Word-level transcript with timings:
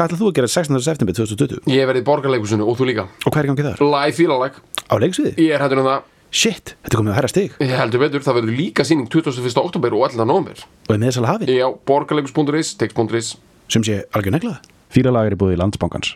Hvað 0.00 0.14
ætlað 0.14 0.20
þú 0.22 0.28
að 0.30 0.36
gera 0.38 0.48
16. 0.48 0.78
september 0.80 1.16
2020? 1.18 1.58
Ég 1.68 1.88
verið 1.90 2.00
í 2.00 2.04
borgarleikusinu 2.06 2.64
og 2.64 2.78
þú 2.78 2.86
líka 2.88 3.02
Og 3.04 3.26
hvað 3.26 3.42
er 3.42 3.44
í 3.44 3.50
gangi 3.50 3.66
þar? 3.66 3.82
Live 3.84 4.16
fílalag 4.16 4.56
Á 4.88 4.94
leiksviði? 4.96 5.32
Ég 5.44 5.52
er 5.52 5.60
hættur 5.60 5.82
um 5.82 5.88
það 5.90 6.08
Shit, 6.40 6.72
þetta 6.86 7.00
komið 7.02 7.12
að 7.12 7.18
herra 7.18 7.32
stig 7.34 7.60
Ég 7.60 7.76
heldur 7.76 8.04
betur, 8.06 8.24
það 8.24 8.38
verður 8.40 8.56
líka 8.62 8.88
síning 8.88 9.12
21. 9.12 9.52
oktober 9.60 9.98
og 9.98 10.08
11. 10.08 10.24
november 10.24 10.64
Og 10.88 10.96
er 10.96 11.04
meðsala 11.04 11.34
hafið 11.34 11.52
Já, 11.52 11.68
borgarleikus.is, 11.92 12.72
text.is 12.80 13.34
Sem 13.68 13.84
sé 13.84 14.00
algjör 14.16 14.38
negla 14.38 14.56
Fílalag 14.88 15.28
er 15.28 15.36
í 15.36 15.42
búið 15.44 15.58
í 15.58 15.60
landsbankans 15.66 16.14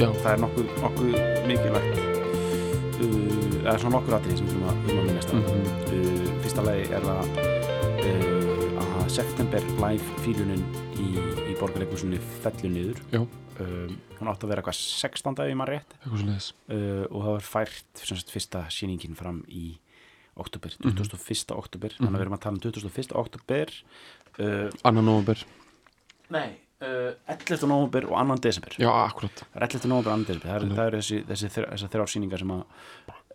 Já. 0.00 0.08
það 0.22 0.30
er 0.32 0.40
nokkuð, 0.42 0.66
nokkuð 0.82 1.10
mikilvægt 1.46 1.94
uh, 1.96 3.56
það 3.62 3.72
er 3.74 3.80
svona 3.82 3.94
nokkur 3.96 4.16
atrið 4.18 4.38
sem 4.40 4.46
við 4.46 4.52
þurfum 4.56 4.68
að, 4.70 4.76
að 4.98 5.06
minnast 5.10 5.32
mm 5.32 5.44
Mhm. 5.46 5.60
uh, 5.96 6.42
fyrsta 6.42 6.62
lagi 6.66 6.84
er 6.96 7.02
það 7.06 7.24
uh, 8.06 8.82
að 8.82 9.08
september 9.16 9.62
live 9.82 10.20
fílunin 10.24 10.62
í, 10.98 11.08
í 11.50 11.56
borgarleikusunni 11.60 12.18
fellur 12.42 12.72
niður 12.74 13.00
já, 13.14 13.20
um, 13.22 13.96
hún 14.18 14.30
átti 14.32 14.46
að 14.46 14.52
vera 14.54 14.64
hvað 14.66 14.78
16. 14.82 15.42
ef 15.46 15.56
maður 15.60 15.74
rétt 15.76 15.96
eitthvað 16.00 16.20
uh, 16.70 17.04
og 17.10 17.18
það 17.26 17.32
var 17.36 17.46
fært 17.52 18.02
sem 18.02 18.16
sagt, 18.20 18.32
fyrsta 18.34 18.64
sýningin 18.72 19.16
fram 19.18 19.42
í 19.48 19.78
oktober, 20.36 20.74
21. 20.84 21.54
oktober 21.56 21.94
þannig 21.96 22.12
að 22.12 22.18
við 22.20 22.26
erum 22.26 22.36
að 22.36 22.42
tala 22.44 22.58
um 22.58 22.60
21. 22.60 23.14
oktober 23.22 23.72
uh, 24.40 24.68
Anna 24.84 25.00
november 25.06 25.40
nei, 26.34 26.58
11. 26.80 27.66
november 27.70 28.04
og 28.10 28.18
2. 28.20 28.36
desember 28.44 28.74
Já, 28.76 28.90
akkurat 29.06 29.42
Það 29.54 29.62
er 29.62 29.66
11. 29.70 29.88
nóvember 29.88 30.12
og 30.12 30.20
2. 30.20 30.26
desember 30.26 30.50
Það 30.50 30.56
eru 30.60 30.74
það 30.76 30.86
er 30.90 30.96
þessi, 30.98 31.20
þessi, 31.30 31.48
þrjá- 31.54 31.70
þessar 31.72 31.92
þrjár 31.94 32.12
sýningar 32.12 32.42
sem 32.44 32.52
að 32.56 32.62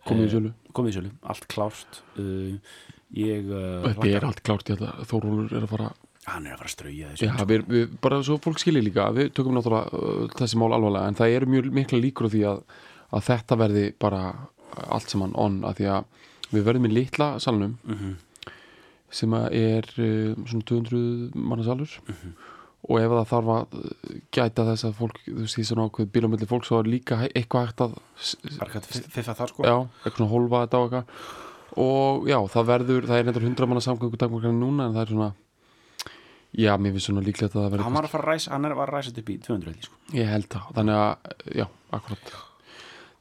Komið 0.02 0.22
í 0.22 0.26
eh, 0.26 0.32
sölu 0.36 0.52
komið 0.74 0.90
í 0.92 0.94
sölu, 0.98 1.10
allt 1.32 1.44
klárt 1.50 1.98
uh, 2.18 2.78
Ég 3.18 3.50
uh, 3.50 3.82
Þetta 3.88 4.08
er 4.16 4.24
allt 4.28 4.40
klárt, 4.46 4.72
Þórólur 5.10 5.52
er 5.58 5.66
að 5.66 5.70
fara 5.74 5.90
Hann 6.26 6.46
er 6.46 6.54
að 6.54 6.62
fara 6.62 6.70
að 6.70 6.74
strauja 6.76 7.10
þessu 7.12 7.26
Já, 7.28 7.44
við, 7.50 7.64
við, 7.70 7.92
bara 8.02 8.20
svo 8.22 8.38
fólk 8.42 8.62
skilji 8.62 8.82
líka 8.86 9.08
við 9.14 9.32
tökum 9.34 9.56
náttúrulega 9.58 9.90
uh, 9.98 10.26
þessi 10.38 10.58
mál 10.62 10.70
alvarlega 10.76 11.10
en 11.10 11.18
það 11.18 11.36
eru 11.40 11.50
mjög 11.56 11.70
mikla 11.80 11.98
líkur 12.02 12.30
á 12.30 12.32
því 12.34 12.42
að, 12.52 12.60
að 13.18 13.24
þetta 13.30 13.58
verði 13.62 13.84
bara 14.06 14.22
allt 14.86 15.10
saman 15.10 15.34
on 15.38 15.60
að 15.66 15.80
því 15.82 15.88
að 15.98 16.52
við 16.54 16.66
verðum 16.70 16.86
í 16.90 16.92
litla 16.94 17.28
salnum 17.42 17.74
Mhm. 17.90 18.14
sem 19.12 19.34
er 19.34 19.84
svona 19.92 20.64
200 20.70 21.34
manna 21.36 21.66
salur 21.66 21.90
og 22.82 22.98
ef 22.98 23.12
það 23.12 23.28
þarf 23.30 23.52
að 23.54 23.76
uh, 23.78 24.16
gæta 24.34 24.66
þess 24.66 24.86
að 24.88 24.96
fólk, 24.98 25.20
þú 25.26 25.36
veist 25.38 25.58
því 25.58 25.64
svona 25.68 25.86
ákveð 25.86 26.10
bílamöldi 26.16 26.48
fólk 26.50 26.66
svo 26.66 26.80
er 26.82 26.90
líka 26.90 27.20
eitthvað 27.28 27.68
hægt 27.68 27.84
að 27.84 27.94
fiffa 29.14 29.36
það 29.38 29.52
sko 29.52 29.66
já, 29.68 29.76
eitthvað 30.02 30.18
svona 30.18 30.32
hólfa 30.32 30.62
þetta 30.64 30.80
á 30.80 30.82
eitthvað 30.82 31.04
og 31.82 32.26
já, 32.28 32.38
það 32.52 32.68
verður, 32.72 33.06
það 33.08 33.20
er 33.20 33.28
nefndur 33.28 33.46
100 33.48 33.70
manna 33.70 33.84
samgöngu 33.86 34.18
dagmarkarinn 34.20 34.60
núna 34.60 34.88
en 34.88 34.96
það 34.96 35.04
er 35.04 35.12
svona 35.14 35.30
já, 36.52 36.72
mér 36.76 36.96
finnst 36.96 37.08
svona 37.08 37.24
líklegt 37.24 37.54
að 37.54 37.60
það 37.60 37.68
verður 37.76 37.86
Hann 37.86 37.98
var 37.98 38.08
að 38.08 38.14
fara 38.16 38.26
að 38.26 38.32
ræsa, 38.32 38.54
hann 38.56 38.66
er 38.68 38.74
að 38.74 38.90
ræsa 38.90 39.14
upp 39.14 39.30
í 39.30 39.36
200 39.46 39.70
held 39.70 39.78
ég, 39.78 39.86
sko. 39.86 40.00
Ég 40.18 40.32
held 40.32 40.48
það, 40.52 40.66
þannig 40.80 40.98
að, 41.04 41.36
já, 41.62 41.66
akkurat 41.98 42.34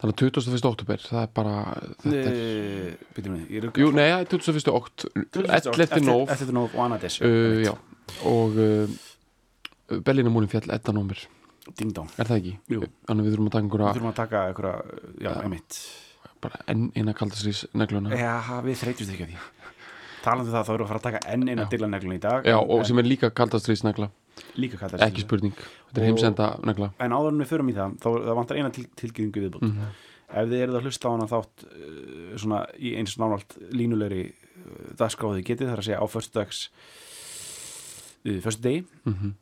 Þannig 0.02 0.16
að 0.18 0.22
21. 0.26 0.66
oktober, 0.66 1.04
það 1.06 1.22
er 1.22 1.32
bara 1.38 1.56
þetta 2.02 2.30
er, 2.34 2.94
Býtum 3.14 3.36
við, 3.38 3.44
ég 3.54 3.68
er 3.68 3.78
Jú, 3.78 3.92
nei, 3.94 4.08
það 4.10 4.24
21. 4.34 4.72
okt 4.74 5.06
11. 5.38 6.00
nóf 6.08 6.34
11. 6.34 6.56
nóf 6.58 6.74
og 8.26 8.58
og 9.92 10.04
Berlínamúrin 10.08 10.50
fjall 10.52 10.68
11. 10.70 10.94
nómur 10.98 11.22
Ding 11.78 11.92
dong 11.94 12.10
Er 12.18 12.26
það 12.26 12.38
ekki? 12.42 12.54
Jú. 12.74 12.82
Þannig 13.08 13.26
við 13.28 13.36
þurfum 13.36 13.50
að 13.50 13.56
taka 13.56 13.62
Við 13.62 13.72
einhverja 13.72 13.94
þurfum 13.96 14.12
að 14.12 14.20
taka 14.22 14.40
einhverja, 14.48 15.02
já, 15.22 15.32
einmitt 15.44 15.82
bara 16.42 16.62
enn 16.74 16.88
eina 16.98 17.14
kaldasrís 17.14 17.66
negluna 17.78 18.16
Já, 18.18 18.32
við 18.66 18.80
þreytjumst 18.82 19.14
ekki 19.14 19.28
að 19.28 19.34
því 19.36 19.38
Talandi 20.22 20.50
um 20.52 20.54
það, 20.56 20.66
þá 20.68 20.72
við 20.74 20.82
að 20.84 20.90
fara 20.92 21.00
að 21.02 21.06
taka 21.08 21.22
enn 21.34 21.48
eina 21.50 21.66
dillaneglun 21.70 22.16
í 22.18 22.22
dag 22.22 22.46
Já, 22.50 22.58
og 22.62 22.86
sem 22.86 22.98
er 23.02 23.08
líka 23.10 23.30
kaldasrís 23.34 23.84
negla 23.86 24.10
líka 24.58 24.78
þessi. 24.82 25.02
Ekki 25.06 25.22
spurning, 25.26 25.54
þetta 25.54 25.98
er 26.00 26.02
Og- 26.02 26.08
heimsenda 26.10 26.48
negla 26.66 26.92
en 27.00 27.12
áður 27.14 27.34
en 27.36 27.42
við 27.44 27.50
förum 27.52 27.70
í 27.70 27.76
það 27.78 27.96
þá 28.02 28.08
það 28.26 28.36
vantar 28.40 28.58
eina 28.62 28.70
til, 28.74 28.86
tilgjöringu 28.98 29.42
viðbútt 29.46 29.66
Mhm. 29.68 29.90
ef 30.32 30.48
þið 30.50 30.62
eruð 30.66 30.78
að 30.80 30.86
hlusta 30.88 31.10
á 31.10 31.14
hana 31.14 31.28
þátt 31.30 31.66
uh, 31.68 32.38
svona 32.42 32.60
í 32.80 32.94
eins 32.98 33.18
nánált 33.22 33.58
línulegri 33.76 34.24
dagskráði 34.98 35.44
getið 35.46 35.70
þar 35.74 35.82
að 35.82 35.88
segja 35.90 36.00
á 36.02 36.06
föstudags 36.10 36.62
uh, 38.26 38.40
föstudegi 38.46 38.86
Mhm. 39.06 39.34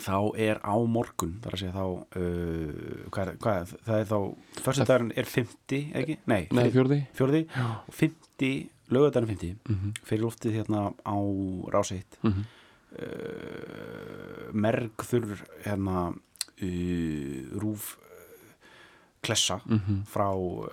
Þá 0.00 0.32
er 0.40 0.56
á 0.64 0.74
morgun 0.88 1.34
þar 1.44 1.52
að 1.52 1.58
segja 1.60 1.72
þá 1.76 1.84
uh, 1.84 3.10
hvað, 3.12 3.28
er, 3.28 3.36
hvað 3.44 3.56
er, 3.60 3.72
það 3.84 3.98
er 4.00 4.06
þá 4.08 4.18
föstudagurinn 4.64 5.12
er 5.20 5.24
50, 5.28 5.82
ekki? 6.00 6.16
Nei, 6.26 6.46
Nei, 6.50 6.70
fjórði 6.72 7.00
fjórði 7.18 7.42
og 7.60 7.92
50, 7.98 8.68
lögadagurinn 8.92 9.36
50 9.38 9.56
Mhm. 9.68 9.92
fyrir 10.08 10.22
loftið 10.24 10.56
hérna 10.60 10.92
á 11.04 11.16
ráseitt 11.76 12.18
Mhm. 12.22 12.44
uh, 13.02 14.52
mergþur 14.52 15.36
hérna 15.64 16.06
uh, 16.12 17.58
rúf 17.60 17.96
klessa 19.22 19.60
Mhm. 19.66 20.02
frá 20.10 20.30
uh, 20.34 20.66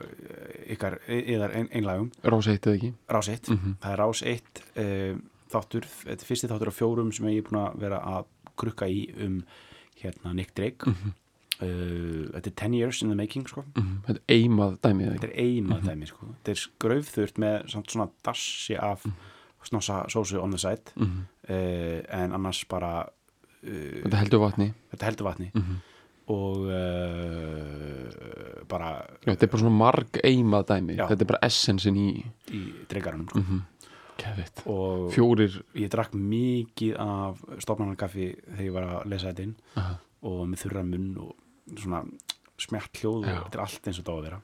ykkar 0.73 0.99
yðar 1.07 1.51
ein, 1.55 1.67
einlægum 1.71 2.09
Rása 2.23 2.51
eitt 2.55 2.65
eða 2.65 2.75
ekki 2.79 2.93
rás 3.09 3.29
1, 3.29 3.49
Mhm. 3.53 3.75
það 3.81 3.91
er 3.93 3.97
rás 3.99 4.21
1 4.23 4.63
uh, 4.77 5.19
þáttur, 5.49 5.85
þetta 6.05 6.21
er 6.21 6.27
fyrsti 6.29 6.47
þáttur 6.49 6.69
á 6.69 6.77
fjórum 6.79 7.11
sem 7.13 7.25
ég 7.27 7.37
er 7.37 7.49
búin 7.49 7.61
að 7.67 7.79
vera 7.79 7.99
að 7.99 8.25
krukka 8.59 8.87
í 8.91 9.07
um 9.25 9.41
hérna 10.01 10.33
Nick 10.35 10.53
Drake 10.55 10.85
Mhm. 10.85 11.13
uh, 11.61 12.29
þetta 12.35 12.47
er 12.47 12.55
10 12.55 12.73
years 12.77 13.01
in 13.03 13.09
the 13.09 13.15
making 13.15 13.47
sko 13.47 13.63
Mhm. 13.75 13.97
Þetta 14.07 14.19
er 14.19 14.35
eimað 14.37 14.77
dæmið 14.85 15.07
eða 15.07 15.15
þetta 15.19 15.29
er 15.29 15.37
eina 15.43 15.79
dæmi 15.89 16.07
sko 16.07 16.25
þetta 16.35 16.51
er 16.55 16.61
skraufþurft 16.65 17.37
með 17.45 17.69
samt 17.73 17.87
svona 17.91 18.09
dassi 18.23 18.75
af 18.77 19.05
snossa 19.63 20.05
sósu 20.07 20.39
on 20.41 20.51
the 20.51 20.57
side 20.57 20.91
Mhm. 20.95 21.25
uh, 21.49 22.01
en 22.21 22.31
annars 22.33 22.63
bara 22.69 23.05
uh, 23.63 24.03
Þetta 24.05 24.17
heldur 24.23 24.39
vatni 24.39 24.73
þetta 24.93 25.05
heldur 25.09 25.25
vatni 25.31 25.51
Mhm. 25.55 25.75
og 26.29 26.57
uh, 26.69 28.63
bara 28.69 28.91
Já, 29.25 29.33
Þetta 29.33 29.43
er 29.45 29.51
bara 29.51 29.61
svona 29.63 29.77
marg 29.77 30.19
eimað 30.23 30.65
dæmi 30.71 30.95
Já. 30.97 31.07
Þetta 31.09 31.25
er 31.25 31.29
bara 31.33 31.41
essensin 31.47 31.97
í 31.99 32.07
í 32.55 32.61
dreikarunum 32.89 33.27
sko. 33.29 33.43
Geðvitt 34.19 34.63
og 34.69 35.09
Fjórir 35.15 35.59
ég 35.79 35.89
drakk 35.93 36.13
mikið 36.19 36.97
af 37.03 37.39
stofnarnarkaffi 37.63 38.29
þegar 38.49 38.65
ég 38.65 38.73
var 38.75 38.87
að 38.89 39.09
lesa 39.13 39.31
þetta 39.31 39.45
inn. 39.47 39.55
Aha. 39.79 39.95
og 40.29 40.41
með 40.51 40.59
þurra 40.65 40.81
munn 40.83 41.11
og 41.23 41.35
svona 41.79 42.01
smjart 42.59 42.99
hljóð 42.99 43.21
og 43.23 43.27
þetta 43.29 43.55
er 43.55 43.61
allt 43.63 43.85
eins 43.87 43.99
og 44.01 44.05
það 44.09 44.11
á 44.11 44.19
að 44.19 44.25
vera 44.27 44.39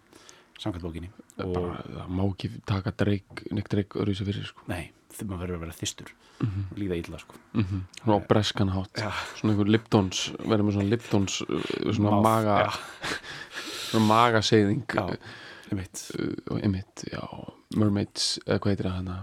samkvæmt 0.56 0.86
bókinni. 0.88 1.10
Og 1.44 1.50
bara, 1.52 1.82
það 1.98 2.14
má 2.16 2.22
ekki 2.30 2.50
taka 2.66 2.92
dreik 2.96 3.42
Nick 3.52 3.68
Drake 3.74 4.00
öruvísi 4.00 4.24
fyrir 4.24 4.46
sko. 4.48 4.62
nei, 4.72 4.92
maður 5.26 5.42
verður 5.44 5.58
að 5.58 5.66
vera 5.66 5.76
þystur 5.82 6.14
Mhm. 6.36 6.64
líða 6.76 6.96
illa 7.00 7.18
sko. 7.20 7.36
Mm 7.56 7.82
svona 8.04 8.16
á 8.20 8.28
breskan 8.28 8.70
hátt. 8.72 8.94
Já. 9.00 9.12
svona 9.36 9.54
einhver 9.54 9.70
Liptons 9.72 10.32
verður 10.40 10.64
með 10.68 10.74
svona 10.76 10.90
Liptons 10.90 11.42
uh, 11.42 11.92
svona 11.92 12.12
Máf, 12.12 12.24
maga 12.24 12.56
já. 12.66 12.72
svona 13.92 14.06
magaseyðing. 14.08 14.86
Já, 14.88 15.04
uh, 15.04 15.18
já, 17.12 17.24
mermaids 17.76 18.40
eða 18.46 18.60
hvað 18.60 18.72
heitir 18.76 18.86
það 18.90 18.98
hana 19.00 19.16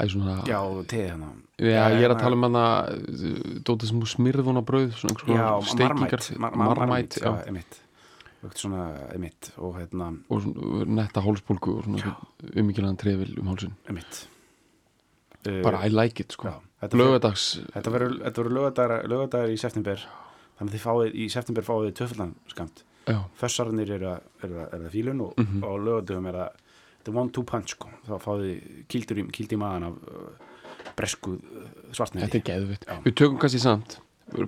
Æ, 0.00 0.06
svona 0.08 0.38
Já, 0.48 0.58
teði 0.88 1.10
hana 1.12 1.28
Já, 1.60 1.82
ég 1.92 2.04
er 2.06 2.14
að 2.14 2.22
tala 2.22 2.38
um 2.38 2.46
hana 2.48 2.64
Dótið 3.68 3.90
sem 3.92 4.00
smirðuna 4.14 4.62
brauð 4.64 4.94
Svona 4.96 5.12
einhvers 5.12 5.28
Já, 5.28 5.46
konar 5.52 5.68
steikingar 5.68 6.26
marmætt 6.56 7.18
já, 7.20 7.28
já 7.28 7.36
svona, 8.56 8.84
einmitt 9.12 9.50
og 9.60 9.74
hérna, 9.76 10.06
Og 10.32 10.40
svona 10.46 10.86
netta 11.02 11.20
hálspólku 11.20 11.74
Og 11.76 11.84
svona 11.84 12.14
umíkjalaðan 12.56 12.96
trefil 13.02 13.34
um 13.42 13.50
hálsin 13.52 13.74
einmitt. 13.86 14.22
Uh, 15.46 15.60
Bara 15.64 15.82
I 15.86 15.90
like 15.92 16.20
it, 16.24 16.32
sko. 16.32 16.48
já, 16.48 16.88
Lögadags 16.96 17.60
Þetta 17.74 17.92
verður 17.92 18.50
lögadagar, 18.56 19.52
í 19.52 19.58
september. 19.60 20.00
Þannig 20.58 20.72
að 20.72 20.76
þið 20.78 20.82
fáið, 20.86 21.14
í 21.16 21.28
september 21.32 21.64
fáið 21.64 21.86
þið 21.90 21.94
tvöfaldan 22.00 22.32
skamt 22.52 22.82
Já, 23.08 23.18
Fössarnir 23.40 23.90
eru 23.96 24.10
að, 24.14 24.26
eru 24.44 24.64
eru 24.76 24.90
fílun 24.92 25.20
og, 25.24 25.32
Mhm. 25.40 25.62
og 25.64 25.78
lögadagum 25.84 26.26
er 26.28 26.36
að 26.46 26.50
þetta 27.10 27.18
er 27.18 27.22
one 27.24 27.34
two 27.36 27.44
punch 27.50 27.74
sko, 27.74 27.90
þá 28.06 28.14
fáið 28.22 28.44
þið 28.46 28.84
kildur 28.94 29.20
í, 29.20 29.26
kildi 29.34 29.58
í 29.58 29.60
maðan 29.60 29.88
af 29.90 29.98
uh, 30.06 30.90
bresku 30.96 31.36
uh, 31.36 31.70
svartnæði 31.92 32.26
þetta 32.28 32.40
er 32.40 32.46
geðvitt. 32.50 32.86
Við 33.06 33.18
tökum 33.22 33.40
kannski 33.42 33.62
samt 33.62 33.98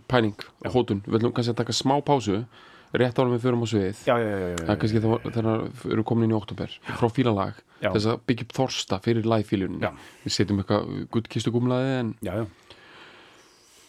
Pæling, 0.07 0.39
hótun. 0.71 1.01
Við 1.09 1.17
ætlum 1.19 1.33
kannski 1.35 1.51
að 1.57 1.59
taka 1.59 1.75
smá 1.75 1.97
pásu 2.07 2.45
Rétt 2.93 3.17
árum 3.19 3.33
við 3.33 3.41
förum 3.47 3.65
á 3.65 3.67
sviðið 3.67 4.01
Já, 4.05 4.15
já, 4.21 4.27
já, 4.29 4.49
já, 4.53 4.57
Það 4.61 4.71
er 4.75 4.79
kannski 4.83 5.01
þegar 5.03 5.63
við 5.81 5.95
erum 5.97 6.07
komin 6.07 6.27
inn 6.29 6.35
í 6.35 6.37
oktober 6.37 6.75
Frá 7.01 7.09
fílalag 7.11 7.57
Já. 7.83 7.89
Þess 7.89 8.09
að 8.13 8.21
byggja 8.29 8.47
upp 8.47 8.53
þorsta 8.59 8.99
fyrir 9.03 9.27
live 9.27 9.49
fílunin 9.49 9.83
Já. 9.83 9.91
Við 10.23 10.35
setjum 10.37 10.61
eitthvað 10.63 10.93
guttkistu 11.17 11.53
gumlaði 11.55 11.95
En, 12.03 12.13
já, 12.23 12.35
já. 12.37 12.45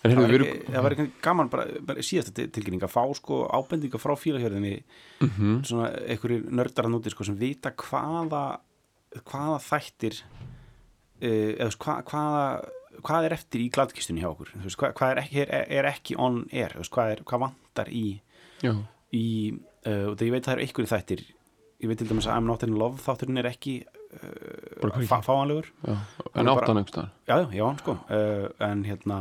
En 0.03 0.11
Það 0.11 0.19
var, 0.19 0.33
erum 0.35 0.47
það 0.73 0.83
var 0.83 0.91
eitthvað 0.95 1.11
gaman 1.23 1.50
bara, 1.53 1.65
bara 1.88 2.03
síðasta 2.03 2.33
til- 2.35 2.50
tilkynning 2.51 2.83
að 2.83 2.91
fá 2.91 3.03
sko 3.15 3.38
ábendinga 3.55 4.00
frá 4.03 4.13
fílahjörðinni 4.19 4.73
Mhm. 5.23 5.63
svona 5.63 5.89
einhverjir 6.07 6.44
nördar 6.51 6.85
að 6.89 6.91
núti 6.97 7.09
sko 7.13 7.23
sem 7.23 7.38
vita 7.39 7.71
hvaða 7.71 8.59
hvaða 9.23 9.59
þættir 9.63 10.21
uh, 11.21 11.51
eða, 11.55 11.75
hva, 11.77 11.95
hvaða 12.03 12.45
hvað 13.03 13.25
er 13.25 13.33
eftir 13.33 13.61
í 13.63 13.69
gladkistunni 13.73 14.21
hjá 14.21 14.29
okkur? 14.29 14.51
Veist, 14.63 14.77
hvað, 14.77 14.91
hvað 15.00 15.11
er, 15.13 15.21
ekki, 15.23 15.39
er, 15.47 15.65
er 15.79 15.85
ekki 15.89 16.15
on 16.21 16.44
air? 16.51 16.75
Veist, 16.77 16.91
hvað, 16.94 17.11
er, 17.15 17.23
hvað 17.25 17.39
vantar 17.47 17.89
í, 17.89 18.03
í 19.13 19.25
uh, 19.88 20.11
og 20.11 20.17
þegar 20.19 20.27
ég 20.27 20.35
veit 20.35 20.44
að 20.44 20.50
það 20.50 20.53
eru 20.57 20.65
einhverju 20.67 20.91
þættir 20.94 21.23
ég 21.83 21.89
veit 21.89 21.97
til 22.00 22.07
dæmis 22.11 22.27
að 22.29 22.38
I'm 22.38 22.45
Not 22.47 22.63
In 22.67 22.75
Love 22.79 23.01
þátturinn 23.03 23.39
er 23.41 23.50
ekki 23.50 23.73
uh, 23.83 25.21
fáanlegur. 25.25 25.71
En 26.35 26.47
áttan 26.51 26.77
einhverstaðar 26.79 27.09
já, 27.27 27.35
já, 27.39 27.50
já, 27.57 27.65
sko 27.81 27.97
en 28.69 28.83
hérna 28.88 29.17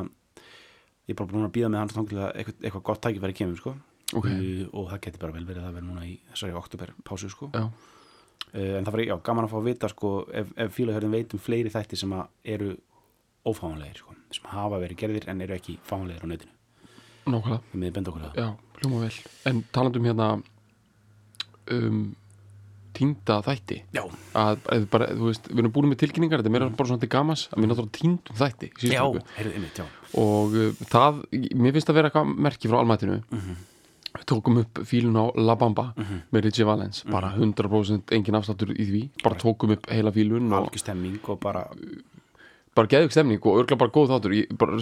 ég 1.07 1.15
er 1.15 1.19
bara 1.19 1.33
búin 1.33 1.47
að 1.49 1.55
býða 1.57 1.73
með 1.73 1.81
að 1.83 1.97
eitthvað, 2.37 2.61
eitthvað 2.63 2.85
gott 2.89 3.03
tækifæri 3.03 3.37
kemur 3.39 3.59
sko. 3.59 3.75
Ok, 4.13 4.29
uh, 4.29 4.63
og 4.77 4.91
það 4.91 5.03
geti 5.07 5.21
bara 5.23 5.33
vel 5.33 5.47
verið 5.49 5.67
að 5.67 5.77
verið 5.79 5.89
núna 5.89 6.07
í 6.07 6.15
þessari 6.31 6.57
oktober 6.59 6.91
pásu 7.09 7.31
sko 7.33 7.49
uh, 7.49 7.69
en 8.53 8.85
það 8.85 8.93
var 8.93 9.03
já, 9.07 9.15
gaman 9.25 9.47
að 9.47 9.53
fá 9.55 9.57
að 9.57 9.69
vita 9.71 9.89
sko 9.89 10.11
ef, 10.29 10.51
ef 10.61 10.75
fílahörðin 10.77 11.15
veit 11.17 11.33
um 11.33 11.41
fleiri 11.41 11.73
þætti 11.73 11.99
sem 12.03 12.13
eru 12.45 12.75
ófáanlegir 13.49 14.03
sko 14.03 14.17
sem 14.33 14.51
hafa 14.53 14.81
verið 14.83 15.01
gerðir 15.01 15.29
en 15.33 15.41
eru 15.47 15.57
ekki 15.57 15.79
fáanlegir 15.89 16.25
á 16.25 16.29
netinu. 16.29 16.53
Nákvæmlega. 17.25 17.63
En 19.49 19.63
talandum 19.73 20.09
hérna 20.11 20.29
um 21.73 22.03
týnda 22.97 23.39
þætti. 23.47 23.79
Já, 23.97 24.03
að, 24.39 24.87
bara, 24.93 25.09
veist, 25.19 25.49
við 25.51 25.65
erum 25.65 25.75
búin 25.75 25.91
með 25.91 26.01
tilkynningar 26.05 26.43
þetta 26.43 26.53
er 26.53 26.57
meira 26.57 26.71
bara 26.79 26.91
svona 26.91 27.03
til 27.03 27.11
gamans 27.13 27.49
að 27.53 27.63
við 27.63 27.73
náttúrulega 27.73 27.99
týndum 27.99 28.39
þætti 28.43 28.71
já, 28.93 29.03
einmitt, 29.43 29.83
og 30.23 30.57
uh, 30.57 30.87
það, 30.93 31.21
mér 31.33 31.77
finnst 31.77 31.93
að 31.93 31.99
vera 32.01 32.13
eitthvað 32.13 32.33
merki 32.49 32.71
frá 32.73 32.79
almætinu 32.83 33.19
við 34.13 34.27
tókum 34.29 34.61
upp 34.61 34.83
fílun 34.85 35.17
á 35.17 35.25
La 35.41 35.55
Bamba 35.57 35.95
með 36.31 36.49
Richie 36.49 36.67
Valens, 36.69 37.03
bara 37.09 37.33
100% 37.39 38.13
engin 38.13 38.37
afstáttur 38.37 38.75
í 38.77 38.85
því, 38.91 39.03
bara 39.25 39.41
tókum 39.41 39.73
upp 39.77 39.89
heila 39.89 40.13
fílun 40.13 40.53
og 40.53 40.69
og 41.33 41.41
bara 41.41 41.67
bara 42.73 42.89
geðug 42.89 43.13
stemning 43.13 43.41
og 43.45 43.59
örgla 43.63 43.77
bara 43.77 43.93
góð 43.93 44.13
þáttur. 44.15 44.35
Ég, 44.37 44.53
bara, 44.57 44.79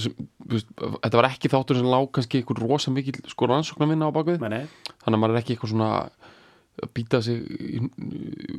veist, 0.53 0.69
þetta 0.79 1.19
var 1.19 1.27
ekki 1.31 1.51
þáttur 1.51 1.81
sem 1.81 1.89
lá 1.91 1.99
kannski 2.15 2.39
einhver 2.43 2.61
rosa 2.62 2.93
mikil 2.95 3.17
sko 3.27 3.49
rannsóknarvinna 3.51 4.11
á 4.11 4.15
bakvið 4.15 4.39
þannig 5.03 5.17
að 5.17 5.23
maður 5.25 5.35
er 5.35 5.41
ekki 5.43 5.57
eitthvað 5.57 5.73
svona 5.75 5.89
að 6.85 6.93
býta 6.97 7.21
sig 7.25 7.41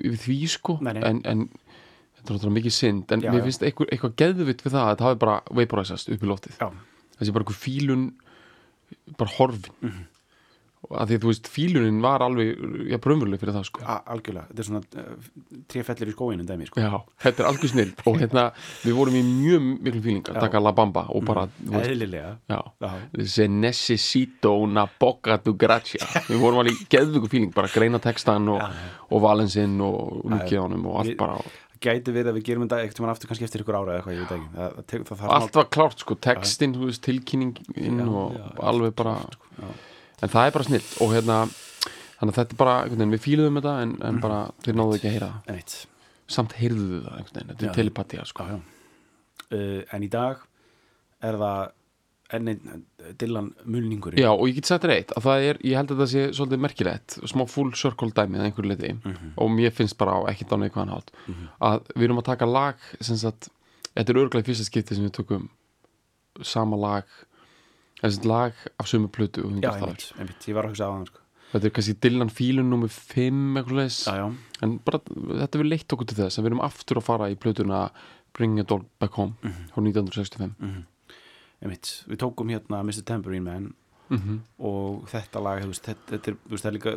yfir 0.02 0.20
því 0.26 0.38
sko. 0.56 0.78
Nei, 0.82 0.94
nei. 0.98 1.04
En, 1.10 1.22
en 1.26 1.44
þetta 1.52 2.28
er 2.28 2.36
náttúrulega 2.36 2.58
mikið 2.60 2.76
synd. 2.78 3.12
En 3.16 3.26
Já, 3.26 3.32
mér 3.34 3.46
finnst 3.48 3.66
eitthvað, 3.66 3.92
eitthvað 3.96 4.16
geðvitt 4.22 4.66
við 4.66 4.76
það 4.76 4.88
að 4.88 4.96
það 5.02 5.08
hafi 5.10 5.22
bara 5.26 5.38
vaporizast 5.62 6.12
upp 6.14 6.26
í 6.26 6.32
loftið. 6.32 6.58
Já, 6.62 6.68
þessi 7.18 7.36
bara 7.36 7.46
eitthvað 7.46 7.62
fílun 7.66 8.08
bara 9.18 9.36
horfin. 9.38 9.78
Mhm. 9.82 10.02
og 10.02 10.21
að 10.90 11.12
því 11.12 11.18
þú 11.22 11.30
veist 11.30 11.48
fílunin 11.54 12.00
var 12.04 12.24
alveg 12.26 12.50
já, 12.90 12.98
brömmurlega 13.04 13.40
fyrir 13.44 13.54
það 13.56 13.66
sko. 13.68 13.84
A- 13.86 14.02
algjörlega. 14.16 14.48
Þetta 14.50 14.64
er 14.64 14.68
svona 14.68 14.82
uh, 14.82 15.30
tréfellir 15.72 16.10
í 16.12 16.16
skóinu 16.16 16.46
dæmi 16.50 16.68
sko. 16.68 16.82
Já, 16.82 16.96
þetta 17.26 17.44
er 17.44 17.50
algjör 17.52 17.72
snill 17.72 17.92
og 18.10 18.18
hérna 18.20 18.46
við 18.82 18.98
vorum 18.98 19.18
í 19.20 19.24
mjög 19.28 19.68
miklu 19.86 20.02
fíling 20.08 20.26
að 20.32 20.40
Já. 20.40 20.44
taka 20.48 20.64
La 20.66 20.74
Bamba 20.76 21.06
og 21.14 21.26
bara, 21.30 21.46
þú 21.62 21.76
veist, 21.78 21.92
eðlilega. 21.94 22.32
já. 22.50 22.60
Já, 22.82 23.26
Se 23.38 23.48
necesito 23.48 24.56
una 24.64 24.88
boca 25.00 25.38
tu 25.38 25.54
gracia. 25.54 26.02
Við 26.28 26.42
vorum 26.42 26.64
alveg 26.64 26.82
í 26.82 26.88
geðvöku 26.98 27.30
fíling 27.32 27.54
bara 27.56 27.70
greina 27.72 28.02
textan 28.02 28.50
og, 28.50 28.62
og 29.12 29.22
valensinn 29.22 29.78
og 29.86 30.24
lukið 30.34 30.64
honum 30.66 30.88
og 30.92 31.04
allt 31.04 31.18
bara 31.22 31.38
gæti 31.82 32.14
verið 32.14 32.30
að 32.30 32.36
við 32.38 32.44
gerum 32.46 32.66
þetta 32.68 32.82
ekkert 32.86 33.00
mann 33.02 33.10
aftur 33.10 33.30
kannski 33.32 33.46
eftir 33.48 33.64
ykkur 33.64 33.78
ára 33.80 33.96
eða 33.96 34.02
eitthvað, 34.02 34.14
ég 34.14 34.20
veit 34.22 34.34
ekki. 34.36 34.50
Það, 34.54 34.76
það, 34.92 35.16
það, 35.22 35.32
allt 35.38 35.56
var 35.58 35.70
klárt 35.74 36.04
sko, 36.04 36.18
textin, 36.22 36.76
tilkynningin 37.08 38.04
og 38.06 38.36
já, 38.38 38.44
alveg 38.70 38.94
bara 39.02 39.16
já. 39.58 39.72
En 40.22 40.30
það 40.34 40.46
er 40.48 40.56
bara 40.58 40.68
snill 40.70 40.88
og 41.02 41.14
hérna 41.16 41.40
þannig 42.22 42.32
að 42.34 42.38
þetta 42.40 42.54
er 42.56 42.60
bara, 42.62 42.76
veginn, 42.92 43.12
við 43.16 43.24
fíluðum 43.26 43.60
þetta 43.62 43.76
en, 43.86 43.94
en 44.10 44.22
bara, 44.22 44.40
þeir 44.66 44.76
náðu 44.78 44.98
ekki 45.00 45.10
að 45.10 45.16
heyra 45.18 45.32
það 45.48 45.76
samt 46.32 46.54
heyrðu 46.62 46.88
þau 46.88 47.04
það, 47.04 47.18
einhvern 47.18 47.36
veginn, 47.36 47.50
þetta 47.56 47.70
er 47.72 47.78
telepatía 47.82 48.26
sko. 48.30 48.44
já, 48.48 48.56
já. 48.56 48.62
Uh, 49.52 49.80
en 49.98 50.04
í 50.06 50.10
dag 50.12 50.44
er 51.28 51.36
það 51.42 51.72
enn 52.32 52.48
Dylan 53.20 53.50
mulningur 53.68 54.16
Já, 54.16 54.30
og 54.32 54.46
ég 54.48 54.56
get 54.62 54.70
sagt 54.70 54.86
þér 54.86 54.94
eitt 54.96 55.10
að 55.20 55.26
það 55.26 55.48
er, 55.50 55.58
ég 55.68 55.76
held 55.76 55.90
að 55.92 56.00
það 56.00 56.10
sé 56.14 56.22
svolítið 56.38 56.62
merkilegt 56.64 57.16
smá 57.28 57.44
full 57.52 57.74
circle 57.76 58.08
dæmið 58.16 58.40
að 58.40 58.46
einhverju 58.48 58.70
leiti 58.72 58.92
Mhm. 59.02 59.34
og 59.36 59.50
mér 59.52 59.74
finnst 59.76 59.98
bara 60.00 60.14
á 60.16 60.20
ekkert 60.32 60.54
á 60.56 60.58
neikvæðan 60.62 60.94
hátt 60.96 61.12
að 61.60 61.82
við 61.98 62.06
erum 62.08 62.22
að 62.22 62.30
taka 62.30 62.48
lag 62.48 62.76
sem 63.04 63.18
sagt, 63.20 63.50
þetta 63.98 64.14
er 64.16 64.22
örglega 64.24 64.48
fyrsta 64.48 64.64
skipti 64.70 64.96
sem 64.96 65.04
við 65.10 65.18
tökum 65.20 65.50
sama 66.48 66.80
lag 66.80 67.04
þessi 68.02 68.26
lag 68.30 68.54
af 68.80 68.88
sömu 68.90 69.08
plötu 69.14 69.44
já, 69.44 69.72
einmitt, 69.76 70.12
einmitt, 70.20 70.48
ég 70.48 70.56
var 70.58 70.66
að 70.66 70.74
hugsa 70.74 70.88
á 70.90 70.94
hann 70.94 71.06
sko. 71.06 71.20
þetta 71.54 71.66
er 71.70 71.74
kannski 71.76 71.96
Dylan 72.02 72.30
fílun 72.34 72.70
nummer 72.72 72.88
5 72.88 73.58
eitthvað 73.62 73.78
leis, 73.82 74.00
en 74.62 74.78
bara 74.86 75.00
þetta 75.06 75.60
við 75.62 75.70
leitt 75.70 75.94
okkur 75.94 76.08
til 76.08 76.18
þess 76.24 76.40
að 76.40 76.44
við 76.46 76.52
erum 76.54 76.62
aftur 76.66 76.98
að 77.02 77.08
fara 77.10 77.30
í 77.32 77.36
plötuna 77.36 77.90
Bring 78.34 78.60
It 78.60 78.72
All 78.72 78.86
Back 79.00 79.14
Home 79.20 79.34
Mhm. 79.44 79.68
frá 79.74 79.82
1965 79.84 80.86
einmitt 81.62 82.04
við 82.08 82.18
tókum 82.24 82.50
hérna 82.50 82.82
Mr. 82.84 83.04
Tambourine 83.06 83.44
Man 83.44 83.74
mm 84.12 84.40
og 84.62 85.08
þetta 85.10 85.42
lag, 85.42 85.64
veist, 85.66 85.82
þetta, 85.88 86.06
þetta 86.12 86.30
er, 86.32 86.36
það 86.52 86.66
er 86.70 86.74
líka 86.76 86.92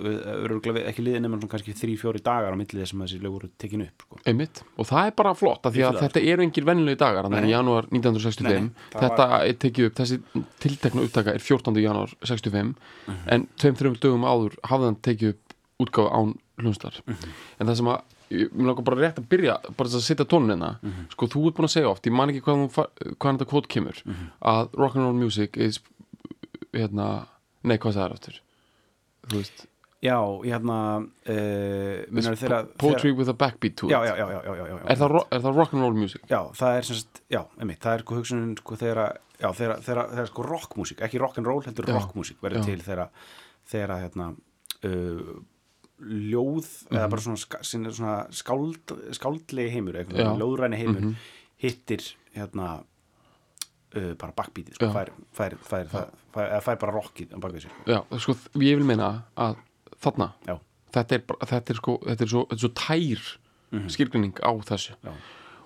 öruglega 0.44 0.82
ekki 0.90 1.04
liðin 1.06 1.22
nema 1.24 1.38
kannski 1.48 1.72
þrý, 1.72 1.94
fjóri 1.96 2.20
dagar 2.20 2.52
á 2.52 2.56
milli 2.60 2.80
þess 2.82 2.92
að 2.92 3.04
þessi 3.06 3.20
lög 3.24 3.32
voru 3.38 3.48
tekin 3.56 3.84
upp 3.86 4.02
sko. 4.04 4.18
Og 4.76 4.86
það 4.90 5.06
er 5.06 5.14
bara 5.16 5.32
flott 5.34 5.64
af 5.64 5.72
því 5.72 5.84
að 5.88 6.00
þetta 6.02 6.22
eru 6.32 6.42
engir 6.44 6.64
venjulegi 6.68 6.98
dagar 7.00 7.24
þannig 7.24 7.48
í 7.48 7.54
janúar 7.54 7.88
1965 7.88 8.44
Nei, 8.44 8.60
nei, 8.60 9.00
þetta 9.00 9.28
er 9.48 9.56
tekið 9.64 9.86
upp, 9.88 9.94
þessi 10.02 10.18
tiltekna 10.60 11.06
upptaka 11.06 11.34
er 11.34 11.40
14. 11.40 11.80
janúar 11.80 12.12
65 12.20 12.74
Mhm. 13.06 13.16
en 13.28 13.46
tveim, 13.56 13.74
þreim 13.80 13.96
dögum 14.00 14.24
áður 14.28 14.56
hafði 14.64 14.84
hann 14.90 14.96
tekið 15.08 15.28
upp 15.34 15.54
útgáfu 15.80 16.12
án 16.12 16.34
hlunstar 16.60 17.00
Mhm. 17.06 17.32
en 17.60 17.66
það 17.66 17.76
sem 17.76 17.86
að 17.86 18.00
mér 18.30 18.66
langar 18.66 18.84
bara 18.84 18.96
rétt 19.00 19.18
að 19.20 19.28
byrja 19.28 19.56
bara 19.76 19.88
þess 19.88 19.96
að 20.02 20.08
setja 20.10 20.24
tónina 20.26 20.76
Mhm. 20.82 21.08
sko 21.12 21.26
þú 21.28 21.46
ert 21.48 21.56
búin 21.56 21.68
að 21.68 21.74
segja 21.76 21.88
oft, 21.90 22.04
ég 22.06 22.12
man 22.12 22.28
ekki 22.30 22.42
hvað, 22.42 22.68
hvað, 22.74 23.16
hvað 23.18 23.38
þetta 23.38 23.48
kvot 23.48 23.68
kemur 23.68 24.02
Mhm. 24.04 24.30
að 24.42 24.68
rock'n'roll 24.74 25.14
music 25.14 25.56
is 25.56 25.80
hérna, 26.74 27.06
nei 27.64 27.78
hvað 27.78 27.96
það 27.98 28.04
er 28.08 28.16
aftur 28.18 28.40
þú 29.30 29.38
veist, 29.40 29.62
já, 30.04 30.16
hérna 30.44 30.78
uh, 31.00 32.02
minnar 32.12 32.36
þeirra 32.40 32.58
poetry 32.82 33.12
with 33.16 33.30
a 33.32 33.36
backbeat 33.40 33.76
to 33.80 33.86
it 33.88 33.94
já, 33.94 34.00
já, 34.04 34.14
já. 34.20 34.80
Er, 34.84 34.98
það, 35.00 35.16
það 35.32 35.56
rock'n'roll 35.62 35.96
music? 35.96 36.26
Já, 36.28 36.40
það 36.58 36.78
er 36.80 36.88
semst, 36.90 37.22
já, 37.32 37.40
einmitt, 37.58 37.80
það 37.84 37.96
er 37.98 38.04
sko 38.04 38.18
hugsunin 38.20 38.52
sko 38.60 38.76
þegar, 38.82 39.16
já, 39.40 39.48
þegar, 39.56 39.80
þegar 39.86 40.28
sko 40.32 40.46
rockmúsík, 40.50 41.00
ekki 41.08 41.22
rock'n'roll, 41.22 41.64
heldur 41.64 41.88
Já, 41.88 41.96
rockmúsík 41.96 42.42
verður 42.44 42.66
til 42.68 42.80
þegar, 42.84 43.08
þegar 43.72 43.94
hérna 44.04 44.28
uh, 44.84 45.34
ljóð 46.04 46.66
eða 46.92 47.06
bara 47.08 47.22
svona, 47.24 47.62
svona 47.94 48.14
skáld, 48.34 48.92
skáldlegi 49.16 49.72
heimur, 49.76 50.00
ljóðræni 50.12 50.80
heimur 50.82 51.00
Mhm. 51.06 51.14
hittir 51.64 52.02
hérna 52.34 52.82
uh, 53.96 54.14
bara 54.20 54.32
bakbítið, 54.36 54.74
sko, 54.78 54.90
fær, 54.94 55.10
fær, 55.32 55.56
fær, 55.62 55.86
fær, 56.34 56.60
fær, 56.62 56.78
bara 56.82 56.92
rockið 56.92 57.34
á 57.34 57.38
bakvið 57.42 57.66
sér. 57.66 57.78
Já, 57.86 58.00
sko, 58.18 58.34
ég 58.62 58.76
vil 58.78 58.84
meina 58.88 59.12
að 59.36 59.56
þarna, 60.04 60.32
þetta 60.94 61.16
er, 61.18 61.24
þetta 61.50 61.70
er 61.74 61.80
sko, 61.80 61.96
þetta 62.04 62.22
er 62.26 62.30
svo, 62.34 62.44
þetta 62.50 62.60
er 62.60 62.64
svo 62.66 62.74
tær 62.74 63.24
Mhm. 63.74 63.88
skilgrinning 63.90 64.34
á 64.38 64.50
þessu. 64.62 64.92
Já, 65.02 65.12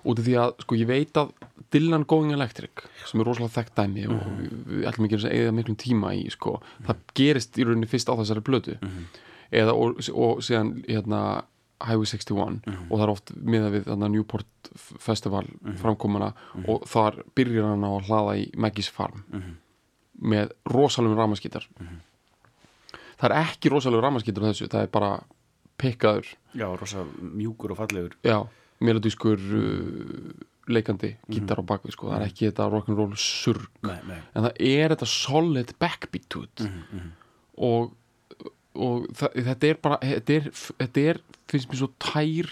út 0.09 0.17
af 0.19 0.25
því 0.25 0.33
að, 0.41 0.53
sko, 0.63 0.75
ég 0.79 0.87
veit 0.87 1.13
að 1.13 1.31
Dylan 1.69 2.05
Going 2.07 2.31
Electric, 2.33 2.71
sem 3.05 3.19
er 3.21 3.25
rosalega 3.27 3.53
þekkt 3.53 3.75
dæmi 3.77 4.05
og 4.09 4.25
Mhm. 4.25 4.37
við, 4.39 4.53
við 4.65 4.87
ætlum 4.89 5.05
ekki 5.05 5.17
að 5.19 5.31
eða 5.35 5.53
miklum 5.53 5.75
tíma 5.77 6.13
í, 6.17 6.31
sko, 6.31 6.61
það 6.87 6.95
gerist 7.13 7.53
í 7.59 7.63
rauninni 7.67 7.85
fyrst 7.91 8.09
á 8.09 8.17
þessari 8.17 8.41
blötu 8.41 8.77
Mhm. 8.81 9.05
eða, 9.51 9.73
og, 9.75 9.99
og 10.15 10.39
síðan, 10.41 10.83
hérna 10.87 11.43
Highway 11.81 12.05
61 12.05 12.61
Mhm. 12.65 12.91
og 12.91 12.99
það 12.99 13.03
er 13.03 13.09
oft 13.09 13.31
miðað 13.35 13.71
við 13.77 13.83
þarna 13.85 14.09
Newport 14.11 14.69
Festival 14.99 15.45
Mhm. 15.61 15.75
framkomuna 15.77 16.33
og 16.67 16.83
þar 16.85 17.23
byrjar 17.35 17.69
hann 17.69 17.83
á 17.83 17.91
að 17.99 18.05
hlaða 18.09 18.37
í 18.37 18.51
Maggie's 18.55 18.89
Farm 18.89 19.23
Mhm. 19.31 19.55
með 20.21 20.51
rosalum 20.67 21.15
ramaskítar 21.15 21.65
það 23.19 23.29
er 23.29 23.35
ekki 23.43 23.69
rosalegu 23.73 24.01
ramaskítar 24.03 24.45
þessu, 24.49 24.67
það 24.71 24.83
er 24.83 24.87
bara 24.87 25.23
pikkaður, 25.79 26.25
já, 26.55 26.67
rosa 26.79 27.05
mjúkur 27.21 27.71
og 27.71 27.77
fallegur. 27.77 28.13
Já, 28.23 28.47
melodískur 28.81 29.39
uh, 29.39 30.33
leikandi 30.67 31.15
gítar 31.31 31.59
á 31.59 31.63
bakvið, 31.63 31.91
sko, 31.95 32.09
það 32.11 32.21
er 32.21 32.27
ekki 32.27 32.49
þetta 32.51 32.67
rock'n'roll 32.71 33.15
surg, 33.17 33.67
Nei, 33.83 33.99
nei. 34.07 34.19
En 34.35 34.43
það 34.43 34.59
er 34.59 34.89
þetta 34.95 35.07
solid 35.07 35.73
backbeat 35.79 36.59
Mhm, 36.59 36.83
mhm. 36.93 37.11
og, 37.57 37.93
og 38.75 39.07
þetta 39.17 39.67
er 39.69 39.79
bara 39.81 39.97
þetta 40.03 40.35
er, 40.35 40.49
þetta 40.51 41.05
er, 41.13 41.21
finnst 41.49 41.69
mér 41.71 41.79
svo 41.81 41.89
tær 41.99 42.51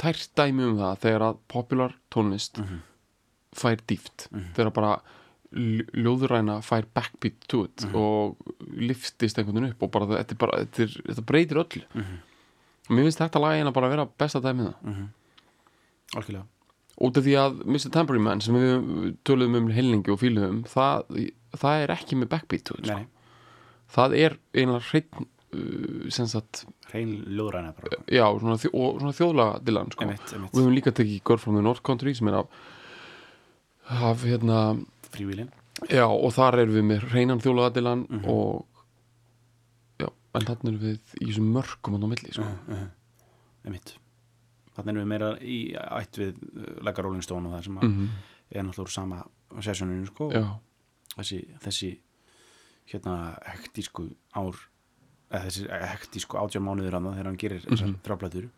tært 0.00 0.28
dæmi 0.38 0.64
um 0.64 0.76
það 0.78 1.00
þegar 1.02 1.24
að 1.30 1.38
popular 1.48 1.94
tónlist 2.10 2.58
Mhm. 2.62 2.78
fær 3.54 3.76
dýft 3.86 4.28
Mhm. 4.30 4.52
þegar 4.54 4.72
bara 4.72 5.00
lj- 5.52 5.90
ljóðræna 5.92 6.60
fær 6.62 6.84
backbeat 6.94 7.34
to 7.48 7.64
it 7.64 7.84
og 7.94 8.36
liftist 8.76 9.36
einhvern 9.38 9.54
veginn 9.60 9.70
upp 9.74 9.82
og 9.82 9.90
bara 9.90 10.06
þetta, 10.06 10.38
bara, 10.38 10.58
þetta, 10.64 10.82
er, 10.82 11.02
þetta 11.10 11.26
breytir 11.26 11.56
öllu 11.58 11.82
Mhm. 11.94 12.16
og 12.88 12.96
mér 12.96 13.04
finnst 13.04 13.18
þetta 13.18 13.40
lag 13.40 13.58
eina 13.58 13.72
bara 13.72 13.86
að 13.88 13.90
vera 13.96 14.06
besta 14.18 14.40
dæmið 14.40 14.72
það 14.72 14.82
Mhm. 14.84 15.08
Algjörlega 16.16 16.46
út 17.00 17.16
af 17.16 17.24
því 17.24 17.34
að 17.40 17.64
Mr. 17.64 17.90
Tambourine 17.90 18.22
Man 18.24 18.40
sem 18.40 18.54
við 18.54 19.16
töluðum 19.24 19.56
um 19.56 19.68
helningi 19.70 20.08
og 20.12 20.20
fíluðum 20.20 20.64
það, 20.64 21.32
það 21.56 21.82
er 21.84 21.88
ekki 21.96 22.16
með 22.16 22.28
backbeat 22.28 22.64
to 22.64 22.74
it 22.78 22.86
sko. 22.86 23.06
Það 23.90 24.16
er 24.18 24.36
einlega 24.54 24.82
sagt, 24.82 25.14
Hrein 25.52 27.14
ljóðræna 27.26 27.72
bara. 27.76 27.98
já, 28.06 28.24
svona, 28.40 28.56
og 28.72 29.00
svona 29.00 29.14
þjóðlega 29.18 29.60
Dylan 29.66 29.90
sko. 29.94 30.04
Emitt, 30.06 30.32
emitt 30.36 30.50
og 30.52 30.58
við 30.58 30.62
höfum 30.64 30.76
líka 30.76 30.92
tekið 30.94 31.22
Girl 31.26 31.38
from 31.42 31.56
the 31.58 31.62
North 31.66 31.82
Country 31.86 32.14
sem 32.14 32.28
er 32.28 32.38
af, 32.40 32.46
af 33.90 34.24
hérna, 34.24 34.60
Frívílin 35.10 35.50
já, 35.90 36.04
og 36.06 36.32
þar 36.36 36.60
erum 36.62 36.76
við 36.78 36.84
með 36.92 37.08
hreinan 37.10 37.40
þjóðlega 37.42 37.74
Dylan 37.74 38.06
Mhm. 38.10 38.24
og 38.28 38.66
já, 39.98 40.08
en 40.34 40.46
þannig 40.46 40.68
erum 40.70 40.80
við 40.84 41.16
í 41.20 41.26
þessum 41.30 41.50
mörgum 41.56 41.98
á 41.98 42.06
milli 42.06 42.32
sko. 42.32 42.46
Emitt 43.66 43.96
Þannig 44.76 44.94
erum 44.94 45.02
við 45.02 45.10
meira 45.10 45.30
í 45.42 45.56
ætt 45.74 46.16
við 46.16 46.36
uh, 46.56 46.84
Lega 46.86 47.02
Rolling 47.02 47.22
Stone 47.26 47.48
og 47.50 47.56
það 47.58 47.64
sem 47.64 47.80
mm 47.82 48.08
er 48.50 48.64
náttúrulega 48.66 48.82
úr 48.82 48.90
sama 48.90 49.18
sessjóninu 49.62 50.06
sko. 50.08 50.26
Þessi, 51.16 51.36
þessi 51.62 51.90
hérna 52.90 53.38
hektísku 53.46 54.08
ár 54.34 54.56
eða 55.30 55.44
þessi 55.46 55.68
hektísku 55.70 56.36
átján 56.40 56.64
mánuður 56.66 56.92
hann 56.98 57.04
þegar 57.12 57.24
hann 57.30 57.36
gerir 57.38 57.60
þessar 57.60 57.86
mm 57.86 57.92
Mhm. 57.94 58.02
þráblætur 58.06 58.48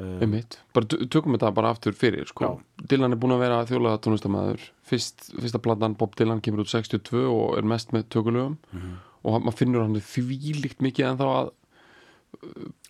uh, 0.00 0.20
einmitt 0.24 0.58
bara 0.74 0.86
tö- 0.86 1.08
tökum 1.10 1.34
þetta 1.36 1.54
bara 1.54 1.70
aftur 1.74 1.92
fyrir 1.92 2.26
sko. 2.26 2.60
Dylan 2.88 3.12
er 3.12 3.16
búin 3.20 3.32
að 3.36 3.38
vera 3.44 3.64
þjóðlega 3.66 4.00
tónlistamæður 4.00 4.60
Fyrst, 4.90 5.30
fyrsta 5.38 5.58
platan 5.62 5.94
Bob 5.96 6.14
Dylan 6.16 6.40
kemur 6.40 6.64
út 6.64 6.68
62 6.72 7.26
og 7.28 7.58
er 7.58 7.62
mest 7.62 7.92
með 7.92 8.08
tökulögum 8.08 8.56
Mhm. 8.72 8.96
og 9.24 9.32
hann- 9.34 9.42
maður 9.44 9.58
finnur 9.58 9.82
hann 9.82 9.94
þvílíkt 10.00 10.80
mikið 10.80 11.10
en 11.10 11.18
þá 11.18 11.26
að 11.28 11.50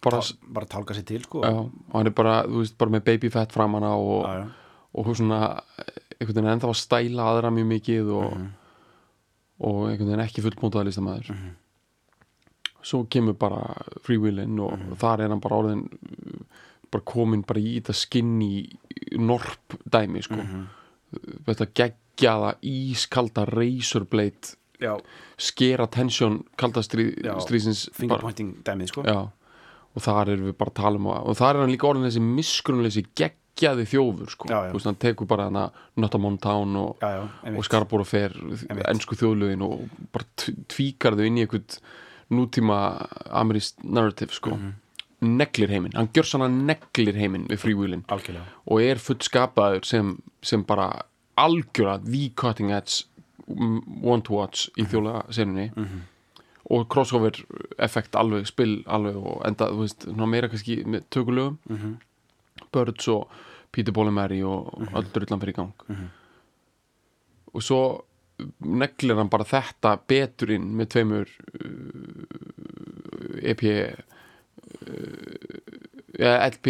bara, 0.03 0.21
tá, 0.21 0.35
bara 0.49 0.67
tálka 0.67 0.95
sér 0.95 1.05
til 1.07 1.23
sko 1.25 1.43
já, 1.43 1.51
og 1.51 1.93
hann 1.95 2.07
er 2.07 2.11
bara, 2.11 2.43
þú 2.45 2.61
veist, 2.63 2.77
bara 2.79 2.91
með 2.91 3.05
babyfett 3.05 3.53
framanna 3.53 3.91
og, 3.97 4.25
já, 4.27 4.45
já. 4.45 4.49
og 4.95 5.07
svona 5.17 5.41
einhvern 6.21 6.35
veginn 6.37 6.53
ennþá 6.55 6.69
að 6.71 6.81
stæla 6.81 7.27
aðra 7.33 7.51
mjög 7.51 7.67
mikið 7.75 8.11
og, 8.15 8.33
Mhm. 8.37 8.49
og 9.61 9.89
einhvern 9.91 10.11
veginn 10.11 10.27
ekki 10.27 10.43
fullmótaða 10.45 10.85
listamæður 10.87 11.31
Mhm. 11.35 11.51
Svo 12.83 13.05
kemur 13.11 13.35
bara 13.39 13.75
Free 14.03 14.19
Willin 14.19 14.59
og 14.61 14.73
Mhm. 14.79 14.97
þar 14.97 15.21
er 15.21 15.29
hann 15.29 15.41
bara 15.41 15.57
orðin 15.63 15.85
uh, 15.93 16.45
bara 16.91 17.05
komin 17.05 17.43
bara 17.47 17.61
í 17.61 17.81
þetta 17.81 17.95
skinn 17.95 18.41
í 18.43 18.69
norp 19.19 19.77
dæmi 19.89 20.23
sko 20.23 20.37
Mhm. 20.37 20.67
þetta 21.47 21.67
geggjaða 21.75 22.55
ískalda 22.63 23.45
razorblade 23.47 24.57
já, 24.81 24.97
skera 25.39 25.87
tensjón 25.87 26.45
kalda 26.57 26.83
bara, 27.93 27.99
fingerpointing 27.99 28.63
dæmið 28.65 28.89
sko 28.89 29.03
já, 29.05 29.29
og 29.97 30.03
þar 30.03 30.29
erum 30.35 30.47
við 30.53 30.57
bara 30.59 30.71
að 30.71 30.75
tala 30.75 30.97
um 30.97 31.07
og, 31.07 31.27
og 31.29 31.37
þar 31.37 31.55
er 31.57 31.61
hann 31.61 31.71
líka 31.75 31.89
orðin 31.91 32.07
þessi 32.09 32.21
miskunnleysi 32.23 33.03
geggjaði 33.15 33.85
þjófur 33.91 34.31
sko. 34.31 34.49
Já, 34.49 34.73
veist, 34.73 34.87
hann 34.87 34.95
tekur 34.97 35.27
bara 35.27 35.45
hana 35.51 35.71
Nottamon 35.97 36.39
Town 36.39 36.77
og, 36.77 36.97
og 37.03 37.65
Einmitt. 38.71 38.87
ennsku 38.89 39.17
þjóðlögin 39.19 39.63
og 39.67 39.89
bara 40.13 40.25
tvíkar 40.71 41.17
þau 41.19 41.27
inn 41.27 41.37
í 41.39 41.45
einhvern 41.45 41.67
nútíma 42.31 43.07
amirist 43.31 43.83
narrative 43.85 44.33
sko. 44.33 44.51
Mhm. 44.57 44.73
neglir 45.23 45.69
heiminn, 45.69 45.93
hann 45.95 46.09
gjör 46.15 46.25
svona 46.25 46.49
neglir 46.49 47.13
heiminn 47.15 47.47
við 47.47 47.59
algjörlega 48.09 48.45
og 48.67 48.81
er 48.81 48.97
fullskapaður 48.97 49.85
sem, 49.85 50.23
sem 50.43 50.63
bara 50.65 51.03
algjöra 51.37 51.99
the 52.05 52.31
cutting 52.35 52.71
edge 52.71 53.05
mm, 53.47 54.03
one 54.03 54.23
to 54.23 54.33
watch 54.33 54.71
í 54.79 54.87
þjóðlega 54.87 55.27
senunni 55.31 55.71
Mhm. 55.77 56.01
og 56.71 56.89
crossover 56.89 57.33
effekt 57.79 58.13
alveg, 58.17 58.47
spil 58.47 58.83
alveg 58.87 59.17
og 59.17 59.43
enda, 59.45 59.67
þú 59.69 59.81
veist, 59.83 60.07
meira 60.27 60.49
kannski 60.49 60.85
með 60.87 61.03
tökulögum, 61.11 61.59
Mhm. 61.69 61.97
Birds 62.73 63.09
og 63.09 63.29
Peter 63.73 63.93
Bolimerri 63.93 64.43
og 64.43 64.73
mm 64.79 64.87
-hmm. 64.87 64.95
öll 64.97 65.13
drullan 65.13 65.41
fyrir 65.41 65.53
í 65.53 65.57
gang 65.57 65.73
Mhm. 65.89 66.11
og 67.55 67.63
svo 67.63 68.05
neglir 68.61 69.17
hann 69.17 69.29
bara 69.29 69.45
þetta 69.45 69.99
betur 70.09 70.51
inn 70.51 70.75
með 70.77 70.87
tveimur 70.89 71.29
uh, 71.29 72.00
EP 73.43 73.63
ja, 76.19 76.37
LP, 76.49 76.67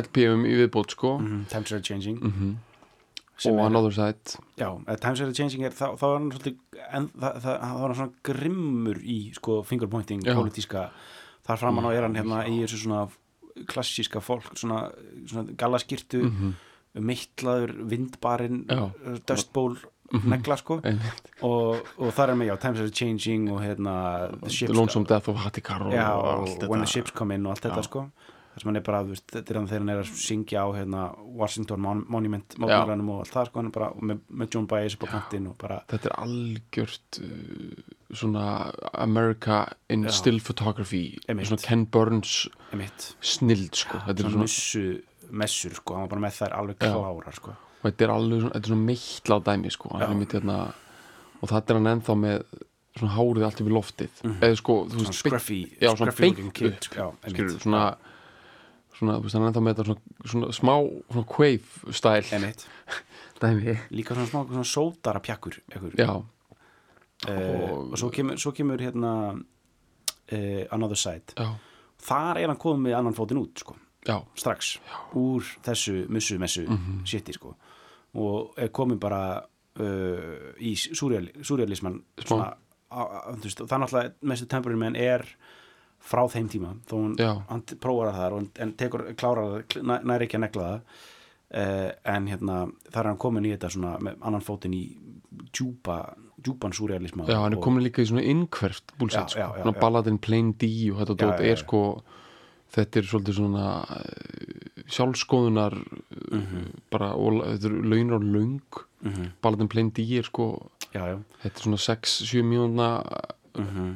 LP, 0.00 0.26
um 0.32 0.44
í 0.48 0.54
viðbót 0.62 0.94
sko 0.96 1.18
Mhm. 1.18 1.46
Times 1.50 1.72
are 1.72 1.82
changing 1.82 2.18
mm 2.20 2.56
sem 3.40 3.54
og 3.54 3.58
er- 3.60 3.66
Another 3.70 3.90
Side 3.90 4.36
Já, 4.58 4.68
eh, 4.86 4.96
Times 4.96 5.20
Are 5.22 5.32
Changing 5.32 5.62
er 5.64 5.70
þá, 5.70 5.96
þá 5.96 6.02
er 6.04 6.18
hann 6.18 6.30
svolítið 6.30 6.56
en, 6.92 7.08
það, 7.08 7.40
það, 7.40 7.60
það 7.60 7.80
var 7.80 7.88
hann 7.88 7.96
svona 7.96 8.12
grimmur 8.22 8.98
í 9.00 9.34
sko 9.34 9.62
fingerpointing, 9.64 10.20
Já. 10.22 10.34
pólitíska 10.34 10.90
þar 11.48 11.56
framan 11.58 11.84
á 11.88 11.90
er 11.96 12.02
hann 12.02 12.14
hérna 12.16 12.44
í 12.46 12.60
þessu 12.60 12.82
svona 12.84 13.08
klassíska 13.66 14.20
fólk 14.20 14.52
svona, 14.54 14.92
svona 15.26 15.56
gallaskirtu, 15.56 16.20
mm 16.22 16.36
Mhm. 16.36 16.54
meittlaður 17.06 17.72
vindbarinn, 17.88 18.66
Já. 18.68 18.92
dustból 19.26 19.76
Mhm. 19.76 19.84
Negla 20.10 20.56
sko. 20.58 20.80
Og, 21.46 21.92
og 21.98 22.10
þar 22.16 22.32
er 22.32 22.40
með, 22.40 22.50
já, 22.50 22.56
Times 22.64 22.82
Are 22.82 22.94
Changing 23.00 23.46
og 23.52 23.62
hérna 23.62 23.94
The 24.40 24.50
The 24.66 24.74
Lonesome 24.74 25.06
Death 25.08 25.30
of 25.30 25.38
Hattikar 25.44 25.86
og, 25.86 25.94
já, 25.94 26.08
og 26.10 26.48
When 26.48 26.58
the 26.58 26.66
þetta 26.66 26.90
Ships 26.94 27.14
Come 27.16 27.38
In 27.38 27.46
og 27.46 27.54
allt 27.54 27.68
þetta 27.68 27.84
Já. 27.84 27.88
sko. 27.88 28.04
Þar 28.50 28.62
sem 28.64 28.68
hann 28.72 28.78
er 28.80 28.82
bara, 28.82 29.00
þú 29.06 29.14
veist, 29.14 29.26
þetta 29.30 29.52
er 29.52 29.58
hann 29.60 29.68
þegar 29.70 29.82
hann 29.84 29.92
er 29.92 30.00
að 30.02 30.08
syngja 30.18 30.62
á 30.66 30.68
hérna, 30.74 31.04
Washington 31.38 31.82
Mon 31.84 32.00
Monument 32.10 32.56
mótmælanum 32.58 33.12
og 33.14 33.20
allt 33.22 33.36
það 33.36 33.46
sko, 33.46 33.60
hann 33.60 33.70
er 33.70 33.74
bara 33.76 33.90
með, 34.10 34.24
með 34.42 34.56
John 34.56 34.66
Baez 34.72 34.96
upp 34.98 35.06
á 35.06 35.08
kantinn 35.14 35.46
og 35.52 35.54
bara 35.60 35.78
þetta 35.92 36.10
er 36.10 36.16
algjört 36.18 37.20
uh, 37.22 37.94
svona 38.10 38.48
America 39.06 39.60
in 39.88 40.08
Já. 40.08 40.16
still 40.18 40.42
photography. 40.42 41.04
Svona 41.30 41.62
Ken 41.62 41.86
Burns 41.86 42.34
einmitt, 42.72 43.12
snild 43.22 43.78
sko. 43.84 44.02
þetta, 44.08 44.18
er 44.26 44.34
svona 44.34 44.48
messu 44.48 44.84
messur 45.30 45.78
sko, 45.78 45.94
hann 45.94 46.08
var 46.08 46.16
bara 46.16 46.26
með 46.26 46.40
þær 46.42 46.58
alveg 46.58 46.82
klárar 46.82 47.38
sko 47.38 47.54
og 47.80 47.86
þetta 47.90 48.04
er 48.04 48.10
alveg 48.14 48.40
svona, 48.40 48.52
þetta 48.54 48.66
er 48.66 48.72
svona 48.74 48.86
meittla 48.90 49.38
dæmi 49.46 49.70
sko. 49.70 49.88
Já. 50.00 50.06
hérna, 50.34 50.72
og 51.42 51.48
þetta 51.48 51.70
er 51.70 51.78
hann 51.80 51.86
ennþá 52.00 52.16
með 52.20 52.42
svona 52.98 53.14
hárið 53.16 53.44
allt 53.46 53.60
yfir 53.60 53.72
loftið. 53.72 54.10
Mhm. 54.24 54.40
eða 54.40 54.56
sko, 54.56 54.74
þú 54.90 54.96
veist, 55.00 55.14
scruffy, 55.22 55.60
já, 55.80 55.90
svona 55.96 56.12
beint 56.18 56.38
upp, 56.38 56.94
já, 56.94 57.06
skilur, 57.30 57.60
svona 57.60 57.96
svona, 58.98 59.14
þú 59.16 59.22
veist, 59.24 59.34
hann 59.38 59.46
ennþá 59.48 59.62
með 59.64 59.74
þetta 59.74 59.86
svona, 59.86 60.00
svona 60.26 60.52
smá, 60.52 60.74
svona 61.12 61.26
quave 61.26 61.94
stæl 61.96 62.32
einmitt, 62.36 62.66
dæmi. 63.40 63.78
Líka 63.90 64.14
svona 64.14 64.28
smá 64.28 64.42
svona 64.50 64.64
sótara 64.68 65.20
pjakkur 65.24 65.60
já, 65.96 66.22
Eh, 67.28 67.70
og- 67.70 67.92
og 67.92 67.98
svo 67.98 68.08
kemur, 68.10 68.38
svo 68.40 68.50
kemur 68.56 68.78
hérna 68.80 69.36
uh, 70.32 70.64
Another 70.72 70.96
Side. 70.96 71.34
Já, 71.36 71.50
þar 72.00 72.38
er 72.40 72.46
hann 72.48 72.56
komið 72.56 72.94
annan 72.96 73.12
fótinn 73.14 73.36
út 73.42 73.58
sko. 73.60 73.76
Já, 74.08 74.22
strax. 74.34 74.78
Úr 75.14 75.42
þessu 75.62 76.08
mussu 76.08 76.38
messu 76.38 76.64
Mhm. 76.66 77.02
shiti 77.04 77.34
sko 77.34 77.54
og 78.14 78.58
er 78.58 78.68
komin 78.74 78.98
bara 79.02 79.22
uh, 79.40 80.50
í 80.58 80.74
það 82.90 83.74
er 83.76 83.82
náttúrulega 83.84 84.12
mestu 84.26 84.48
temporary 84.50 84.78
man 84.80 84.96
er 84.98 85.24
frá 86.00 86.24
þeim 86.32 86.48
tíma 86.50 86.72
þó 86.88 86.96
hann 87.50 87.62
t- 87.68 87.76
prófar 87.78 88.14
það 88.16 88.36
og, 88.38 88.46
en 88.64 88.72
tekur, 88.80 89.02
klárar 89.20 89.50
það, 89.68 89.82
næ- 89.84 90.02
nær 90.08 90.24
ekki 90.24 90.38
að 90.38 90.44
negla 90.46 90.68
það 90.70 90.80
uh, 91.60 91.90
en 92.14 92.26
hérna 92.32 92.56
þar 92.90 93.02
er 93.04 93.10
hann 93.12 93.20
komin 93.20 93.46
í 93.46 93.52
þetta 93.54 93.70
svona 93.76 93.92
með 94.02 94.16
annan 94.26 94.42
fótinn 94.46 94.74
í 94.74 94.82
djúpa, 95.54 95.98
djúpan 96.42 96.72
súrealisma 96.74 97.28
já, 97.28 97.36
hann 97.38 97.54
er 97.54 97.62
komin 97.62 97.84
líka 97.84 98.02
í 98.02 98.08
svona 98.10 98.24
innkverft 98.26 98.96
búlsett, 98.98 99.30
sko, 99.36 99.40
já, 99.44 99.48
svona 99.60 99.76
já. 99.76 99.80
balladin 99.84 100.18
Plain 100.18 100.54
D 100.58 100.72
og 100.90 101.02
þetta 101.04 101.14
Já, 101.14 101.20
dót 101.22 101.36
já, 101.38 101.46
já. 101.46 101.52
er 101.54 101.62
sko 101.62 101.82
þetta 102.74 103.00
er 103.00 103.08
svolítið 103.10 103.38
svona 103.40 103.66
uh, 103.82 104.84
sjálfskoðunar 104.90 105.76
uh, 105.80 106.54
bara, 106.92 107.12
og 107.16 107.42
þetta 107.44 107.70
er 107.70 107.76
launar 107.92 108.20
og 108.20 108.30
löng. 108.36 108.80
Mhm, 109.00 109.30
balladin 109.40 109.68
Plain 109.72 109.90
D 109.96 110.04
er 110.18 110.26
sko 110.28 110.50
já, 110.92 111.00
já. 111.08 111.16
þetta 111.40 111.56
er 111.56 111.64
svona 111.64 111.78
6-7 111.80 112.42
mínúna 112.44 112.88
mhm. 113.56 113.94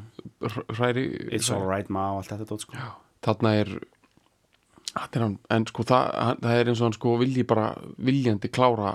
hræri 0.78 1.08
It's 1.28 1.50
alright 1.52 1.90
ma 1.92 2.14
og 2.14 2.22
allt 2.22 2.32
þetta 2.32 2.46
dót 2.48 2.64
sko. 2.64 2.78
Þarna 3.24 3.52
er 3.60 3.74
hann, 4.94 5.36
en 5.50 5.66
sko 5.68 5.84
það, 5.84 6.38
það 6.40 6.56
er 6.60 6.70
eins 6.70 6.80
og 6.80 6.88
hann 6.88 6.96
sko 6.96 7.16
vilji 7.20 7.44
bara 7.48 7.74
viljandi 7.98 8.48
klára 8.48 8.94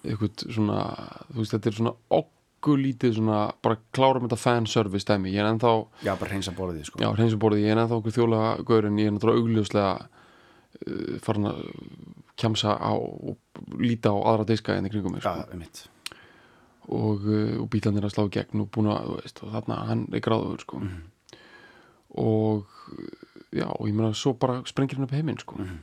eitthvað 0.00 0.44
svona 0.46 0.82
þú 1.30 1.40
veist 1.40 1.56
þetta 1.56 1.70
er 1.70 1.78
svona 1.78 1.94
oggulítið 2.60 3.14
svona 3.16 3.38
bara 3.64 3.78
klára 3.96 4.20
með 4.20 4.28
þetta 4.34 4.42
fanservice 4.42 5.06
dæmi 5.08 5.32
ég 5.32 5.40
er 5.40 5.48
ennþá, 5.48 5.70
já, 6.04 6.12
bara 6.20 6.30
hreinsa 6.30 6.52
borðið 6.52 6.84
sko 6.90 7.00
já 7.00 7.08
hreinsuborði 7.16 7.62
ég 7.64 7.72
er 7.72 7.78
ennþá 7.84 7.96
okkur 8.00 8.12
þjóla 8.18 8.40
gaur 8.68 8.84
en 8.88 8.98
ég 9.00 9.06
er 9.08 9.14
náttúrulega 9.16 9.40
augljóslega 9.40 9.92
uh, 10.00 11.18
farin 11.24 11.46
að 11.48 11.62
kjamsa 12.36 12.74
á 12.76 12.92
og 12.92 13.36
líta 13.80 14.12
á 14.12 14.16
aðra 14.20 14.44
diska 14.48 14.76
en 14.76 14.86
í 14.86 14.92
kringum 14.92 15.12
mig 15.16 15.22
já, 15.24 15.32
sko. 15.40 15.50
einmitt 15.54 15.86
og, 16.90 17.24
uh, 17.24 17.56
og 17.62 17.68
bílarnir 17.72 18.04
að 18.08 18.12
slá 18.14 18.26
gegn 18.36 18.60
og 18.64 18.70
búin 18.74 18.90
að, 18.92 19.08
veist, 19.22 19.40
og 19.44 19.52
þarna 19.56 19.80
hann 19.88 20.06
er 20.12 20.20
gráður 20.24 20.60
sko. 20.64 20.80
Mhm. 20.84 21.00
og 22.20 22.66
já, 23.54 23.66
og 23.70 23.86
ég 23.88 23.94
meina 23.94 24.12
svo 24.14 24.32
bara 24.38 24.60
sprengir 24.66 24.96
hann 24.98 25.04
upp 25.08 25.12
heiminn 25.14 25.38
sko. 25.38 25.56
Mhm. 25.58 25.78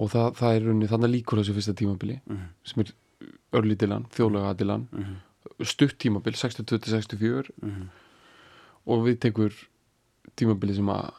og 0.00 0.08
það, 0.10 0.30
það 0.38 0.54
er 0.56 0.62
runni, 0.64 0.86
þannig 0.88 1.10
líkur 1.12 1.40
þessu 1.42 1.54
fyrsta 1.58 1.74
tímabili 1.76 2.20
Mhm. 2.26 2.46
sem 2.64 2.80
er 2.84 2.92
örlítilan, 3.52 4.06
þjóðlega 4.14 4.54
dilan 4.56 4.86
Mhm, 4.92 5.16
stutt 5.64 5.98
tímabil, 5.98 6.36
62-64 6.36 7.50
mhm. 7.62 7.88
og 8.86 9.04
við 9.06 9.20
tekur 9.26 9.56
tímabili 10.38 10.76
sem 10.76 10.88
að 10.92 11.10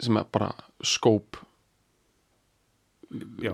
sem 0.00 0.16
er 0.16 0.28
bara 0.32 0.50
skóp 0.86 1.36
já, 3.42 3.52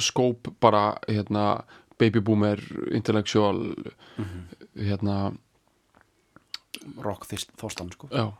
skóp 0.00 0.48
bara 0.62 0.94
hérna, 1.08 1.64
baby 1.98 2.20
boomer 2.20 2.60
intellectual 2.94 3.74
Mhm. 4.16 4.46
hérna 4.76 5.36
rock 6.96 7.26
þóstan 7.26 7.92
sko. 7.92 8.08
Já, 8.08 8.32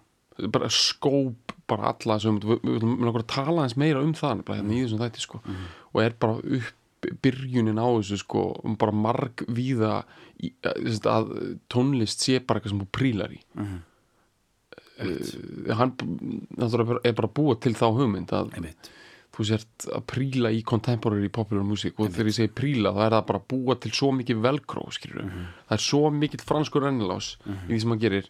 bara 0.48 0.68
skóp 0.68 1.52
bara 1.68 1.92
alla 1.92 2.18
þessum, 2.18 2.40
við 2.40 2.62
viljum 2.64 3.08
okkur 3.10 3.24
að 3.24 3.34
tala 3.34 3.64
eins 3.64 3.76
meira 3.76 4.02
um 4.02 4.14
það 4.14 4.44
bara 4.44 4.60
hérna 4.60 4.78
þessum 4.78 5.02
þætti 5.02 5.20
sko. 5.20 5.40
Og 5.94 6.02
er 6.02 6.16
bara 6.18 6.38
upp 6.38 6.74
byrjunin 7.24 7.80
á 7.80 7.86
þessu 7.88 8.18
sko 8.20 8.42
um 8.66 8.76
bara 8.80 8.92
marg 8.92 9.44
víða 9.48 10.02
í, 10.40 10.52
að, 10.64 11.30
tónlist 11.72 12.24
sé 12.24 12.40
bara 12.40 12.60
eitthvað 12.60 12.74
sem 12.74 12.82
hún 12.82 12.90
prílar 12.92 13.32
í. 13.32 13.40
Uh, 15.00 15.70
hann 15.78 15.94
er 16.60 17.14
bara 17.16 17.30
búa 17.32 17.56
til 17.56 17.72
þá 17.78 17.86
hugmynd 17.96 18.32
að 18.36 18.50
einmitt. 18.58 18.90
þú 19.32 19.46
sért 19.48 19.86
að 19.96 20.02
príla 20.10 20.50
í 20.52 20.60
contemporary 20.66 21.30
popular 21.32 21.64
music 21.64 21.96
og 21.96 22.10
þegar 22.12 22.28
ég 22.28 22.36
segi 22.36 22.52
príla 22.52 22.92
þá 22.92 23.00
er 23.06 23.14
það 23.14 23.26
bara 23.30 23.40
búa 23.54 23.76
til 23.80 23.92
svo 23.96 24.10
mikið 24.12 24.42
velkró 24.44 24.82
skilur 24.92 25.22
það 25.70 25.76
er 25.78 25.84
svo 25.86 26.10
mikill 26.12 26.42
franskur 26.44 26.84
rennilás 26.84 27.30
í 27.46 27.70
því 27.70 27.80
sem 27.80 27.94
hann 27.94 28.02
gerir. 28.02 28.28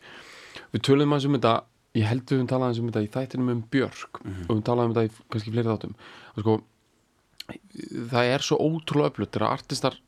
Við 0.71 0.85
töluðum 0.87 1.17
aðeins 1.17 1.27
um 1.27 1.39
þetta 1.41 1.55
ég 1.99 2.07
held 2.07 2.23
við 2.29 2.39
höfum 2.39 2.50
talað 2.53 2.67
aðeins 2.69 2.83
um 2.85 2.91
þetta 2.93 3.03
í 3.03 3.12
þættinum 3.17 3.50
um 3.57 3.62
Björk 3.75 4.21
og 4.21 4.29
við 4.31 4.45
höfum 4.47 4.62
talað 4.69 4.85
um 4.85 4.95
þetta 4.95 5.09
í 5.09 5.25
kannski 5.35 5.55
fleiri 5.57 5.73
þáttum. 5.73 5.97
Og 6.37 6.45
sko 6.45 6.55
það 8.12 8.33
er 8.35 8.47
svo 8.47 8.59
ótrúlega 8.61 9.12
öflut 9.12 9.33
þegar 9.35 9.57
artistar 9.57 9.99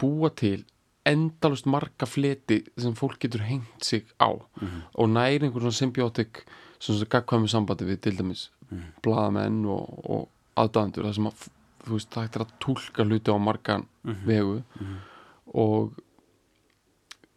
búa 0.00 0.30
til 0.34 0.64
endalust 1.08 1.68
marga 1.70 2.06
fleti 2.08 2.62
sem 2.76 2.96
fólk 2.98 3.20
getur 3.22 3.46
hengt 3.46 3.84
sig 3.84 4.08
á 4.20 4.28
og 4.34 5.06
næri 5.08 5.46
einhver 5.46 5.64
svona 5.64 5.78
symbiotic 5.78 6.42
svona 6.78 7.08
gagkvæmi 7.10 7.48
sambandi 7.48 7.86
við 7.88 8.02
til 8.04 8.16
dæmis 8.18 8.48
blaðamenn 9.04 9.62
og, 9.70 9.86
og 10.04 10.26
aðdæðandur 10.58 11.08
það 11.08 11.16
sem 11.16 11.30
að 11.30 11.46
þú 11.88 11.96
veist, 11.96 12.10
það 12.12 12.28
er 12.28 12.44
að 12.44 12.52
túlka 12.62 13.06
hluti 13.06 13.34
á 13.34 13.38
margan 13.40 13.86
vegu. 14.28 14.58
Og 15.58 15.96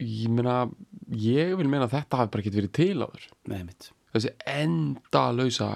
ég 0.01 0.31
meina 0.33 0.65
ég 1.11 1.55
vil 1.59 1.69
meina 1.69 1.87
að 1.87 1.97
þetta 1.99 2.21
hafi 2.21 2.33
bara 2.33 2.43
ekki 2.43 2.55
verið 2.55 2.73
til 2.77 3.05
Nei, 3.47 3.57
einmitt. 3.61 3.91
Þessi 4.11 4.33
endalausa 4.49 5.69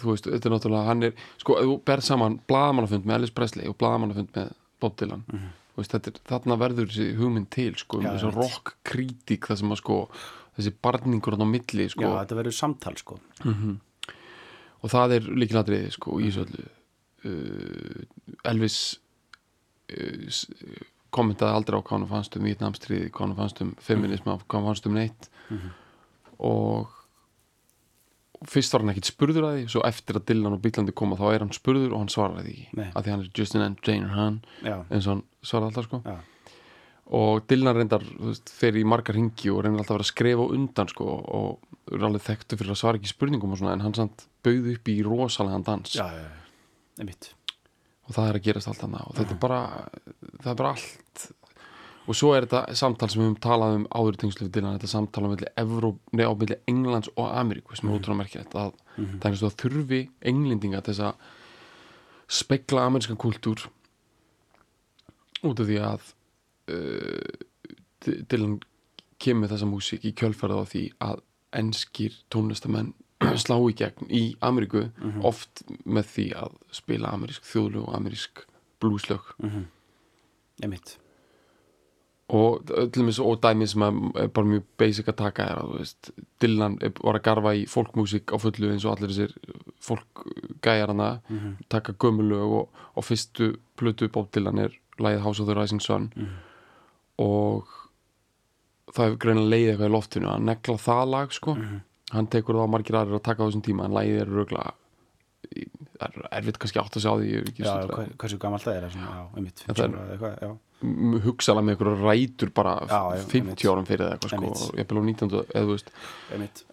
þú 0.00 0.12
veist, 0.12 0.28
þetta 0.28 0.48
er 0.48 0.54
náttúrulega 0.56 0.88
hann 0.90 1.08
er, 1.08 1.16
sko, 1.40 1.56
þú 1.62 1.78
berð 1.88 2.06
saman 2.08 2.38
blaðamannafund 2.50 3.08
með 3.08 3.18
Ellis 3.20 3.34
Presley 3.36 3.70
og 3.70 3.78
blaðamannafund 3.80 4.32
með 4.36 4.52
Bob 4.82 4.96
Dylan 5.00 5.24
þú 5.72 5.80
veist, 5.80 5.94
þetta 5.94 6.12
er, 6.12 6.20
þarna 6.28 6.58
verður 6.60 6.90
þessi 6.90 7.08
hugmynd 7.16 7.50
til, 7.54 7.72
sko, 7.80 8.02
um 8.02 8.08
þessi 8.10 8.32
rock 8.36 8.74
krítik 8.88 9.48
það 9.48 9.62
sem 9.62 9.72
að 9.72 9.80
sko, 9.80 9.98
þessi 10.58 10.74
barningur 10.84 11.38
á 11.40 11.46
milli, 11.48 11.88
sko, 11.92 12.04
Já, 12.04 12.12
þetta 12.20 12.38
verður 12.42 12.56
samtal 12.58 12.94
sko. 13.00 13.18
Og 14.82 14.90
það 14.90 15.14
er 15.16 15.28
líkilatriði, 15.38 15.92
sko, 15.94 16.18
í 16.20 16.28
þessu 16.28 16.42
öllu. 16.44 16.64
Uh, 17.22 18.00
Elvis 18.50 18.78
uh, 19.94 20.40
kommentaði 21.14 21.54
aldrei 21.54 21.78
á 21.78 21.84
hvað 21.86 21.94
hann 22.00 22.08
fannst 22.10 22.36
um 22.36 22.48
Vietnamstriði, 22.48 23.12
hvað 23.14 23.28
hann 23.28 23.38
fannst 23.38 23.62
um 23.62 23.70
feminisma, 23.78 24.34
hvað 24.42 24.58
hann 24.58 24.68
fannst 24.72 24.88
um 24.90 24.96
neitt. 24.98 25.28
Og 26.42 26.90
fyrst 28.48 28.74
var 28.74 28.82
hann 28.82 28.92
ekkit 28.92 29.10
spurður 29.12 29.46
að 29.48 29.56
því 29.56 29.64
svo 29.74 29.84
eftir 29.86 30.18
að 30.18 30.26
Dylan 30.30 30.56
og 30.56 30.62
Bílandi 30.64 30.94
koma 30.96 31.18
þá 31.20 31.24
er 31.30 31.44
hann 31.44 31.54
spurður 31.54 31.94
og 31.94 32.02
hann 32.02 32.12
svaraði 32.12 32.44
því 32.48 32.56
Nei. 32.78 32.86
ekki 32.88 32.98
að 32.98 33.06
því 33.06 33.14
hann 33.14 33.24
er 33.24 33.32
Justin 33.38 33.64
and 33.66 33.82
Jane 33.86 34.12
hann 34.12 34.38
Já, 34.62 34.76
eins 34.88 35.06
og 35.06 35.12
hann 35.14 35.24
svaraði 35.42 35.70
alltaf 35.70 35.88
sko. 35.88 36.00
Já, 36.06 36.16
og 37.18 37.44
Dylan 37.50 37.76
reyndar 37.76 38.06
veist, 38.18 38.52
fer 38.56 38.78
í 38.78 38.86
margar 38.88 39.18
ringi 39.18 39.52
og 39.52 39.62
reynir 39.64 39.82
alltaf 39.82 39.94
að 39.94 40.00
vera 40.00 40.08
að 40.08 40.12
skrefa 40.12 40.48
undan 40.56 40.90
sko 40.92 41.08
og 41.12 41.92
er 41.92 42.06
alveg 42.08 42.24
þekktu 42.24 42.58
fyrir 42.60 42.74
að 42.74 42.80
svara 42.80 43.00
ekki 43.00 43.10
spurningum 43.10 43.52
og 43.52 43.60
svona 43.60 43.76
en 43.76 43.84
hann 43.84 43.96
samt 43.98 44.26
bauð 44.46 44.72
upp 44.76 44.90
í 44.90 44.96
rosalega 45.06 45.60
dans. 45.66 45.94
Já, 45.98 46.06
já. 46.14 46.28
einmitt. 47.02 47.32
Og 48.08 48.16
það 48.16 48.28
er 48.28 48.38
að 48.38 48.46
gerast 48.46 48.70
allt 48.70 48.84
annað 48.86 49.08
og 49.10 49.18
þetta 49.18 49.34
er 49.34 49.40
bara 49.42 49.60
það 50.42 50.50
er 50.52 50.58
bara 50.62 50.74
allt 50.76 51.26
og 52.02 52.16
svo 52.18 52.32
er 52.34 52.46
þetta 52.46 52.74
samtal 52.78 53.08
sem 53.10 53.20
við 53.20 53.28
höfum 53.28 53.42
talað 53.44 53.76
um 53.76 53.84
áður 53.94 54.16
í 54.16 54.20
tengslu 54.22 54.46
við 54.46 54.54
Dylan, 54.56 54.78
þetta 54.78 54.90
samtal 54.90 55.22
á 55.22 56.32
milli 56.34 56.58
Englands 56.70 57.12
og 57.14 57.28
Ameríku 57.30 57.76
sem 57.78 57.88
er 57.88 57.98
ótrúlega 57.98 58.18
merkilegt 58.22 58.56
að 58.58 58.72
það 58.96 59.26
er 59.26 59.30
eins 59.30 59.44
og 59.44 59.52
að 59.52 59.58
þurfi 59.62 60.00
englendinga 60.32 60.82
þess 60.88 61.04
að 61.08 61.30
spekla 62.32 62.86
amerískan 62.88 63.20
kultúr 63.20 63.66
út 65.42 65.60
af 65.60 65.68
því 65.68 65.78
að 65.84 66.08
uh, 66.72 67.32
Dylan 68.02 68.58
kemur 69.22 69.52
þessa 69.52 69.68
músík 69.70 70.06
í 70.08 70.14
kjölfærið 70.18 70.62
á 70.62 70.64
því 70.72 70.84
að 71.06 71.22
enskir 71.62 72.16
tónlistamenn 72.32 72.94
slá 73.42 73.54
í 73.60 73.76
gegn 73.78 74.10
í 74.10 74.22
Ameríku 74.42 74.88
oft 75.22 75.62
með 75.84 76.08
því 76.16 76.26
að 76.40 76.58
spila 76.74 77.12
amerísk 77.14 77.46
þjóðlög 77.46 77.86
og 77.86 77.94
amerísk 78.00 78.42
blúslög 78.82 79.34
einmitt 80.62 80.96
og 82.28 82.62
öllum 82.70 83.08
og 83.20 83.40
dæmi 83.42 83.66
sem 83.68 83.82
er 83.82 84.28
bara 84.28 84.46
mjög 84.46 84.62
basic 84.78 85.08
að 85.08 85.16
taka 85.16 85.42
er 85.50 85.58
að 85.62 85.72
veist 85.78 86.10
Dylan 86.40 86.78
er- 86.80 86.92
var 87.02 87.18
að 87.18 87.22
garfa 87.22 87.52
í 87.54 87.66
fólkmúsík 87.68 88.32
á 88.32 88.36
fullu 88.40 88.70
eins 88.72 88.84
og 88.86 88.94
allir 88.96 89.10
þessir 89.12 89.34
fólkgæjar 89.82 90.88
hana 90.94 91.20
taka 91.68 91.92
gömulög 91.92 92.52
og, 92.60 92.68
og 92.96 93.04
fyrstu 93.04 93.56
plötu 93.76 94.08
Bob 94.08 94.30
Dylan 94.32 94.58
er 94.58 94.70
lagið 94.98 95.20
House 95.24 95.42
of 95.42 95.48
the 95.48 95.54
Rising 95.54 95.80
Sun. 95.82 96.10
Og 97.18 97.66
það 98.92 99.04
hefur 99.06 99.18
greinilega 99.24 99.50
leiðið 99.52 99.70
eitthvað 99.72 99.88
í 99.90 99.94
loftinu 99.96 100.28
að 100.32 100.42
negla 100.48 100.76
það 100.78 101.08
lag 101.10 101.32
sko. 101.32 101.56
Hann 102.12 102.26
tekur 102.28 102.54
það 102.58 102.66
á 102.68 102.72
margir 102.74 102.96
aðrir 102.98 103.18
að 103.18 103.22
taka 103.28 103.42
á 103.42 103.46
þessum 103.48 103.62
tíma 103.64 103.84
en 103.88 103.94
lagið 103.96 104.20
er 104.22 104.32
rögla 104.32 104.64
það 104.66 104.78
er 106.02 106.28
erfitt 106.32 106.58
kannski 106.58 106.80
átt 106.82 106.96
að 106.98 107.04
sjá 107.04 107.12
því 107.20 107.30
Já, 107.32 107.64
stundað- 107.64 107.90
hva- 107.96 108.16
hversu 108.18 108.38
gamalt 108.42 108.62
það 108.66 108.76
er 108.82 108.90
svona, 108.90 109.10
Já, 109.12 109.24
einmitt 109.36 109.64
það 109.66 109.82
er- 109.84 109.96
eitthvað, 110.16 110.38
já. 110.42 110.50
m- 110.82 111.20
hugsaðlega 111.26 111.64
með 111.66 111.74
einhverja 111.76 112.02
rætur 112.06 112.50
bara 112.54 112.72
Já, 112.90 113.00
já, 113.16 113.24
50 113.24 113.38
einmitt. 113.38 113.64
árum 113.72 113.86
fyrir 113.86 114.04
það 114.06 114.12
eitthvað 114.16 114.32
sko, 114.32 114.70
og 114.72 114.78
ég 114.80 114.86
byrja 114.88 115.02
á 115.02 115.06
19. 115.10 115.44
eða 115.54 115.64
þú 115.66 115.72
veist 115.72 115.92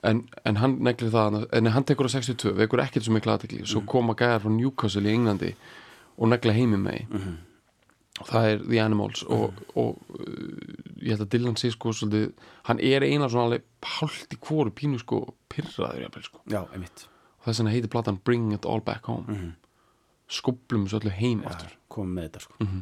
en, 0.03 0.23
en 0.45 0.55
hann 0.55 0.79
neglir 0.79 1.11
það 1.11 1.47
en 1.53 1.65
hann 1.65 1.83
tekur 1.83 2.05
á 2.07 2.09
62, 2.09 2.53
vekur 2.55 2.79
ekkert 2.85 3.03
svo 3.05 3.13
mikla 3.13 3.37
aðtekli 3.37 3.59
Mhm. 3.61 3.67
svo 3.69 3.85
koma 3.85 4.13
gæðar 4.15 4.41
frá 4.41 4.49
Newcastle 4.55 5.01
í 5.05 5.13
Englandi 5.13 5.53
og 6.17 6.27
negla 6.29 6.53
heimi 6.53 6.77
með 6.77 7.07
Mhm. 7.09 7.37
og 8.21 8.27
það 8.27 8.43
er 8.51 8.57
The 8.67 8.79
Animals 8.81 9.23
og, 9.29 9.53
og 9.75 9.95
uh, 10.09 10.25
ég 11.05 11.13
held 11.15 11.21
að 11.21 11.29
Dylan 11.29 11.55
sé 11.55 11.71
sko 11.71 11.89
svolítið, 11.93 12.33
hann 12.63 12.79
er 12.81 13.01
eina 13.03 13.29
svona 13.29 13.61
hálft 13.83 14.33
í 14.33 14.37
hvoru 14.41 14.71
pínu 14.73 14.99
sko 14.99 15.33
pyrraður 15.49 16.23
sko 16.23 16.39
Já, 16.49 16.65
einmitt 16.73 17.05
og 17.05 17.18
þess 17.49 17.59
vegna 17.63 17.73
heitir 17.75 17.89
platan 17.93 18.19
Bring 18.23 18.53
It 18.53 18.65
All 18.65 18.81
Back 18.81 19.05
Home. 19.11 19.25
Mhm. 19.27 19.55
skublum 20.29 20.83
svo 20.87 20.99
öllu 20.99 21.09
heim 21.09 21.39
Já, 21.41 21.47
aftur 21.49 21.71
komum 21.89 22.11
með 22.13 22.27
þetta 22.29 22.39
sko. 22.43 22.53
Mhm. 22.61 22.81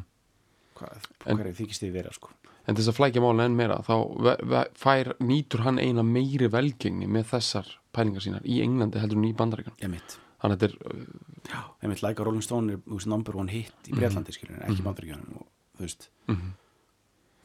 Hvað, 0.76 1.06
En- 1.26 1.38
hverju 1.38 1.54
þykist 1.56 1.82
þið 1.82 1.92
vera 1.92 2.12
sko? 2.12 2.28
En 2.68 2.76
þess 2.76 2.88
að 2.88 2.96
flækja 2.98 3.22
málun 3.24 3.40
enn 3.40 3.56
meira 3.56 3.78
þá 3.80 3.94
fær, 4.76 5.14
nýtur 5.24 5.60
hann 5.64 5.78
eina 5.78 6.02
meiri 6.04 6.48
velgengni 6.52 7.08
með 7.08 7.24
þessar 7.32 7.66
pælingar 7.94 8.20
sínar 8.20 8.42
í 8.44 8.60
Englandi 8.60 9.00
heldur 9.00 9.16
en 9.16 9.24
í 9.24 9.34
Bandaríkan 9.34 9.72
Þannig 10.38 10.54
að 10.54 10.58
þetta 10.58 10.68
er, 10.68 11.06
Já, 11.48 11.60
einmitt 11.82 12.02
Like 12.02 12.20
a 12.20 12.24
Rolling 12.24 12.42
Stone 12.42 12.72
er 12.72 12.76
veist, 12.86 13.06
number 13.06 13.34
one 13.36 13.48
hit 13.48 13.72
í 13.88 13.94
Breitlandi 13.96 14.32
skilur 14.36 14.54
en 14.60 14.68
ekki 14.70 14.76
mm 14.76 14.84
-hmm. 14.84 14.84
og 15.40 15.46
þú 15.78 15.80
veist. 15.80 16.08
Mhm. 16.28 16.52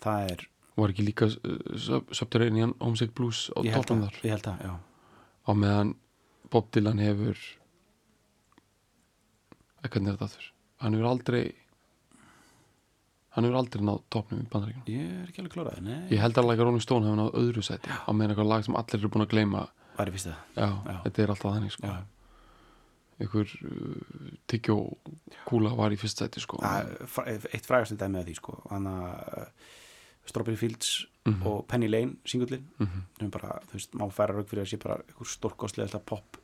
það 0.02 0.32
er, 0.32 0.48
var 0.76 0.90
ekki 0.90 1.06
líka 1.06 1.26
uh, 1.26 1.78
sub 1.78 2.14
Subterranean 2.14 2.74
Homesick 2.82 3.14
Blues 3.16 3.50
á 3.56 3.64
ég 3.64 3.74
að, 4.04 4.10
þar? 4.10 4.20
ég 4.24 4.30
held 4.32 4.48
að, 4.48 4.62
já. 4.62 4.80
Á 5.48 5.52
meðan 5.54 5.96
Bob 6.54 6.70
Dylan 6.76 7.00
hefur 7.02 7.40
að 9.84 9.92
hvernig 9.94 10.12
er 10.14 10.18
þetta 10.18 10.28
aftur 10.30 10.50
hann 10.84 10.96
hefur 10.98 11.10
aldrei 11.10 11.44
hann 13.36 13.48
hefur 13.48 13.60
aldrei 13.60 13.84
náð 13.88 14.02
toppnum 14.14 14.44
í 14.44 14.50
Bandaríkan 14.52 14.90
Ég 14.94 15.14
er 15.24 15.30
ekki 15.32 15.42
alveg 15.44 15.54
kláraði, 15.56 15.84
nei 15.88 16.00
Ég 16.14 16.22
held 16.22 16.38
að 16.40 16.50
Like 16.50 16.62
a 16.62 16.68
Rolling 16.68 16.84
Stone 16.86 17.08
hefur 17.08 17.20
náð 17.20 17.38
öðru 17.42 17.64
seti 17.66 17.90
á 17.90 18.10
meðan 18.14 18.34
eitthvað 18.36 18.52
lag 18.54 18.66
sem 18.68 18.78
allir 18.80 19.00
eru 19.02 19.12
búin 19.16 19.26
að 19.26 19.32
gleyma 19.34 19.64
Var 19.98 20.10
ég 20.12 20.18
fyrst 20.18 20.30
það 20.30 20.60
Já, 20.60 20.68
Já. 20.94 20.98
þetta 21.08 21.24
er 21.26 21.34
alltaf 21.34 21.56
þannig 21.58 21.74
sko. 21.78 21.94
Einhver 23.24 23.52
uh, 23.70 24.30
tyggjó 24.50 24.76
kúla 25.46 25.72
var 25.78 25.94
í 25.94 25.98
fyrst 26.02 26.18
sæti 26.24 26.42
sko. 26.42 26.58
Er 26.66 26.88
eitt 27.54 27.68
frægast 27.70 27.94
þetta 27.94 28.08
með 28.10 28.32
því 28.32 28.34
sko 28.40 28.56
að 28.74 28.88
uh, 28.90 29.44
Strawberry 30.30 30.58
Fields 30.60 30.94
Mhm. 31.24 31.46
og 31.48 31.62
Penny 31.72 31.88
Lane 31.88 32.18
singullin 32.28 32.66
Mhm. 32.84 33.04
sem 33.20 33.30
bara, 33.32 33.54
þú 33.70 33.78
veist, 33.78 33.94
má 33.96 34.10
færa 34.12 34.34
rauk 34.36 34.50
fyrir 34.50 34.66
að 34.66 34.72
sé 34.74 34.78
bara 34.82 34.98
einhver 35.06 35.30
stórkostlega 35.32 36.02
pop 36.04 36.36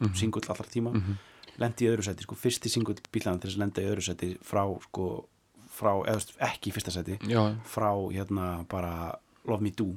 Mhm. 0.00 0.14
singull 0.16 0.42
allra 0.48 0.64
tíma 0.68 0.92
Mhm. 0.94 1.16
lendi 1.58 1.86
í 1.86 1.90
öðru 1.90 2.04
seti, 2.04 2.22
sko, 2.22 2.34
fyrsti 2.36 2.68
singull 2.68 2.96
bílan 3.12 3.40
til 3.40 3.48
þess 3.50 3.56
að 3.56 3.62
lenda 3.64 3.82
í 3.82 3.86
öðru 3.90 4.02
seti 4.04 4.34
frá, 4.44 4.64
sko 4.82 5.28
frá, 5.70 5.92
eða 6.06 6.20
ekki 6.50 6.70
í 6.70 6.74
fyrsta 6.76 6.90
seti 6.92 7.18
Já, 7.28 7.56
frá, 7.64 7.90
hérna, 8.12 8.66
bara 8.68 9.18
Love 9.46 9.60
Me 9.62 9.70
Do. 9.70 9.94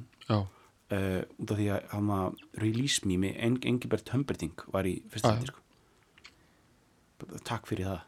Uh, 0.92 1.22
út 1.38 1.50
af 1.52 1.56
því 1.58 1.66
að 1.70 1.88
hann 1.92 2.08
að 2.10 2.34
Release 2.58 3.04
Me 3.06 3.16
með 3.16 3.36
Eng 3.38 3.60
Engibert 3.64 4.08
Humperdinck 4.10 4.64
var 4.72 4.82
í 4.84 5.02
fyrsta 5.08 5.34
Já, 5.36 5.38
seti, 5.38 5.46
sko. 5.52 5.60
Takk 7.44 7.66
fyrir 7.68 7.84
það, 7.86 8.00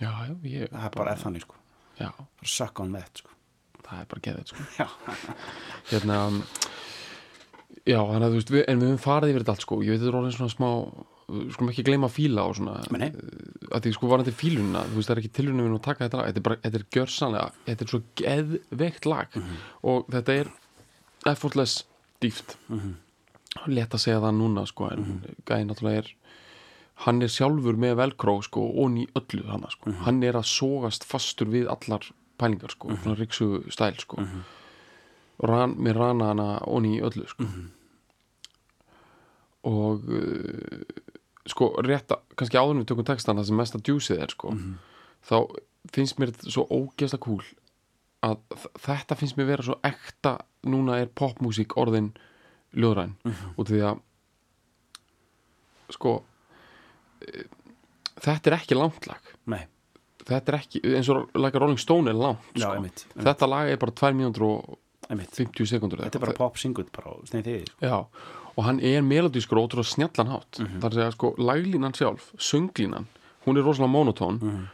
já, 0.00 0.10
ég, 0.44 0.68
það 0.70 0.84
er 0.86 0.90
bara 0.96 1.10
er 1.12 1.20
þannig, 1.22 1.42
sko 1.42 1.54
suck 2.44 2.80
on 2.80 2.92
that, 2.92 3.18
sko. 3.20 3.28
Það 3.82 4.00
er 4.00 4.06
bara 4.06 4.20
geðið 4.20 4.46
sko. 4.46 4.64
Hérna 5.90 6.16
Já, 7.86 7.98
þannig 7.98 8.26
að 8.26 8.30
þú 8.30 8.38
veist 8.38 8.50
við, 8.54 8.64
En 8.70 8.78
við 8.80 8.88
höfum 8.92 9.02
farið 9.02 9.32
yfir 9.32 9.42
þetta 9.42 9.52
allt 9.56 9.64
sko. 9.66 9.78
Ég 9.82 9.90
veit 9.90 10.00
þetta 10.02 10.10
er 10.12 10.18
orðin 10.20 10.36
svona 10.36 10.54
smá 10.54 10.68
Skulum 11.52 11.70
ekki 11.72 11.84
gleyma 11.86 12.08
að 12.10 12.16
fíla 12.16 12.42
og 12.48 12.56
svona 12.58 12.74
Nei, 12.90 12.98
nei. 12.98 13.10
að 13.72 13.80
því 13.86 13.92
sko 13.96 14.08
varandi 14.10 14.32
fílunina 14.36 14.82
þú 14.90 14.94
veist 14.98 15.08
það 15.08 15.14
er 15.16 15.20
ekki 15.22 15.32
tilhörnum 15.38 15.66
við 15.68 15.76
að 15.78 15.82
taka 15.86 16.04
þetta 16.08 16.18
lag 16.18 16.26
þetta 16.28 16.40
er 16.42 16.46
bara, 16.48 16.56
þetta 16.62 16.78
er 16.80 16.86
gjörsanlega 16.96 17.52
þetta 17.66 17.82
er 17.86 17.92
svo 17.92 18.00
geðveikt 18.22 19.06
lag 19.06 19.28
Mhm. 19.36 19.56
og 19.82 20.06
þetta 20.12 20.32
er 20.40 20.50
effortless 21.26 21.84
dýft 22.20 22.56
Mhm. 22.68 22.94
létt 23.68 23.94
að 23.94 24.00
segja 24.04 24.20
það 24.20 24.36
núna 24.40 24.66
sko 24.66 24.88
en 24.92 24.98
mm 24.98 25.20
gæði 25.46 25.66
náttúrulega 25.70 25.98
er 25.98 26.14
hann 27.06 27.22
er 27.22 27.28
sjálfur 27.28 27.76
með 27.76 27.96
velkró 27.96 28.42
sko 28.42 28.60
og 28.84 28.90
í 28.98 29.06
öllu 29.16 29.46
hana 29.48 29.70
sko 29.70 29.90
Mhm. 29.90 30.02
hann 30.04 30.22
er 30.22 30.32
að 30.34 30.44
sogast 30.46 31.04
fastur 31.04 31.46
við 31.48 31.66
allar 31.66 32.00
pælingar 32.38 32.70
sko, 32.70 32.88
svona 32.96 33.16
riksu 33.16 33.64
stæl 33.70 33.96
sko 34.00 34.16
Mhm. 34.20 34.42
ran, 35.42 35.74
með 35.76 35.94
rana 35.96 36.24
hana 36.26 36.58
og 36.66 36.82
í 36.84 37.00
öllu 37.00 37.26
sko 37.28 37.42
Mhm. 37.44 37.70
og 39.64 40.02
uh, 40.08 40.82
sko 41.46 41.72
rétt 41.82 42.08
að, 42.14 42.20
kannski 42.36 42.56
áður 42.60 42.78
við 42.82 42.86
tökum 42.92 43.04
textan 43.04 43.36
það 43.36 43.46
sem 43.48 43.56
mesta 43.56 43.78
djúsið 43.78 44.20
er 44.22 44.28
sko 44.30 44.50
Mhm. 44.50 44.74
þá 45.26 45.36
finnst 45.92 46.18
mér 46.18 46.30
þetta 46.32 46.50
svo 46.50 46.66
ógeðslega 46.70 47.20
cool 47.20 47.42
að 48.22 48.38
þetta 48.78 49.16
finnst 49.18 49.36
mér 49.36 49.46
vera 49.46 49.62
svo 49.62 49.78
ekta 49.82 50.38
núna 50.64 51.00
er 51.02 51.06
popmusík 51.06 51.74
orðin 51.76 52.12
ljóðræn 52.74 53.16
Mhm. 53.24 53.54
út 53.58 53.66
af 53.66 53.74
því 53.74 53.82
að 53.90 54.00
sko 55.92 56.14
e, 57.26 57.44
þetta 58.22 58.50
er 58.52 58.56
ekki 58.60 58.78
langt 58.78 59.06
lag 59.10 59.32
Nei, 59.50 59.64
þetta 60.24 60.52
er 60.54 60.58
ekki, 60.60 60.80
eins 60.96 61.08
og 61.12 61.28
a 61.34 61.50
Rolling 61.58 61.78
Stone 61.82 62.08
er 62.12 62.14
langt 62.18 62.40
já, 62.54 62.64
sko. 62.66 62.72
einmitt, 62.76 63.04
einmitt, 63.10 63.26
þetta 63.26 63.48
lag 63.50 63.68
er 63.74 63.76
bara 63.82 63.92
2 63.92 64.12
mínútur 64.16 64.46
og 64.48 64.78
einmitt. 65.10 65.30
50 65.34 65.66
sekundur 65.68 65.98
Þetta 66.04 66.16
er 66.20 66.26
bara 66.26 66.32
pop 66.38 66.56
singull 66.56 66.86
bara 66.94 67.16
sneið 67.28 67.44
þið 67.50 67.68
Já, 67.82 68.06
og 68.56 68.64
hann 68.64 68.80
er 68.80 69.00
melodískur 69.02 69.58
og 69.58 69.70
ótrúlega 69.70 69.94
snjallan 69.94 70.28
hátt 70.32 70.58
Mhm. 70.60 70.80
þar 70.80 70.90
að 70.90 70.94
segja 70.94 71.12
sko 71.12 71.34
laglínan 71.38 71.92
sjálf, 71.96 72.32
sönglínan 72.38 73.06
hún 73.46 73.56
er 73.58 73.62
rosalega 73.64 73.92
monotón 73.92 74.40
Mhm. 74.42 74.66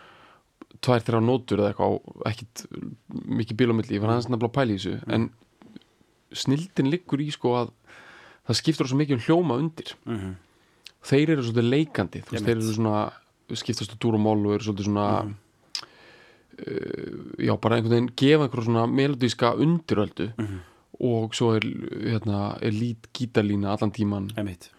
tvær, 0.81 1.01
þrjá 1.01 1.21
nótur 1.25 1.59
eða 1.59 1.73
eitthvað 1.75 2.01
ekkit 2.27 2.67
mikið 3.29 3.57
bíl 3.57 3.71
á 3.71 3.75
milli, 3.75 3.97
ég 3.97 4.01
var 4.01 4.11
hans 4.11 4.27
nefnilega 4.29 4.49
að 4.51 4.57
pæla 4.59 4.73
í 4.73 4.79
þessu 4.79 5.03
en 5.09 5.31
snildin 6.33 6.91
liggur 6.91 7.19
í 7.21 7.31
sko 7.33 7.49
að 7.55 7.71
það 8.49 8.57
skiptur 8.57 8.87
svo 8.87 8.97
mikið 8.99 9.13
um 9.15 9.21
hljóma 9.27 9.59
undir 9.59 9.95
Mhm. 10.07 10.35
þeir 11.03 11.29
eru 11.31 11.43
svolítið 11.43 11.71
leikandi 11.71 12.23
veist, 12.31 12.45
þeir 12.45 12.57
eru 12.57 12.75
svona 12.75 13.13
skiptast 13.55 13.93
á 13.93 13.97
dúr 13.99 14.15
og 14.15 14.21
mól 14.21 14.47
og 14.47 14.55
eru 14.61 14.65
svolítið 14.73 14.85
svona 14.87 15.23
Mhm. 15.25 15.35
uh, 16.59 17.35
já, 17.39 17.57
bara 17.61 17.77
einhvern 17.77 17.91
veginn 17.95 18.11
gefa 18.17 18.45
einhverjum 18.49 18.67
svona 18.67 18.87
melodíska 18.91 19.55
undiröldu 19.57 20.33
Mhm. 20.37 20.59
Og 21.01 21.35
svo 21.35 21.53
er, 21.57 21.61
hérna, 21.63 22.59
er 22.63 22.71
lít 22.75 23.07
gítarlína 23.15 23.71
allan 23.77 23.93
tíman 23.93 24.31
Einmitt, 24.37 24.71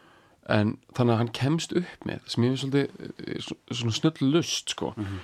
en 0.50 0.78
þannig 0.94 1.14
að 1.14 1.18
hann 1.18 1.32
kemst 1.34 1.72
upp 1.74 2.06
með 2.06 2.20
sem 2.28 2.44
ég 2.44 2.50
finnst 2.56 2.64
svolítið 2.66 2.90
eh, 3.28 3.40
svo- 3.40 3.58
svona 3.72 3.92
snöll 3.96 4.32
lust 4.34 4.70
sko 4.70 4.94
Mhm. 4.98 5.20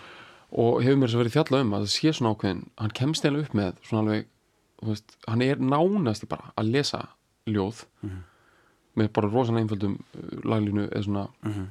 og 0.52 0.84
hefur 0.84 0.96
mér 0.98 1.08
þess 1.08 1.16
að 1.16 1.24
verið 1.24 1.36
fjallað 1.36 1.62
um 1.62 1.74
að 1.74 1.82
það 1.84 1.96
sé 1.96 2.14
svona 2.14 2.36
ákveðin 2.36 2.64
hann 2.78 2.90
kemst 3.02 3.24
eiginlega 3.26 3.46
upp 3.46 3.54
með 3.54 3.74
svona 3.84 4.02
alveg 4.06 4.26
veist, 4.86 5.18
hann 5.28 5.42
er 5.42 5.56
nánasti 5.58 6.28
bara 6.30 6.52
að 6.58 6.72
lesa 6.72 7.08
ljóð 7.48 7.86
Mhm. 8.04 8.24
með 8.98 9.12
bara 9.14 9.28
rosalega 9.30 9.66
einföldum 9.68 9.96
uh, 10.00 10.40
laglínu 10.44 10.90
eða 10.92 11.04
svona 11.04 11.28
Mhm. 11.44 11.66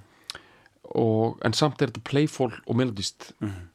og, 0.95 1.39
en 1.45 1.53
samt 1.53 1.81
er 1.83 1.87
þetta 1.89 2.05
playful 2.05 2.53
og 2.67 2.77
melodist 2.77 3.33
Mhm. 3.41 3.69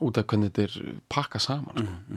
út 0.00 0.16
af 0.18 0.26
hvernig 0.26 0.50
þetta 0.52 0.62
er 0.62 0.94
pakka 1.10 1.38
saman 1.38 1.76
sko. 1.76 2.16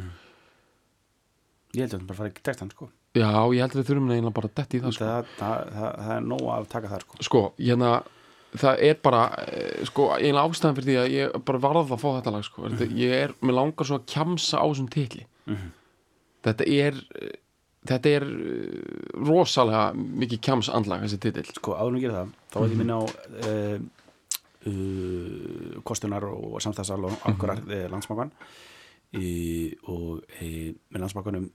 Mhm. 1.73 1.79
Ég 1.79 1.81
held 1.81 1.93
að 1.93 1.99
þetta 1.99 2.07
bara 2.07 2.17
fara 2.17 2.29
ekki 2.29 2.43
textan 2.43 2.69
sko 2.71 2.89
já, 3.13 3.29
ég 3.53 3.61
held 3.61 3.73
að 3.73 3.79
við 3.81 3.87
þurfum 3.89 4.11
eiginlega 4.13 4.33
bara 4.33 4.47
að 4.49 4.55
detti 4.57 4.77
í 4.77 4.81
það 4.81 4.93
sko. 4.93 5.05
það, 5.05 5.25
það, 5.37 5.71
það, 5.73 5.95
það 6.03 6.15
er 6.15 6.27
nóg 6.31 6.43
að 6.53 6.67
taka 6.69 6.87
það 6.87 7.01
sko 7.03 7.23
sko, 7.27 7.41
hérna 7.59 7.91
það 8.53 8.81
er 8.85 8.97
bara, 9.01 9.21
eh, 9.47 9.85
sko, 9.89 10.07
eiginlega 10.13 10.49
ástæðan 10.49 10.75
fyrir 10.77 10.89
því 10.89 10.97
að 11.01 11.13
ég 11.13 11.37
bara 11.45 11.61
varð 11.63 11.93
að 11.93 12.01
fá 12.01 12.09
þetta 12.17 12.33
lag 12.33 12.43
sko. 12.45 12.65
mm 12.69 12.97
ég 12.97 13.15
er, 13.23 13.33
mér 13.41 13.57
langar 13.57 13.89
svo 13.89 13.97
að 13.99 14.05
kjamsa 14.13 14.61
á 14.61 14.65
þessum 14.65 14.89
titli 14.89 15.25
Mhm. 15.45 15.71
þetta 16.43 16.67
er 16.69 16.93
eh, 17.21 17.33
þetta 17.85 18.09
er 18.15 18.23
eh, 18.23 19.23
rosalega 19.27 19.93
mikið 19.93 20.39
kjams 20.39 20.69
andlag 20.69 21.01
þessi 21.03 21.19
titill 21.19 21.49
Sko 21.53 21.73
áður 21.75 21.97
að 21.97 22.01
gera 22.05 22.13
það 22.13 22.29
þá 22.53 22.59
var 22.59 22.69
ég 22.69 22.77
minna 22.77 22.95
á 22.95 23.03
uh, 23.03 23.79
uh, 24.69 25.81
kostunar 25.83 26.23
og 26.29 26.61
samstæðsal 26.63 27.03
og 27.09 27.17
ankorar 27.27 27.59
mm 27.59 27.67
-hmm. 27.67 27.91
landsmákan 27.91 28.31
og 29.83 30.23
með 30.33 30.99
landsmákanum 31.03 31.51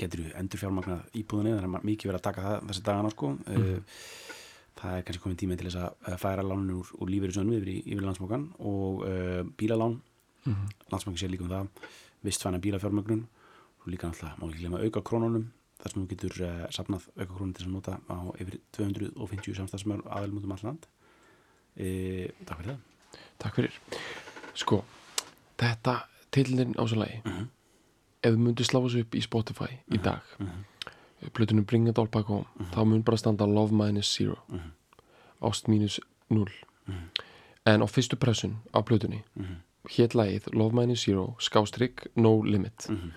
getur 0.00 0.20
þú 0.24 0.32
endur 0.40 0.60
fjármagnað 0.62 1.02
íbúðinni 1.20 1.54
þannig 1.58 1.78
að 1.80 1.84
mikið 1.90 2.10
verið 2.10 2.20
að 2.20 2.26
taka 2.28 2.44
það 2.46 2.68
þessi 2.70 2.84
dagana 2.88 3.10
sko. 3.14 3.30
Uh, 3.46 3.78
það 4.80 4.96
er 4.98 5.02
kannski 5.06 5.22
komin 5.22 5.38
tími 5.40 5.56
til 5.60 5.68
þess 5.70 5.80
að 5.82 6.10
að 6.12 6.18
færa 6.24 6.42
lánun 6.44 6.72
úr, 6.80 6.88
úr 7.00 7.08
lífeyri 7.12 7.32
sönnu 7.36 7.56
yfir, 7.58 7.70
í- 7.74 7.84
yfir 7.94 8.04
landsmákan 8.08 8.48
og 8.58 9.04
uh, 9.06 9.42
bílalán. 9.60 10.00
Mhm. 10.44 10.66
landsmákan 10.92 11.20
sér 11.22 11.30
líka 11.32 11.44
um 11.46 11.52
það. 11.54 11.68
Vistfæna 12.24 12.58
bílafjármögnun. 12.60 13.22
Og 13.84 13.86
líka 13.92 14.08
náttúrulega 14.08 14.38
má 14.40 14.48
ekki 14.48 14.60
glemma 14.64 14.80
auka 14.84 15.00
krónunum 15.04 15.46
þar 15.82 15.92
sem 15.92 16.02
þú 16.02 16.08
getur 16.14 16.34
uh, 16.40 16.66
safnað 16.72 17.06
auka 17.18 17.32
krónun 17.34 17.52
til 17.54 17.64
þess 17.64 17.70
að 17.70 17.74
nota 17.76 17.98
á 18.08 18.16
yfir 18.40 18.58
250 18.76 19.58
samstæðsmör 19.60 20.04
aðalum 20.08 20.38
út 20.40 20.44
um 20.48 20.52
allan 20.56 20.70
land. 20.72 20.86
E, 21.76 21.88
Takk 22.46 22.60
fyrir 22.62 22.70
það. 22.70 22.80
Takk 23.42 23.56
fyrir. 23.58 23.78
Sko, 24.54 24.78
þetta 25.60 25.94
titillin 26.34 26.74
á 26.78 26.82
svo 26.86 26.98
lagi 27.02 27.20
Mhm. 27.24 27.48
Ef 28.24 28.32
við 28.32 28.38
myndum 28.40 28.64
slá 28.66 28.80
þessu 28.84 29.00
upp 29.04 29.14
í 29.14 29.22
Spotify 29.22 29.70
í 29.92 29.98
dag 30.02 30.20
Mhm. 30.38 30.64
plötunum 31.32 31.64
Bring 31.66 31.88
It 31.88 31.98
All 31.98 32.08
Back 32.08 32.26
Home 32.26 32.46
þá 32.72 32.84
mun 32.86 33.02
bara 33.02 33.16
standa 33.16 33.46
Love 33.46 33.72
Minus 33.72 34.10
Zero 34.16 34.38
Mhm. 34.48 34.70
Ást 35.42 35.68
0 35.68 36.48
Mhm. 36.86 36.94
en 37.66 37.80
á 37.80 37.86
fyrstu 37.86 38.16
pressun 38.16 38.56
á 38.74 38.82
plötunni 38.82 39.22
Mhm. 39.36 39.56
hétt 39.90 40.14
lagið 40.14 40.52
Love 40.54 40.72
Minus 40.74 41.04
Zero 41.04 41.36
skástrygg 41.38 42.06
No 42.16 42.42
Limit 42.42 42.86
Mhm. 42.88 43.10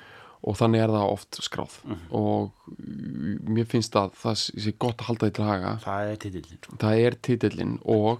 og 0.44 0.56
þannig 0.58 0.84
er 0.84 0.88
það 0.88 1.12
oft 1.12 1.32
skráð 1.42 1.84
Mhm. 1.86 1.98
og 2.12 2.52
uh, 2.68 2.74
mér 3.50 3.66
finnst 3.66 3.94
að 3.96 4.12
það 4.14 4.36
sé 4.62 4.74
gott 4.80 4.98
að 4.98 5.06
halda 5.06 5.28
því 5.30 5.34
til 5.34 5.46
haga 5.46 5.80
Það 5.84 6.12
er 6.12 6.16
titillin 6.16 6.58
sko. 6.64 6.76
það 6.78 7.06
er 7.06 7.12
titillin 7.12 7.80
og 7.86 8.20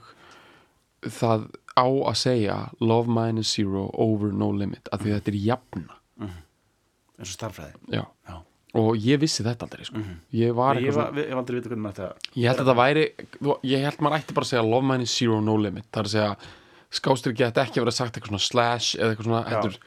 það 1.02 1.50
á 1.78 1.86
að 2.10 2.16
segja 2.18 2.70
Love 2.82 3.08
Minus 3.08 3.48
Zero 3.54 3.90
over 3.94 4.32
No 4.32 4.52
Limit 4.52 4.90
af 4.92 5.00
því 5.02 5.14
þetta 5.20 5.28
er 5.28 5.46
jafna 5.46 5.94
eins 7.18 7.32
og 7.34 7.36
starfræði 7.38 7.74
Já. 7.98 8.04
Já. 8.30 8.36
og 8.78 8.96
ég 9.02 9.20
vissi 9.22 9.44
þetta 9.46 9.66
aldrei 9.68 9.86
sko. 9.88 9.98
Mhm. 9.98 10.16
ég 10.34 10.54
var 10.56 10.76
Ég 10.82 10.94
var- 10.94 11.12
ég 11.18 11.30
hef 11.30 11.38
aldrei 11.42 11.60
vitað 11.60 11.72
hvernig 11.74 11.86
maður 11.88 12.00
þetta 12.02 12.38
Ég 12.38 12.48
held 12.52 12.60
að 12.64 12.70
það 12.72 12.82
væri, 12.84 13.06
ég 13.72 13.86
held 13.88 13.98
maður 14.06 14.18
ætti 14.20 14.34
bara 14.38 14.46
að 14.46 14.52
segja 14.52 14.70
Love 14.70 14.84
Mine 14.92 15.04
is 15.04 15.16
Zero 15.18 15.40
No 15.42 15.56
Limit 15.58 15.86
Það 15.92 16.00
er 16.00 16.10
að 16.10 16.16
segja, 16.16 16.38
skástryggi 16.92 17.46
ætti 17.48 17.64
ekki 17.66 17.82
vera 17.84 17.92
sagt 17.92 18.16
eitthvað 18.18 18.34
svona 18.38 18.48
slash 18.48 18.96
eða 18.98 19.12
eitthvað 19.16 19.30
svona 19.30 19.44
Já. 19.44 19.50
heldur, 19.56 19.78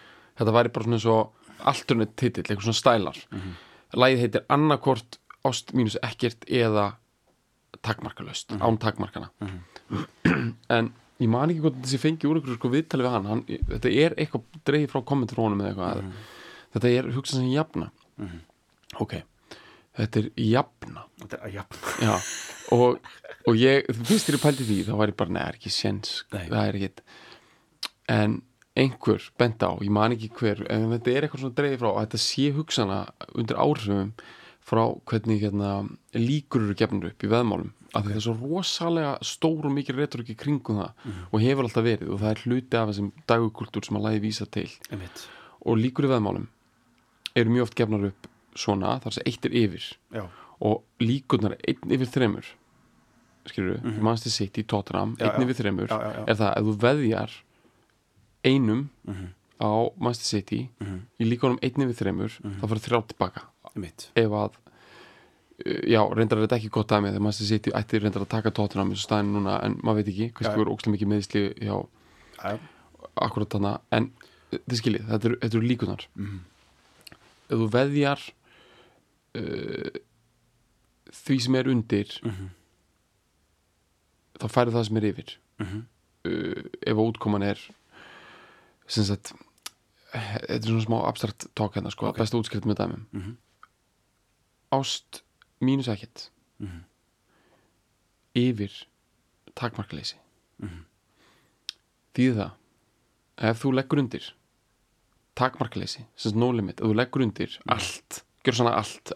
Þetta 0.40 0.53
væri 0.57 0.73
bara 0.73 0.85
svona 0.85 0.97
eins 0.97 1.07
og 1.07 1.33
alternate 1.61 2.16
titill, 2.16 2.45
eitthvað 2.45 2.69
svona 2.69 2.83
stælar 2.83 3.19
mm 3.31 3.53
Lagið 3.93 4.21
heitir 4.23 4.45
annarkort 4.49 5.16
ást 5.45 5.73
mínus 5.75 5.97
ekkert 6.03 6.45
eða 6.47 6.93
takmarkalöst, 7.83 8.53
án 8.61 8.79
takmarkana 8.79 9.31
En 10.71 10.93
ég 11.21 11.29
man 11.29 11.51
ekki 11.53 11.61
hvort 11.64 11.81
þessi 11.83 11.99
fengi 12.01 12.29
úr 12.29 12.38
ykkur 12.40 12.57
sko 12.59 12.71
viðtali 12.73 13.05
við 13.07 13.14
hann, 13.14 13.27
hann 13.29 13.43
Þetta 13.49 13.93
er 14.05 14.14
eitthvað 14.16 14.45
dreigið 14.69 14.93
frá 14.93 15.03
kommentur 15.11 15.40
honum 15.43 15.61
eða 15.64 15.73
eitthvað 15.73 16.12
Þetta 16.74 16.92
er 16.94 17.11
hugsað 17.16 17.40
sem 17.40 17.50
jafna. 17.50 17.90
Ok, 19.00 19.16
þetta 19.98 20.22
er 20.22 20.28
jafna. 20.44 21.06
Þetta 21.22 21.38
er 21.40 21.48
að 21.48 21.56
jafn 21.59 22.04
Já, 22.04 22.14
og, 22.76 23.11
og 23.50 23.59
ég 23.59 23.88
fyrst 24.04 24.28
þegar 24.28 24.38
ég 24.38 24.44
pældi 24.44 24.68
því, 24.68 24.78
þá 24.88 24.92
var 25.00 25.12
ég 25.12 25.18
bara, 25.18 25.35
neða, 25.37 25.50
er 25.50 25.59
ekki 25.59 25.72
séns, 25.74 26.14
það 26.33 26.61
er 26.62 26.78
ekkit 26.78 27.02
en 28.11 28.37
einhver 28.78 29.24
bent 29.38 29.62
á, 29.66 29.70
ég 29.83 29.90
man 29.92 30.14
ekki 30.14 30.30
hver 30.38 30.62
en 30.70 30.88
þetta 30.94 31.12
er 31.12 31.26
eitthvað 31.26 31.44
svona 31.44 31.59
dreigði 31.59 31.80
frá, 31.83 31.90
að 31.90 32.04
þetta 32.06 32.20
sé 32.24 32.46
hugsana 32.56 33.00
undir 33.35 33.59
áhrifum 33.61 34.12
frá 34.70 34.85
hvernig 35.11 35.42
hérna, 35.42 35.72
líkur 36.14 36.68
eru 36.68 36.76
gefnur 36.78 37.11
upp 37.11 37.26
í 37.26 37.30
veðmálum, 37.30 37.72
af 37.90 38.04
því 38.04 38.12
það 38.12 38.20
er 38.20 38.24
svo 38.28 38.37
rosalega 38.38 39.12
stór 39.26 39.66
og 39.66 39.74
mikið 39.74 40.00
retoriki 40.04 40.37
kringum 40.38 40.78
það 40.78 41.11
og 41.26 41.42
hefur 41.42 41.66
alltaf 41.66 41.87
verið 41.87 42.14
og 42.14 42.22
það 42.22 42.33
er 42.33 42.42
hluti 42.44 42.78
af 42.78 42.92
þessum 42.92 43.11
dagukultúr 43.33 43.88
sem 43.88 43.98
að 43.98 44.06
lagi 44.06 44.22
vísa 44.22 44.46
til. 44.46 44.68
Einmitt. 44.92 45.26
og 45.66 45.80
líkur 45.80 46.06
í 46.06 46.12
veðmálum 46.14 46.46
eru 47.40 47.50
mjög 47.55 47.62
oft 47.68 47.74
gefnar 47.79 48.05
upp 48.11 48.26
svona, 48.55 49.00
þar 49.03 49.12
sem 49.16 49.22
eitt 49.26 49.44
er 49.46 49.55
yfir 49.64 49.85
Já, 50.14 50.24
og 50.61 50.83
líkurnar 51.00 51.57
einn 51.68 51.94
yfir 51.96 52.11
þremur 52.14 52.46
skilur 53.48 53.76
við, 53.76 53.83
mm 53.85 53.90
-hmm. 53.90 54.03
sitt 54.31 54.59
í 54.59 54.64
Já, 55.18 55.24
einn 55.33 55.42
yfir 55.48 55.57
já. 56.16 56.24
er 56.29 56.35
það 56.37 56.57
ef 56.59 56.64
þú 56.64 56.74
veðjar 56.87 57.31
einum 58.44 58.88
Mhm. 59.07 59.26
á 59.61 59.70
Manchester 60.00 60.38
City 60.38 60.68
Mhm. 60.81 60.98
í 61.20 61.24
líkunum 61.31 61.59
einn 61.62 61.83
yfir 61.90 61.98
þremur 62.05 62.31
þá 62.61 62.66
fyrir 62.68 62.85
þrjá 62.87 63.07
tilbaka 63.09 63.42
ef 64.16 64.31
að 64.31 64.53
já, 65.87 66.00
reyndar 66.14 66.38
er 66.38 66.46
þetta 66.46 66.57
ekki 66.59 66.70
gott 66.70 66.88
dæmi 66.88 67.09
þegar 67.11 67.20
Manchester 67.20 67.46
City 67.46 67.70
ætti 67.70 68.00
reyndar 68.00 68.22
að 68.22 68.29
taka 68.29 68.50
Tottenham 68.50 68.90
eins 68.90 69.05
og 69.05 69.11
staðin 69.11 69.33
núna 69.35 69.62
en 69.64 69.74
maður 69.83 69.96
veit 70.05 70.09
ekki, 70.09 70.33
kannski 70.33 70.57
voru 70.57 70.72
ógstlega 70.74 70.96
mikið 70.96 71.09
Já, 71.61 72.59
akkurat 73.16 73.48
þarna 73.50 73.81
en 73.92 74.11
uh, 74.53 74.59
þið 74.68 74.76
skiljið, 74.81 75.05
þetta 75.09 75.24
eru, 75.29 75.37
þetta 75.37 75.55
eru 75.59 75.66
líkunar 75.68 76.07
Mhm. 76.16 76.40
Ef 77.51 77.59
þú 77.59 77.69
veðjar 77.75 78.21
uh, 79.35 79.91
því 81.11 81.37
sem 81.43 81.55
er 81.59 81.69
undir 81.73 82.17
Mhm. 82.25 82.51
þá 84.41 84.47
færi 84.49 84.73
það 84.75 84.87
sem 84.89 84.97
er 85.01 85.09
yfir 85.13 85.37
Mhm. 85.61 85.81
uh, 86.25 86.63
ef 86.87 86.97
útkoman 86.97 87.43
er 87.45 87.59
sem 88.87 89.05
sagt 89.05 89.33
þetta 90.13 90.55
er 90.57 90.61
svona 90.67 90.83
smá 90.87 90.97
abstrakt 91.09 91.47
tók 91.55 91.75
hérna 91.77 91.91
sko, 91.93 92.09
Ok. 92.09 92.19
besta 92.19 92.37
útskrift 92.39 92.65
með 92.67 92.77
dæmum 92.81 93.07
Mhm. 93.13 93.37
ást 94.73 95.23
mínus 95.61 95.89
ekkert 95.89 96.31
Mhm. 96.59 96.85
yfir 98.35 98.87
takmarkaleysi 99.55 100.17
Mhm. 100.63 100.85
þýði 102.15 102.35
það 102.37 102.53
ef 103.39 103.63
þú 103.63 103.73
leggur 103.75 103.99
undir 103.99 104.33
takmarkaleysi, 105.40 106.05
sem 106.14 106.31
sagt 106.31 106.38
no 106.40 106.50
limit. 106.55 106.81
Ef 106.81 106.87
þú 106.90 106.96
leggur 107.00 107.24
undir 107.26 107.57
allt, 107.74 108.20
gjör 108.46 108.59
svona 108.61 108.74
allt 108.81 109.12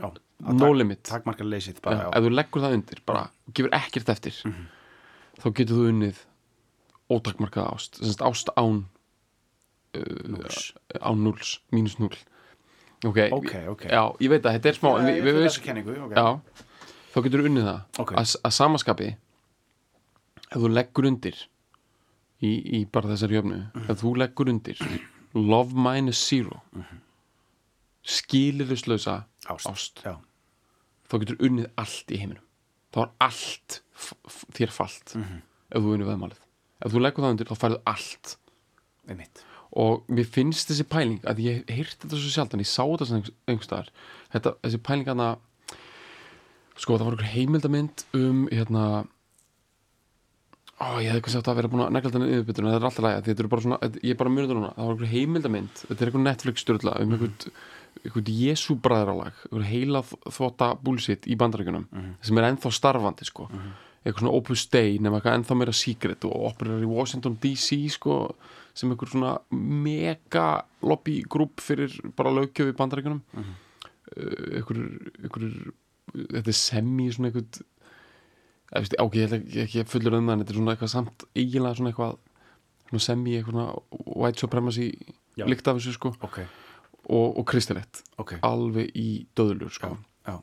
já, 0.00 0.08
no 0.54 0.70
limit. 0.74 1.02
Takmarkar 1.10 1.46
leysið 1.50 1.78
já, 1.78 1.82
bara, 1.84 1.98
já, 2.04 2.08
ef 2.18 2.24
þú 2.28 2.32
leggur 2.38 2.64
það 2.64 2.76
undir, 2.78 3.02
bara 3.06 3.26
gefur 3.54 3.74
ekkert 3.80 4.14
eftir 4.14 4.40
þá 5.42 5.46
getur 5.58 5.78
þú 5.80 5.88
unnið 5.92 6.20
ótakmarkaða 7.14 7.74
ást 7.76 7.98
sem 8.00 8.12
sagt 8.14 8.22
ást 8.30 8.50
án 8.56 8.84
Núls. 9.94 10.72
án 10.98 11.20
núls, 11.22 11.60
mínus 11.70 11.94
núl 12.02 12.10
ok, 13.06 13.18
ok, 13.36 13.52
ok. 13.70 13.82
Já, 13.92 14.00
ég 14.24 14.30
veit 14.32 14.42
að 14.48 14.56
þetta 14.56 14.70
er 14.72 14.78
smá 14.78 14.88
en 14.98 15.06
við, 15.06 15.18
við, 15.22 15.36
við, 15.44 15.58
kenningu, 15.62 15.94
já, 16.16 16.24
þá 17.14 17.18
getur 17.26 17.42
þú 17.44 17.50
unnið 17.50 17.68
það. 17.68 17.82
Að, 18.02 18.32
að 18.48 18.54
samaskapi 18.56 19.08
ef 20.48 20.56
þú 20.64 20.70
leggur 20.74 21.06
undir 21.12 21.38
í, 22.42 22.50
í 22.80 22.80
bara 22.90 23.12
þessari 23.12 23.38
jöfnu 23.38 23.60
Mhm. 23.60 23.86
ef 23.94 24.02
þú 24.02 24.14
leggur 24.24 24.50
undir 24.50 24.82
love 25.34 25.74
minus 25.74 26.18
zero 26.28 26.62
Mhm. 26.72 27.00
skilirðuslausa 28.04 29.24
ást, 29.48 29.66
ást. 29.68 30.02
já, 30.04 30.16
þá 31.08 31.18
getur 31.22 31.36
unnið 31.46 31.70
allt 31.80 32.12
í 32.12 32.18
heiminum 32.20 32.42
þá 32.94 32.98
er 33.06 33.10
allt 33.20 33.80
þér 34.54 34.70
falt 34.72 35.14
Mhm. 35.16 35.42
ef 35.72 35.82
þú 35.82 35.94
unnið 35.96 36.10
veðmálið 36.12 36.40
ef 36.84 36.92
þú 36.92 37.00
leggur 37.00 37.24
það 37.24 37.30
undir 37.34 37.46
þá 37.48 37.56
færðu 37.62 37.80
allt 37.86 38.36
einmitt 39.08 39.44
og 39.72 40.04
mér 40.08 40.26
finnst 40.26 40.68
þessi 40.68 40.84
pæling 40.88 41.20
að 41.24 41.40
ég 41.42 41.64
heyrti 41.68 41.96
þetta 42.06 42.16
svo 42.20 42.30
sjaldan, 42.30 42.60
ég 42.60 42.66
sá 42.70 42.84
þetta 42.84 43.06
svona 43.06 43.30
einhvers 43.48 43.66
staðar, 43.66 43.88
þetta, 44.32 44.54
þessi 44.62 44.78
pæling 44.82 45.06
hana 45.06 45.38
sko 46.76 46.98
það 46.98 47.04
var 47.04 47.12
einhver 47.16 47.32
heimildamynd 47.34 48.04
um 48.14 48.48
hérna 48.48 49.08
ó 50.84 51.00
ég 51.02 51.10
hefði 51.10 51.22
kannski 51.24 51.40
átt 51.40 51.48
að 51.52 51.58
vera 51.60 51.70
búin 51.72 51.84
að 51.84 51.94
negla 51.96 52.10
þetta 52.12 52.34
yfirbyrðuna, 52.34 52.72
það 52.72 52.78
er 52.78 52.88
alltaf 52.88 53.04
lægja, 53.04 53.22
þetta 53.28 53.42
eru 53.42 53.52
bara 53.52 53.64
svona 53.64 53.78
ég 53.94 54.10
er 54.12 54.18
bara 54.20 54.34
mjög 54.34 54.52
núna, 54.52 54.72
það 54.74 54.88
var 54.88 54.94
einhver 54.94 55.12
heimildamynd 55.14 55.80
þetta 55.84 55.96
er 56.04 56.10
einhver 56.10 56.24
Netflix 56.24 56.64
styrla 56.64 56.94
um 57.00 57.14
einhvern 57.14 57.54
einhvern 58.02 58.30
Jésu 58.34 58.76
bræðralag, 58.84 59.40
einhver 59.48 59.66
heila 59.68 60.02
þvota 60.04 60.70
bullshit 60.84 61.28
í 61.30 61.38
bandarækjunum 61.40 61.86
sem 62.24 62.40
er 62.40 62.48
ennþá 62.50 62.72
starfandi 62.74 63.28
sko. 63.28 63.48
Eitthvað 64.04 64.20
svona 64.20 64.36
Opus 64.36 64.66
Dei 64.68 64.98
nema 65.00 65.16
eitthvað 65.20 65.38
ennþá 65.38 65.56
meira 65.56 65.74
secret 65.76 66.26
og 66.28 66.48
operar 66.50 66.82
í 66.84 66.88
Washington 66.88 67.38
DC 67.40 67.78
sko 67.94 68.18
sem 68.76 68.90
einhver 68.90 69.08
svona 69.08 69.36
mega 69.54 70.48
lobbygrúp 70.84 71.62
fyrir 71.64 71.94
bara 72.18 72.34
löggjöf 72.34 72.74
í 72.74 72.76
bandarækjunum 72.76 73.22
mm 73.22 73.44
-hmm. 73.44 73.54
einhver, 74.58 74.82
einhver 75.22 75.46
þetta 76.12 76.50
er 76.50 76.58
semi 76.58 77.08
svona 77.12 77.30
einhver 77.30 77.46
eða, 77.46 77.54
veist, 77.54 77.73
ok, 78.74 79.14
ég 79.14 79.26
ætla 79.28 79.38
ekki- 79.64 79.82
að 79.84 79.88
fullur 79.92 80.14
um 80.18 80.26
það 80.26 80.32
en 80.32 80.40
þetta 80.44 80.50
er 80.54 80.58
svona 80.58 80.74
eitthvað 80.74 80.92
samt 80.94 81.24
eiginlega 81.34 81.76
svona 81.78 81.90
eitthvað 81.92 82.16
svona 82.88 83.00
semi 83.06 83.34
eitthvað 83.38 83.52
svona 83.52 83.82
white 84.24 84.38
supremacy 84.40 84.88
líkt 85.36 85.68
af 85.68 85.76
þessu 85.78 85.92
sko. 85.94 86.14
Ok, 86.22 86.40
og, 87.08 87.38
og 87.38 87.44
kristilegt 87.46 88.02
ok. 88.18 88.34
Alveg 88.42 88.90
í 88.96 89.26
döðlur 89.36 89.70
sko. 89.74 89.96
Já, 90.26 90.32
já, 90.32 90.40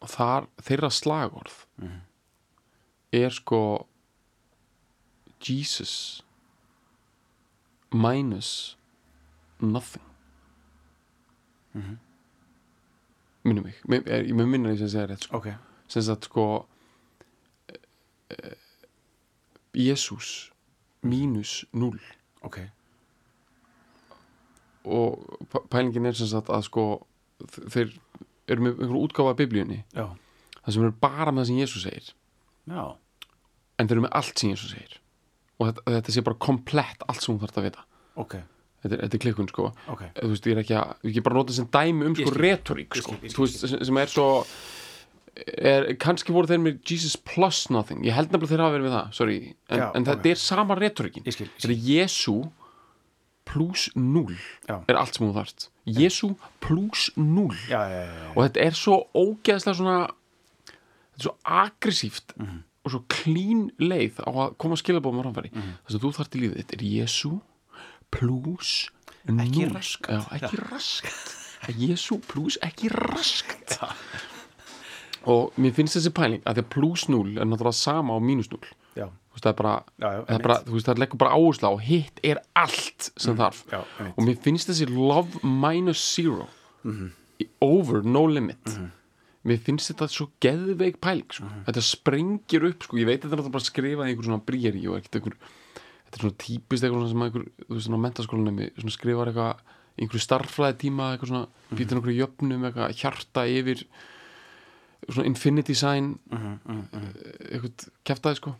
og 0.00 0.08
þar, 0.08 0.46
þeirra 0.62 0.90
slagorð 0.90 1.64
Mhm. 1.78 2.00
er 3.12 3.30
sko 3.30 3.86
Jesus 5.40 6.22
minus 7.92 8.76
nothing. 9.60 10.02
Mhm. 11.74 11.98
minnum 13.44 13.64
mig. 13.64 13.74
Ég 13.88 14.32
með 14.34 14.48
minna 14.50 14.68
því 14.74 14.78
sem 14.78 14.88
segja 14.88 15.06
rétt 15.08 15.22
sko. 15.24 15.36
ok. 15.38 15.46
Sem 15.88 16.02
sagt 16.02 16.24
sko 16.28 16.66
eh, 18.34 18.56
Jésús 19.78 20.50
mínus 21.06 21.64
0 21.72 22.00
ok, 22.42 22.58
og 24.88 25.62
pælingin 25.70 26.08
er 26.08 26.16
sem 26.18 26.30
sagt 26.30 26.50
að 26.50 26.64
sko 26.68 26.84
þeir 27.70 27.92
eru 28.48 28.64
með 28.64 28.78
einhverjum 28.78 29.02
útgáfa 29.04 29.34
af 29.34 29.38
biblíunni. 29.38 29.82
Já, 29.94 30.06
það 30.62 30.74
sem 30.74 30.86
eru 30.86 30.94
bara 31.02 31.34
með 31.34 31.44
það 31.44 31.50
sem 31.50 31.60
Jésús 31.62 31.84
segir. 31.86 32.12
Já. 32.68 32.84
En 33.78 33.88
þeir 33.88 33.98
eru 33.98 34.06
með 34.06 34.14
allt 34.20 34.40
sem 34.42 34.52
Jésús 34.54 34.72
segir. 34.74 34.96
Og 35.58 35.68
þetta, 35.68 35.84
þetta 35.96 36.14
sé 36.14 36.24
bara 36.26 36.40
komplett 36.48 37.04
allt 37.06 37.24
sem 37.24 37.34
hún 37.34 37.42
þarf 37.42 37.60
að 37.60 37.68
vita. 37.68 37.84
Ok, 38.18 38.34
þetta 38.82 38.96
er, 38.96 39.04
þetta 39.04 39.18
er 39.18 39.22
klikkun 39.26 39.52
sko. 39.52 39.68
Ok. 39.92 40.04
Þú 40.18 40.32
veist, 40.32 40.48
ég 40.48 40.56
er 40.56 40.62
ekki 40.64 40.76
að, 40.80 40.96
ég 41.10 41.20
er 41.20 41.26
bara 41.28 41.36
að 41.36 41.42
nota 41.42 41.58
sem 41.58 41.70
dæmi 41.78 42.08
um 42.08 42.18
sko 42.18 42.32
skil. 42.32 42.42
retorík 42.46 42.98
sko, 42.98 43.16
skil, 43.18 43.20
skil, 43.20 43.36
þú 43.36 43.46
veist, 43.46 43.86
sem 43.90 44.02
er 44.02 44.14
svo 44.14 44.28
er, 45.46 45.86
kannski 46.02 46.32
voru 46.34 46.46
þeir 46.50 46.60
með 46.64 46.78
Jesus 46.90 47.16
plus 47.16 47.68
nothing, 47.70 48.02
ég 48.06 48.12
held 48.16 48.30
nefnilega 48.32 48.50
þeir 48.54 48.62
hafa 48.64 48.74
verið 48.76 48.86
með 48.88 48.94
það 48.96 49.12
sorry, 49.18 49.38
en, 49.68 49.78
Já, 49.78 49.86
en 49.94 50.02
ok. 50.02 50.08
þetta 50.10 50.30
er 50.32 50.40
sama 50.42 50.74
ég 50.76 51.36
þetta 51.38 51.68
er 51.68 51.76
Jésu 51.88 52.36
plus 53.48 53.88
0 53.96 54.36
Já. 54.68 54.76
er 54.88 54.96
allt 55.00 55.14
sem 55.16 55.24
þú 55.26 55.34
þarft. 55.38 55.68
Jésu 55.88 56.28
plus 56.60 57.06
0 57.16 57.54
já, 57.70 57.80
já, 57.88 58.32
og 58.36 58.42
þetta 58.44 58.64
er 58.66 58.74
svo 58.76 58.98
ógeðslega 59.16 59.78
svona 59.78 59.98
þetta 60.04 61.16
er 61.18 61.24
svo 61.28 61.36
aggressíft 61.44 62.34
Mhm. 62.36 62.58
og 62.84 62.92
svo 62.92 63.00
klín 63.08 63.70
leið 63.80 64.20
á 64.20 64.28
að 64.28 64.56
koma 64.58 64.76
skilabóðum 64.76 65.22
á 65.22 65.26
framfæri. 65.28 65.50
Mhm. 65.54 65.72
þess 65.86 65.96
að 65.96 66.02
þú 66.04 66.12
þarft 66.18 66.36
í 66.36 66.40
lífið 66.44 66.58
þetta 66.60 66.76
er 66.76 66.84
Jésu 66.92 67.40
plus 68.10 68.90
0 69.28 69.44
Ekki 69.46 69.64
raskat. 69.72 70.08
Já, 70.08 70.20
ekki 70.38 70.56
raskat. 70.70 71.34
Jésu 71.88 72.20
plus 72.28 72.56
ekki 72.62 72.88
raskat 72.92 73.78
og 75.28 75.52
mér 75.60 75.74
finnst 75.76 75.96
þessi 75.98 76.12
pæling 76.16 76.42
að 76.48 76.58
því 76.58 76.64
að 76.64 76.70
plus 76.74 77.06
0 77.12 77.36
er 77.38 77.48
náttúrulega 77.48 77.78
sama 77.78 78.16
á 78.16 78.18
mínus 78.24 78.48
0 78.52 78.60
já, 78.96 79.06
Þú 79.08 79.34
veist, 79.38 79.44
það 79.44 79.50
er 79.52 79.58
bara, 79.62 79.72
Já, 80.02 80.08
já, 80.08 80.20
það, 80.24 80.34
er 80.38 80.42
bara 80.48 80.58
veist, 80.72 80.86
það 80.88 80.98
leggur 81.02 81.18
bara 81.22 81.34
áherslu 81.38 81.68
á 81.68 81.74
hitt 81.84 82.20
er 82.26 82.38
allt 82.56 83.10
sem 83.16 83.36
þarf 83.38 83.60
Mhm. 83.66 83.72
já, 83.76 83.80
einmitt. 83.98 84.14
og 84.18 84.24
mér 84.26 84.38
finnst 84.42 84.68
þessi 84.72 84.88
love 84.90 85.42
minus 85.44 86.00
zero 86.14 86.48
í 87.38 87.46
over 87.62 88.02
no 88.02 88.24
limit 88.26 88.78
mér 89.48 89.60
finnst 89.62 89.92
þetta 89.92 90.08
svo 90.10 90.26
geðveik 90.42 90.98
pæling 91.00 91.28
sko. 91.30 91.44
þetta 91.68 91.82
sprengir 91.84 92.64
upp 92.68 92.82
sko. 92.82 92.96
ég 92.98 93.06
veit 93.06 93.20
þetta 93.22 93.32
er 93.32 93.36
náttúrulega 93.38 93.52
bara 93.52 93.62
að 93.62 93.70
skrifa 93.70 94.04
í 94.04 94.10
einhver 94.12 94.24
svona 94.26 94.42
bríeri 94.44 94.82
og 94.88 94.98
ekkert 94.98 95.20
einhver 95.20 95.36
þetta 96.08 96.16
er 96.16 96.22
svona 96.24 96.38
típist 96.42 96.82
eitthvað 96.84 97.08
sem 97.12 97.22
einhver 97.22 97.44
þú 97.68 97.74
veist 97.76 97.86
svona 97.88 98.02
mentaskólanemi 98.08 98.70
svona 98.78 98.96
skrifar 98.96 99.30
eitthvað 99.30 99.56
einhverju 99.98 100.24
starffræði 100.26 100.78
tíma 100.82 101.12
eitthvað 101.14 101.28
svona 101.28 101.46
býtur 101.74 101.98
einhverju 102.00 102.18
jöfnum 102.22 102.66
eitthvað 102.68 102.94
hjarta 102.98 103.46
yfir 103.46 103.84
svona 105.08 105.26
infinity 105.28 105.74
sign 105.78 106.14
eitthvað 107.48 107.88
keftaði 108.04 108.40
sko. 108.40 108.54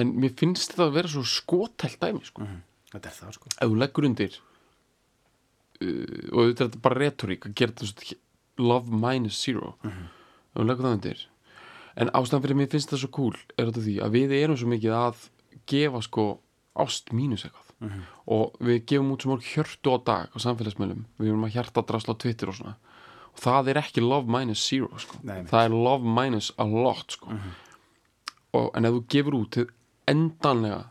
En 0.00 0.10
mér 0.18 0.32
finnst 0.38 0.72
þetta 0.72 0.88
að 0.88 0.96
vera 0.96 1.10
svo 1.12 1.22
skotelt 1.28 2.00
dæmi 2.02 2.24
sko. 2.26 2.46
Þetta 2.94 3.10
er 3.10 3.16
það 3.18 3.36
sko. 3.36 3.52
Ef 3.54 3.68
þú 3.70 3.76
leggur 3.82 4.06
undir 4.08 4.38
uh, 5.82 6.32
og 6.34 6.54
þetta 6.54 6.66
er 6.70 6.82
bara 6.82 7.00
retorík 7.02 7.46
að 7.48 7.54
gera 7.58 7.74
þetta 7.74 7.90
svona 7.90 8.20
love 8.70 9.00
minus 9.04 9.38
zero. 9.42 9.74
Ef 9.84 10.58
þú 10.58 10.66
leggur 10.68 10.88
það 10.88 10.96
undir. 10.98 11.22
En 11.94 12.10
ástæðan 12.10 12.42
fyrir 12.46 12.58
mér 12.58 12.70
finnst 12.72 12.90
þetta 12.90 13.02
svo 13.04 13.12
cool 13.14 13.36
er 13.58 13.68
þetta 13.68 13.84
því 13.84 13.96
að 14.02 14.16
við 14.18 14.34
erum 14.40 14.58
svo 14.58 14.70
mikið 14.72 14.96
að 14.98 15.28
gefa 15.70 16.00
sko 16.02 16.24
ást 16.84 17.12
mínus 17.14 17.44
eitthvað. 17.46 17.60
Og 18.34 18.56
við 18.64 18.80
gefum 18.90 19.12
út 19.14 19.22
svo 19.22 19.30
mörg 19.34 19.46
hjörtu 19.46 19.94
á 19.94 19.98
dag 20.02 20.34
á 20.34 20.36
samfélagsmiðlum. 20.42 21.04
Við 21.20 21.30
erum 21.30 21.46
að 21.46 21.54
hjarta 21.54 21.84
drasla 21.86 22.14
á 22.16 22.20
Twitter 22.22 22.50
og 22.50 22.56
svona 22.58 22.74
og 23.34 23.42
það 23.42 23.70
er 23.72 23.80
ekki 23.82 24.04
love 24.04 24.30
minus 24.30 24.64
zero 24.68 24.90
sko. 25.02 25.20
Nei, 25.26 25.42
það 25.50 25.68
er 25.68 25.76
love 25.76 26.16
minus 26.18 26.52
a 26.58 26.66
lot 26.70 27.18
sko. 27.18 27.34
og, 28.54 28.70
en 28.74 28.88
ef 28.88 28.96
þú 28.96 29.04
gefur 29.14 29.38
út 29.42 29.54
til 29.58 29.68
endanlega 30.10 30.84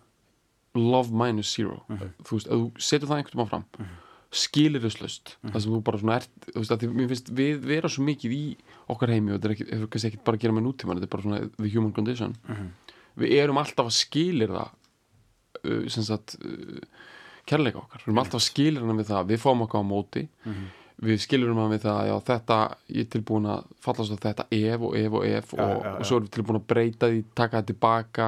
love 0.75 1.13
minus 1.13 1.53
zero 1.53 1.84
þú 1.88 2.38
veist, 2.38 2.47
ef 2.47 2.53
þú 2.53 2.88
setur 2.91 3.12
það 3.12 3.21
einhvern 3.21 3.43
veginn 3.43 3.53
fram 3.53 3.91
skilirislaust 4.34 5.36
það 5.45 5.60
sem 5.62 5.73
þú 5.75 5.79
bara 5.86 5.99
svona 6.01 6.15
ert 6.19 6.86
finnst 7.12 7.32
við 7.38 7.65
vera 7.69 7.91
svo 7.91 8.06
mikið 8.08 8.36
í 8.36 8.43
okkar 8.93 9.13
heimi 9.13 9.34
og 9.34 9.38
þetta 9.39 9.49
er 9.49 9.56
ekki, 9.56 9.67
kannski 9.93 10.10
ekkert 10.10 10.23
bara 10.27 10.39
að 10.39 10.45
gera 10.45 10.56
með 10.58 10.65
nútíman 10.67 10.99
þetta 10.99 11.08
er 11.10 11.13
bara 11.15 11.25
svona 11.27 11.41
the 11.58 11.69
human 11.71 11.93
condition. 11.95 12.34
Við 13.21 13.36
erum 13.38 13.60
alltaf 13.62 13.91
að 13.91 13.97
skilir 13.99 14.53
það 14.56 14.71
uh, 15.62 15.84
sem 15.93 16.08
sagt 16.08 16.36
uh, 16.41 16.79
kærleika 17.49 17.84
okkar, 17.84 18.01
við 18.01 18.10
erum 18.10 18.23
alltaf 18.23 18.39
að 18.41 18.47
skilir 18.47 18.88
við 18.89 19.12
það 19.12 19.29
við 19.29 19.43
fáum 19.43 19.65
okkar 19.67 19.86
á 19.86 19.91
móti 19.93 20.25
við 21.03 21.21
skilurum 21.23 21.59
hann 21.61 21.71
við 21.73 21.83
það 21.85 22.01
já 22.09 22.13
þetta, 22.29 22.57
ég 22.95 23.05
er 23.05 23.09
tilbúin 23.15 23.47
að 23.53 23.63
fallast 23.83 24.13
á 24.15 24.17
þetta 24.25 24.45
ef 24.57 24.85
og 24.87 24.97
ef 24.99 25.17
og 25.19 25.25
ef 25.27 25.53
Já, 25.53 25.63
og, 25.63 25.73
já, 25.83 25.93
og 25.93 26.05
svo 26.07 26.17
erum 26.17 26.27
við 26.27 26.35
tilbúin 26.37 26.59
að 26.59 26.67
breyta 26.73 27.09
því 27.11 27.23
taka 27.35 27.59
það 27.59 27.69
tilbaka, 27.71 28.27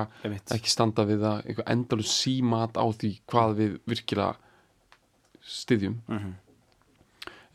ekki 0.57 0.73
standa 0.73 1.05
við 1.07 1.23
það 1.25 1.45
eitthvað 1.45 1.71
endalur 1.75 2.09
símat 2.11 2.79
á 2.79 2.85
því 2.91 3.11
hvað 3.31 3.55
við 3.61 3.77
virkilega 3.85 4.33
styðjum. 5.45 5.99
Mhm. 6.09 6.33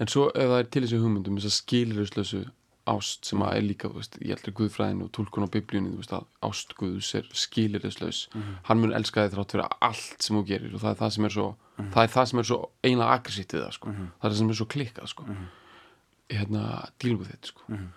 en 0.01 0.09
svo 0.09 0.29
ef 0.31 0.49
það 0.49 0.59
er 0.59 0.69
til 0.73 0.83
þessi 0.87 1.01
hugmyndum 1.03 1.37
þess 1.37 1.51
að 1.51 1.57
skilurislösu 1.61 2.43
ást 2.91 3.25
sem 3.31 3.43
að 3.47 3.55
er 3.57 3.63
líka, 3.67 3.89
þú 3.91 4.01
veist, 4.01 4.19
ég 4.21 4.35
heldur 4.35 4.55
Guðfræðin 4.59 5.03
og 5.05 5.11
tólkun 5.17 5.47
á 5.47 5.55
biblíunni, 5.55 5.93
þú 5.95 6.01
veist 6.03 6.15
að 6.17 6.27
ást 6.49 6.75
Guðs 6.81 7.11
er 7.21 7.29
skilurislaus, 7.33 8.21
hann 8.69 8.81
mun 8.83 8.93
elska 8.99 9.25
þið 9.29 9.35
þrátt 9.37 9.55
fyrir 9.55 9.69
allt 9.89 10.27
sem 10.27 10.37
þú 10.37 10.45
gerir 10.51 10.75
og 10.75 10.81
það 10.85 10.91
er 10.95 11.01
það 11.03 11.15
sem 11.17 11.25
er 11.31 11.35
svo, 11.37 11.49
það 11.79 12.03
er 12.05 12.13
það 12.17 12.29
sem 12.33 12.39
er 12.43 12.49
svo 12.51 12.59
einlega 12.85 13.15
aggressítt 13.19 13.55
við 13.57 13.65
það, 13.65 13.75
sko, 13.79 13.95
það 13.97 14.27
er 14.27 14.31
það 14.35 14.39
sem 14.43 14.51
er 14.55 14.59
svo 14.61 14.69
klikkað, 14.77 15.11
sko. 15.15 15.27
Hérna, 16.31 16.65
deal 17.03 17.17
with 17.19 17.31
it 17.35 17.47
sko. 17.51 17.63
Mhm. 17.69 17.89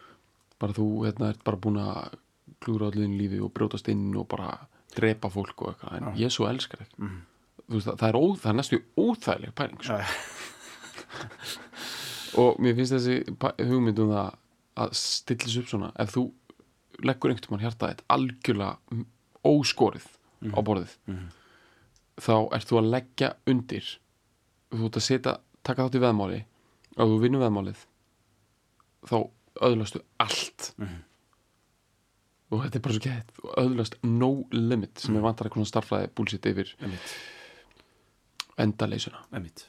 bara 0.63 0.73
þú 0.73 0.86
hérna, 1.06 1.29
ert 1.34 1.43
bara 1.43 1.58
búin 1.58 1.75
að 1.82 2.13
klúra 2.63 2.88
allir 2.88 3.10
lífi 3.12 3.41
og 3.43 3.51
brjótast 3.53 3.89
inn 3.91 4.15
og 4.15 4.27
bara 4.32 4.53
drepa 4.95 5.27
fólk 5.29 5.62
og 5.62 5.73
eitthvað 5.73 5.97
en 5.97 6.15
ég 6.17 6.32
svo 6.32 6.47
elskar 6.47 6.86
Mhm. 6.97 7.19
þú 7.69 7.73
veist, 7.75 7.88
það, 7.88 7.97
það, 7.99 8.10
er 8.10 8.17
ó, 8.17 8.23
það 8.39 8.49
er 8.49 8.58
næstu 8.60 8.79
óþægileg 8.97 9.53
pæling 9.56 9.84
sko. 9.84 9.99
Og 12.41 12.58
mér 12.63 12.73
finnst 12.77 12.93
þessi 12.95 13.17
pæ- 13.38 13.58
hugmynd 13.62 13.99
um 14.01 14.10
það 14.10 14.32
að 14.77 14.93
stillis 14.97 15.57
upp 15.57 15.67
svona 15.69 15.91
ef 15.99 16.12
þú 16.15 16.31
leggur 17.03 17.31
einhvern 17.33 17.51
mann 17.51 17.63
hjarta 17.65 17.89
eitt 17.91 18.03
algjörlega 18.09 18.77
óskorið 19.45 20.05
á 20.53 20.59
borðið 20.62 20.97
Mhm. 21.07 21.29
þá 22.19 22.33
ert 22.55 22.67
þú 22.69 22.77
að 22.79 22.89
leggja 22.93 23.33
undir. 23.47 23.86
Þú 24.71 24.86
ert 24.86 24.97
að 24.97 25.01
setja, 25.07 25.38
taka 25.63 25.83
þátt 25.88 25.95
í 25.95 26.03
veðmáli 26.03 26.43
og 26.97 27.07
þú 27.09 27.19
vinnur 27.21 27.41
veðmálið 27.43 27.86
þá 29.05 29.29
öðlastu 29.62 30.01
allt. 30.19 30.73
Mhm. 30.77 31.03
og 32.53 32.62
þetta 32.62 32.75
er 32.75 32.81
bara 32.81 32.93
svo 32.93 33.01
gett 33.01 33.31
og 33.43 33.55
öðlast 33.57 33.95
no 34.03 34.45
limit 34.51 34.99
sem 34.99 35.15
er 35.17 35.21
vantar 35.21 35.47
eitthvað 35.49 35.65
starfræði 35.71 36.09
búlsitt 36.13 36.45
yfir 36.45 36.69
endaleysuna 38.62 39.23
einmitt. 39.33 39.65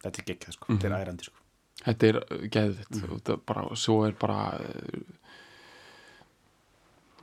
Þetta 0.00 0.18
er 0.22 0.26
geggjað 0.32 0.52
sko, 0.56 0.66
Mhm. 0.72 0.78
þetta 0.80 0.90
er 0.90 1.04
ærandi 1.06 1.24
sko 1.24 1.36
þetta 1.84 2.10
er 2.10 2.20
geðvitt 2.52 3.00
mm. 3.00 3.40
bara, 3.48 3.64
svo 3.78 4.02
er 4.06 4.16
bara 4.20 4.40
uh, 4.60 5.00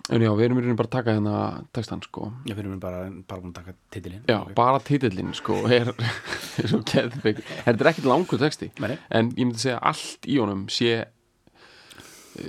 en 0.08 0.24
já, 0.24 0.32
við 0.32 0.46
erum 0.46 0.60
í 0.60 0.64
rauninni 0.64 0.80
bara 0.80 0.90
að 0.90 0.96
taka 0.96 1.16
hérna 1.18 1.40
textan 1.76 2.02
sko. 2.06 2.30
Já, 2.48 2.54
við 2.54 2.64
erum 2.64 2.80
bara, 2.80 3.02
bara 3.28 3.44
að 3.44 3.58
taka 3.58 3.76
titilinn. 3.92 4.24
Já, 4.30 4.38
bara 4.56 4.80
titillinn 4.88 5.36
sko 5.36 5.60
er, 5.68 5.92
er 6.62 6.72
svo 6.72 6.82
geðvik 6.88 7.44
þetta 7.44 7.78
er 7.78 7.92
ekkert 7.92 8.10
langur 8.10 8.42
texti 8.42 8.72
Nei, 8.84 8.96
en 9.12 9.34
ég 9.36 9.46
myndi 9.46 9.64
segja 9.66 9.82
allt 9.84 10.28
í 10.30 10.40
honum 10.42 10.68
sé 10.72 10.96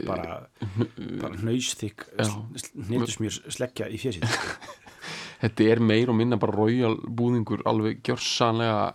bara, 0.06 0.42
bara 1.20 1.38
hnausþykk 1.40 2.06
Já. 2.18 2.28
hnetusmjör 2.88 3.40
sleggja 3.54 3.88
í 3.90 3.98
fjesið 4.00 4.26
þetta 5.42 5.68
er 5.72 5.82
meir 5.82 6.12
og 6.12 6.18
minna 6.18 6.38
bara 6.40 6.56
royal 6.56 6.96
búðingur 7.02 7.64
alveg 7.68 8.02
gjörsanlega 8.06 8.90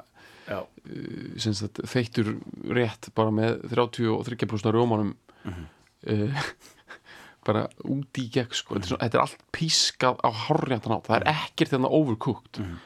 Sagt, 1.39 1.79
þeittur 1.87 2.33
rétt 2.75 3.09
bara 3.15 3.31
með 3.31 3.61
33% 3.71 4.73
rjómanum 4.75 5.13
Mhm. 5.45 5.65
uh, 6.07 6.43
bara 7.45 7.67
út 7.83 8.19
í 8.19 8.29
gegn 8.31 8.51
sko. 8.55 8.75
er 8.75 8.81
svona, 8.87 9.03
þetta 9.03 9.17
er 9.19 9.23
allt 9.25 9.41
pískað 9.51 10.19
á 10.23 10.29
hárréttan 10.31 10.95
átt 10.97 11.07
það 11.09 11.21
er 11.21 11.27
ekkert 11.33 11.73
þarna 11.73 11.89
overcooked 11.91 12.59
Mhm. 12.59 12.77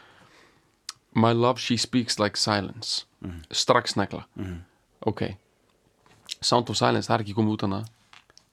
My 1.17 1.31
love 1.33 1.57
she 1.59 1.77
speaks 1.77 2.19
like 2.19 2.37
silence 2.37 3.05
Mhm. 3.23 3.43
strax 3.51 3.95
negla 3.97 4.25
Mhm. 4.37 4.63
ok 5.05 5.37
Sound 6.41 6.69
of 6.69 6.77
Silence, 6.77 7.07
það 7.09 7.19
er 7.19 7.23
ekki 7.23 7.33
komið 7.35 7.53
út 7.57 7.61
hana 7.61 7.85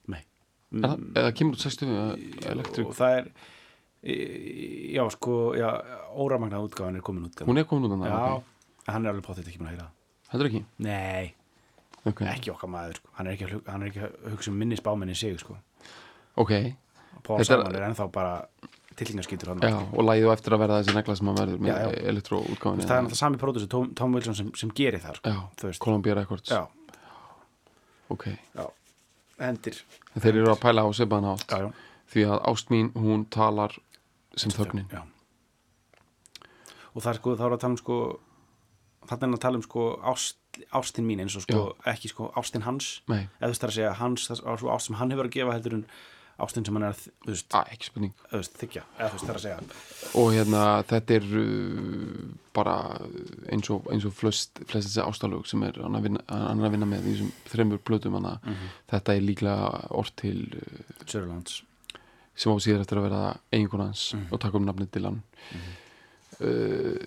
nei 0.07 0.23
eða, 0.73 0.97
eða 1.13 1.31
kemur 1.35 1.53
út 1.55 1.61
60 1.61 1.85
eða 1.85 2.51
elektrik 2.51 2.87
og 2.87 2.95
það 2.95 3.17
er 3.19 3.31
já 4.95 5.09
sko 5.11 5.53
já, 5.57 5.69
óramagnað 6.15 6.69
útgáfan 6.69 6.95
er 6.97 7.01
komin 7.01 7.25
út 7.29 7.41
hún 7.45 7.57
er 7.59 7.63
komin 7.65 7.89
út 7.89 7.97
hana 7.97 8.09
já, 8.09 8.35
ok. 8.37 8.43
Hann 8.87 9.05
er 9.05 9.11
alveg 9.13 9.25
potið 9.25 9.49
ekki 9.49 9.59
búin 9.61 9.69
að 9.71 9.75
heyra 9.75 9.89
heldur 10.31 10.49
ekki? 10.51 10.63
Nei, 10.85 11.33
ok, 12.05 12.21
ekki 12.31 12.51
okkar 12.53 12.69
maður 12.69 12.99
sko. 12.99 13.09
hann, 13.17 13.27
er 13.27 13.33
ekki, 13.37 13.45
að 13.51 13.69
hann 13.73 13.83
er 13.85 13.91
ekki 13.91 14.03
að 14.07 14.31
hugsa 14.35 14.51
um 14.51 14.57
minni 14.61 14.77
spámenni 14.79 15.15
sig 15.15 15.39
sko. 15.39 15.57
okay. 16.35 16.75
Paul 17.25 17.39
Þetta 17.39 17.53
er- 17.55 17.61
Simon 17.63 17.75
er 17.79 17.85
ennþá 17.89 18.05
bara 18.13 18.33
tillingaskýtur 18.95 19.49
hann 19.51 19.59
Já, 19.65 19.75
og 19.75 20.03
lægið 20.05 20.29
á 20.29 20.33
eftir 20.35 20.53
að 20.55 20.59
verða 20.61 20.75
þessi 20.83 20.93
negla 20.95 21.15
sem 21.19 21.27
að 21.31 21.39
verður 21.41 21.59
með 21.65 21.71
Já, 21.71 21.77
já. 21.81 22.03
elektró 22.11 22.37
útgáfinni 22.45 22.85
það 22.85 22.95
er 22.95 23.01
náttúrulega 23.03 23.19
sami 23.21 23.37
pródusur 23.41 23.69
Tom, 23.73 23.89
Tom 23.97 24.13
Wilson 24.13 24.35
sem, 24.37 24.51
sem 24.55 24.69
gerir 24.77 25.01
það 25.03 25.17
sko. 25.17 25.29
Já, 25.33 25.39
þú 25.59 25.67
veist. 25.67 25.81
Columbia 25.83 26.13
Records. 26.15 26.51
Já, 26.53 26.61
ok, 28.13 28.25
já, 28.55 28.65
endir 29.49 29.81
en 30.15 30.21
þeir 30.21 30.37
eru 30.43 30.51
að 30.53 30.61
pæla 30.63 30.85
á 30.85 30.89
sepaðan 30.95 31.31
átt 31.33 31.49
já, 31.49 31.57
já, 31.65 31.71
því 32.13 32.25
að 32.29 32.45
ást 32.53 32.71
mín, 32.71 32.91
hún 32.95 33.25
talar 33.33 33.75
sem 34.37 34.51
þögnin. 34.53 34.87
já. 34.93 35.01
og 36.93 37.01
það 37.03 37.11
er 37.11 37.19
sko, 37.19 37.35
þá 37.35 37.45
er 37.49 37.55
að 37.57 37.61
tala 37.65 37.73
um 37.75 37.79
sko 37.81 37.97
þannig 39.09 39.37
að 39.39 39.43
tala 39.45 39.59
um 39.61 39.63
sko 39.67 39.85
ást, 40.13 40.37
ástin 40.71 41.05
mín 41.07 41.19
eins 41.23 41.35
og 41.37 41.43
sko, 41.45 41.61
ekki 41.91 42.09
sko 42.11 42.31
ástin 42.39 42.63
hans. 42.65 43.01
Nei, 43.11 43.27
eða 43.39 43.47
þú 43.47 43.53
veist 43.53 43.61
það 43.65 43.71
að 43.71 43.77
segja 43.79 43.93
hans, 44.01 44.27
það 44.31 44.43
er 44.53 44.61
svo 44.63 44.69
ást 44.75 44.87
sem 44.91 44.95
hann 44.99 45.11
hefur 45.15 45.25
að 45.29 45.35
gefa 45.39 45.55
heldur 45.57 45.73
en 45.79 45.85
ástin 46.35 46.65
sem 46.67 46.75
hann 46.75 46.83
er 46.83 46.91
að 46.95 47.03
þú 47.23 47.31
veist, 47.31 47.53
að, 47.55 47.69
ekki 47.71 47.87
spurning. 47.87 48.13
þú 48.31 48.39
veist, 48.41 48.55
þykja 48.59 48.81
eða 48.99 49.09
þú 49.11 49.15
veist 49.15 49.27
það 49.29 49.35
að 49.35 49.43
segja. 49.45 49.59
Og 50.19 50.31
hérna, 50.35 50.63
þetta 50.89 51.15
er 51.15 51.27
uh, 51.39 52.25
bara 52.57 52.73
eins 53.55 53.69
og, 53.71 53.87
eins 53.93 54.07
og 54.09 54.15
flest, 54.17 54.59
flest 54.67 54.89
þessi 54.89 55.05
ástalög 55.05 55.45
sem 55.47 55.63
er 55.63 55.79
hann 55.83 55.95
að 55.95 56.09
vinna, 56.09 56.23
hann 56.27 56.63
að 56.67 56.75
vinna 56.75 56.89
með 56.91 57.07
í 57.07 57.13
þessum 57.15 57.31
þreymur 57.53 57.83
plötum 57.87 58.17
hana, 58.19 58.33
þetta 58.91 59.15
er 59.15 59.23
líklega 59.23 59.71
orð 59.95 60.11
til 60.19 60.35
uh, 60.59 60.83
Sörlands 61.07 61.61
sem 62.35 62.51
á 62.51 62.59
síðar 62.59 62.81
eftir 62.83 62.99
að 62.99 63.05
vera 63.07 63.23
eiginkona 63.55 63.85
hans 63.93 64.09
Mhm. 64.11 64.27
og 64.35 64.39
taka 64.43 64.57
um 64.59 64.65
nafnið 64.67 64.89
Dylan. 64.91 65.21
Uh, 66.35 66.99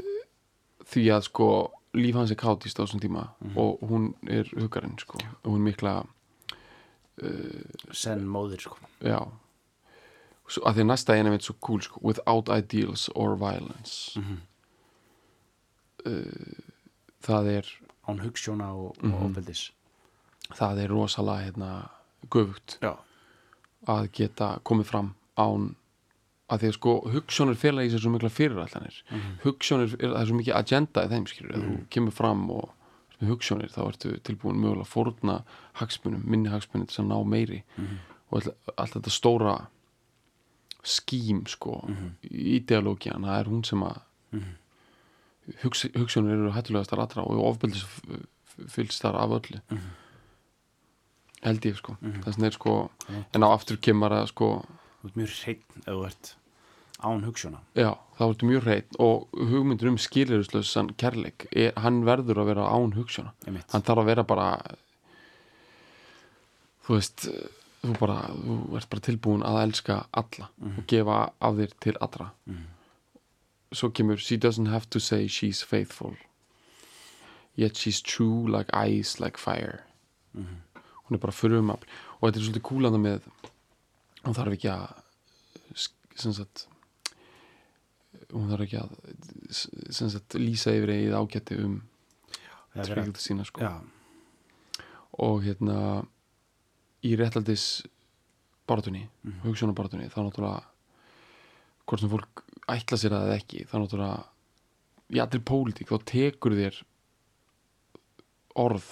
því 0.89 1.03
að 1.13 1.27
sko 1.29 1.49
líf 1.95 2.15
hans 2.15 2.31
er 2.31 2.37
kátist 2.37 2.79
á 2.79 2.85
þessum 2.85 3.01
tíma 3.01 3.29
Mhm. 3.41 3.57
og 3.59 3.79
hún 3.89 4.15
er 4.29 4.45
huggarinn 4.59 4.99
sko. 4.99 5.19
Og 5.45 5.53
hún 5.53 5.61
mikla, 5.65 6.05
senn 7.93 8.27
móðir 8.29 8.61
sko. 8.61 8.77
Já. 9.03 9.19
Svo, 10.49 10.63
að 10.65 10.75
því 10.79 10.85
næsta 10.87 11.15
eina 11.17 11.31
veit 11.31 11.43
svo 11.45 11.55
cool 11.61 11.81
sko. 11.83 12.01
Without 12.03 12.49
ideals 12.49 13.09
or 13.15 13.37
violence. 13.37 14.17
Mhm. 14.17 14.39
uh, 16.07 16.63
það 17.23 17.47
er 17.59 17.67
án 18.09 18.21
hugssjóna 18.23 18.69
og, 18.75 18.97
Mhm. 19.03 19.13
og 19.15 19.23
ofbeldis. 19.31 19.71
Það 20.55 20.79
er 20.85 20.89
rosalega 20.89 21.51
hérna 21.51 21.89
göfugt 22.31 22.79
já, 22.81 22.97
að 23.87 24.11
geta 24.13 24.61
komið 24.65 24.85
fram 24.87 25.15
án 25.37 25.75
að 26.51 26.59
því 26.63 26.69
að 26.69 26.73
sko 26.79 26.93
hugssjónir 27.13 27.57
fela 27.61 27.83
í 27.85 27.91
sér 27.93 28.01
svo 28.01 28.11
mikla 28.11 28.29
fyrirætlanir 28.33 29.03
Mhm. 29.11 29.39
hugssjónir, 29.45 29.95
er, 30.01 30.09
það 30.15 30.21
er 30.23 30.27
svo 30.27 30.37
mikið 30.39 30.55
agenda 30.57 31.05
í 31.05 31.09
þeim 31.09 31.27
skilur, 31.29 31.55
ef 31.57 31.63
þú 31.63 31.89
kemur 31.91 32.13
fram 32.13 32.51
og 32.51 32.71
hugssjónir 33.21 33.69
þá 33.75 33.81
ertu 33.89 34.21
tilbúin 34.23 34.57
mögulega 34.63 34.87
að 34.87 34.93
fórna 34.95 35.43
hagsmunum, 35.75 36.23
minni 36.25 36.49
hagsmunum 36.49 36.87
til 36.89 37.03
að 37.05 37.09
ná 37.09 37.27
meiri 37.27 37.63
Mhm. 37.77 37.99
og 38.33 38.43
all, 38.47 38.55
allt 38.79 38.93
þetta 38.95 39.11
stóra 39.11 39.67
skím 40.85 41.47
sko 41.49 41.85
Mhm. 41.89 42.11
ideológian, 42.31 43.25
það 43.25 43.41
er 43.41 43.45
hún 43.51 43.65
sem 43.67 43.81
að 43.83 44.01
hugs, 45.63 45.83
hugssjónir 45.97 46.33
eru 46.33 46.51
hættulegastar 46.53 46.99
allra 47.01 47.23
og 47.25 47.45
ofbeldis 47.57 47.85
fylgst 48.69 49.03
þar 49.03 49.17
af 49.17 49.31
öllu 49.31 49.61
Mhm. 49.71 49.91
held 51.43 51.61
ég 51.63 51.77
sko 51.77 51.97
Mhm. 52.01 52.23
þess 52.23 52.37
vegna 52.37 52.47
er 52.47 52.51
sko, 52.53 52.91
en 53.35 53.43
á 53.43 53.49
aftur 53.55 53.77
kemur 53.77 54.11
að 54.11 54.29
sko 54.29 54.65
þú 55.01 55.09
ert 55.11 55.21
mjög 55.23 55.35
hreinn 55.43 55.65
ef 55.85 55.93
þú 55.93 56.05
ert 56.11 56.35
án 56.99 57.25
hugssjóna 57.27 57.61
Já, 57.79 57.93
það 58.19 58.33
ertu 58.33 58.49
mjög 58.49 58.65
reynd 58.67 58.99
og 58.99 59.39
hugmyndur 59.53 59.93
um 59.93 59.99
skilirislössan 60.03 60.91
kærleik 60.99 61.47
er, 61.53 61.73
hann 61.79 62.03
verður 62.09 62.43
að 62.43 62.51
vera 62.53 62.71
án 62.75 62.97
hugssjóna 62.97 63.35
hann 63.47 63.87
þarf 63.87 64.03
að 64.03 64.11
vera 64.11 64.27
bara 64.27 64.49
þú 66.89 66.97
veist 66.97 67.29
þú 67.85 67.95
bara, 68.01 68.17
þú 68.35 68.57
ert 68.79 68.91
bara 68.91 69.05
tilbúin 69.07 69.45
að 69.47 69.61
elska 69.67 69.99
alla 70.19 70.49
og 70.67 70.81
gefa 70.91 71.19
af 71.39 71.59
þér 71.61 71.75
til 71.81 71.97
allra. 72.01 72.31
Mhm. 72.47 72.67
svo 73.73 73.91
kemur 73.91 74.17
she 74.17 74.37
doesn't 74.37 74.71
have 74.71 74.89
to 74.91 74.99
say 74.99 75.27
she's 75.29 75.63
faithful 75.63 76.17
yet 77.55 77.77
she's 77.77 78.01
true 78.01 78.47
like 78.49 78.71
ice 78.73 79.21
like 79.21 79.37
fire. 79.37 79.85
Mhm. 80.35 80.63
hún 81.09 81.15
er 81.15 81.19
bara 81.19 81.33
fyrir 81.33 81.71
og 81.71 81.79
þetta 82.23 82.37
er 82.37 82.43
svolítið 82.43 82.63
kúlanda 82.63 82.99
með 82.99 83.21
hún 84.25 84.35
þarf 84.35 84.53
ekki 84.57 84.71
að 84.73 84.87
sem 86.19 86.33
sagt 86.35 86.67
hún 88.33 88.49
þarf 88.51 88.65
ekki 88.67 88.81
að 88.81 88.97
sem 89.95 90.11
sagt 90.13 90.35
lýsa 90.41 90.75
yfir 90.77 91.15
ágætti 91.17 91.59
um 91.65 91.79
Það 92.75 92.81
er 92.83 92.89
verið 92.89 92.91
spegildi 92.93 93.23
sína 93.25 93.45
sko 93.49 93.61
að- 93.61 93.69
já, 93.69 94.85
og 95.19 95.39
hérna 95.43 95.77
í 97.03 97.15
réttaldis 97.17 97.65
baratunni, 98.69 99.07
mm 99.25 99.31
Mhm. 99.31 99.41
hugsunarbaratunni 99.47 100.11
þá 100.13 100.19
náttúrulega 100.27 100.65
hvort 101.89 102.01
sem 102.01 102.11
fólk 102.13 102.43
ætla 102.69 102.99
sér 103.01 103.11
það 103.17 103.25
eða 103.29 103.39
ekki 103.41 103.65
þá 103.71 103.75
náttúrulega 103.81 104.25
í 105.17 105.19
allir 105.25 105.41
pólitík 105.49 105.89
þá 105.89 106.05
tekur 106.05 106.53
þér 106.59 106.83
orð 108.59 108.89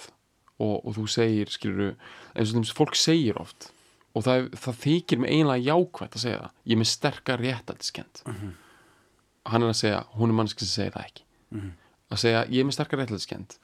og, 0.57 0.85
og 0.87 0.95
þú 0.97 1.05
segir 1.11 1.51
skilur 1.53 1.91
eins 2.33 2.49
og 2.49 2.55
þeim 2.57 2.65
sem 2.65 2.77
fólk 2.79 2.95
segir 2.97 3.37
oft 3.41 3.69
og 4.17 4.23
það, 4.25 4.47
það 4.57 4.79
þykir 4.83 5.21
mig 5.23 5.31
eiginlega 5.35 5.67
jákvætt 5.69 6.17
að 6.17 6.23
segja 6.25 6.39
það 6.41 6.51
ég 6.71 6.75
er 6.77 6.81
með 6.81 6.89
sterkar 6.93 7.43
réttaldskend 7.45 8.23
Mhm. 8.27 8.51
hann 9.47 9.63
er 9.63 9.69
að 9.71 9.79
segja, 9.79 10.01
hún 10.17 10.29
er 10.33 10.37
mannski 10.41 10.65
sem 10.65 10.73
segir 10.83 10.95
það 10.97 11.05
ekki 11.07 11.23
Mhm. 11.51 11.71
að 12.11 12.21
segja 12.25 12.45
ég 12.49 12.59
er 12.59 12.67
með 12.67 12.77
sterkar 12.77 12.99
réttlætiskend 13.03 13.57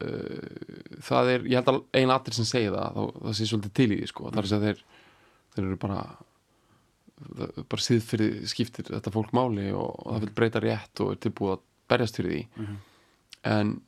uh, 0.00 0.98
það 1.04 1.30
er, 1.34 1.40
ég 1.52 1.58
held 1.60 1.68
að 1.72 1.80
eina 1.94 2.16
allir 2.18 2.34
sem 2.34 2.48
segir 2.48 2.72
það, 2.72 2.94
þá, 2.96 3.02
það 3.22 3.34
sé 3.38 3.48
svolítið 3.50 3.72
til 3.78 3.90
í 3.92 3.98
því 4.00 4.08
sko. 4.08 4.30
það 4.30 4.38
er 4.38 4.46
að 4.48 4.52
segja 4.52 4.66
þeir 4.66 4.84
þeir 5.54 5.64
eru 5.66 5.76
bara 5.76 5.98
það- 7.22 7.66
bara 7.68 7.82
síð 7.86 8.00
fyrir 8.08 8.46
skiptir 8.50 8.88
þetta 8.88 9.12
fólk 9.12 9.30
máli 9.36 9.68
og, 9.76 9.90
og 10.06 10.14
það 10.16 10.20
vil 10.24 10.34
breyta 10.40 10.60
rétt 10.64 11.00
og 11.04 11.12
er 11.12 11.20
tilbúið 11.22 11.52
að 11.58 11.60
berjast 11.92 12.16
fyrir 12.16 12.32
því 12.32 12.46
Mhm. 12.56 12.76
en 13.44 13.82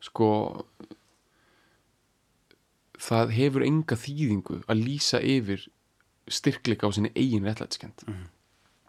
sko 0.00 0.28
það 3.02 3.32
hefur 3.36 3.64
enga 3.66 3.96
þýðingu 3.98 4.60
að 4.70 4.82
lýsa 4.86 5.18
yfir 5.20 5.66
styrkleika 6.30 6.86
á 6.86 6.90
sinni 6.94 7.10
eigin 7.18 7.44
réttlætskend 7.48 8.04
Mhm. 8.06 8.24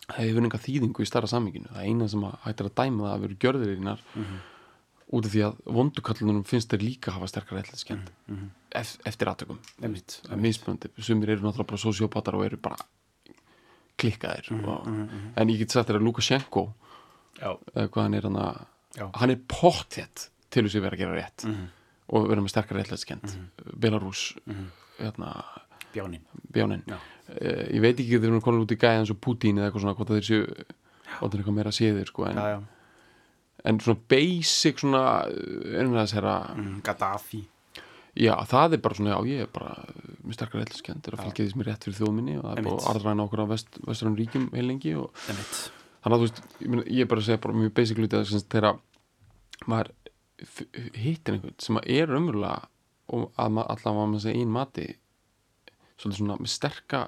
það 0.08 0.26
hefur 0.28 0.44
enga 0.46 0.60
þýðingu 0.68 1.02
í 1.02 1.08
starra 1.10 1.28
saminginu 1.28 1.68
það 1.74 1.86
eina 1.88 2.08
sem 2.10 2.22
að 2.28 2.38
hættir 2.46 2.68
að 2.70 2.76
dæma 2.82 3.04
það 3.08 3.14
að 3.16 3.22
vera 3.26 3.40
gjörðirinnar 3.44 4.00
Mhm. 4.16 4.38
út 5.14 5.26
af 5.26 5.32
því 5.32 5.42
að 5.46 5.56
vondukallunum 5.78 6.44
finnst 6.46 6.70
þeir 6.70 6.82
líka 6.84 7.12
hafa 7.12 7.28
sterkar 7.28 7.58
réttlætskend 7.62 8.10
Mhm. 8.28 8.50
ef, 8.76 8.98
eftir 9.06 9.28
aðtökum 9.28 9.60
það 9.82 10.32
er 10.32 10.38
mismunandi, 10.38 10.90
sumir 11.00 11.30
eru 11.30 11.42
náttúrulega 11.42 11.68
bara 11.68 11.78
sociopatar 11.78 12.34
og 12.36 12.46
eru 12.46 12.58
bara 12.58 12.78
klikkaðir 13.98 14.52
Mhm, 14.52 14.66
og, 14.68 14.88
en 15.38 15.48
ég 15.50 15.58
get 15.60 15.72
sagt 15.72 15.90
þér 15.90 16.00
að 16.00 16.04
Lukashenko 16.08 16.74
hvað 17.40 18.02
hann 18.02 18.14
er 18.14 18.22
hann 18.22 18.36
að 18.36 18.66
hann 19.16 19.30
er 19.32 19.36
pottþétt 19.48 20.30
til 20.52 20.64
þess 20.66 20.76
að 20.76 20.82
vera 20.82 20.96
að 20.96 21.00
gera 21.00 21.16
rétt. 21.18 21.46
Mhm. 21.46 21.68
Og 22.10 22.28
vera 22.30 22.42
með 22.44 22.52
sterkar 22.54 22.78
réttlætskend 22.82 23.36
Belarus 23.80 24.34
Mhm. 24.46 24.66
hérna, 25.00 25.44
Bjánin 25.94 26.22
bjánin 26.54 26.84
Já. 26.88 26.96
uh, 26.98 27.66
ég 27.72 27.82
veit 27.82 27.98
ekki 28.00 28.18
þegar 28.20 28.32
hún 28.34 28.42
er 28.42 28.46
komin 28.46 28.64
út 28.66 28.72
í 28.74 28.78
gæði 28.82 29.00
eins 29.04 29.12
og 29.14 29.22
Putin 29.22 29.58
eða 29.58 29.70
eitthvað 29.72 29.82
svona 29.86 29.96
hvort 29.96 30.10
að 30.10 30.20
þeir 30.20 30.28
séu 30.30 30.66
hvort 31.20 31.32
þeir 31.34 31.40
eitthvað 31.44 31.58
meira 31.60 31.72
séðir 31.72 32.08
sko, 32.10 32.26
en, 32.26 32.36
Já, 32.36 32.48
já. 32.50 32.62
en 33.66 33.80
svona 33.80 34.00
basic 34.10 34.80
svona 34.82 35.04
einhvers 35.30 36.14
herra 36.18 36.38
mm, 36.58 36.82
Gaddafi. 36.84 37.44
Já 38.18 38.34
það 38.46 38.74
er 38.74 38.82
bara 38.86 38.96
svona 38.96 39.14
já 39.16 39.26
ég 39.30 39.42
er 39.42 39.48
bara 39.54 39.76
með 40.26 40.34
sterkar 40.38 40.62
réttlætskend 40.62 41.08
er 41.08 41.14
að 41.18 41.24
fylgja 41.26 41.46
því 41.46 41.52
sem 41.54 41.62
er 41.62 41.70
rétt 41.72 41.86
fyrir 41.88 41.98
þjóðminni 42.02 42.36
og 42.38 42.44
það 42.44 42.52
er 42.52 42.58
Einmitt. 42.62 42.74
bara 42.84 42.94
arðræna 42.94 43.24
okkur 43.28 43.42
á 43.42 43.48
vest, 43.54 43.80
vestrann 43.88 44.18
ríkjum 44.18 44.50
heilengi 44.54 44.94
og 44.98 45.10
Einmitt. 45.30 45.62
Þannig 46.04 46.14
að 46.14 46.20
þú 46.20 46.28
veist, 46.28 46.42
ég, 46.62 46.68
meina, 46.70 46.84
ég 46.84 47.02
er 47.02 47.10
bara 47.14 47.22
að 47.22 47.26
segja 47.30 47.42
bara 47.42 47.54
mjög 47.62 47.74
basic 47.74 47.98
hluti 47.98 48.18
að 48.20 48.34
að 48.34 48.48
þegar 48.54 48.80
maður 49.72 49.90
hittir 50.96 51.34
einhvern 51.38 51.56
sem 51.60 51.78
að 51.80 51.90
er 51.90 52.14
umverulega 52.18 52.68
og 53.14 53.32
að 53.38 53.58
allavega 53.64 53.94
maður 54.08 54.24
segja 54.26 54.42
einn 54.42 54.52
mati 54.56 54.88
svolítið 55.98 56.20
svona 56.20 56.38
með 56.42 56.52
sterka 56.54 57.02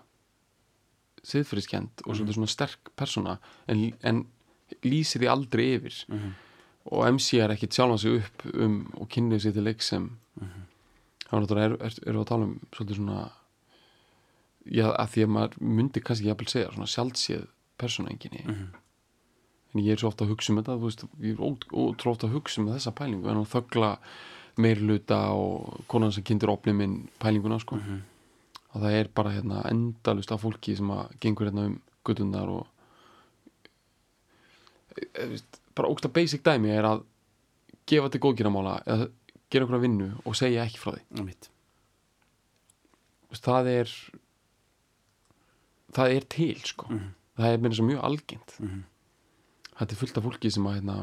siðfyrirskend 1.25 2.03
og 2.05 2.15
svolítið 2.17 2.37
svona 2.37 2.51
sterk 2.53 2.91
persóna 2.99 3.37
en, 3.71 3.85
en 4.05 4.19
lýsir 4.85 5.23
því 5.23 5.29
aldrei 5.31 5.65
yfir 5.77 6.01
Mhm. 6.09 6.33
og 6.91 7.07
MC 7.15 7.39
er 7.41 7.49
ekkit 7.55 7.73
sjálfan 7.73 7.97
sig 7.97 8.19
upp 8.21 8.45
um 8.53 8.75
og 9.01 9.07
kynnið 9.09 9.41
sér 9.41 9.53
til 9.53 9.63
leik 9.65 9.81
sem 9.81 10.09
þá 11.25 11.33
náttúrulega 11.41 11.65
er, 11.65 11.73
er, 11.81 12.13
við 12.13 12.19
að 12.21 12.27
tala 12.29 12.45
um 12.45 12.59
svolítið 12.71 12.95
svona 12.99 13.31
já, 14.65 14.87
að 14.93 15.09
því 15.15 15.23
að 15.25 15.33
maður 15.33 15.57
myndi 15.61 16.01
kannski 16.05 16.27
jafnvel 16.29 16.47
segja 16.51 16.71
svona 16.75 16.91
sjálfséð 16.93 17.47
persónaenginni 17.81 18.43
Mhm. 18.45 18.67
En 19.75 19.81
ég 19.83 19.91
er 19.91 19.97
svo 19.99 20.07
ofta 20.07 20.25
að 20.25 20.29
hugsa 20.33 20.53
um 20.53 20.61
þetta 20.63 20.77
veist, 20.81 21.03
ég 21.19 21.33
er 21.35 21.43
ót- 21.43 21.67
ótrúlega 21.71 22.11
ofta 22.15 22.27
að 22.27 22.35
hugsa 22.37 22.61
um 22.61 22.67
þessa 22.71 22.91
pælingu 22.95 23.27
en 23.29 23.41
að 23.43 23.51
þögla 23.51 23.97
meirluta 24.57 25.17
og 25.35 25.81
konan 25.91 26.11
sem 26.15 26.23
kynntur 26.23 26.49
opni 26.53 26.73
minn 26.73 27.09
pælinguna 27.19 27.59
sko 27.59 27.75
Mhm. 27.75 28.01
að 28.75 28.81
það 28.81 28.91
er 28.99 29.07
bara 29.13 29.31
hérna 29.31 29.65
endalust 29.69 30.31
af 30.31 30.41
fólki 30.41 30.75
sem 30.77 30.87
að 30.87 31.11
gengur 31.19 31.45
hérna 31.51 31.65
um 31.65 31.81
gutundar 32.05 32.47
og 32.49 32.67
e, 34.95 35.01
e, 35.13 35.27
veist, 35.27 35.59
bara 35.75 35.89
ógsta 35.91 36.07
basic 36.11 36.41
dæmi 36.45 36.69
er 36.71 36.83
að 36.87 37.03
gefa 37.87 38.09
til 38.09 38.21
góðgeramála 38.23 38.77
eða 38.87 39.09
gera 39.51 39.65
okkur 39.67 39.77
að 39.79 39.85
vinnu 39.87 40.07
og 40.25 40.35
segja 40.35 40.63
ekki 40.65 40.79
frá 40.81 40.95
því 40.95 41.03
Einmitt 41.19 41.49
Veist, 43.29 43.43
það 43.43 43.67
er 43.73 43.93
það 45.95 46.15
er 46.15 46.25
til 46.29 46.55
sko 46.63 46.87
Mhm. 46.89 47.09
það 47.37 47.53
er 47.53 47.57
meira 47.57 47.75
svo 47.75 47.85
mjög 47.89 48.03
algengt 48.03 48.59
Mhm. 48.61 48.83
Þetta 49.79 49.91
er 49.95 49.99
fullt 50.01 50.17
af 50.17 50.23
fólki 50.27 50.51
sem 50.51 50.65
að 50.69 50.75
hérna, 50.79 50.95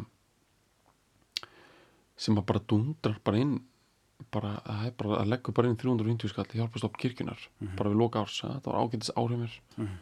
sem 2.16 2.38
að 2.38 2.46
bara 2.50 2.62
dundrar 2.70 3.18
bara 3.24 3.38
inn 3.42 3.58
bara, 4.32 4.52
er 4.86 4.92
bara 4.96 5.18
að 5.22 5.28
leggja 5.32 5.52
bara 5.56 5.68
inn 5.68 5.76
350 5.80 6.30
skall 6.30 6.46
í 6.54 6.60
hjálpastopp 6.60 6.96
kirkjunar 7.02 7.40
bara 7.76 7.90
við 7.90 7.98
loka 7.98 8.22
árs, 8.22 8.38
að, 8.46 8.60
það 8.62 8.72
var 8.72 8.80
ágætis 8.84 9.10
áhrifir 9.18 9.56
Mhm. 9.76 9.96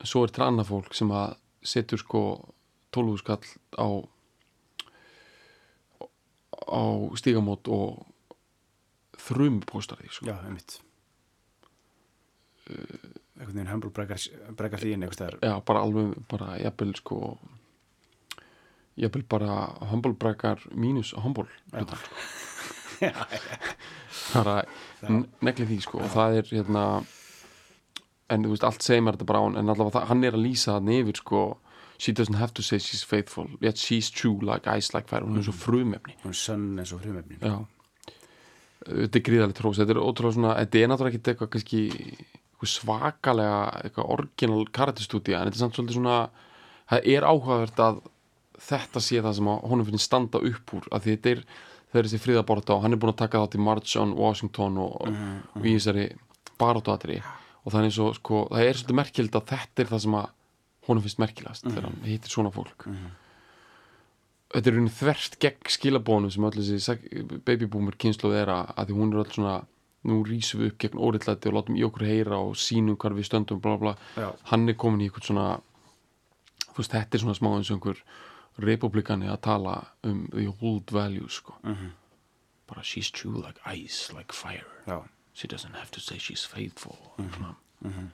en 0.00 0.06
svo 0.08 0.24
er 0.24 0.32
til 0.34 0.44
annað 0.46 0.70
fólk 0.72 0.94
sem 0.94 1.08
að 1.14 1.36
setur 1.62 1.98
sko 2.00 2.22
12 2.92 3.18
skall 3.18 3.44
á 3.78 3.86
á 6.72 6.82
stígamót 7.18 7.68
og 7.68 8.06
þrumpostar 9.22 9.98
því 10.00 10.08
sko. 10.10 10.26
Já, 10.26 10.36
einmitt 10.46 10.80
einhvern 13.42 13.58
veginn 13.58 13.72
hömbul 13.72 13.92
brekar 13.94 14.80
hlýin 14.80 15.02
einhvers 15.02 15.18
staðar. 15.18 15.38
Já, 15.42 15.56
bara 15.66 15.82
alveg, 15.84 16.14
bara 16.30 16.54
jafnvel 16.62 16.94
sko 16.98 17.18
jafnvel 18.96 19.24
bara 19.28 19.56
mínus 20.74 21.14
hlutan, 21.16 21.96
sko. 21.96 22.16
Já, 23.02 23.10
já. 23.10 23.38
bara 24.34 24.62
negli 25.42 25.66
því 25.66 25.78
sko 25.82 25.98
og 26.04 26.12
það 26.12 26.36
er 26.38 26.50
hérna 26.52 26.82
en 28.30 28.44
þú 28.46 28.52
veist, 28.52 28.66
allt 28.68 28.84
segir 28.86 29.02
mér 29.02 29.16
þetta 29.16 29.26
bara 29.26 29.40
á 29.42 29.44
hann 29.48 29.58
en 29.58 29.72
allavega 29.72 30.04
hann 30.06 30.22
er 30.22 30.36
að 30.36 30.44
lýsa 30.46 30.76
það 30.76 30.86
nefir 30.86 31.18
sko 31.18 31.40
she 31.98 32.14
doesn't 32.14 32.38
have 32.38 32.54
to 32.54 32.62
say 32.62 32.78
she's 32.78 33.02
faithful 33.02 33.48
yet 33.60 33.80
she's 33.80 34.10
true 34.10 34.38
like 34.42 34.70
ice 34.70 34.94
like 34.94 35.08
fire. 35.10 35.26
Hún 35.26 35.38
er 35.38 35.46
svo 35.46 35.54
frumefni. 35.56 36.14
Hún 36.22 36.30
er 36.34 36.38
sönn 36.38 36.78
eins 36.78 36.94
og 36.94 37.02
frumefnin 37.02 37.42
já. 37.42 37.58
Þetta 38.86 39.18
er 39.18 39.26
gríðalegt 39.26 39.60
hrós, 39.62 39.78
þetta 39.78 39.94
er 39.94 40.02
ótrúlega 40.02 40.36
svona 40.38 40.54
þetta 40.60 40.78
er 40.78 40.88
náttúrulega 40.92 41.18
ekki 41.18 41.32
eitthvað 41.32 41.52
kannski 41.56 41.82
eitthvað 42.62 42.72
svakalega, 42.78 43.60
eitthvað 43.82 44.10
orginal 44.14 44.64
karatistúdía, 44.70 45.40
en 45.40 45.50
þetta 45.50 45.58
er 45.58 45.62
samt 45.64 45.76
svolítið 45.76 45.98
svona 45.98 46.16
það 46.92 47.08
er 47.14 47.26
áhugavert 47.26 47.82
að 47.82 48.00
þetta 48.62 49.02
sé 49.02 49.22
það 49.22 49.38
sem 49.38 49.48
honum 49.70 49.88
finnst 49.88 50.06
standa 50.06 50.38
upp 50.38 50.74
úr 50.76 50.88
að 50.94 51.08
þetta 51.08 51.32
er, 51.32 51.40
það 51.90 52.00
er 52.00 52.08
þessi 52.08 52.20
friðaborta 52.22 52.76
og 52.76 52.84
hann 52.84 52.94
er 52.94 53.00
búin 53.02 53.12
að 53.12 53.22
taka 53.24 53.42
þátt 53.42 53.56
í 53.58 53.64
March 53.66 53.96
on 53.98 54.14
Washington 54.18 54.78
og, 54.82 55.00
og 55.56 55.66
í 55.66 55.74
þessari 55.74 56.06
baróttuatri 56.60 57.18
og 57.62 57.74
það 57.74 57.88
eins 57.88 57.98
og 58.02 58.14
sko, 58.18 58.44
það 58.52 58.68
er 58.68 58.78
svolítið 58.78 59.00
merkild 59.00 59.36
að 59.38 59.50
þetta 59.50 59.82
er 59.82 59.90
það 59.90 60.04
sem 60.04 60.16
honum 60.86 61.04
finnst 61.04 61.20
merkilegast 61.22 61.66
þegar 61.66 61.88
hann 61.88 62.00
hittir 62.06 62.32
svona 62.32 62.54
fólk. 62.54 62.86
Þetta 64.52 64.68
er 64.68 64.74
raunin 64.76 64.92
þvert 64.92 65.36
gegn 65.40 65.70
skilabónum 65.72 66.32
sem 66.32 66.44
öll 66.44 66.56
þessi 66.58 66.96
babyboomer 67.46 67.96
kynsluð 67.96 68.34
er 68.36 68.50
að 68.52 68.82
því 68.90 68.96
hún 68.98 69.14
er 69.14 69.22
öll 69.22 69.30
svona 69.32 69.54
nú 70.04 70.22
rýsum 70.26 70.60
við 70.62 70.72
upp 70.72 70.78
gegn 70.82 70.98
óriðlæti 70.98 71.48
og 71.48 71.54
látum 71.54 71.76
í 71.78 71.84
okkur 71.86 72.06
heyra 72.06 72.38
og 72.42 72.56
sínum 72.58 72.96
hvar 72.98 73.14
við 73.14 73.28
stöndum 73.28 73.60
bla 73.62 73.76
bla 73.78 73.92
Já. 74.16 74.32
hann 74.50 74.68
er 74.68 74.74
komin 74.74 75.00
í 75.00 75.08
eitthvað 75.10 75.28
svona 75.30 75.60
þú 76.72 76.78
veist, 76.80 76.92
þetta 76.92 77.14
er 77.14 77.22
svona 77.22 77.38
smá 77.38 77.50
eins 77.56 77.70
og 77.70 77.76
einhver 77.78 78.02
republikani 78.58 79.28
að 79.30 79.40
tala 79.42 79.74
um 80.04 80.26
the 80.32 80.48
old 80.60 80.90
values 80.90 81.32
sko. 81.40 81.54
Mhm. 81.62 81.92
bara 82.66 82.82
she's 82.82 83.10
true 83.10 83.36
like 83.36 83.60
ice, 83.66 84.12
like 84.14 84.32
fire. 84.32 84.64
Já, 84.86 85.02
she 85.34 85.46
doesn't 85.46 85.74
have 85.74 85.90
to 85.90 86.00
say 86.00 86.16
she's 86.18 86.44
faithful. 86.46 87.12
Mm 87.18 87.54
Mhm. 87.84 88.10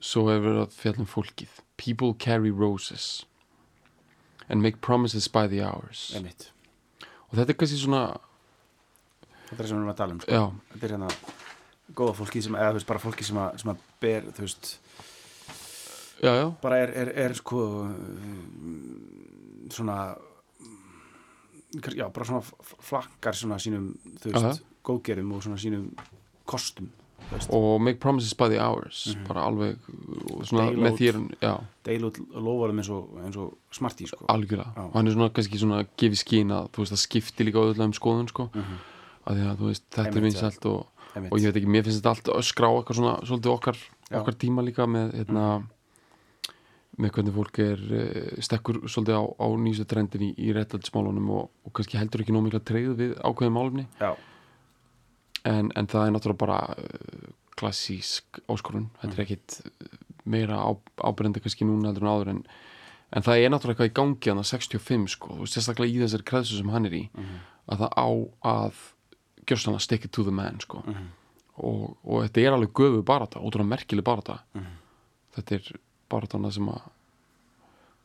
svo 0.00 0.26
hefur 0.28 0.44
verið 0.44 0.62
að 0.66 0.74
fjallum 0.76 1.06
fólkið. 1.08 1.48
People 1.76 2.14
carry 2.14 2.50
roses 2.50 3.24
and 4.48 4.62
make 4.62 4.80
promises 4.80 5.26
by 5.28 5.46
the 5.46 5.60
hours. 5.62 6.12
Einmitt. 6.14 6.50
Og 7.30 7.38
þetta 7.38 7.50
er 7.50 7.58
kannski 7.60 7.80
svona 7.82 8.18
Þetta 9.48 9.62
er 9.62 9.68
sem 9.68 9.76
við 9.76 9.82
erum 9.82 9.92
að 9.92 10.00
tala 10.02 10.16
um 10.16 10.20
sko. 10.24 10.42
Þetta 10.74 10.88
er 10.88 10.94
hérna 10.96 11.10
góða 11.96 12.14
fólki 12.18 12.42
sem, 12.44 12.56
eða 12.58 12.74
þú 12.74 12.78
veist, 12.80 12.88
bara 12.90 13.02
fólki 13.02 13.26
sem 13.26 13.40
að, 13.40 13.58
sem 13.62 13.72
að 13.72 13.82
ber, 14.02 14.28
þú 14.36 14.44
veist, 14.44 14.70
já, 16.20 16.32
já, 16.36 16.46
bara 16.62 16.80
er, 16.84 16.94
er, 17.02 17.12
er 17.24 17.36
sko 17.38 17.64
mm, 17.88 19.68
svona 19.72 19.98
mm, 20.60 21.90
já, 21.96 22.06
bara 22.12 22.28
svona 22.28 22.44
flakkar 22.90 23.38
svona 23.38 23.60
sínum, 23.62 23.90
þú 24.20 24.32
veist, 24.34 24.44
Aha. 24.44 24.54
góðgerum 24.88 25.32
og 25.36 25.44
svona 25.46 25.60
sínum 25.60 25.88
kostum, 26.48 26.90
veist, 27.32 27.48
og 27.56 27.80
make 27.84 28.00
promises 28.04 28.36
by 28.36 28.50
the 28.52 28.60
hours 28.60 29.06
bara 29.28 29.46
alveg 29.48 29.80
svona 30.48 30.68
með 30.76 31.00
þér 31.00 31.22
já, 31.40 31.54
deil 31.88 32.10
út 32.10 32.20
lofarum 32.36 32.84
eins 32.84 32.92
og, 32.92 33.16
og 33.16 33.74
smarti, 33.80 34.10
sko. 34.12 34.28
Algjörlega. 34.32 34.88
Og 34.90 35.00
hann 35.00 35.08
er 35.08 35.16
svona 35.16 35.32
kannski 35.32 35.64
svona 35.64 35.82
gefið 35.96 36.22
skín 36.26 36.52
að 36.52 36.68
þú 36.74 36.84
veist 36.84 36.96
það 36.98 37.04
skipti 37.06 37.48
líka 37.48 37.64
auðvitað 37.64 37.88
um 37.88 37.98
skoðun 38.02 38.32
sko. 38.34 38.50
Mhm. 38.52 38.78
Að 39.28 39.42
að 39.52 39.64
veist 39.66 39.88
þetta 39.94 40.14
er 40.16 40.24
vinsælt 40.24 40.68
og, 40.70 41.08
og 41.18 41.34
ég 41.38 41.48
veit 41.48 41.58
ekki, 41.60 41.72
mér 41.72 41.86
finnst 41.86 42.00
þetta 42.00 42.14
allt 42.14 42.30
öskra 42.38 42.70
á 42.70 42.72
eitthvað 42.78 43.00
svona 43.00 43.16
svolítið 43.28 43.54
okkar, 43.54 43.82
okkar 44.20 44.38
tíma 44.44 44.64
líka 44.64 44.86
með 44.90 45.12
hérna 45.18 45.48
með 46.98 47.12
hvernig 47.14 47.34
fólk 47.36 47.60
er 47.62 47.82
uh, 47.94 48.30
stekkur 48.42 48.80
svolítið 48.90 49.20
á, 49.20 49.24
á 49.38 49.46
nýjustu 49.62 49.86
trendin 49.88 50.24
í, 50.28 50.30
í 50.34 50.54
réttaldismálunum 50.56 51.28
og, 51.36 51.50
og 51.66 51.74
kannski 51.76 51.98
heldur 52.00 52.24
ekki 52.24 52.34
nóg 52.34 52.48
mikla 52.48 52.62
treyð 52.66 52.96
við 52.98 53.12
ákveðin 53.22 53.54
málumni 53.54 53.84
en, 55.46 55.70
en 55.78 55.90
það 55.90 56.06
er 56.06 56.14
náttúrulega 56.16 56.42
bara 56.42 56.58
uh, 56.74 57.28
klassísk 57.58 58.40
áskorun. 58.50 58.88
Þetta 59.02 59.14
er 59.14 59.24
ekkit 59.26 59.60
uh, 59.62 59.94
meira 60.28 60.58
á, 60.58 60.70
ábyrjandi 61.06 61.44
kannski 61.44 61.68
núna 61.68 61.92
heldur 61.92 62.06
en 62.06 62.12
áður 62.12 62.32
en, 62.34 62.42
en 63.14 63.26
það 63.28 63.44
er 63.44 63.54
náttúrulega 63.54 63.86
eitthvað 63.86 63.92
í 63.92 63.96
gangi 64.00 64.32
hann 64.32 64.42
að 64.42 64.50
65 64.50 65.14
sko, 65.14 65.38
sérstaklega 65.46 65.94
í 65.94 66.02
þessari 66.02 66.28
kreðsu 66.32 66.58
sem 66.58 66.74
hann 66.74 66.90
er 66.90 66.98
í 66.98 67.04
að 67.68 67.84
það 67.84 67.94
á 67.94 68.08
að 68.56 68.82
gjörstanlega 69.48 69.84
stick 69.84 70.04
it 70.04 70.12
to 70.12 70.24
the 70.26 70.34
man 70.34 70.60
sko. 70.60 70.82
og, 71.58 71.96
og 72.04 72.22
þetta 72.26 72.44
er 72.44 72.54
alveg 72.54 72.72
göfu 72.76 73.02
barata, 73.02 73.40
ótrúlega 73.40 73.72
merkileg 73.74 74.04
barata 74.06 74.38
þetta 75.36 75.58
er 75.58 75.72
baratana 76.08 76.50
sem 76.54 76.68
að 76.72 76.86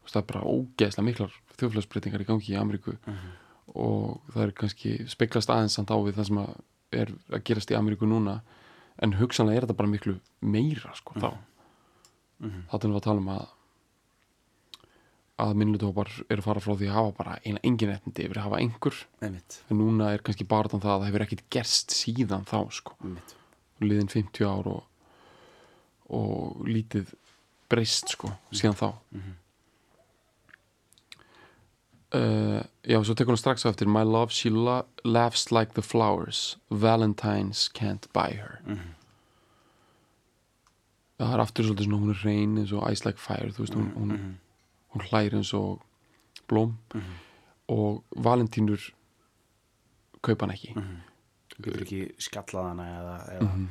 það 0.03 0.19
er 0.21 0.27
bara 0.29 0.49
ógeðslega 0.51 1.05
miklar 1.07 1.35
þjóðfélagsbreytingar 1.57 2.23
í 2.23 2.27
gangi 2.27 2.51
í 2.53 2.59
Ameríku. 2.59 2.93
Og 3.79 4.19
það 4.33 4.43
er 4.43 4.51
kannski 4.57 4.91
speklast 5.09 5.49
aðeins 5.53 5.77
samt 5.77 5.93
á 5.93 5.97
við 5.97 6.17
það 6.19 6.27
sem 6.29 6.41
að 6.43 6.53
er 6.93 7.13
að 7.33 7.43
gerast 7.47 7.71
í 7.71 7.77
Ameríku 7.77 8.09
núna. 8.09 8.41
En 9.01 9.15
hugsanlega 9.17 9.61
er 9.61 9.65
þetta 9.65 9.77
bara 9.79 9.89
miklu 9.93 10.17
meira 10.41 10.93
sko 10.99 11.15
þá. 11.17 11.29
Mhm. 12.43 12.65
þá 12.69 12.75
erum 12.75 12.93
við 12.93 12.99
að 12.99 13.07
tala 13.07 13.23
um 13.23 13.31
að 13.33 13.45
að 15.43 15.53
minnlutópar 15.59 16.09
eru 16.29 16.39
að 16.41 16.45
fara 16.47 16.61
frá 16.63 16.73
því 16.79 16.87
að 16.89 16.97
hafa 16.97 17.13
bara 17.17 17.37
eina 17.45 17.59
engin 17.67 17.89
réttindi 17.91 18.25
yfir 18.27 18.39
að 18.39 18.45
hafa 18.47 18.59
einhver. 18.63 18.97
Einmitt, 19.21 19.59
en 19.69 19.77
núna 19.81 20.11
er 20.13 20.23
kannski 20.25 20.47
bara 20.47 20.69
þann 20.71 20.83
það 20.85 20.93
að 20.95 20.99
það 21.03 21.07
hefur 21.11 21.25
ekkit 21.27 21.43
gerst 21.57 21.95
síðan 21.97 22.45
þá 22.49 22.57
sko. 22.79 22.95
Einmitt. 23.03 23.35
Liðin 23.83 24.11
50 24.13 24.47
ár 24.47 24.69
og, 24.71 24.83
og 26.13 26.63
lítið 26.69 27.13
breyst 27.73 28.13
sko 28.15 28.31
síðan 28.53 28.77
þá. 28.79 28.89
Mhm. 29.17 29.33
uh, 32.13 32.61
já, 32.85 32.99
svo 33.03 33.15
tekur 33.17 33.33
hún 33.33 33.41
strax 33.41 33.65
á 33.65 33.69
eftir. 33.71 33.87
My 33.89 34.03
love, 34.03 34.31
she 34.31 34.49
la 34.49 34.83
laughs 35.03 35.51
like 35.51 35.73
the 35.73 35.81
flowers. 35.81 36.57
Valentine's 36.69 37.67
can't 37.73 38.07
buy 38.13 38.31
her. 38.37 38.59
Mhm. 38.65 38.89
það 41.23 41.33
er 41.37 41.39
aftur 41.39 41.63
svolítið 41.63 41.85
svona 41.87 41.99
hún 42.01 42.09
er 42.11 42.21
reyn 42.25 42.55
eins 42.59 42.71
og 42.75 42.81
ice 42.91 43.05
like 43.05 43.19
fire 43.21 43.47
þú 43.55 43.61
veist, 43.63 43.75
hún, 43.77 43.91
hún, 43.95 44.09
Mhm. 44.11 44.31
Hún 44.93 45.05
hlæri 45.09 45.33
eins 45.39 45.53
og 45.53 45.81
blóm 46.49 46.75
Mhm. 46.93 47.13
og 47.69 48.03
Valentínur 48.15 48.91
kaupa 50.21 50.45
hann 50.45 50.55
ekki 50.55 50.75
Mhm. 50.75 50.97
Þú 51.53 51.61
getur 51.63 51.81
ekki 51.85 52.11
skallað 52.17 52.67
hana 52.67 52.83
eða, 52.83 53.17
eða 53.37 53.41
Mhm. 53.53 53.67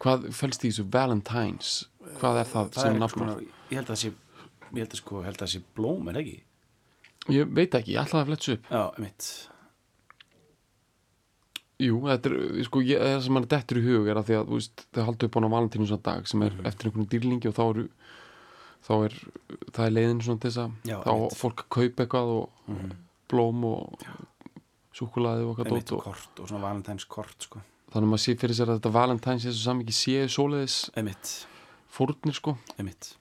hvað 0.00 0.32
felst 0.34 0.64
í 0.64 0.68
þessu 0.70 0.84
Valentine's 0.90 1.86
hvað 2.20 2.40
er 2.40 2.44
það, 2.44 2.70
það 2.70 2.82
sem 2.82 3.00
eitthvað, 3.00 3.46
ég 3.70 3.76
held 3.76 3.86
að 3.86 3.90
það 3.90 4.02
sé 4.04 4.12
ég 4.72 4.78
held 4.78 4.90
að 4.90 4.96
sko, 4.96 5.22
held 5.24 5.36
að 5.36 5.42
það 5.46 5.52
sé 5.54 5.62
blóm, 5.74 6.08
er 6.08 6.14
ekki? 6.20 6.40
ég 7.28 7.54
veit 7.54 7.70
ekki, 7.74 7.92
ég 7.94 8.04
ætlaði 8.04 8.22
að 8.22 8.26
fletsa 8.26 8.52
upp 8.52 8.62
Já, 8.70 8.94
einmitt 8.96 9.48
Jú, 11.78 11.98
þetta 12.08 12.30
er, 12.32 12.62
sko, 12.64 12.80
ég, 12.80 13.00
það 13.04 13.22
sem 13.26 13.34
mann 13.36 13.44
dettur 13.52 13.76
í 13.76 13.82
hug 13.84 14.06
er 14.08 14.16
að 14.16 14.24
því 14.30 14.36
að, 14.38 14.46
veist, 14.54 14.84
þau 14.96 15.02
haldu 15.10 15.26
upp 15.28 15.34
á 15.36 15.38
hana 15.42 15.50
valentínus 15.52 16.02
dag 16.02 16.26
sem 16.28 16.42
er 16.42 16.50
Mhm. 16.50 16.64
eftir 16.66 16.88
einhvern 16.90 17.08
dýrlingi 17.12 17.48
og 17.48 17.54
þá 17.54 17.64
eru 17.70 17.88
þá 18.84 18.92
er, 19.04 19.14
það 19.72 19.86
er 19.86 19.94
leiðin 19.96 20.20
svona 20.22 20.40
til 20.40 20.50
þess 20.50 20.62
að 20.62 20.72
þá 21.04 21.12
einmitt. 21.14 21.36
fólk 21.40 21.62
að 21.64 21.68
kaupa 21.76 22.04
eitthvað 22.06 22.32
og 22.36 22.50
Mhm. 22.68 22.90
blóm 23.28 23.64
og 23.64 23.98
súkulaði 24.94 25.44
og 25.46 25.56
eitthvað 25.56 25.66
einmitt 25.72 25.86
dót 25.90 25.96
og 25.98 26.04
og 26.40 26.48
svona 26.48 26.60
valentines 26.62 27.04
kort 27.04 27.42
sko. 27.42 27.60
þannig 27.92 28.06
að 28.08 28.12
maður 28.12 28.24
sé 28.26 28.34
fyrir 28.38 28.54
sér 28.54 28.68
að 28.72 28.80
þetta 28.80 28.92
valentines 28.92 29.44
þessu 29.44 29.62
ekki 29.80 29.94
séu 29.96 30.28
einmitt, 30.96 31.46
fórnir, 31.90 32.34
sko 32.34 32.56
einmitt 32.78 33.14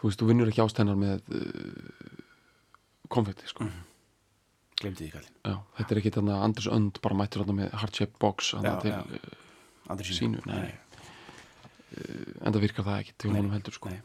þú 0.00 0.08
veist, 0.08 0.20
þú 0.20 0.26
vinnur 0.30 0.48
ekki 0.48 0.62
ástæðnar 0.64 0.96
með 0.96 1.20
uh, 1.30 2.24
konfetti, 3.08 3.46
sko 3.46 3.64
Mhm. 3.64 3.82
glemdi 4.80 5.04
því 5.08 5.12
kallinn 5.12 5.36
Já, 5.44 5.56
þetta 5.78 5.90
er 5.92 5.98
ekki 6.00 6.10
þannig 6.16 6.34
að 6.36 6.44
Anders 6.44 6.66
Önd 6.68 7.00
bara 7.02 7.14
mættur 7.14 7.42
þarna 7.44 7.56
með 7.60 7.70
heart-shaped 7.80 8.18
box 8.18 8.52
Já, 8.52 8.58
þarna 8.62 8.80
til, 8.80 8.90
já. 8.90 9.00
uh, 9.00 9.90
Andri 9.90 10.14
Sínu, 10.14 10.40
nei, 10.46 10.60
nei. 10.60 10.74
En 11.90 12.52
það 12.54 12.60
virkar 12.66 12.84
það 12.86 12.98
ekki 13.02 13.14
til 13.18 13.30
honum 13.34 13.52
heldur, 13.54 13.74
sko. 13.76 13.88
nei. 13.90 14.00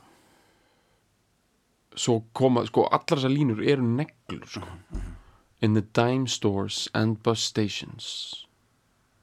svo 1.95 2.17
koma, 2.35 2.65
sko, 2.67 2.83
allar 2.91 3.05
þessar 3.21 3.31
línur 3.31 3.61
eru 3.63 3.85
neglur, 3.87 4.45
sko. 4.51 4.67
In 5.63 5.73
the 5.77 5.81
dime 5.95 6.27
stores 6.27 6.89
and 6.93 7.21
bus 7.23 7.39
stations 7.41 8.45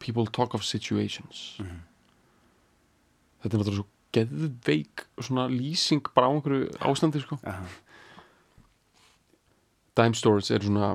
people 0.02 0.26
talk 0.26 0.54
of 0.54 0.64
situations. 0.64 1.58
Þetta 3.42 3.52
er 3.54 3.60
náttúrulega 3.60 3.76
svo 3.76 3.86
geðveik 4.12 5.04
svona 5.22 5.44
lýsing 5.52 6.02
bara 6.14 6.26
á 6.26 6.32
einhverju 6.34 6.72
ástandi, 6.88 7.20
sko. 7.22 7.38
Aha. 7.46 7.66
dime 9.96 10.16
stores 10.16 10.50
eru 10.50 10.64
svona 10.70 10.94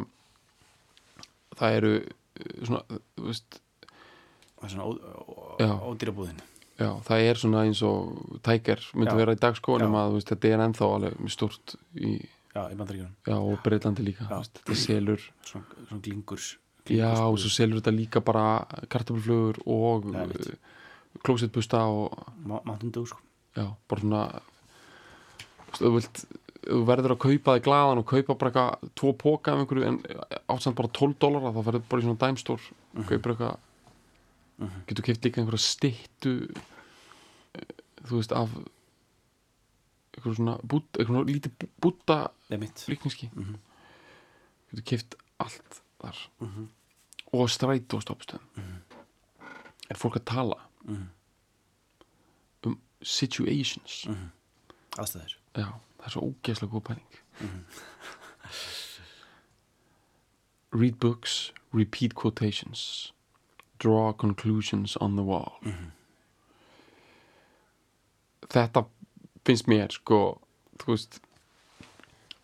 það 1.58 1.76
eru 1.80 1.92
uh, 2.02 2.66
svona, 2.66 2.82
þú 3.18 3.28
veist 3.30 3.60
það 4.58 4.66
er 4.68 4.74
svona 4.74 4.88
ó- 4.90 5.02
ó- 5.62 5.82
Já. 6.78 6.92
það 7.08 7.22
er 7.30 7.36
svona 7.42 7.64
eins 7.66 7.82
og 7.82 8.40
Tiger 8.46 8.80
myndi 8.94 9.12
Já. 9.14 9.18
vera 9.18 9.34
í 9.34 9.40
dag, 9.40 9.56
Já. 9.82 9.86
nema 9.86 10.04
að 10.08 10.14
veist, 10.18 10.30
þetta 10.30 10.52
er 10.54 10.64
ennþá 10.68 10.90
alveg 10.96 11.30
stort 11.34 11.76
í, 11.96 12.12
já, 12.54 12.64
já, 13.28 13.36
og 13.38 13.58
Breitlandi 13.64 14.04
líka, 14.06 14.28
veist, 14.30 14.54
þetta 14.62 14.76
selur 14.76 15.22
svona, 15.46 15.66
svona 15.90 16.02
glingurs, 16.06 16.58
Já, 16.88 17.10
og 17.10 17.16
glingurs 17.18 17.42
svo 17.42 17.50
selur 17.58 17.82
þetta 17.82 17.96
líka 17.98 18.22
bara 18.24 18.66
kartöfluflugur 18.88 19.58
og 19.66 20.06
klósetbusta 21.26 21.82
og 21.90 22.14
mátundu 22.46 23.06
sko. 23.08 23.18
já, 23.58 23.74
bara 23.90 24.02
svona 24.02 24.22
veist, 25.68 25.82
þú 25.82 25.94
vilt 25.98 26.26
þú 26.68 26.82
verður 26.86 27.14
að 27.16 27.22
kaupa 27.24 27.54
þig 27.58 27.64
glaðan 27.64 28.02
og 28.02 28.06
kaupa 28.10 28.36
bara 28.36 28.52
eitthvað 28.52 28.90
tvo 29.00 29.12
póka 29.16 29.54
af 29.54 29.60
einhverju 29.62 29.86
en 29.88 30.00
átsamt 30.52 30.76
bara 30.76 30.90
12 30.92 31.16
dólar 31.22 31.46
þá 31.56 31.62
ferður 31.64 31.84
bara 31.90 32.02
í 32.02 32.06
svona 32.06 32.22
dæmstór 32.24 32.60
Mhm. 32.98 33.06
kaupir 33.08 33.32
eitthvað 33.34 33.58
getur 34.88 35.04
keift 35.06 35.24
líka 35.26 35.42
einhverja 35.42 35.62
styttu 35.62 36.32
eh, 37.54 37.62
þú 38.08 38.16
veist 38.20 38.32
af 38.32 38.50
einhverju 40.18 40.36
svona 40.40 40.58
bút, 40.64 40.88
einhverju 40.98 41.12
svona 41.14 41.30
lítið 41.30 41.52
bú- 41.60 41.70
búta 41.82 42.20
líkningski 42.50 43.30
Mhm. 43.36 43.56
getur 44.72 44.84
keift 44.84 45.16
allt 45.40 45.82
þar. 46.02 46.18
Mhm. 46.40 46.68
og 47.34 47.50
strætó 47.50 47.98
og 47.98 48.04
stoppstöðum 48.04 48.66
er 49.90 49.96
fólk 49.96 50.16
að 50.16 50.26
tala 50.26 50.56
Mhm. 50.86 51.10
um 52.66 52.80
situations? 53.04 54.06
Mhm. 54.08 54.32
aðstæður. 54.98 55.36
Já, 55.56 55.66
það 56.00 56.06
er 56.06 56.10
svo 56.10 56.22
ógeðslega 56.34 56.72
góð 56.72 56.84
pæling. 56.84 57.14
Read 60.72 61.00
books 61.00 61.52
repeat 61.74 62.14
quotations 62.16 63.12
draw 63.80 64.12
conclusions 64.14 64.98
on 65.02 65.16
the 65.16 65.26
wall. 65.26 65.60
Þetta 68.48 68.86
finnst 69.48 69.68
mér 69.68 69.92
sko, 69.96 70.40
þú 70.82 70.94
veist 70.94 71.22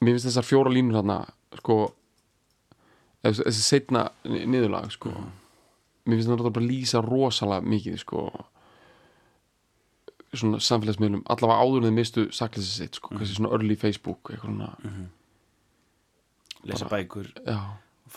mér 0.03 0.15
finnst 0.15 0.29
þessar 0.29 0.47
fjóra 0.47 0.73
línur 0.73 0.99
þarna 0.99 1.19
sko 1.59 1.77
þessi 3.23 3.63
setna 3.63 4.07
niðurlag 4.27 4.91
sko 4.95 5.11
mér 5.13 6.17
finnst 6.19 6.31
það 6.31 6.49
bara 6.49 6.67
lýsa 6.67 7.03
rosalega 7.03 7.73
mikið 7.73 7.99
sko 8.03 8.27
svona 10.33 10.59
samfélagsmiðlum 10.65 11.25
allavega 11.29 11.61
áður 11.61 11.83
en 11.83 11.89
þið 11.89 11.97
mistu 11.99 12.23
sakleysi 12.33 12.71
sitt 12.71 12.97
sko, 12.97 13.13
kannski 13.13 13.37
svona 13.37 13.53
early 13.53 13.77
Facebook 13.79 14.31
eitthvað 14.33 14.49
svona, 14.49 14.69
lesa 16.69 16.89
bækur 16.89 17.29
já, 17.45 17.59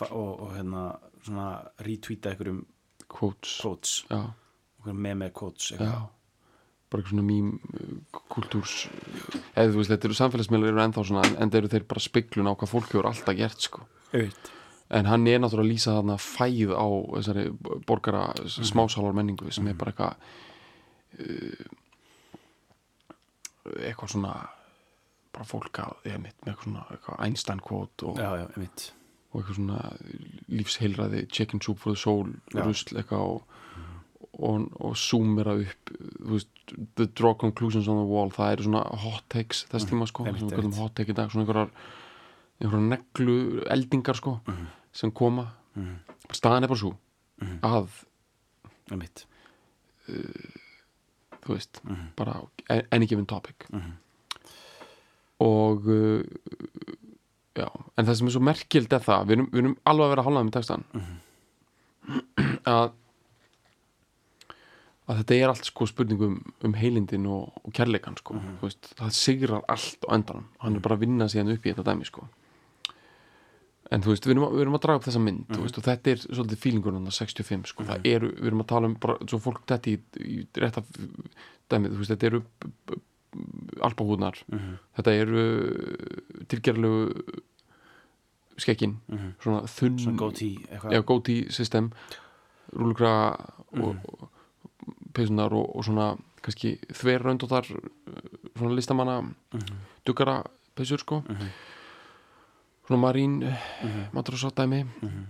og, 0.09 0.31
og 0.31 0.55
hérna 0.55 0.87
svona 1.21 1.51
retweeta 1.85 2.33
einhverjum 2.33 2.63
quotes. 3.07 3.57
Quotes. 3.61 3.93
Einhverjum 4.11 5.01
meme 5.07 5.31
quotes 5.35 5.71
eitthvað. 5.73 6.07
bara 6.87 7.01
eitthvað 7.01 7.13
svona 7.13 7.27
mím 7.27 7.47
uh, 7.57 8.19
kultúrs 8.31 8.75
eða 9.53 9.71
þú 9.73 9.81
veist, 9.81 9.91
þetta 9.91 10.07
eru 10.07 10.17
samfélagsmiðlar 10.19 10.69
eru 10.71 10.83
ennþá 10.85 11.03
svona 11.09 11.23
en 11.35 11.51
það 11.51 11.59
eru 11.59 11.71
þeir 11.73 11.87
bara 11.91 12.03
speklun 12.05 12.47
á 12.47 12.53
hvað 12.55 12.71
fólk 12.71 12.93
hefur 12.93 13.09
alltaf 13.09 13.35
gert 13.35 13.65
sko. 13.65 13.83
Auðvitað. 14.13 14.53
en 14.99 15.09
hann 15.11 15.27
er 15.27 15.41
náttúrulega 15.43 15.67
að 15.67 15.71
lýsa 15.73 15.95
þarna 15.97 16.15
fæð 16.23 16.69
á 16.71 16.87
þessari 17.17 17.47
borgara 17.89 18.21
smásálar 18.47 19.17
menningu 19.17 19.51
sem 19.51 19.67
er 19.67 19.75
bara 19.75 19.91
eitthvað 19.91 20.15
uh, 21.25 21.65
eitthvað 23.83 24.13
svona 24.15 24.35
bara 25.35 25.45
fólk 25.47 25.81
að, 25.83 25.97
ég 26.07 26.21
mitt, 26.23 26.37
með 26.45 26.53
eitthvað 26.53 26.69
svona 27.43 27.65
quote 27.67 28.07
og, 28.07 28.21
já, 28.21 28.29
já, 28.39 28.47
og 29.37 29.43
eitthvað 29.43 29.57
svona 29.59 29.81
lífsheilræði 30.49 31.27
chicken 31.29 31.61
soup 31.61 31.77
for 31.83 31.93
the 31.93 31.99
soul, 32.01 32.31
rusl 32.55 32.97
eitthvað 32.97 33.19
og, 33.21 33.43
og, 34.33 34.65
og 34.81 34.95
zoomera 34.97 35.53
upp 35.61 35.91
veist, 36.31 36.49
the 36.97 37.05
draw 37.05 37.35
conclusions 37.37 37.87
on 37.87 37.99
the 38.01 38.07
wall 38.09 38.31
það 38.33 38.51
eru 38.55 38.63
svona 38.67 38.81
hot 39.03 39.23
takes 39.29 39.63
þess 39.69 39.85
tíma 39.91 40.07
sko, 40.09 40.25
einmitt. 40.25 40.75
hot 40.81 40.95
take 40.97 41.13
í 41.13 41.15
dag 41.15 41.29
svona 41.31 41.45
einhverjar, 41.45 41.69
einhverjar 42.61 42.89
neglu 42.89 43.37
eldingar 43.69 44.17
sko, 44.17 44.39
sem 44.91 45.11
koma 45.11 45.51
Mhm. 45.77 45.99
staðan 46.33 46.63
er 46.63 46.67
bara 46.67 46.79
svo 46.79 46.95
að, 47.61 47.87
einmitt 48.91 49.25
þú 50.07 51.53
veist 51.53 51.79
Mhm. 51.83 52.07
bara 52.15 52.41
any 52.91 53.05
given 53.05 53.25
topic 53.25 53.67
Mhm. 53.71 53.91
og 55.39 55.85
uh, 55.87 56.23
já, 57.57 57.67
en 57.97 58.07
það 58.07 58.19
sem 58.19 58.29
er 58.29 58.35
svo 58.35 58.43
merkild 58.45 58.93
er 58.93 59.03
það, 59.05 59.27
við 59.27 59.37
erum, 59.37 59.49
við 59.51 59.63
erum 59.63 59.75
alveg 59.91 60.07
að 60.07 60.13
vera 60.13 60.25
hálfað 60.27 60.47
með 60.47 60.57
textan 60.57 60.87
að 62.67 62.95
að 65.07 65.21
þetta 65.21 65.37
er 65.37 65.51
allt 65.51 65.67
sko 65.69 65.87
spurningum 65.87 66.33
um 66.67 66.73
heilindin 66.75 67.27
og, 67.31 67.53
og 67.63 67.75
kærleikan 67.75 68.17
sko, 68.19 68.35
þú 68.59 68.67
veist, 68.67 68.89
það 68.99 69.13
sigrar 69.15 69.63
allt 69.71 70.03
á 70.03 70.11
endanum, 70.17 70.49
hann 70.63 70.75
er 70.75 70.83
bara 70.83 70.97
að 70.97 71.05
vinna 71.05 71.29
síðan 71.31 71.53
upp 71.53 71.63
í 71.63 71.71
þetta 71.71 71.85
dæmi 71.87 72.07
sko. 72.09 72.25
En 73.87 74.03
þú 74.03 74.11
veist, 74.11 74.25
við 74.27 74.33
erum, 74.33 74.47
við 74.51 74.63
erum 74.65 74.75
að 74.75 74.83
draga 74.83 74.99
upp 74.99 75.05
þessa 75.07 75.21
mynd 75.23 75.45
þú 75.53 75.61
veist, 75.63 75.77
og 75.79 75.85
þetta 75.85 76.11
er 76.11 76.23
svolítið 76.25 76.59
fílingur 76.65 76.97
65 77.07 77.71
sko, 77.71 77.85
það 77.87 78.09
eru, 78.11 78.33
við 78.35 78.49
erum 78.51 78.63
að 78.65 78.69
tala 78.73 78.89
um 78.91 78.97
bara, 79.05 79.15
svo 79.31 79.39
fólk 79.45 79.63
þetta 79.71 79.93
í, 79.93 79.95
í 80.27 80.37
rétta 80.59 80.83
dæmið, 81.71 81.93
þú 81.93 82.01
veist, 82.01 82.11
þetta 82.11 82.29
eru 82.33 82.43
b- 83.37 83.75
b- 83.75 83.81
alpahúðnar 83.81 84.35
þetta 84.97 85.11
eru 85.21 85.43
tilgerlegu 86.47 87.23
skekkin 88.57 88.97
Mhm. 89.07 89.33
svona 89.43 89.61
þunn 89.67 89.99
svona 89.99 91.01
goatee 91.05 91.51
system 91.51 91.91
rúlugra 92.73 93.35
og, 93.71 93.95
Mhm. 93.95 93.99
og 94.07 94.29
peysunar 95.13 95.53
og, 95.53 95.75
og 95.75 95.83
svona 95.85 96.17
kannski 96.41 96.77
þverröndóttar 96.89 97.63
svona 98.57 98.75
listamanna 98.75 99.21
Mhm. 99.53 99.75
duggara 100.05 100.43
peysur 100.75 100.97
sko 100.99 101.23
Mhm. 101.29 101.47
svona 102.87 103.01
marín 103.01 103.43
Mhm. 103.83 104.11
matrosátæmi 104.13 104.83
Mhm. 105.01 105.25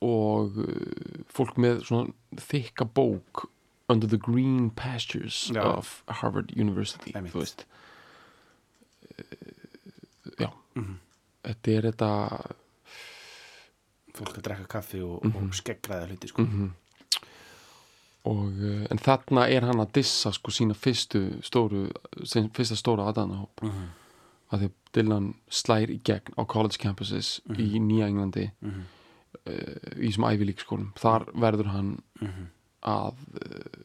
og 0.00 0.50
uh, 0.56 1.24
fólk 1.32 1.56
með 1.56 1.82
svona 1.86 2.12
þykka 2.36 2.84
bók 2.94 3.46
Under 3.88 4.06
the 4.08 4.16
Green 4.18 4.70
Pastures 4.70 5.50
Já. 5.52 5.60
of 5.62 6.02
Harvard 6.08 6.52
University 6.56 7.12
þú 7.12 7.32
veist 7.40 7.64
uh, 9.18 9.24
já 10.40 10.50
Mhm. 10.74 10.96
þetta 11.44 11.68
er 11.76 11.82
þetta 11.92 12.54
fólk 14.14 14.36
að 14.38 14.42
drekka 14.46 14.66
kaffi 14.68 15.00
og, 15.02 15.24
Mhm. 15.24 15.36
og 15.36 15.54
skeggræða 15.54 16.06
hluti 16.08 16.28
sko. 16.28 16.42
mm 16.42 16.72
og 18.26 18.46
uh, 18.56 18.86
en 18.90 18.98
þarna 18.98 19.50
er 19.50 19.60
hann 19.60 19.76
að 19.80 19.92
dissa 19.92 20.30
sko 20.32 20.50
sína 20.50 20.72
fyrstu 20.74 21.42
stóru 21.42 21.90
sin, 22.24 22.48
fyrsta 22.50 22.74
stóra 22.76 23.04
aðdæðanahóp 23.12 23.62
Mhm. 23.62 23.88
að 24.52 24.58
því 24.60 24.70
Dylan 24.94 25.34
slær 25.50 25.90
í 25.90 25.98
gegn 26.02 26.32
á 26.38 26.44
college 26.46 26.78
campuses 26.78 27.40
í 27.50 27.78
Nýja 27.78 28.06
Englandi 28.08 28.50
Mhm. 28.62 28.80
uh, 29.46 29.52
í 30.00 30.08
þessum 30.08 30.32
Ivy 30.32 30.44
League 30.44 30.64
skólum 30.64 30.92
þar 30.94 31.26
verður 31.34 31.66
hann 31.66 32.02
Mhm. 32.22 32.46
Að 32.88 33.20
uh, 33.40 33.82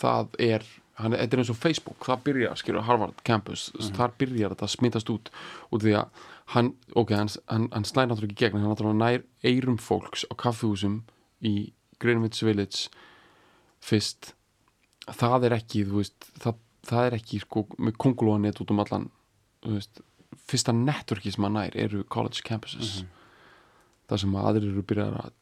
það 0.00 0.36
er 0.40 0.66
hann, 1.00 1.16
þetta 1.16 1.36
er 1.36 1.42
eins 1.42 1.52
og 1.52 1.60
Facebook, 1.60 2.04
það 2.04 2.24
byrjar 2.28 2.60
skilur 2.60 2.86
Harvard 2.88 3.22
campus, 3.26 3.70
þar 3.96 4.14
byrjar 4.20 4.54
þetta 4.54 4.68
að 4.68 4.74
smitast 4.74 5.12
út 5.12 5.30
út 5.70 5.84
því 5.84 5.96
að 6.00 6.24
hann 6.54 6.72
ok, 6.98 7.14
hann, 7.14 7.30
hann, 7.50 7.68
hann 7.74 7.86
slæðir 7.86 8.10
náttúrulega 8.10 8.34
ekki 8.34 8.48
gegn 8.48 8.64
hann 8.64 9.00
nær 9.00 9.24
eirum 9.46 9.78
fólks 9.80 10.26
á 10.26 10.34
kaffihúsum 10.34 11.02
í 11.46 11.72
Greenwich 12.00 12.42
Village 12.44 12.88
fyrst. 13.84 14.34
Það 15.10 15.48
er 15.48 15.56
ekki, 15.56 15.84
þú 15.88 16.00
veist 16.00 16.28
það, 16.42 16.60
það 16.86 17.08
er 17.08 17.16
ekki 17.18 17.40
sko 17.44 17.64
með 17.78 17.98
kongulóanet 18.02 18.60
út 18.62 18.72
um 18.74 18.82
allan 18.82 19.08
veist, 19.66 20.02
fyrsta 20.50 20.74
networki 20.76 21.32
sem 21.32 21.46
hann 21.46 21.58
nær 21.58 21.76
eru 21.78 22.04
college 22.12 22.44
campuses. 22.46 23.02
Þar 24.10 24.24
sem 24.24 24.38
aðrir 24.42 24.72
eru 24.72 24.86
byrjar 24.86 25.20
að 25.24 25.36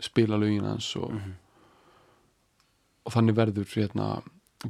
spila 0.00 0.38
lögin 0.40 0.68
hans 0.68 0.88
og, 1.00 1.16
og 3.10 3.16
þannig 3.16 3.36
verður 3.40 3.74
hérna, 3.74 4.06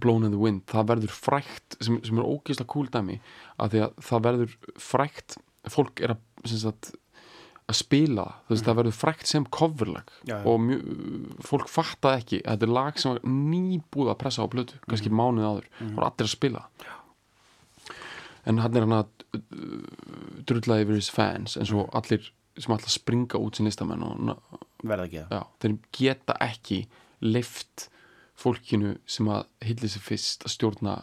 Blown 0.01 0.25
in 0.25 0.33
the 0.33 0.39
Wind. 0.41 0.63
Það 0.71 0.89
verður 0.95 1.13
frækt, 1.19 1.77
sem, 1.83 1.99
sem 2.07 2.19
er 2.23 2.27
ógeðslega 2.31 2.71
cool 2.71 2.89
dæmi, 2.95 3.17
að 3.61 3.73
því 3.75 3.81
að 3.85 3.95
það 4.07 4.27
verður 4.29 4.53
frækt, 4.87 5.39
fólk 5.75 6.01
er 6.07 6.15
að 6.15 6.53
sagt, 6.57 6.93
að 7.71 7.77
spila 7.79 8.25
þú 8.47 8.55
veist, 8.55 8.65
það 8.67 8.79
verður 8.81 8.97
frækt 8.99 9.29
sem 9.31 9.45
coverlag 9.55 10.09
Já, 10.27 10.33
já. 10.33 10.45
og 10.51 10.57
mjö, 10.65 10.79
fólk 11.47 11.69
fattaði 11.71 12.23
ekki 12.23 12.41
þetta 12.47 12.67
er 12.67 12.73
lag 12.75 12.97
sem 12.99 13.13
var 13.13 13.21
nýbúið 13.31 14.11
að 14.11 14.19
pressa 14.23 14.47
á 14.47 14.51
blötu, 14.51 14.79
kannski 14.89 15.13
mánuð 15.13 15.47
áður. 15.47 15.69
Það 15.79 15.93
var 15.99 16.07
allir 16.09 16.27
að 16.27 16.33
spila. 16.33 16.65
Já. 16.87 16.97
en 18.51 18.59
hann 18.65 18.77
er 18.79 18.87
hann 18.87 18.97
að 18.97 19.11
uh, 19.37 19.41
drullaði 20.49 20.87
yfir 20.87 20.99
his 20.99 21.11
fans 21.13 21.59
eins 21.61 21.71
og 21.77 21.91
allir 21.99 22.31
sem 22.61 22.73
alltaf 22.75 22.95
springa 22.95 23.39
út 23.39 23.59
sem 23.59 23.69
listamenn 23.69 24.03
og 24.03 24.57
verða 24.83 25.07
ekki 25.07 25.25
það 25.31 25.45
þeir 25.63 25.75
geta 26.01 26.37
ekki 26.49 26.79
lift 27.23 27.91
fólkinu 28.41 28.95
sem 29.07 29.29
að 29.29 29.45
hilli 29.69 29.89
sér 29.93 30.03
fyrst 30.07 30.45
að 30.47 30.55
stjórna 30.55 30.95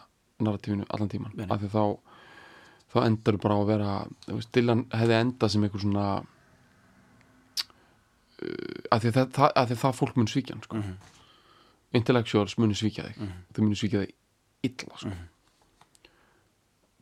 narratífinu 0.42 0.84
allan 0.90 1.08
tíman 1.12 1.32
nei. 1.38 1.46
af 1.50 1.60
því 1.62 1.68
þá 1.74 1.84
þá 2.92 2.98
endar 3.06 3.36
bara 3.42 3.54
á 3.54 3.60
að 3.60 3.70
vera 3.72 3.92
Dylan 4.56 4.84
hefði 4.94 5.16
endað 5.20 5.50
sem 5.54 5.64
einhver 5.66 5.82
svona 5.82 6.04
uh, 8.42 8.82
af 8.94 9.02
því 9.02 9.08
að 9.12 9.16
það, 9.18 9.32
það, 9.38 9.50
að 9.54 9.66
því 9.72 9.76
að 9.76 9.82
það 9.84 9.96
fólk 10.00 10.16
mun 10.20 10.30
svíkja 10.32 10.54
hann 10.56 10.64
sko. 10.66 10.76
Mhm. 10.82 10.94
intellectuals 11.98 12.54
munu 12.60 12.74
svíkja 12.76 13.04
þig 13.08 13.16
Mhm. 13.22 13.36
þau 13.56 13.62
munu 13.64 13.76
svíkja 13.80 14.00
þig 14.04 14.12
illa 14.68 14.96
sko. 14.98 15.08
Mhm. 15.08 15.28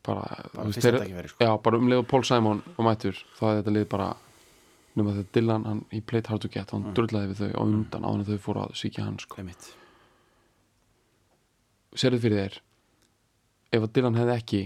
bara, 0.07 0.23
bara 0.55 0.65
þú 0.65 0.73
veist, 0.73 0.83
þeir- 0.85 1.01
tækifæri 1.03 1.29
sko. 1.29 1.39
já, 1.45 1.57
bara 1.63 1.77
um 1.79 1.89
leið 1.89 1.99
og 1.99 2.07
Paul 2.09 2.23
Simon 2.25 2.63
og 2.79 2.85
mættur 2.85 3.15
þá 3.39 3.43
er 3.51 3.63
þetta 3.63 3.73
lið 3.75 3.89
bara 3.89 4.17
nema 4.97 5.11
þegar 5.13 5.27
Dylan, 5.33 5.65
hann, 5.67 5.85
he 5.91 6.01
played 6.01 6.27
hard 6.27 6.41
to 6.41 6.49
get 6.49 6.71
hann 6.71 6.83
Mm. 6.85 6.95
drullaði 6.95 7.29
við 7.35 7.37
þau 7.37 7.53
á 7.59 7.61
undan 7.63 8.03
áður 8.03 8.15
en 8.19 8.25
þau 8.25 8.39
fóru 8.39 8.61
að 8.67 8.73
svíkja 8.75 9.05
hann 9.05 9.19
sko. 9.19 9.37
Sérðu 11.97 12.21
fyrir 12.21 12.43
þér 12.43 12.59
ef 13.77 13.83
að 13.87 13.93
Dylan 13.97 14.17
hefði 14.19 14.35
ekki 14.37 14.61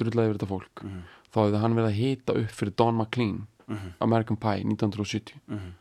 drullaði 0.00 0.30
við 0.32 0.36
þetta 0.38 0.48
fólk 0.50 0.82
Mhm. 0.84 1.02
þá 1.32 1.36
hefði 1.44 1.60
hann 1.60 1.74
verið 1.76 1.90
að 1.90 1.98
hita 2.00 2.32
upp 2.42 2.50
fyrir 2.60 2.76
Don 2.76 2.96
McLean 2.96 3.46
Mhm. 3.68 3.92
American 4.00 4.36
Pie 4.36 4.62
1970 4.64 5.34
Mhm. 5.48 5.72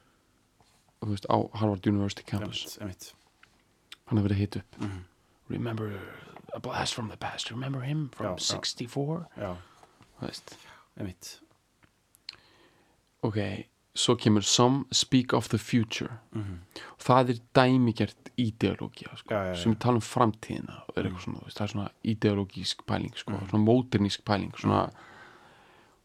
þú 1.01 1.07
veist, 1.13 1.26
á 1.30 1.38
Harvard 1.59 1.86
University 1.88 2.23
campus 2.23 2.78
Einmitt. 2.80 2.82
Einmitt. 2.82 3.13
hann 4.07 4.17
hefði 4.17 4.28
verið 4.28 4.36
að 4.36 4.43
hita 4.45 4.59
upp 4.59 4.80
Mhm. 4.82 5.03
Remember 5.49 5.99
a 6.53 6.59
blast 6.59 6.93
from 6.95 7.09
the 7.09 7.17
past 7.17 7.51
Remember 7.51 7.82
him 7.82 8.09
from 8.09 8.26
Já, 8.26 8.36
já. 8.36 8.39
64 8.39 9.28
Já, 9.38 9.57
Þú 10.19 10.28
veist. 10.28 10.57
einmitt 10.97 11.39
ok, 13.23 13.67
svo 13.96 14.16
kemur 14.20 14.43
Some 14.43 14.84
Speak 14.91 15.34
of 15.34 15.48
the 15.50 15.58
Future. 15.58 16.18
Mhm. 16.34 16.60
það 17.00 17.30
er 17.30 17.39
dæmigert 17.56 18.32
ideológia 18.38 19.16
sko, 19.18 19.30
Já, 19.30 19.38
já, 19.46 19.54
já. 19.54 19.56
sem 19.64 19.74
við 19.74 19.80
tala 19.80 19.96
um 19.96 20.02
framtíðina 20.02 20.82
og 20.89 20.98
er 20.98 21.04
eitthvað 21.04 21.24
svona, 21.24 21.39
það 21.48 21.62
er 21.62 21.72
svona 21.74 21.89
ideológísk 22.04 22.82
pæling 22.86 23.14
sko, 23.16 23.32
svona 23.50 23.64
móternísk 23.64 24.24
pæling 24.26 24.52
svona, 24.60 24.89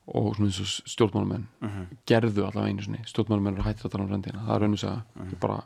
og 0.07 0.37
svona 0.37 0.47
eins 0.51 0.61
og 0.61 0.91
stjórnmálamenn 0.91 1.47
Mhm. 1.63 1.87
gerðu 2.07 2.45
allavega 2.47 2.69
einu 2.69 2.83
sinni. 2.83 2.99
Stjórnmálamenn 3.07 3.55
eru 3.59 3.63
hættir 3.65 3.87
að 3.87 3.91
tala 3.91 4.05
um 4.05 4.11
framtíðina 4.11 4.47
það 4.47 4.55
er 4.57 4.61
raun 4.61 4.73
og 4.73 4.79
segja, 4.79 5.03
mm. 5.17 5.41
bara 5.41 5.63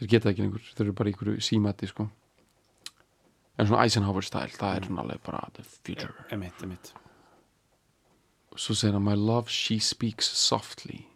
þeir 0.00 0.08
geta 0.08 0.30
ekki 0.30 0.42
lengur, 0.42 0.60
þeir 0.74 0.80
eru 0.86 0.92
bara 0.92 1.10
einhverju 1.10 1.36
símætti 1.40 1.88
sko. 1.88 2.08
En 3.58 3.66
svona 3.66 3.82
Eisenhower 3.84 4.22
stæl, 4.22 4.48
það 4.52 4.76
er 4.76 4.80
svona 4.86 5.00
alveg 5.02 5.22
bara 5.24 5.48
the 5.54 5.62
future. 5.62 6.12
Einmitt, 6.30 6.60
einmitt 6.62 6.92
hann 8.56 9.02
my 9.02 9.14
love 9.14 9.48
she 9.50 9.78
speaks 9.78 10.26
softly 10.26 11.06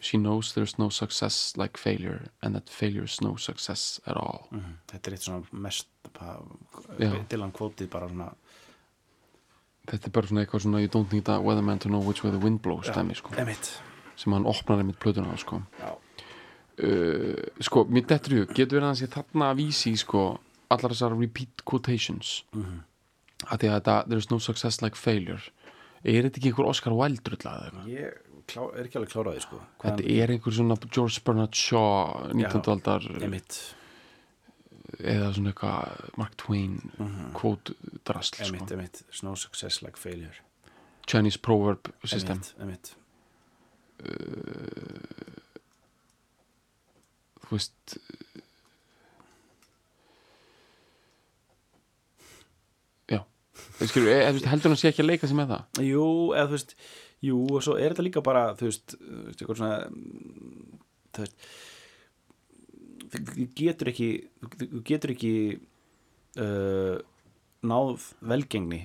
she 0.00 0.16
knows 0.18 0.52
there's 0.54 0.78
no 0.78 0.88
success 0.90 1.56
like 1.56 1.76
failure 1.78 2.28
and 2.42 2.54
that 2.54 2.68
failure's 2.68 3.20
no 3.20 3.36
success 3.36 4.00
at 4.06 4.16
all 4.16 4.48
Mhm. 4.52 4.76
Þetta 4.88 5.06
er 5.08 5.12
eitt 5.14 5.22
svona 5.22 5.44
mest 5.52 5.86
Já. 6.98 7.26
Dylan 7.28 7.52
kvótið 7.52 7.88
bara 7.90 8.08
svona 8.08 8.32
þetta 9.86 10.06
er 10.06 10.10
bara 10.10 10.26
svona 10.26 10.44
eitthvað 10.44 10.62
svona 10.62 10.80
you 10.80 10.88
don't 10.88 11.12
need 11.12 11.28
a 11.28 11.40
weatherman 11.40 11.78
to 11.80 11.88
know 11.88 12.00
which 12.00 12.22
way 12.24 12.30
the 12.30 12.38
wind 12.38 12.62
blows 12.62 12.86
dæmi, 12.88 13.14
sko, 13.14 13.30
sem 14.16 14.32
hann 14.32 14.44
opnar 14.46 14.78
einmitt 14.78 14.98
plötuna 14.98 15.32
á 15.34 15.38
sko. 15.38 15.62
Uh, 16.76 17.32
sko, 17.60 17.84
mér 17.88 18.04
dettur 18.06 18.34
í 18.34 18.40
hug, 18.42 18.50
getur 18.52 18.76
verið 18.76 18.84
að 18.84 18.90
hann 18.90 18.98
sé 19.00 19.06
þarna 19.08 19.46
að 19.52 19.60
vísi 19.62 19.92
sko, 19.96 20.38
allar 20.70 20.92
þessar 20.92 21.14
repeat 21.18 21.62
quotations 21.64 22.42
Mhm. 22.52 22.82
að 23.46 23.58
því 23.60 23.68
að 23.70 23.80
þetta 23.80 24.08
there's 24.08 24.30
no 24.30 24.38
success 24.38 24.82
like 24.82 24.94
failure 24.96 25.40
er 26.06 26.26
þetta 26.28 26.38
ekki 26.40 26.50
einhver 26.52 26.68
Oscar 26.70 26.94
Wilde 26.96 27.34
eitthvað? 27.34 27.86
ég 27.90 28.22
klá, 28.46 28.62
er 28.78 28.86
ekki 28.86 28.98
alveg 29.00 29.12
kláraði 29.14 29.42
sko 29.42 29.60
þetta 29.82 30.06
er 30.16 30.32
einhver 30.36 30.54
svona 30.54 30.76
George 30.94 31.22
Bernard 31.26 31.54
Shaw 31.58 32.30
19. 32.32 32.70
aldar 32.76 33.08
eða 35.02 35.32
svona 35.34 35.50
eitthvað 35.52 36.12
Mark 36.16 36.36
Twain 36.40 36.76
Mhm. 36.98 37.32
quote 37.34 37.74
drasl 38.06 38.38
Einmitt, 38.44 38.68
sko. 38.68 39.04
There's 39.10 39.22
no 39.26 39.34
success 39.34 39.82
like 39.82 39.96
failure 39.98 40.34
Chinese 41.06 41.38
proverb 41.38 41.90
system 42.04 42.38
Einmitt, 42.40 42.54
einmitt 42.60 42.94
þú 47.46 47.56
veist 47.56 47.98
Skilur, 53.76 54.08
e, 54.08 54.18
e, 54.24 54.40
heldur 54.48 54.72
hann 54.72 54.78
sé 54.80 54.88
ekki 54.90 55.02
að 55.04 55.10
leika 55.10 55.28
sig 55.28 55.36
með 55.36 55.50
það 55.52 55.82
Jú, 55.84 56.06
eða 56.32 56.48
þú 56.48 56.56
veist 56.56 56.74
Jú, 57.26 57.38
og 57.56 57.62
svo 57.64 57.76
er 57.80 57.92
þetta 57.94 58.04
líka 58.06 58.22
bara 58.24 58.42
þú 58.56 58.68
veist, 58.70 58.96
eitthvað 59.32 59.60
svona 59.60 59.78
mm, 59.88 60.80
þú 61.16 61.24
veist 61.24 61.36
þú 63.12 63.46
getur 63.56 63.90
ekki 63.92 64.08
þú 64.56 64.82
getur 64.88 65.12
ekki 65.14 65.32
uh, 66.42 66.96
náð 67.66 68.12
velgengni 68.32 68.82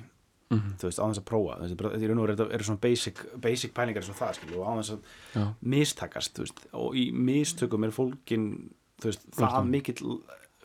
Mhm. 0.52 0.74
þú 0.82 0.84
veist, 0.89 1.00
á 1.00 1.08
þess 1.08 1.20
að 1.22 1.28
prófa 1.30 1.54
þetta 1.64 1.92
er 1.96 2.50
eru 2.58 2.64
svona 2.68 2.82
basic, 2.84 3.22
basic 3.39 3.72
pælingar 3.72 4.02
eins 4.04 4.10
og 4.12 4.18
það, 4.20 4.34
skilju, 4.36 4.58
og 4.60 4.66
á 4.68 4.74
þess 4.82 4.92
að 4.92 5.06
já, 5.38 5.44
mistakast, 5.64 6.34
þú 6.36 6.44
veist, 6.44 6.60
og 6.76 6.98
í 7.00 7.06
mistökum 7.16 7.86
er 7.88 7.94
fólkin, 7.96 8.48
þú 9.00 9.08
veist, 9.08 9.24
það 9.38 9.70
mikill 9.72 10.18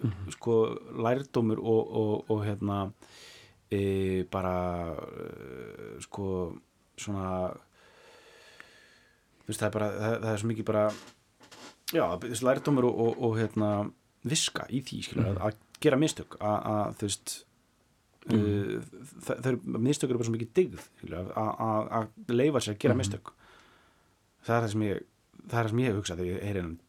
Mhm. 0.03 0.33
sko, 0.35 0.57
lærdómur 0.93 1.59
og, 1.63 1.93
og, 2.03 2.25
og 2.35 2.43
hérna 2.45 2.81
e, 3.71 4.25
bara 4.31 4.55
e, 4.95 6.01
sko, 6.05 6.29
svona 6.99 7.31
veist, 9.47 9.61
það 9.61 9.69
er 9.69 9.75
bara 9.77 9.89
það, 9.97 10.17
það 10.23 10.31
er 10.33 10.43
svo 10.43 10.51
mikið 10.53 10.69
bara 10.71 10.85
já, 11.95 12.05
lærdómur 12.49 12.89
og, 12.91 13.01
og, 13.07 13.19
og 13.29 13.37
hérna 13.41 13.71
viska 14.27 14.67
í 14.75 14.81
því, 14.83 15.03
skilju, 15.07 15.23
Mhm. 15.27 15.37
að, 15.37 15.43
að 15.51 15.83
gera 15.87 15.99
mistök 16.01 16.39
að, 16.41 16.57
að 16.73 16.95
þú 17.01 17.07
veist 17.07 17.35
mm. 18.33 18.87
það, 19.27 19.35
það 19.37 19.51
eru 19.53 19.83
mistök 19.87 20.09
eru 20.11 20.19
bara 20.19 20.29
svo 20.31 20.35
mikið 20.37 20.53
digð 20.57 20.81
skilur, 21.03 21.19
að- 22.01 22.33
leifa 22.35 22.63
sér 22.65 22.75
að 22.75 22.81
gera 22.87 22.97
mistök 22.99 23.33
það 24.47 24.57
er 24.57 24.65
það 24.67 24.73
sem 24.75 24.87
ég 24.89 25.05
það 25.47 25.59
er 25.61 25.63
það 25.67 25.71
sem 25.75 25.83
ég 25.85 25.87
hef 25.93 25.99
hugsað 26.01 26.21
þegar 26.23 26.33
ég 26.33 26.43
þú 26.47 26.71
veist, 26.71 26.86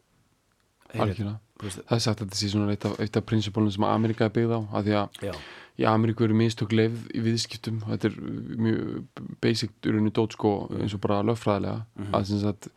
það 0.93 1.95
er 1.97 2.01
sagt 2.03 2.21
að 2.21 2.27
þetta 2.27 2.39
sé 2.39 2.49
svona 2.51 2.73
eitt 2.73 2.85
af, 2.87 2.97
af 3.01 3.25
prinsipólunum 3.27 3.73
sem 3.73 3.87
Amerika 3.87 4.27
er 4.27 4.35
byggð 4.35 4.53
á 4.53 4.61
að 4.77 4.89
því 4.89 4.97
að 5.01 5.23
já, 5.27 5.33
í 5.77 5.85
Ameríku 5.85 6.25
eru 6.25 6.37
mistök 6.37 6.73
leið 6.73 6.97
í 7.13 7.23
viðskiptum. 7.25 7.83
Og 7.85 7.93
þetta 7.93 8.09
er 8.09 8.17
mjög 8.65 9.23
basic 9.43 9.73
urunni 9.85 10.13
dót 10.13 10.33
sko 10.37 10.53
eins 10.77 10.95
og 10.97 11.03
bara 11.03 11.21
lögfræðilega. 11.27 11.85
Að 12.09 12.27
sem 12.31 12.41
sagt 12.41 12.69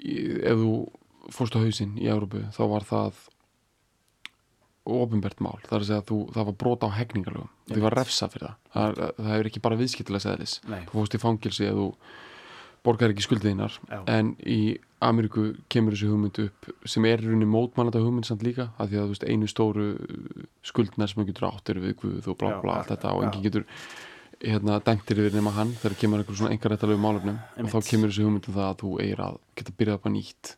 ef 0.00 0.60
þú 0.60 0.72
fórst 1.32 1.56
á 1.56 1.64
hausinn 1.64 1.96
í 2.00 2.08
Európu 2.10 2.44
þá 2.54 2.62
var 2.72 2.88
það 2.88 3.22
ofinbert 4.84 5.38
mál, 5.40 5.56
það 5.64 5.76
er 5.78 5.82
að 5.82 5.88
segja 5.88 6.02
að 6.02 6.08
þú, 6.10 6.16
það 6.34 6.46
var 6.48 6.56
brota 6.60 6.88
á 6.92 6.96
hegningalögum, 6.98 7.52
því 7.70 7.84
var 7.86 7.94
refsa 7.96 8.26
fyrir 8.28 8.50
það. 8.50 8.56
Það, 8.74 8.98
það 9.16 9.36
er 9.36 9.48
ekki 9.48 9.62
bara 9.64 9.78
viðskiptilega 9.80 10.34
nei, 10.36 10.82
þú 10.90 10.98
fórst 10.98 11.16
í 11.16 11.20
fangilsi 11.22 11.64
eða 11.64 11.78
þú 11.78 11.86
borgar 12.84 13.10
ekki 13.14 13.24
skuldiðinar 13.24 13.78
Já. 13.90 14.00
en 14.12 14.34
í 14.44 14.76
Ameríku 15.04 15.50
kemur 15.72 15.92
þessi 15.96 16.08
hugmynd 16.08 16.38
upp 16.46 16.68
sem 16.88 17.04
er 17.08 17.20
í 17.20 17.26
rauninni 17.28 17.48
mótmannata 17.50 18.00
hugmynd 18.00 18.24
samt 18.28 18.42
líka 18.46 18.70
af 18.80 18.88
því 18.88 19.00
að 19.02 19.10
veist 19.12 19.24
einu 19.28 19.48
stóru 19.50 19.86
skuldnar 20.64 21.08
sem 21.10 21.20
þú 21.22 21.26
getur 21.30 21.46
átt 21.50 21.70
eru 21.74 21.82
við 21.84 21.96
guð 22.00 22.28
og 22.32 22.38
bla 22.40 22.50
ja, 22.54 22.60
allt 22.78 22.90
þetta 22.94 23.12
og 23.16 23.24
enginn 23.26 23.44
getur 23.44 23.66
hérna 24.44 24.78
dæmtir 24.84 25.20
yfir 25.22 25.36
nema 25.36 25.52
hann 25.56 25.72
þegar 25.80 25.96
kemur 26.00 26.20
einhver 26.22 26.36
svona 26.40 26.52
engar 26.56 26.72
réttalegu 26.74 27.00
málefnum 27.00 27.38
og 27.64 27.70
þá 27.72 27.78
kemur 27.90 28.12
þessi 28.12 28.24
hugmynd 28.26 28.48
um 28.48 28.56
það 28.58 28.68
að 28.70 28.78
þú 28.84 28.92
eigir 29.04 29.24
að 29.28 29.38
geta 29.60 29.76
byrjað 29.78 29.98
upp 30.00 30.08
að 30.10 30.14
nýtt 30.16 30.52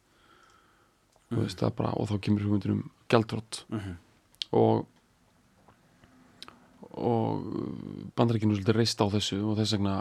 þú 1.31 1.41
veist 1.43 1.63
það 1.63 1.75
bara 1.81 1.95
og 1.99 2.11
þá 2.11 2.17
kemur 2.29 2.47
hugmyndur 2.47 2.75
um 2.77 2.85
gjaldrótt 3.11 3.65
Mhm. 3.71 3.97
og 4.53 4.87
og 6.97 7.43
bandarækinu 8.17 8.55
er 8.55 8.61
svolítið 8.61 8.79
reist 8.79 9.01
á 9.03 9.07
þessu 9.13 9.39
og 9.51 9.59
þess 9.59 9.75
vegna 9.77 9.95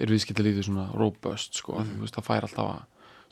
er 0.00 0.12
viðskiptalífið 0.12 0.68
svona 0.68 0.88
robust 0.96 1.60
sko, 1.60 1.78
mm. 1.80 2.00
veist, 2.02 2.16
það 2.16 2.28
fær 2.28 2.48
alltaf 2.48 2.70
að 2.72 2.80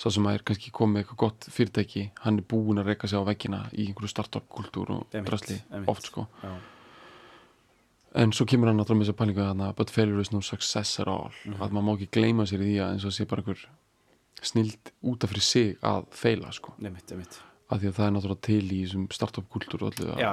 sá 0.01 0.09
sem 0.15 0.27
að 0.27 0.37
er 0.39 0.45
kannski 0.49 0.73
komið 0.73 1.03
eitthvað 1.03 1.21
gott 1.21 1.47
fyrirtæki 1.53 2.05
hann 2.25 2.41
er 2.41 2.47
búinn 2.49 2.81
að 2.81 2.93
reyka 2.93 3.09
sig 3.11 3.21
á 3.21 3.25
veggina 3.29 3.65
í 3.75 3.91
einhverju 3.91 4.13
startup 4.13 4.47
kultúr 4.53 4.95
og 4.95 5.19
drasli 5.27 5.59
oft 5.91 6.09
sko. 6.09 6.25
Já, 6.41 6.55
en 8.23 8.33
svo 8.35 8.47
kemur 8.49 8.71
hann 8.71 8.81
náttúrulega 8.81 9.03
með 9.03 9.11
þessa 9.11 9.19
pælingu 9.21 9.45
þarna 9.45 9.69
but 9.77 9.93
failure 9.93 10.25
is 10.25 10.33
no 10.33 10.41
success 10.41 11.01
at 11.03 11.09
all. 11.09 11.35
Mhm. 11.45 11.61
að 11.61 11.77
maður 11.77 11.87
má 11.87 11.93
ekki 11.95 12.11
gleyma 12.17 12.49
sér 12.49 12.65
í 12.65 12.71
því 12.71 12.81
að 12.81 12.93
eins 12.95 13.07
og 13.07 13.15
sé 13.15 13.29
bara 13.29 13.45
einhver 13.45 13.67
snild 14.41 14.93
út 15.05 15.25
af 15.25 15.31
fyrir 15.31 15.45
sig 15.45 15.77
að 15.85 16.07
feila 16.17 16.53
sko, 16.53 16.75
einmitt, 16.81 17.13
einmitt. 17.13 17.41
Af 17.71 17.81
því 17.81 17.89
að 17.91 17.97
það 17.99 18.07
er 18.07 18.15
náttúrulega 18.17 18.47
til 18.49 18.65
í 18.73 18.81
þessum 18.87 19.11
startup 19.13 19.51
kultúr 19.53 19.85
og 19.85 19.93
öllu 19.93 20.15
að 20.15 20.23
já, 20.25 20.33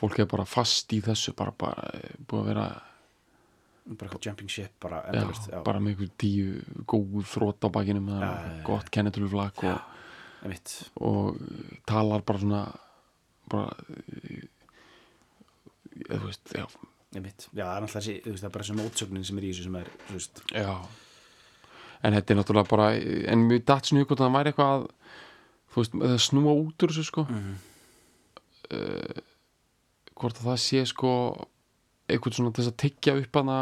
fólk 0.00 0.18
er 0.18 0.26
bara 0.26 0.44
fast 0.48 0.92
í 0.92 1.00
þessu 1.04 1.34
bara, 1.36 1.52
bara 1.52 1.90
eh, 1.94 2.16
búið 2.26 2.40
að 2.40 2.50
vera 2.50 2.66
bara 3.86 4.06
eitthvað 4.08 4.26
jumping 4.28 4.50
ship 4.52 4.72
bara 4.82 5.00
já, 5.02 5.08
endalist, 5.14 5.48
já, 5.50 5.62
bara 5.66 5.80
með 5.82 5.94
einhver 5.94 6.10
tíu 6.20 6.82
góð 6.90 7.24
þrótt 7.32 7.64
á 7.66 7.68
bakinum 7.74 8.08
já. 8.12 8.30
gott 8.66 8.90
kennetuluflak 8.92 9.62
Já. 9.64 9.74
og, 10.44 10.70
og 11.00 11.40
talar 11.88 12.22
bara 12.26 12.38
svona 12.42 12.62
bara 13.50 13.72
eða 16.00 16.20
þú 16.20 16.26
veist, 16.28 16.52
já, 16.54 16.64
já, 17.12 17.20
það 17.20 17.60
er 17.60 17.68
alltaf 17.82 17.96
þessi, 17.98 18.14
veist, 18.28 18.46
bara 18.52 18.64
þessi 18.64 18.78
mótsögnin 18.78 19.26
sem 19.26 19.40
er 19.40 19.46
í 19.48 19.52
þessu 19.52 19.66
sem 19.66 19.78
er, 19.80 19.90
veist 20.12 20.42
en 22.00 22.14
þetta 22.16 22.32
er 22.32 22.38
náttúrulega 22.38 22.70
bara 22.70 22.86
en 23.34 23.42
mjög 23.48 23.64
datt 23.68 23.90
svona 23.90 24.04
ykkur 24.06 24.20
það 24.22 24.36
væri 24.38 24.52
eitthvað 24.54 24.86
veist, 25.74 25.98
að 25.98 26.16
snúa 26.28 26.54
út 26.62 26.86
úr 26.86 26.94
þessu 26.94 27.08
sko 27.10 27.26
Mhm. 27.30 27.58
hvort 30.20 30.36
að 30.38 30.46
það 30.52 30.58
sé 30.62 30.84
sko 30.86 31.10
eitthvað 32.14 32.36
svona 32.38 32.52
þess 32.56 32.70
að 32.72 32.78
tyggja 32.84 33.16
upp 33.20 33.38
hana, 33.40 33.58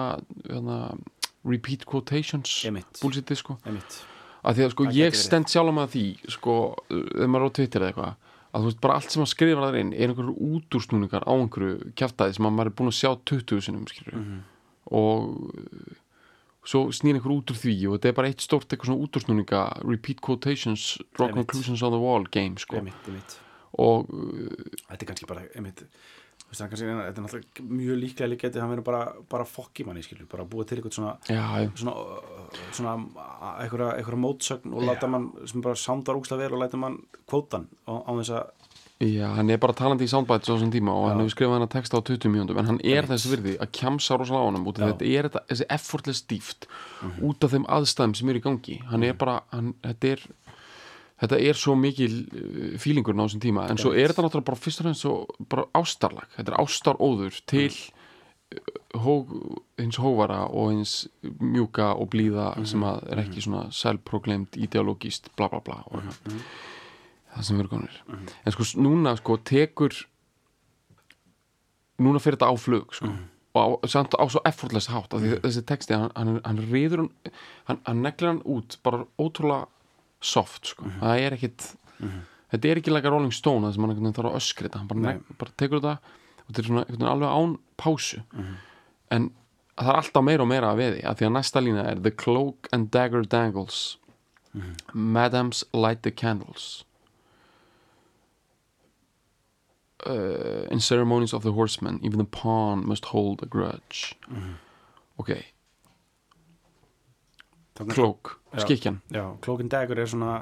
repeat 1.49 1.84
quotations 1.88 2.55
búlsitið 3.03 3.38
sko. 3.40 3.59
Einmitt. 3.66 4.01
Að 4.46 4.59
því 4.59 4.64
að 4.66 4.72
sko 4.74 4.84
Það 4.88 4.99
ég 5.01 5.16
stend 5.18 5.51
sjálf 5.51 5.74
með 5.74 5.88
því 5.94 6.03
sko, 6.30 6.57
ef 6.94 7.26
maður 7.28 7.44
er 7.44 7.51
á 7.51 7.57
Twitter 7.59 7.84
eða 7.84 7.92
eitthvað 7.92 8.14
að 8.49 8.62
þú 8.64 8.68
veist 8.70 8.80
bara 8.80 8.94
allt 8.99 9.12
sem 9.12 9.20
maður 9.20 9.32
skrifar 9.34 9.64
þar 9.66 9.78
inn 9.82 9.90
er 9.92 10.09
einhverju 10.12 10.34
útúrsnúningar 10.57 11.26
á 11.28 11.32
einhverju 11.34 11.90
kjaftaði 12.01 12.36
sem 12.38 12.46
að 12.49 12.55
maður 12.57 12.70
er 12.70 12.76
búin 12.78 12.90
að 12.92 12.96
sjá 12.99 13.11
20 13.28 13.64
sinum 13.66 13.82
skilur 13.90 14.14
Mhm. 14.18 14.38
og 14.88 15.26
uh, 15.53 15.99
svo 16.64 16.80
snýr 16.92 17.18
einhver 17.18 17.34
út 17.34 17.53
úr 17.53 17.59
því 17.61 17.74
og 17.90 17.99
þetta 17.99 18.09
er 18.09 18.16
bara 18.16 18.30
eitt 18.32 18.40
stórt 18.44 18.68
eitthvað 18.72 18.88
svona 18.92 19.05
útúrsnúninga 19.05 19.61
repeat 19.84 20.20
quotations, 20.24 20.86
draw 21.16 21.28
conclusions 21.32 21.82
on 21.82 21.92
the 21.92 22.01
wall 22.01 22.24
game 22.30 22.57
sko. 22.61 22.76
Einmitt, 22.80 23.05
einmitt. 23.09 23.36
Og 23.78 24.09
uh, 24.09 24.49
þetta 24.88 25.03
er 25.05 25.11
kannski 25.12 25.28
bara, 25.28 25.44
einmitt 25.55 25.84
veist, 26.49 26.62
kannski, 26.64 26.88
þetta 26.88 27.09
er 27.09 27.24
náttúrulega 27.24 27.66
mjög 27.68 27.99
líklega 28.03 28.30
líka 28.32 28.49
þetta 28.49 28.62
hann 28.64 28.72
verður 28.72 28.86
bara, 28.88 29.01
bara 29.30 29.49
fokk 29.49 29.82
í 29.82 29.88
manni, 29.88 30.05
skilur 30.05 30.28
bara 30.30 30.46
búið 30.49 30.70
til 30.70 30.78
eitthvað 30.78 30.99
svona 30.99 31.14
já, 31.28 31.42
svona, 31.78 31.96
uh, 31.96 32.62
svona 32.76 32.94
einhverja, 33.64 33.90
einhverja 33.99 34.22
mótsögn 34.22 34.76
og 34.76 34.86
láta 34.88 35.11
mann 35.11 35.30
sem 35.49 35.64
bara 35.64 35.78
sándar 35.78 36.18
úkslega 36.18 36.46
vel 36.46 36.57
og 36.57 36.64
læta 36.64 36.80
mann 36.80 37.03
kvótan 37.28 37.68
á, 37.84 37.92
þess 38.09 38.34
að 38.38 38.55
já, 39.05 39.28
hann 39.36 39.53
er 39.53 39.61
bara 39.62 39.76
talandi 39.78 40.09
í 40.09 40.11
soundbites 40.11 40.51
á 40.51 40.57
þessum 40.57 40.72
tíma 40.74 40.90
og 40.90 41.05
hann 41.07 41.20
Já. 41.20 41.22
hefur 41.22 41.34
skrifað 41.36 41.55
hann 41.55 41.66
að 41.68 41.74
texta 41.76 42.01
á 42.01 42.07
20 42.09 42.32
mínúndum 42.32 42.59
en 42.59 42.70
hann 42.72 42.80
er 42.82 43.05
Einmitt. 43.05 43.12
þess 43.12 43.30
virði 43.30 43.55
að 43.62 43.70
kjamsa 43.78 44.18
rosalega 44.18 44.42
á 44.42 44.49
honum 44.49 44.66
út 44.66 44.80
af 44.80 44.90
þetta 44.90 45.11
er 45.12 45.28
þetta, 45.28 45.44
þessi 45.53 45.68
effortless 45.76 46.24
dýft 46.32 46.66
út 47.22 47.46
af 47.46 47.55
þeim 47.55 47.68
aðstæðum 47.78 48.16
sem 48.18 48.32
eru 48.32 48.40
í 48.40 48.46
gangi. 48.49 48.80
Hann 48.90 49.07
er 49.07 49.14
bara, 49.20 49.36
hann, 49.55 49.70
þetta 49.86 50.11
er 50.16 50.24
þetta 51.21 51.39
er 51.51 51.59
svo 51.59 51.77
mikil 51.79 52.19
uh, 52.25 52.75
fílingurinn 52.81 53.23
á 53.23 53.27
þessum 53.27 53.45
tíma, 53.45 53.69
en 53.71 53.81
svo 53.81 53.95
er 53.95 54.12
þetta 54.12 54.27
náttúrulega 54.27 54.51
bara 54.51 54.64
fyrst 54.64 54.83
og 54.83 54.89
fremst 54.89 55.07
svo 55.07 55.14
bara 55.51 55.69
ástarlag. 55.79 56.29
Þetta 56.37 56.55
er 56.55 56.61
ástaróður 56.62 57.41
til 57.51 57.71
uh, 57.71 58.75
hó, 58.97 59.14
hins 59.79 59.99
hóvara 60.01 60.45
og 60.49 60.73
hins 60.73 60.97
mjúka 61.23 61.93
og 61.95 62.11
blíða 62.14 62.51
sem 62.69 62.85
að 62.87 63.03
er 63.12 63.23
ekki 63.25 63.45
svona 63.45 63.69
selprokleimt 63.75 64.57
ideologist 64.61 65.31
bla 65.37 65.51
bla 65.53 65.61
bla 65.64 65.83
og 65.91 66.07
það 67.35 67.43
sem 67.45 67.61
verður 67.61 67.75
konur 67.75 67.99
en 68.09 68.55
sko 68.55 68.69
núna 68.81 69.14
sko 69.19 69.39
tekur 69.51 69.97
núna 72.03 72.23
fyrir 72.23 72.39
þetta 72.39 72.53
á 72.53 72.57
flug 72.59 72.95
sko 72.97 73.11
og 73.59 73.59
á, 73.59 73.89
samt 73.91 74.14
á 74.16 74.25
svo 74.31 74.43
effortless 74.49 74.91
hátt 74.93 75.14
því 75.14 75.41
þessi 75.43 75.64
texti, 75.66 75.97
hann, 75.97 76.12
hann, 76.16 76.41
hann 76.45 76.62
reyður 76.71 77.09
hann, 77.69 77.81
hann 77.85 78.05
neglir 78.05 78.33
hann 78.33 78.45
út 78.47 78.79
bara 78.87 79.05
ótrúlega 79.19 79.66
soft 80.21 80.66
sko. 80.73 80.85
Það 81.01 81.21
er 81.27 81.37
ekkit 81.39 81.66
þetta 82.51 82.69
er 82.71 82.81
ekki 82.81 82.91
like 82.95 83.07
a 83.07 83.11
Rolling 83.12 83.33
Stone 83.35 83.66
hann 83.66 83.75
einhvern 83.77 84.01
veginn 84.03 84.16
þarf 84.16 84.31
að 84.33 84.39
öskri 84.41 84.69
þetta 84.69 84.79
hann 84.83 84.89
bara, 84.91 85.01
Nei. 85.05 85.12
neg, 85.19 85.37
bara 85.39 85.53
tekur 85.57 85.81
þetta 85.83 85.99
og 85.99 86.49
þetta 86.49 86.62
er 86.62 86.69
svona 86.97 87.12
alveg 87.12 87.37
án 87.39 87.55
pásu. 87.79 88.23
En 89.14 89.31
það 89.79 89.93
er 89.93 90.01
alltaf 90.03 90.25
meira 90.27 90.43
og 90.43 90.49
meira 90.51 90.73
að 90.73 90.81
veði 90.83 91.05
af 91.07 91.19
því 91.21 91.27
að 91.29 91.35
næsta 91.37 91.62
lína 91.62 91.85
er 91.93 92.01
The 92.03 92.11
cloak 92.11 92.69
and 92.73 92.91
dagger 92.91 93.23
dangles. 93.23 93.97
Madams 94.95 95.62
light 95.73 96.03
the 96.03 96.11
candles. 96.11 96.85
Uh, 100.07 100.64
In 100.71 100.79
ceremonies 100.81 101.33
of 101.35 101.43
the 101.43 101.51
horsemen 101.53 101.99
Even 102.05 102.19
the 102.19 102.25
pawn 102.25 102.87
must 102.87 103.07
hold 103.07 103.43
a 103.43 103.47
grudge. 103.47 104.14
Ok, 105.19 105.31
Já. 108.53 108.62
skikjan 108.64 109.01
Cloak 109.41 109.62
Dagger 109.68 109.99
er 109.99 110.07
svona 110.07 110.41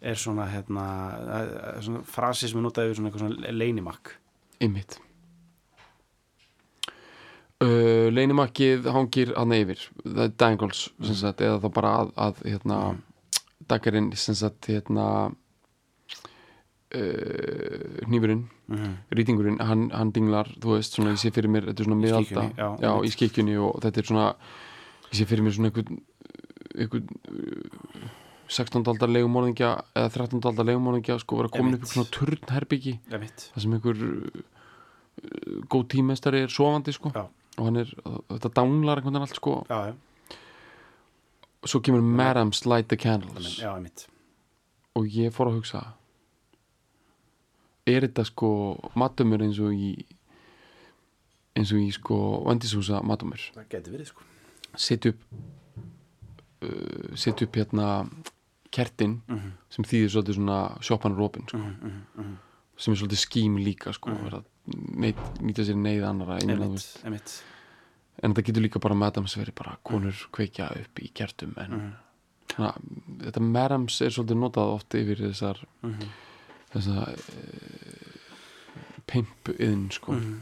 er 0.00 0.14
svona 0.14 0.46
hérna 0.46 0.86
svona 1.80 2.04
frasi 2.04 2.48
sem 2.48 2.60
er 2.60 2.64
notað 2.68 2.90
yfir 2.90 3.00
svona 3.00 3.10
eitthvað 3.10 3.26
svona 3.26 3.56
leinimakk 3.56 4.16
Einmitt. 4.62 4.98
Uh, 7.56 8.12
Leinimakkið 8.12 8.86
hangir 8.92 9.32
hann 9.36 9.54
yfir. 9.56 9.80
Það 10.04 10.22
er 10.26 10.32
dangles 10.40 10.82
sem 11.00 11.16
sagt, 11.16 11.40
eða 11.44 11.60
þá 11.62 11.68
bara 11.78 11.92
að, 12.02 12.12
að 12.26 12.42
hérna, 12.50 12.78
daggarinn 13.70 14.10
sem 14.20 14.36
sagt 14.36 14.68
hérna 14.68 15.06
uh, 16.92 17.86
hnífurinn 18.04 18.44
mm 18.44 18.76
-hmm. 18.76 18.94
rýtingurinn, 19.18 19.60
hann, 19.60 19.88
hann 19.90 20.12
dinglar 20.12 20.48
þú 20.60 20.76
veist, 20.76 20.92
svona, 20.92 21.16
ég 21.16 21.20
sé 21.20 21.32
fyrir 21.32 21.50
mér, 21.50 21.64
þetta 21.70 21.82
er 21.82 21.88
svona 21.88 22.02
miðalda. 22.02 22.42
Í 23.04 23.10
skikkjunni 23.16 23.56
og 23.56 23.80
þetta 23.82 24.00
er 24.00 24.06
svona 24.12 24.28
ég 25.10 25.16
sé 25.16 25.24
fyrir 25.24 25.42
mér 25.44 25.56
svona 25.56 25.68
einhvern 25.70 26.00
einhvern 26.76 27.08
uh, 27.30 28.08
16. 28.46 28.84
aldar 28.86 29.10
legumorðingja 29.10 29.72
eða 29.96 30.12
13. 30.14 30.42
aldar 30.46 30.68
legumorðingja 30.68 31.18
sko 31.22 31.40
vera 31.40 31.50
komin 31.52 31.78
upp 31.78 31.86
í 31.86 31.90
svona 31.90 32.12
turnherbyggi 32.14 32.94
það 33.10 33.64
sem 33.64 33.76
einhver 33.78 34.04
uh, 34.06 34.44
góð 35.72 35.86
tímestari 35.96 36.44
er 36.46 36.52
sofandi 36.52 36.94
sko. 36.94 37.10
Já. 37.14 37.24
og 37.56 37.70
hann 37.70 37.80
er, 37.80 37.92
þetta 38.34 38.52
danglar 38.58 39.00
einhvern 39.00 39.16
veginn 39.16 39.26
allt 39.26 39.38
sko. 39.38 39.54
Já, 39.70 39.90
já, 39.90 39.94
svo 41.66 41.80
kemur 41.80 42.04
Madams 42.04 42.66
Light 42.68 42.88
the 42.92 42.98
Candles. 43.00 43.56
Og 44.96 45.08
ég 45.12 45.32
fór 45.34 45.50
að 45.50 45.58
hugsa 45.60 45.80
er 47.86 48.06
þetta 48.06 48.24
sko 48.26 48.50
matumur 48.98 49.44
eins 49.46 49.58
og 49.62 49.74
í 49.74 49.92
eins 51.56 51.72
og 51.72 51.80
í 51.80 51.90
sko 51.94 52.18
vandishúsa 52.46 53.00
matumur? 53.06 53.40
Það 53.54 53.68
getur 53.72 53.96
verið 53.96 54.10
sko. 54.10 54.26
Setja 54.76 55.14
upp 55.14 55.22
uh, 56.62 57.14
setja 57.16 57.46
upp 57.46 57.56
hérna 57.56 58.08
kertin 58.70 59.22
Mhm. 59.28 59.50
sem 59.70 59.84
þýðir 59.84 60.10
svolítið 60.10 60.34
svona 60.34 60.78
sjoppan 60.82 61.12
er 61.12 61.20
opin 61.20 61.44
sko. 61.48 61.58
mm 61.58 61.76
-hmm. 62.16 62.36
sem 62.76 62.92
er 62.92 62.96
svolítið 62.98 63.18
skím 63.18 63.56
líka 63.58 63.92
sko, 63.92 64.10
Mhm. 64.10 64.34
mm. 64.34 64.44
neit, 65.00 65.16
nýta 65.40 65.62
sér 65.64 65.76
neyð 65.76 66.04
annara 66.04 66.38
emitt, 66.42 67.00
emitt 67.04 67.42
en 68.22 68.34
þetta 68.34 68.42
getur 68.44 68.62
líka 68.62 68.78
bara 68.80 68.94
madams 68.94 69.36
verið 69.36 69.54
bara 69.54 69.76
konur 69.84 70.12
kveikja 70.32 70.70
upp 70.80 70.98
í 71.00 71.12
kertum 71.14 71.54
en 71.56 71.70
Mhm. 71.70 71.92
svona, 72.56 72.74
þetta 73.18 73.40
madams 73.40 74.00
er 74.02 74.08
svolítið 74.10 74.36
notað 74.38 74.74
oft 74.74 74.94
yfir 74.94 75.16
þessar 75.16 75.56
Mhm. 75.82 76.02
þessa 76.74 77.08
uh, 77.08 77.16
pimp-iðn 79.06 79.90
sko 79.92 80.12
Mhm. 80.12 80.40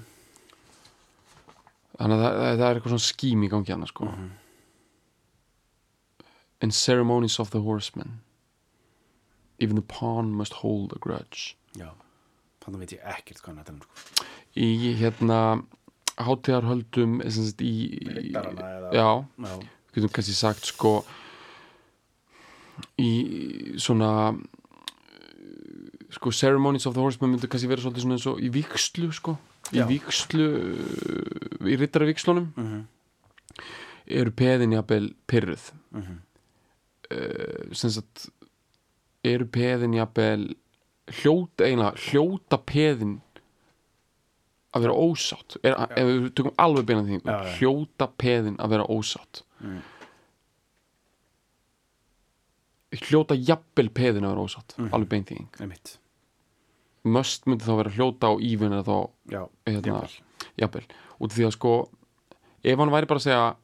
þannig 1.98 2.16
að 2.18 2.22
það, 2.22 2.32
það, 2.38 2.58
það 2.58 2.70
er 2.70 2.74
eitthvað 2.80 2.92
svona 2.94 3.08
skím 3.12 3.44
í 3.44 3.48
gangi 3.50 3.72
hana 3.72 3.86
sko 3.86 4.04
Mhm. 6.60 6.62
in 6.62 6.70
ceremonies 6.70 7.38
of 7.38 7.50
the 7.50 7.60
horsemen. 7.60 8.20
Even 9.58 9.76
the 9.76 9.82
pawn 9.82 10.32
must 10.32 10.52
hold 10.62 10.92
a 10.92 10.98
grudge. 10.98 11.56
Já, 11.76 11.90
þannig 12.64 12.78
veit 12.78 12.92
ég 12.92 13.04
ekkert 13.04 13.40
hvað 13.42 13.46
hann 13.46 13.58
er 13.58 13.64
sko. 13.64 13.88
í 14.56 14.94
hérna 14.96 15.64
sagt 16.16 17.60
í 17.60 17.72
Riddarana 18.06 18.62
eða- 18.62 18.92
já, 18.92 19.26
já, 19.38 19.68
getum 19.94 20.08
kannski 20.10 20.32
sagt 20.34 20.64
sko 20.66 21.04
í 22.98 23.74
svona 23.78 24.38
sko 26.10 26.30
ceremonies 26.30 26.86
of 26.86 26.94
the 26.94 27.00
horsemen 27.00 27.32
myndu 27.34 27.48
kannski 27.50 27.68
vera 27.68 27.80
svolítið 27.82 28.04
svona 28.04 28.14
eins 28.18 28.26
og 28.30 28.38
í 28.40 28.50
vikslu 28.54 29.12
sko. 29.12 29.38
Í 29.72 29.80
Já. 29.80 29.86
vikslu 29.88 30.46
í 31.64 31.76
rittara 31.80 32.04
vikslunum 32.06 32.52
mhm, 32.54 32.82
eru 34.06 34.30
peðin 34.30 34.72
jafnvel 34.76 35.14
pyrruð 35.26 35.70
mhm, 35.90 36.02
uh, 36.02 36.12
sem 36.12 36.33
sagt 37.98 38.28
eru 39.24 39.46
peðin 39.46 39.94
jafnvel 39.96 40.46
hljóta 41.20 41.64
eiginlega 41.66 42.00
hljóta 42.08 42.58
peðin 42.64 43.18
að 44.74 44.82
vera 44.86 44.94
ósátt. 44.98 45.56
Er, 45.62 45.74
ef 45.94 46.06
við 46.08 46.30
tökum 46.34 46.54
alveg 46.58 46.86
beina 46.88 47.02
því 47.06 47.18
Já, 47.20 47.34
já. 47.44 47.52
hljóta 47.58 48.08
peðin 48.18 48.56
að 48.58 48.72
vera 48.74 48.86
ósátt. 48.90 49.42
Mhm, 49.60 49.82
hljóta 53.04 53.34
jafnvel 53.38 53.90
peðin 53.94 54.24
að 54.26 54.34
vera 54.34 54.46
ósátt. 54.48 54.74
Mhm. 54.78 54.92
alveg 54.94 55.08
því 55.08 55.46
emitt 55.62 55.98
möst 57.04 57.44
myndi 57.46 57.64
þá 57.66 57.76
vera 57.76 57.90
hljóta 57.92 58.30
á 58.32 58.34
ívin 58.40 58.72
eða 58.72 58.84
þá 58.88 59.10
hérna, 59.66 60.08
jafnvel. 60.56 60.84
Út 61.20 61.30
af 61.30 61.36
því 61.36 61.44
að 61.48 61.52
sko 61.52 61.72
ef 62.64 62.78
hann 62.78 62.90
væri 62.94 63.06
bara 63.10 63.20
að 63.20 63.26
segja 63.26 63.56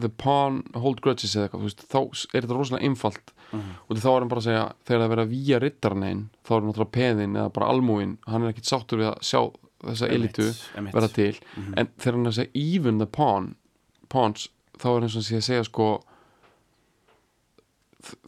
the 0.00 0.08
pawn 0.08 0.62
hold 0.74 1.00
grudges 1.00 1.34
eða 1.36 1.48
eitthvað 1.48 1.60
þú 1.62 1.68
veist, 1.70 1.84
þá 1.88 2.00
er 2.34 2.42
þetta 2.42 2.56
rosalega 2.58 2.84
einfalt 2.90 3.32
Mhm. 3.52 3.70
og 3.88 3.96
þá 3.96 4.08
er 4.10 4.18
hann 4.20 4.28
bara 4.28 4.40
að 4.40 4.44
segja 4.48 4.64
þegar 4.84 4.98
það 5.00 5.04
er 5.06 5.12
verið 5.16 5.24
að 5.26 5.30
víja 5.30 5.58
rittarnein 5.62 6.22
þá 6.44 6.50
er 6.56 6.60
náttúrulega 6.66 6.92
peðin 6.96 7.36
eða 7.36 7.52
bara 7.52 7.66
almúin 7.72 8.16
hann 8.26 8.42
er 8.42 8.52
ekkit 8.52 8.66
sáttur 8.66 8.98
við 8.98 9.08
að 9.12 9.20
sjá 9.22 9.40
þessa 9.86 10.08
elitu 10.10 10.46
vera 10.92 11.08
til 11.08 11.34
Mhm. 11.56 11.74
en 11.78 11.86
þegar 11.98 12.12
hann 12.12 12.26
er 12.26 12.30
að 12.30 12.38
segja 12.40 12.50
even 12.76 12.98
the 12.98 13.06
pawn 13.06 13.54
pawns 14.08 14.48
þá 14.78 14.86
er 14.96 15.04
og 15.04 15.10
sé 15.10 15.36
að 15.36 15.46
segja 15.48 15.64
sko 15.64 16.02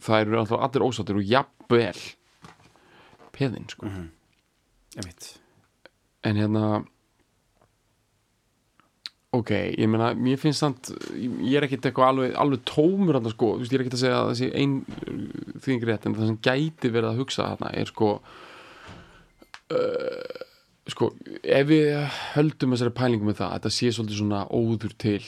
það 0.01 0.21
eru 0.25 0.39
alltaf 0.39 0.59
allir 0.65 0.85
ósáttir 0.87 1.15
og 1.19 1.23
jafnvel 1.23 1.99
peðin 3.33 3.67
sko 3.69 3.85
Mhm. 3.85 4.09
emitt 4.97 5.37
en 6.23 6.35
hérna 6.35 6.85
ok, 9.35 9.51
ég 9.77 9.85
meina 9.91 10.13
mér 10.17 10.39
finnst 10.41 10.63
samt, 10.63 10.89
ég 11.13 11.55
er 11.59 11.67
ekkit 11.67 11.85
eitthvað 11.89 12.07
alveg, 12.13 12.31
alveg 12.41 12.63
tómur 12.65 13.19
hann 13.19 13.29
sko, 13.29 13.51
þú 13.55 13.63
veist, 13.63 13.73
ég 13.73 13.77
er 13.79 13.83
ekkit 13.85 13.97
að 13.99 14.03
segja 14.03 14.21
að 14.23 14.29
þessi 14.31 14.47
ein 14.57 14.73
þýðing 15.61 15.83
rétt 15.89 16.07
en 16.09 16.15
það 16.17 16.31
sem 16.31 16.39
gæti 16.49 16.91
verið 16.95 17.09
að 17.11 17.19
hugsa 17.21 17.49
þarna 17.51 17.69
er 17.77 17.91
sko 17.91 18.09
uh, 19.75 20.39
sko, 20.89 21.11
ef 21.43 21.67
við 21.69 21.91
höldum 22.33 22.73
þessari 22.73 22.95
pælingu 22.97 23.29
með 23.29 23.39
það, 23.43 23.53
þetta 23.57 23.73
sé 23.77 23.91
svolítið 23.93 24.21
svona 24.23 24.41
óður 24.49 24.95
til 25.05 25.21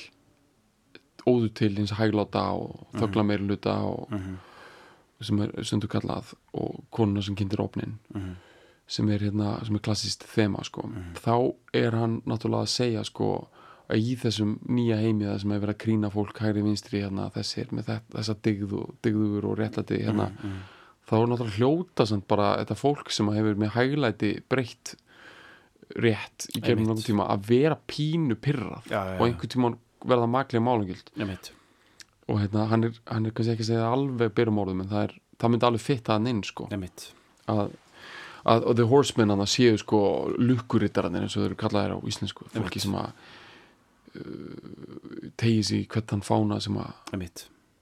óður 1.29 1.51
til 1.61 1.73
hins 1.77 1.93
hægláta 1.99 2.47
og 2.57 2.87
þögla 2.97 3.27
meiri 3.29 3.45
hluta 3.45 3.75
og 3.85 4.07
Mhm, 4.11 4.39
sem 5.21 5.37
er 5.45 5.51
stundu 5.61 5.85
kallað 5.85 6.31
og 6.57 6.79
konuna 6.89 7.21
sem 7.21 7.35
kynntir 7.37 7.61
opnin 7.61 7.99
mhm, 8.09 8.31
sem 8.89 9.09
er 9.13 9.21
hérna, 9.21 9.59
sem 9.63 9.75
er 9.77 9.83
klassist 9.85 10.25
þema 10.25 10.63
sko, 10.65 10.87
þá 11.21 11.53
er 11.77 11.93
hann 11.93 12.23
náttúrulega 12.25 12.65
að 12.65 12.71
segja 12.73 13.03
sko 13.05 13.27
að 13.37 13.60
í 13.97 14.15
þessum 14.21 14.55
nýja 14.71 14.99
heimi 15.01 15.27
það 15.27 15.39
sem 15.43 15.53
er 15.55 15.63
verið 15.63 15.75
að 15.75 15.81
krýna 15.85 16.11
fólk 16.13 16.41
hægri 16.43 16.63
vinstri 16.65 17.01
hérna 17.03 17.29
þessir 17.35 17.71
með 17.75 17.89
þetta, 17.91 18.15
þessa 18.17 18.35
digð 18.47 18.75
og, 18.79 18.89
digður 19.05 19.47
og 19.51 19.55
réttlæti 19.59 20.01
hérna 20.05 20.27
mhm, 20.31 20.59
þá 21.09 21.15
er 21.19 21.31
náttúrulega 21.31 21.57
hljóta 21.57 22.07
samt 22.07 22.27
bara 22.31 22.51
þetta 22.61 22.77
fólk 22.79 23.11
sem 23.11 23.31
hefur 23.35 23.59
með 23.59 23.73
hæglæti 23.75 24.33
breytt 24.51 24.95
rétt 25.99 26.47
í 26.55 26.61
gerðum 26.63 26.91
nokkuð 26.91 27.09
tíma 27.09 27.25
að 27.33 27.49
vera 27.51 27.75
pínu 27.75 28.37
pyrrað 28.39 28.85
Já, 28.87 28.99
já, 29.01 29.09
já. 29.11 29.17
og 29.19 29.25
einhvern 29.27 29.51
tíma 29.55 29.73
verða 30.07 30.29
maklega 30.31 30.63
málangild. 30.65 31.11
Emitt 31.19 31.51
og 32.31 32.39
hérna 32.39 32.67
hann 32.71 32.87
er, 32.87 32.97
hann 33.11 33.27
er 33.27 33.33
kannski 33.35 33.55
ekki 33.55 33.65
að 33.65 33.69
segja 33.73 33.91
alveg 33.91 34.33
byrjum 34.37 34.59
orðum 34.63 34.83
en 34.83 34.91
það, 34.91 35.07
er, 35.07 35.15
það 35.41 35.51
myndi 35.53 35.67
alveg 35.67 35.83
fitta 35.83 36.15
hann 36.15 36.29
inn 36.31 36.41
sko. 36.47 36.67
Að, 37.51 37.73
að 38.53 38.67
og 38.69 38.77
the 38.77 38.87
horsemen 38.87 39.33
hann 39.33 39.43
að 39.43 39.51
séu 39.51 39.79
sko 39.81 40.01
lukkurittarannir 40.37 41.25
eins 41.25 41.35
og 41.35 41.43
þau 41.43 41.49
eru 41.49 41.59
kallaðir 41.59 41.95
á 41.97 41.99
íslensku 42.07 42.47
fólki 42.53 42.83
sem 42.83 42.95
að 43.01 43.11
tegið 44.13 45.63
sér 45.67 45.85
hvert 45.87 46.11
hann 46.11 46.21
fána 46.25 46.59
sem 46.61 46.75
að 46.77 46.91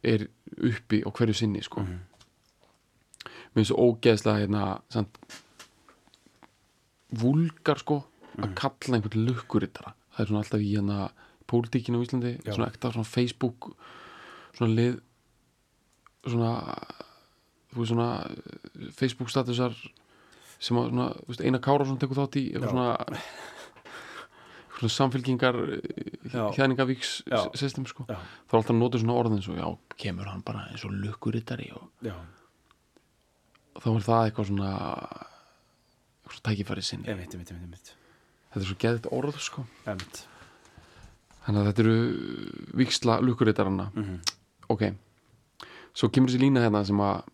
er 0.04 0.28
uppi 0.58 1.02
á 1.04 1.10
hverju 1.12 1.34
sinni 1.36 1.62
sko 1.66 1.82
Mhm. 1.82 2.00
mér 3.26 3.56
finnst 3.56 3.72
svo 3.72 3.78
ógeðslega 3.90 4.40
hérna 4.46 4.82
samt, 4.90 5.18
vulgar 7.12 7.78
sko 7.80 8.04
Mhm. 8.38 8.44
að 8.44 8.56
kalla 8.56 8.98
einhvern 8.98 9.26
lukkurittara 9.26 9.94
það 10.14 10.20
er 10.20 10.26
svona 10.28 10.44
alltaf 10.44 10.62
í 10.62 10.76
hérna 10.76 11.12
pólitíkinu 11.48 11.98
á 11.98 12.06
Íslandi 12.06 12.34
Já. 12.44 12.54
svona 12.54 12.68
ekta 12.70 12.92
svona 12.94 13.06
Facebook 13.06 13.76
svona 14.54 14.76
lið 14.76 15.00
svona 16.28 16.52
þú 17.74 17.78
veist 17.80 17.92
svona 17.92 18.92
Facebook 18.94 19.30
statusar 19.30 19.74
sem 20.60 20.78
að 20.78 20.90
svona, 20.92 21.16
veist, 21.28 21.42
Einar 21.42 21.60
Kára 21.62 21.86
tekur 21.98 22.16
þátt 22.16 22.36
í 22.38 22.54
svona, 22.54 22.70
svona 22.70 23.20
samfélkingar 24.88 25.56
Já. 26.32 26.52
hérningavíks 26.56 27.24
Já. 27.28 27.50
system 27.56 27.86
sko. 27.86 28.06
Þá 28.08 28.54
er 28.54 28.60
alltaf 28.62 28.76
notur 28.78 29.02
svona 29.02 29.18
orðin 29.20 29.42
svo, 29.44 29.56
já, 29.58 29.68
kemur 30.00 30.30
hann 30.32 30.44
bara 30.46 30.68
eins 30.72 30.86
og 30.88 30.94
lukkurittari 30.96 31.72
og 31.76 31.90
já, 32.06 32.16
þá 33.76 33.88
er 33.96 34.06
það 34.08 34.26
eitthvað 34.30 34.48
svona 34.54 34.72
eitthvað 36.24 36.38
svona 36.38 36.46
tækifæri 36.48 36.84
sinni. 36.86 37.10
Emitt, 37.12 37.36
emitt, 37.36 37.52
emitt, 37.52 37.64
emitt 37.64 37.96
þetta 38.50 38.62
er 38.64 38.70
svo 38.70 38.80
geðið 38.82 39.10
orð 39.12 39.42
sko. 39.44 39.66
Þannig 39.86 41.60
að 41.60 41.68
þetta 41.70 41.84
eru 41.84 41.98
viksla 42.78 43.20
lukkurittaranna 43.26 43.90
mhm, 43.94 44.16
ok, 44.70 44.88
svo 45.98 46.10
kemur 46.14 46.32
þessi 46.32 46.42
lína 46.44 46.64
hérna 46.64 46.86
sem 46.86 47.04
að 47.04 47.28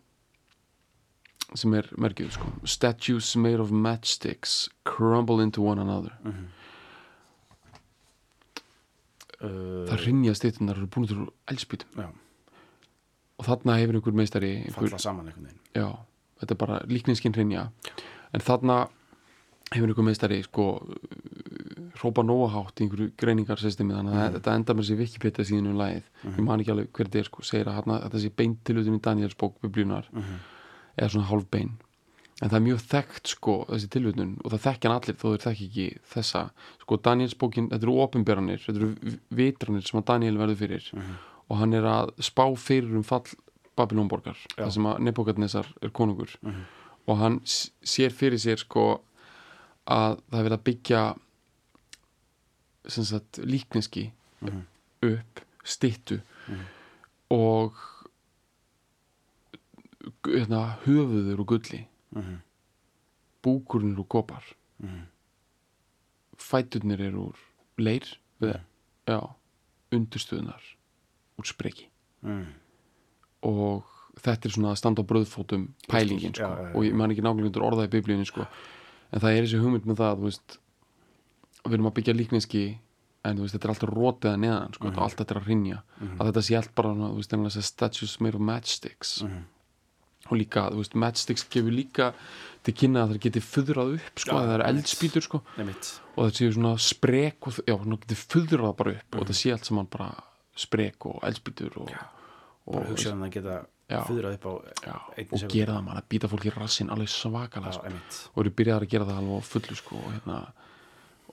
sem 1.56 1.74
er 1.78 1.86
merkjuð 1.94 2.32
sko. 2.34 2.50
Statues 2.66 3.30
made 3.38 3.62
of 3.62 3.70
matchsticks 3.70 4.68
crumble 4.84 5.40
into 5.44 5.62
one 5.62 5.80
another. 5.80 6.18
Mhm 6.24 6.55
Uh, 9.36 9.84
það 9.90 10.04
rinja 10.06 10.32
stýttunar 10.36 10.78
eru 10.78 10.88
búin 10.88 11.08
til 11.10 11.26
elspýtum 11.52 11.98
já, 12.00 12.06
og 13.36 13.44
þarna 13.44 13.74
hefur 13.76 13.98
einhver 13.98 14.14
meistari 14.16 14.52
einhver, 14.62 14.86
falla 14.86 15.00
saman 15.02 15.28
einhvern 15.28 15.50
veginn. 15.50 15.64
Já, 15.76 15.90
þetta 16.40 16.54
er 16.56 16.60
bara 16.62 16.78
líkninskinn 16.88 17.36
rinja 17.36 17.66
en 18.32 18.44
þarna 18.46 18.78
hefur 19.74 19.90
einhver 19.90 20.06
meistari 20.06 20.40
sko 20.46 20.66
hrópa 21.98 22.24
nóahátt 22.24 22.80
í 22.80 22.86
einhverju 22.86 23.12
greiningarsystemi 23.20 23.96
þannig 23.96 24.16
að 24.20 24.38
þetta 24.38 24.56
endar 24.56 24.78
með 24.78 24.88
sér 24.88 25.00
Wikipedia 25.00 25.48
síðan 25.48 25.70
um 25.72 25.78
lagið. 25.80 26.08
Ég 26.26 26.42
man 26.44 26.62
ekki 26.62 26.72
alveg 26.72 26.90
hver 26.92 27.08
þetta 27.10 27.20
er 27.22 27.28
sko 27.30 27.44
segir 27.46 27.70
að 27.70 27.78
þarna, 27.80 27.98
þetta 28.06 28.22
sé 28.22 28.32
beint 28.40 28.62
tilutun 28.68 28.98
í 28.98 29.02
Daniels 29.04 29.36
bók 29.40 29.56
biblíunar 29.64 30.08
mhm, 30.12 30.40
eða 30.96 31.12
svona 31.12 31.28
hálf 31.30 31.48
bein 31.52 31.74
en 32.42 32.50
það 32.50 32.56
er 32.58 32.64
mjög 32.66 32.82
þekkt 32.84 33.30
sko 33.32 33.54
þessi 33.70 33.88
tilvitnun 33.94 34.34
og 34.42 34.52
það 34.52 34.64
þekkja 34.66 34.90
hann 34.90 34.98
allir 34.98 35.16
þó 35.16 35.26
þeir 35.30 35.44
þekki 35.46 35.66
ekki 35.70 35.86
þessa. 36.12 36.42
Sko 36.82 36.98
Daniels 37.08 37.36
bókin, 37.40 37.70
þetta 37.70 37.88
eru 37.88 37.96
opinberanir 38.04 38.60
þetta 38.64 38.82
eru 38.82 39.16
vitranir 39.38 39.86
sem 39.88 40.00
að 40.02 40.08
Daniel 40.10 40.40
verður 40.42 40.60
fyrir. 40.60 40.90
Mhm, 40.92 41.16
og 41.46 41.60
hann 41.62 41.76
er 41.78 41.88
að 41.88 42.12
spá 42.26 42.44
fyrir 42.60 42.96
um 42.98 43.06
fall 43.06 43.24
Babylonborgar 43.76 44.36
Já. 44.36 44.66
það 44.66 44.72
sem 44.76 44.90
að 44.90 45.00
Nebukadnesar 45.06 45.72
er 45.80 45.94
konungur. 45.96 46.36
Mhm, 46.42 46.62
og 47.08 47.18
hann 47.22 47.40
sér 47.46 48.12
fyrir 48.12 48.40
sér 48.42 48.60
sko 48.60 49.00
að 49.86 50.20
það 50.30 50.52
að 50.52 50.64
byggja 50.64 51.02
sem 52.86 53.04
sagt 53.04 53.38
líkneski 53.38 54.10
mhm, 54.42 54.64
upp 55.02 55.40
styttu. 55.64 56.20
Mhm. 56.46 56.64
og 57.30 57.74
hérna, 60.22 60.78
höfuður 60.84 61.40
og 61.42 61.46
gulli 61.46 61.86
mhm, 62.16 62.38
búkurinn 63.44 63.92
er 63.94 64.00
úr 64.02 64.08
kopar 64.08 64.44
mhm, 64.82 65.04
fæturnir 66.38 67.00
er 67.00 67.14
úr 67.16 67.36
leir 67.78 68.16
Mhm. 68.40 68.60
já, 69.08 69.20
undirstöðunar 69.92 70.62
úr 71.38 71.46
spreki 71.46 71.86
mhm, 72.22 72.46
og 73.42 73.84
þetta 74.20 74.46
er 74.48 74.52
svona 74.56 74.72
að 74.72 74.80
standa 74.80 75.02
á 75.04 75.08
bröðfótum 75.08 75.68
pælingin 75.88 76.34
sko. 76.34 76.42
Já, 76.42 76.56
já, 76.56 76.74
og 76.74 76.84
ég 76.84 76.94
man 76.94 77.10
ekki 77.12 77.22
nákvæmlega 77.24 77.46
undir 77.52 77.62
orðað 77.64 77.88
í 77.88 77.92
biblíunni 77.96 78.26
sko. 78.26 78.46
en 79.12 79.20
það 79.20 79.36
er 79.36 79.42
þessi 79.46 79.60
hugmynd 79.62 79.86
með 79.86 79.96
það 80.02 80.20
veist, 80.24 80.58
við 81.64 81.72
erum 81.74 81.86
að 81.90 81.94
byggja 81.98 82.14
líkneski 82.16 82.78
en 83.24 83.36
veist, 83.38 83.54
þetta 83.54 83.64
er 83.68 83.72
alltaf 83.74 83.90
rótið 83.90 84.30
að 84.32 84.40
neðan 84.40 84.72
sko, 84.74 84.84
Mhm. 84.88 84.96
og 84.96 85.02
allt 85.02 85.16
þetta 85.16 85.34
er 85.36 85.40
að 85.40 85.46
rinja 85.46 85.82
að 86.00 86.26
þetta 86.32 86.42
sé 86.42 86.56
allt 86.56 86.74
bara, 86.74 86.94
veist, 86.94 87.62
statues 87.64 88.20
made 88.20 88.34
of 88.34 88.40
matchsticks 88.40 89.22
Mhm. 89.22 89.44
Og 90.30 90.36
líka, 90.40 90.66
þú 90.72 90.82
veist, 90.82 90.94
matchsticks 90.94 91.46
gefur 91.52 91.72
líka 91.74 92.10
til 92.66 92.74
kynna 92.74 93.04
að 93.04 93.12
það 93.14 93.20
geti 93.26 93.40
fuðrað 93.46 93.94
upp 94.00 94.18
sko, 94.24 94.36
að 94.36 94.46
það 94.48 94.54
er 94.56 94.64
eldspýtur 94.70 95.22
sko. 95.26 95.42
Nefnitt 95.58 95.92
og 96.16 96.20
það 96.24 96.34
séu 96.40 96.52
svona 96.56 96.72
sprek 96.82 97.46
og, 97.46 97.60
já, 97.66 97.74
svona 97.76 98.00
geti 98.02 98.16
fuðrað 98.22 98.76
bara 98.76 98.94
upp 98.96 99.18
og 99.20 99.26
það 99.30 99.38
sé 99.40 99.52
allt 99.54 99.64
saman 99.70 99.86
bara 99.92 100.10
sprek 100.56 101.06
og 101.06 101.18
eldspýtur 101.28 101.78
og, 101.84 101.90
og, 102.66 102.78
hugsa 102.90 103.12
um 103.14 103.22
það 103.26 103.32
geta 103.38 103.62
Já. 103.86 104.00
Fyðrað 104.02 104.32
upp 104.34 104.46
á 104.46 104.52
og 105.30 105.42
gera 105.52 105.76
það 105.76 105.84
mann 105.86 105.98
að 106.00 106.06
býta 106.10 106.26
fólki 106.32 106.50
rassin 106.50 106.88
alveg 106.90 107.06
svakalega 107.12 107.70
sko. 107.76 108.32
og 108.34 108.40
eru 108.42 108.50
byrjaðar 108.58 108.82
að 108.82 108.90
gera 108.90 109.04
það 109.06 109.20
alveg 109.20 109.44
fullu 109.46 109.76
sko, 109.78 110.00
og, 110.00 110.08
hérna, 110.16 110.38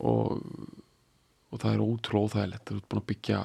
og, 0.06 0.44
og 1.50 1.62
það 1.64 1.74
er 1.74 1.82
ótrúlega 1.82 2.28
óþægilegt. 2.28 2.66
Þú 2.70 2.78
ert 2.78 2.88
búin 2.92 3.02
að 3.02 3.08
byggja 3.10 3.40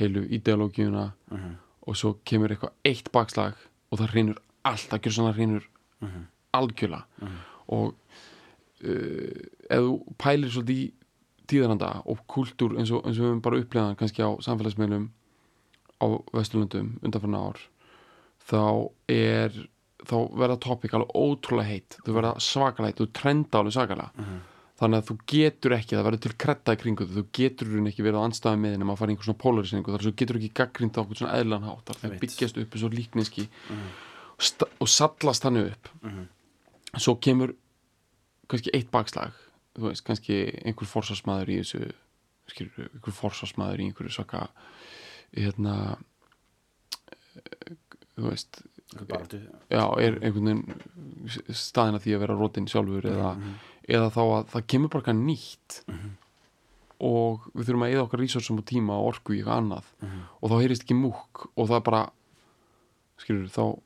heilu 0.00 0.22
ideológíuna 0.38 1.04
Mhm. 1.30 1.52
og 1.86 1.96
svo 1.96 2.14
kemur 2.24 2.48
eitthvað 2.56 2.72
eitt 2.84 3.12
bakslag 3.12 3.54
og 3.92 3.98
það 4.00 4.10
hreinur 4.14 4.38
allt, 4.70 4.88
það 4.90 5.00
gjör 5.06 5.16
svona 5.18 5.34
hreinur 5.36 5.68
Mhm. 6.02 6.26
algjörlega. 6.52 7.04
Og 7.72 7.94
uh, 8.84 9.42
ef 9.70 9.80
þú 9.82 9.94
pælir 10.20 10.50
svolítið 10.52 10.80
í 10.82 10.92
tíðaranda 11.48 11.90
og 12.10 12.18
kultúr 12.30 12.74
eins 12.80 12.90
og, 12.92 13.04
eins 13.06 13.18
og 13.18 13.22
við 13.24 13.30
höfum 13.30 13.42
bara 13.44 13.60
upplegaðan 13.62 13.96
kannski 14.00 14.20
á 14.26 14.30
samfélagsmiðlum 14.44 15.06
á 16.02 16.06
Vesturlundum 16.36 16.90
undanfarnar 17.06 17.46
ár 17.54 17.60
þá 18.46 18.60
er 19.08 19.54
þá 20.06 20.16
verða 20.38 20.58
topic 20.62 20.92
alveg 20.94 21.14
ótrúlega 21.16 21.70
heitt. 21.70 21.96
Þú 22.04 22.12
verða 22.18 22.34
svakalega 22.42 22.92
heitt, 22.92 23.00
þú 23.00 23.06
trenda 23.16 23.58
alveg 23.62 23.74
svakalega. 23.78 24.10
Mhm. 24.18 24.36
þannig 24.76 24.98
að 25.00 25.06
þú 25.08 25.14
getur 25.32 25.72
ekki, 25.72 25.96
það 25.96 26.04
verður 26.04 26.20
til 26.20 26.32
kretta 26.36 26.72
í 26.76 26.76
kringu 26.76 27.04
þú, 27.08 27.12
þú 27.16 27.22
getur 27.32 27.66
ekki 27.88 28.02
verið 28.04 28.18
á 28.20 28.26
andstæðum 28.28 28.60
með 28.60 28.74
nema 28.76 28.92
að 28.92 28.98
fara 29.00 29.08
í 29.08 29.14
einhver 29.16 29.24
svona 29.24 29.40
polarisningu, 29.40 29.88
þar 29.94 30.04
þú 30.04 30.12
getur 30.20 30.36
ekki 30.36 30.50
gaggrind 30.52 30.92
á 30.92 31.00
einhvern 31.00 31.16
svona 31.16 31.36
eðlan 31.40 31.64
hátt, 31.64 31.84
þar 31.88 31.96
það 32.02 32.18
byggjast 32.20 32.58
upp 32.60 32.74
eins 32.76 32.84
og 32.84 32.92
líkneski. 32.92 33.46
Mhm. 33.72 33.88
sta- 33.88 34.15
og 34.80 34.88
sallast 34.88 35.42
hann 35.44 35.56
upp 35.56 35.88
Mhm. 36.02 36.26
svo 36.98 37.14
kemur 37.20 37.54
kannski 38.48 38.70
eitt 38.74 38.90
bakslag 38.90 39.32
þú 39.76 39.88
veist, 39.90 40.04
kannski 40.04 40.36
einhver 40.64 40.86
forsvarsmaður 40.88 41.48
í 41.48 41.56
þessu 41.60 41.92
skilur, 42.48 42.88
einhver 42.94 43.12
forsvarsmaður 43.12 43.80
í 43.80 43.86
einhverju 43.90 44.12
svaka 44.12 44.48
hérna 45.36 45.98
eh, 47.36 47.74
þú 48.16 48.30
veist 48.30 48.62
já, 49.68 49.82
er 50.00 50.18
einhvern 50.22 50.46
veginn 50.46 51.50
staðina 51.52 51.98
því 52.00 52.14
að 52.16 52.22
vera 52.22 52.36
rótin 52.38 52.68
sjálfur 52.70 53.08
eða, 53.10 53.32
eða 53.88 54.10
þá 54.14 54.20
að 54.22 54.46
það 54.54 54.66
kemur 54.72 54.88
bara 54.94 55.12
nýtt 55.12 55.82
Mhm. 55.88 56.10
og 57.00 57.50
við 57.54 57.66
þurfum 57.68 57.84
að 57.84 57.92
eða 57.92 58.04
okkar 58.06 58.20
resursum 58.20 58.58
og 58.58 58.64
tíma 58.64 58.94
og 58.96 59.08
orku 59.14 59.34
í 59.34 59.42
eitthvað 59.42 59.58
annað 59.60 59.84
Mhm. 60.02 60.22
og 60.42 60.50
þá 60.50 60.56
heyrist 60.62 60.82
ekki 60.86 60.94
múk 60.96 61.48
og 61.56 61.68
það 61.68 61.82
bara 61.84 62.10
skilur 63.18 63.48
þá 63.48 63.80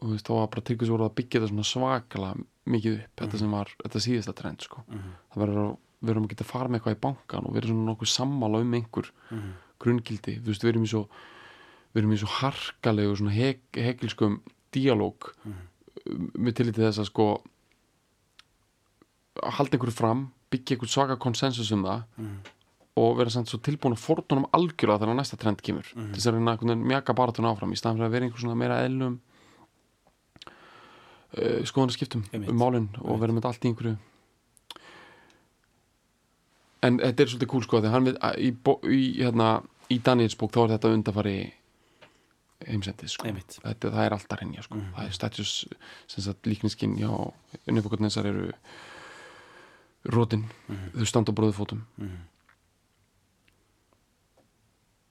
þú 0.00 0.10
veist, 0.12 0.26
þá 0.26 0.32
var 0.36 0.46
bara 0.52 0.60
tryggur 0.62 0.86
svo 0.86 0.96
að 1.00 1.14
byggja 1.16 1.40
þetta 1.40 1.48
svona 1.52 1.66
svakalega 1.72 2.44
mikið 2.66 2.96
upp 3.00 3.16
þetta 3.22 3.38
sem 3.38 3.50
var, 3.50 3.68
þetta 3.84 4.00
síðasta 4.06 4.34
trend 4.34 4.60
sko. 4.60 4.82
Mhm. 4.88 5.10
það 5.32 5.42
verður 5.42 5.60
að 5.64 5.76
við 6.02 6.10
erum 6.10 6.24
að 6.26 6.28
geta 6.34 6.44
fara 6.44 6.68
með 6.68 6.80
eitthvað 6.80 6.96
í 6.96 7.00
bankan 7.06 7.46
og 7.46 7.52
við 7.54 7.56
erum 7.64 7.70
svona 7.76 7.90
nokkuð 7.90 8.10
sammála 8.12 8.60
um 8.60 8.72
einhver 8.74 9.10
Mhm. 9.30 9.52
grunngildi, 9.80 10.34
þú 10.42 10.46
veist, 10.46 10.62
við 10.62 10.68
erum 10.74 10.84
í 10.84 10.90
svo 10.92 11.08
við 11.94 12.02
erum 12.02 12.12
í 12.12 12.18
svo 12.20 12.28
harkalegu 12.28 13.16
svona 13.16 13.32
hek, 13.32 13.60
hekilskum 13.72 14.40
díalóg 14.72 15.32
Mhm. 15.44 16.34
með 16.38 16.52
tilliti 16.54 16.80
þess 16.82 16.98
að 17.00 17.06
sko 17.06 17.42
að 19.42 19.52
halda 19.58 19.76
einhverju 19.76 19.96
fram 19.96 20.26
byggja 20.52 20.76
einhver 20.76 20.88
svaka 20.92 21.16
konsensus 21.20 21.72
um 21.72 21.82
það 21.84 22.04
Mhm. 22.18 22.36
og 22.96 23.16
vera 23.18 23.30
samt 23.30 23.48
svo 23.48 23.58
tilbúin 23.60 23.92
að 23.96 24.04
fordunum 24.04 24.46
algjörða 24.52 24.98
þegar 25.00 25.16
næsta 25.16 25.36
trend 25.38 25.62
kemur 25.62 25.84
Mhm. 25.94 26.12
til 26.12 26.20
þess 26.20 26.26
að 26.26 26.34
reyna 26.34 26.56
einhvern 26.56 26.84
mjaka 26.86 27.14
baratun 27.14 27.44
áfram 27.44 27.72
í 27.72 27.76
staðan 27.76 27.96
fyrir 27.98 28.06
að 28.08 28.10
vera 28.10 28.24
einhver 28.26 28.40
svona 28.40 28.56
meira 28.56 28.88
eðlum 28.88 29.18
uh, 31.34 31.64
skoðanaskiptum 31.66 32.24
um 32.32 32.56
málin 32.60 32.88
og 33.02 33.20
vera 33.20 33.32
með 33.32 33.44
allt 33.50 33.64
í 33.64 33.68
einhverju. 33.72 33.96
En 36.86 36.98
þetta 37.02 37.22
er 37.24 37.30
svolítið 37.32 37.50
kúl 37.50 37.62
sko 37.64 37.80
við 37.80 38.18
í, 38.38 38.50
í, 38.94 39.00
hérna, 39.22 39.62
í 39.90 39.98
Daniels 40.04 40.36
bók 40.38 40.52
þá 40.54 40.60
er 40.66 40.74
þetta 40.76 40.92
undarfari 40.94 41.38
heimsendis 42.66 43.12
sko. 43.16 43.28
Þetta, 43.28 43.90
það 43.90 44.04
er 44.04 44.14
alltaf 44.16 44.40
reynja 44.40 44.62
sko. 44.62 44.74
Mhm. 44.78 44.92
það 44.96 45.06
er 45.06 45.12
status 45.12 45.50
sem 46.06 46.22
sagt 46.24 46.46
líkniskinn 46.46 46.96
hjá 47.00 47.10
unnifokotnessar 47.66 48.26
eru 48.26 48.52
rótin 50.06 50.44
Mhm. 50.68 50.92
þau 50.94 51.06
standa 51.06 51.32
á 51.32 51.38
bröðfótum 51.38 51.82
Mhm. 51.98 52.18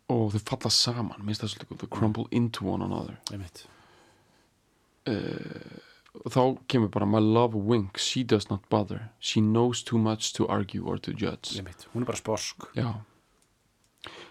og 0.09 0.31
þau 0.33 0.39
falla 0.49 0.69
saman. 0.69 1.21
Minnst 1.25 1.41
það 1.41 1.53
svolítið, 1.55 1.77
þau 1.83 1.89
crumble 1.89 2.25
into 2.31 2.65
one 2.65 2.83
another. 2.85 3.17
Einmitt. 3.31 3.65
Og 5.07 5.81
þá 6.29 6.57
kemur 6.67 6.89
bara 6.91 7.05
my 7.05 7.19
love 7.19 7.55
winks, 7.55 8.03
she 8.03 8.23
does 8.23 8.49
not 8.49 8.61
bother. 8.69 9.09
She 9.19 9.41
knows 9.41 9.83
too 9.83 9.97
much 9.97 10.33
to 10.33 10.47
argue 10.47 10.85
or 10.85 10.97
to 10.97 11.11
judge. 11.13 11.57
Einmitt. 11.59 11.87
Hún 11.93 12.01
er 12.03 12.05
bara 12.05 12.17
sporsk 12.17 12.69
já. 12.75 12.93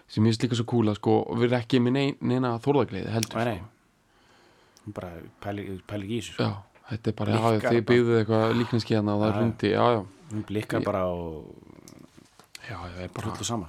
Sem 0.07 0.23
minnst 0.23 0.41
líka 0.43 0.55
svo 0.55 0.65
kúla 0.69 0.93
sko 0.95 1.23
og 1.25 1.37
við 1.39 1.49
erum 1.49 1.59
ekki 1.61 1.79
með 1.81 1.95
neina, 2.21 2.53
þórðagleiði 2.63 3.11
heldur 3.11 3.39
Nei, 3.41 3.45
nei. 3.45 3.57
sko. 3.57 4.91
Bara 4.95 5.09
pæli, 5.41 5.65
pæli 5.89 6.05
í 6.07 6.19
þessu 6.21 6.35
sko. 6.37 6.43
já, 6.43 6.51
þetta 6.91 7.07
er 7.11 7.15
bara, 7.19 7.31
já, 7.31 7.41
þið 7.55 7.61
bara. 7.65 7.81
byggðu 7.89 8.17
eitthvað 8.19 8.55
líkninski 8.59 8.95
hérna 8.95 9.15
og 9.17 9.23
það 9.23 9.31
já. 9.33 9.39
rundi, 9.41 9.71
já, 9.73 9.85
já. 9.95 10.01
Hún 10.31 10.45
blikkar 10.45 10.79
Ég- 10.81 10.85
bara 10.85 11.05
og 11.05 11.55
já, 12.69 12.77
já, 12.77 13.03
er 13.03 13.09
bara 13.13 13.27
hrullu 13.31 13.43
sama 13.45 13.67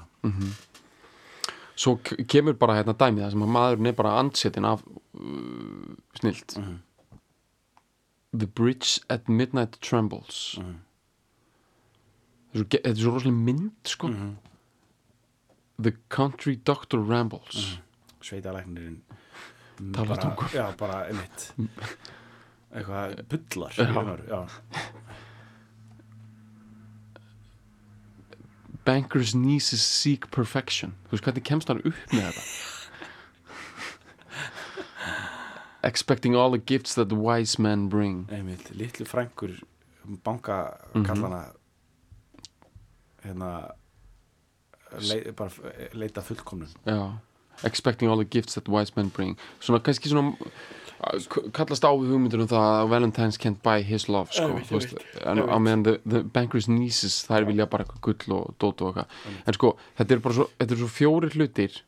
svo 1.77 1.97
k- 2.03 2.17
kemur 2.29 2.55
bara 2.57 2.79
hérna 2.79 2.95
dæmið 2.97 3.25
það 3.27 3.31
sem 3.35 3.43
að 3.45 3.51
maðurinn 3.57 3.89
er 3.91 3.97
bara 3.99 4.13
andsetin 4.21 4.65
af 4.65 4.83
uh, 4.87 5.97
snilt. 6.21 6.55
Mhm. 6.57 6.77
The 8.33 8.47
bridge 8.47 9.01
at 9.09 9.29
midnight 9.29 9.79
trembles 9.81 10.57
Mhm. 10.59 10.77
þetta 12.55 12.81
er 12.85 12.95
svo, 12.95 13.13
rosalega 13.15 13.33
mynd 13.45 13.73
sko 13.85 14.09
Mhm. 14.09 14.37
The 15.79 15.93
country 16.09 16.57
doctor 16.57 16.99
rambles 16.99 17.79
Sveitalæknirinn 18.23 19.01
Talar 19.93 20.07
bara- 20.17 20.23
tungu. 20.23 20.49
Já, 20.53 20.77
bara 20.77 21.07
einmitt 21.09 21.53
Eitthvað 22.75 23.29
bullar 23.29 23.71
já. 24.29 24.49
Bankers 28.85 29.35
nieces 29.35 29.83
seek 29.83 30.31
perfection 30.31 30.95
þú 31.09 31.17
veist 31.17 31.25
hvernig 31.27 31.45
kemst 31.45 31.69
hann 31.69 31.81
upp 31.85 32.13
með 32.13 32.33
þetta 32.33 32.43
Expecting 35.87 36.35
all 36.35 36.51
the 36.51 36.59
gifts 36.67 36.95
that 36.99 37.09
the 37.09 37.15
wise 37.17 37.59
men 37.63 37.89
bring. 37.89 38.27
Einmitt, 38.35 38.71
litlu 38.75 39.07
frængur 39.07 39.53
banka 40.25 40.57
Mhm. 40.95 41.05
kallana 41.07 41.45
hérna 43.25 43.51
lei, 45.01 45.33
bara 45.33 45.51
leita 45.95 46.23
fullkomnun. 46.23 46.69
Já 46.87 47.13
Expecting 47.65 48.11
all 48.11 48.19
the 48.19 48.25
gifts 48.31 48.55
that 48.55 48.69
wise 48.69 48.93
men 48.97 49.09
bring. 49.09 49.37
Svona 49.61 49.79
kannski 49.81 50.11
svona 50.11 50.35
kallast 51.57 51.85
á 51.85 51.91
við 51.97 52.11
hugmyndur 52.13 52.43
um 52.45 52.49
það 52.49 52.67
að 52.83 52.89
Valentine's 52.93 53.39
can't 53.41 53.63
buy 53.63 53.81
his 53.83 54.09
love 54.09 54.29
sko, 54.33 54.59
á 55.25 55.57
meðan 55.61 55.85
the, 55.85 55.95
the 56.05 56.23
bankers 56.23 56.69
nieces 56.69 57.25
þær 57.29 57.47
vilja 57.49 57.67
bara 57.69 57.85
gull 58.03 58.33
og 58.37 58.55
dót 58.61 58.83
og 58.83 58.95
eitthvað. 58.95 59.07
En 59.47 59.55
sko, 59.57 59.77
þetta 59.99 60.11
er 60.17 60.19
bara 60.25 60.35
svo, 60.35 60.47
þetta 60.59 60.73
er 60.77 60.81
svo 60.83 60.91
fjóri 60.93 61.31
hlutir 61.33 61.81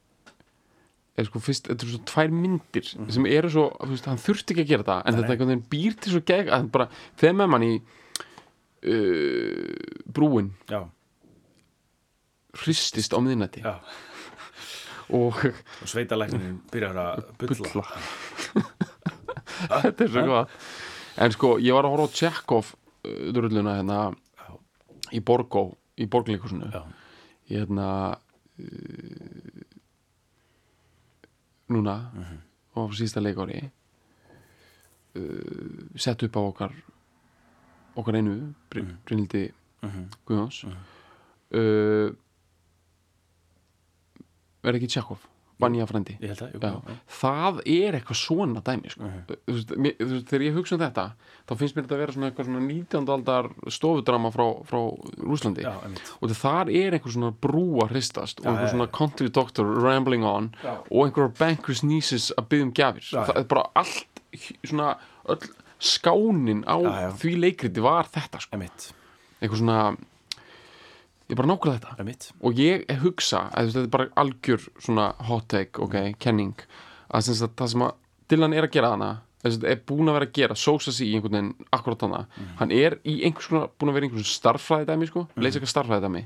sko 1.27 1.41
fyrst, 1.43 1.67
þetta 1.67 1.87
er 1.87 1.91
svo 1.91 2.01
tvær 2.07 2.31
myndir 2.31 2.87
sem 2.87 3.27
eru 3.27 3.51
svo, 3.51 3.65
þú 3.81 3.91
veist, 3.91 4.07
hann 4.07 4.21
þurfti 4.23 4.55
ekki 4.55 4.65
að 4.65 4.71
gera 4.73 4.87
það 4.87 5.01
en. 5.01 5.09
Nei, 5.09 5.19
þetta 5.19 5.27
nei. 5.27 5.35
einhvern 5.35 5.53
veginn 5.53 5.71
býr 5.73 5.97
til 5.99 6.13
svo 6.15 6.23
geg 6.31 6.53
að 6.55 6.69
bara, 6.77 6.87
þegar 7.19 7.39
með 7.41 7.51
mann 7.55 7.67
í 7.67 7.73
uh, 8.93 9.97
brúin. 10.19 10.53
Já, 10.71 10.81
hristist 12.63 13.15
á 13.15 13.19
miðnætti. 13.23 13.65
Já. 13.67 13.75
Og 15.09 15.35
Og 15.41 15.89
sveitalæknirinn 15.89 16.61
byrjar 16.69 16.99
að 17.01 17.27
bulla. 17.41 17.85
Þetta 19.83 20.05
er 20.05 20.11
svo 20.13 20.25
góð 20.29 20.57
en 21.19 21.35
sko, 21.35 21.57
ég 21.63 21.75
var 21.75 21.87
að 21.87 21.95
horfa 21.97 22.07
á 22.07 22.17
Tjekkov 22.19 22.73
uh, 22.73 23.29
drulluna 23.35 23.77
hérna 23.79 23.99
Já. 24.13 24.51
í 25.17 25.21
Borgó, 25.25 25.65
í 25.99 26.07
Borgleikusinu 26.11 26.71
Já, 26.71 26.83
hérna 27.51 27.89
uh, 28.15 29.48
núna 31.69 32.11
Mhm. 32.15 32.39
og 32.77 32.91
á 32.91 32.95
síðasta 32.95 33.21
leikári 33.23 33.71
uh, 35.17 35.97
sett 35.97 36.23
upp 36.23 36.37
á 36.37 36.41
okkar 36.41 36.73
okkar 37.97 38.15
einu 38.17 38.55
Mhm. 38.75 38.97
Brynildi 39.07 39.53
Mhm. 39.83 40.09
Guðjóns 40.27 40.65
Mhm. 40.65 40.77
uh, 41.59 42.11
verð 44.63 44.77
ekki 44.81 44.89
Tjekkov 44.93 45.19
Vanja 45.59 45.87
já. 45.89 46.73
það 47.21 47.61
er 47.67 47.97
eitthvað 47.99 48.19
svona 48.21 48.61
dæmi 48.63 48.93
sko. 48.93 49.03
Mhm. 49.03 49.23
mér, 49.83 49.97
þú 49.99 50.09
veist, 50.13 50.29
þegar 50.31 50.45
ég 50.47 50.55
hugsa 50.59 50.75
um 50.77 50.83
þetta 50.85 51.07
þá 51.49 51.55
finnst 51.59 51.77
mér 51.77 51.87
þetta 51.87 51.97
að 51.97 52.03
vera 52.03 52.13
svona 52.13 52.31
eitthvað 52.31 52.49
svona 52.49 52.63
19. 52.67 53.09
aldar 53.15 53.49
stofudrama 53.69 54.33
frá, 54.35 54.47
frá 54.69 54.81
Rúslandi 55.19 55.65
já, 55.67 55.73
og 56.21 56.31
þar 56.31 56.71
er 56.71 56.99
einhver 56.99 57.15
svona 57.17 57.33
brú 57.33 57.67
að 57.83 57.95
hristast 57.97 58.41
og 58.41 58.47
einhver 58.53 58.71
svona 58.75 58.91
country 58.93 59.29
doctor 59.29 59.65
rambling 59.83 60.25
on 60.25 60.53
Já. 60.63 60.77
og 60.91 61.07
einhver 61.07 61.33
bankers 61.39 61.83
nieces 61.83 62.31
að 62.39 62.49
byggja 62.53 62.69
um 62.69 62.73
gjafir 62.73 63.09
Já, 63.09 63.25
það 63.27 63.41
er 63.43 63.49
bara 63.51 63.67
allt 63.75 64.23
svona 64.65 64.93
öll 65.29 65.51
skánin 65.79 66.65
á 66.67 66.79
því 67.19 67.35
leikriti 67.39 67.83
var 67.83 68.09
þetta 68.11 68.41
sko. 68.43 68.59
einhver 68.59 69.59
svona 69.59 69.97
ég 71.29 71.39
bara 71.39 71.51
nákvæmlega 71.53 71.79
þetta. 71.79 71.97
Einmitt. 72.03 72.29
Og 72.41 72.61
ég 72.61 72.85
hugsa 73.03 73.47
að 73.53 73.73
þetta 73.73 73.85
er 73.85 73.95
bara 73.95 74.11
algjör 74.25 74.69
svona 74.81 75.09
hot 75.29 75.49
take, 75.53 75.81
ok, 75.85 75.97
kenning 76.23 76.67
að, 77.09 77.29
sem 77.29 77.49
það 77.49 77.73
sem 77.75 77.89
að 77.89 77.97
Dylan 78.29 78.53
er 78.53 78.67
að 78.67 78.75
gera 78.75 78.93
hana 78.93 79.15
er 79.47 79.79
búin 79.87 80.11
að 80.11 80.17
vera 80.19 80.27
að 80.27 80.35
gera 80.35 80.57
sósa 80.59 80.93
sig 80.93 81.09
í 81.09 81.15
einhvern 81.17 81.37
veginn 81.37 81.69
akkurat 81.73 82.03
hana 82.05 82.25
hann 82.59 82.73
er 82.75 82.99
í 83.07 83.21
einhvers 83.25 83.47
konar, 83.49 83.69
búin 83.79 83.93
að 83.93 83.97
vera 83.97 84.09
í 84.09 84.09
einhvers 84.11 84.33
starffræði 84.35 84.89
dæmi 84.89 85.09
sko, 85.09 85.23
leysa 85.39 85.59
eitthvað 85.61 85.73
starffræði 85.73 86.05
dæmi 86.05 86.23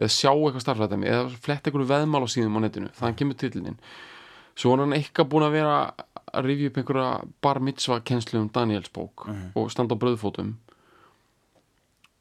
eða 0.00 0.08
sjá 0.14 0.30
eitthvað 0.32 0.64
starffræði 0.64 0.94
dæmi 0.96 1.10
eða 1.12 1.28
fletta 1.44 1.70
einhverju 1.70 1.90
veðmál 1.92 2.24
á 2.24 2.28
síðum 2.34 2.56
á 2.56 2.60
netinu, 2.64 2.90
þannig 2.96 3.20
kemur 3.20 3.38
titlininn 3.42 3.78
svo 4.56 4.72
er 4.74 4.82
hann 4.84 4.96
eitthvað 4.96 5.30
búin 5.34 5.46
að 5.46 5.56
vera 5.58 5.76
að 6.34 6.48
rifja 6.48 6.70
upp 6.72 6.80
einhverja 6.80 7.08
bar 7.44 7.60
mitzva 7.68 8.00
kennslu 8.00 8.40
um 8.40 8.50
Daniels 8.56 8.90
bók 8.96 9.28
og 9.54 9.70
standa 9.70 9.94
á 9.94 10.00
bröðfótum 10.00 10.54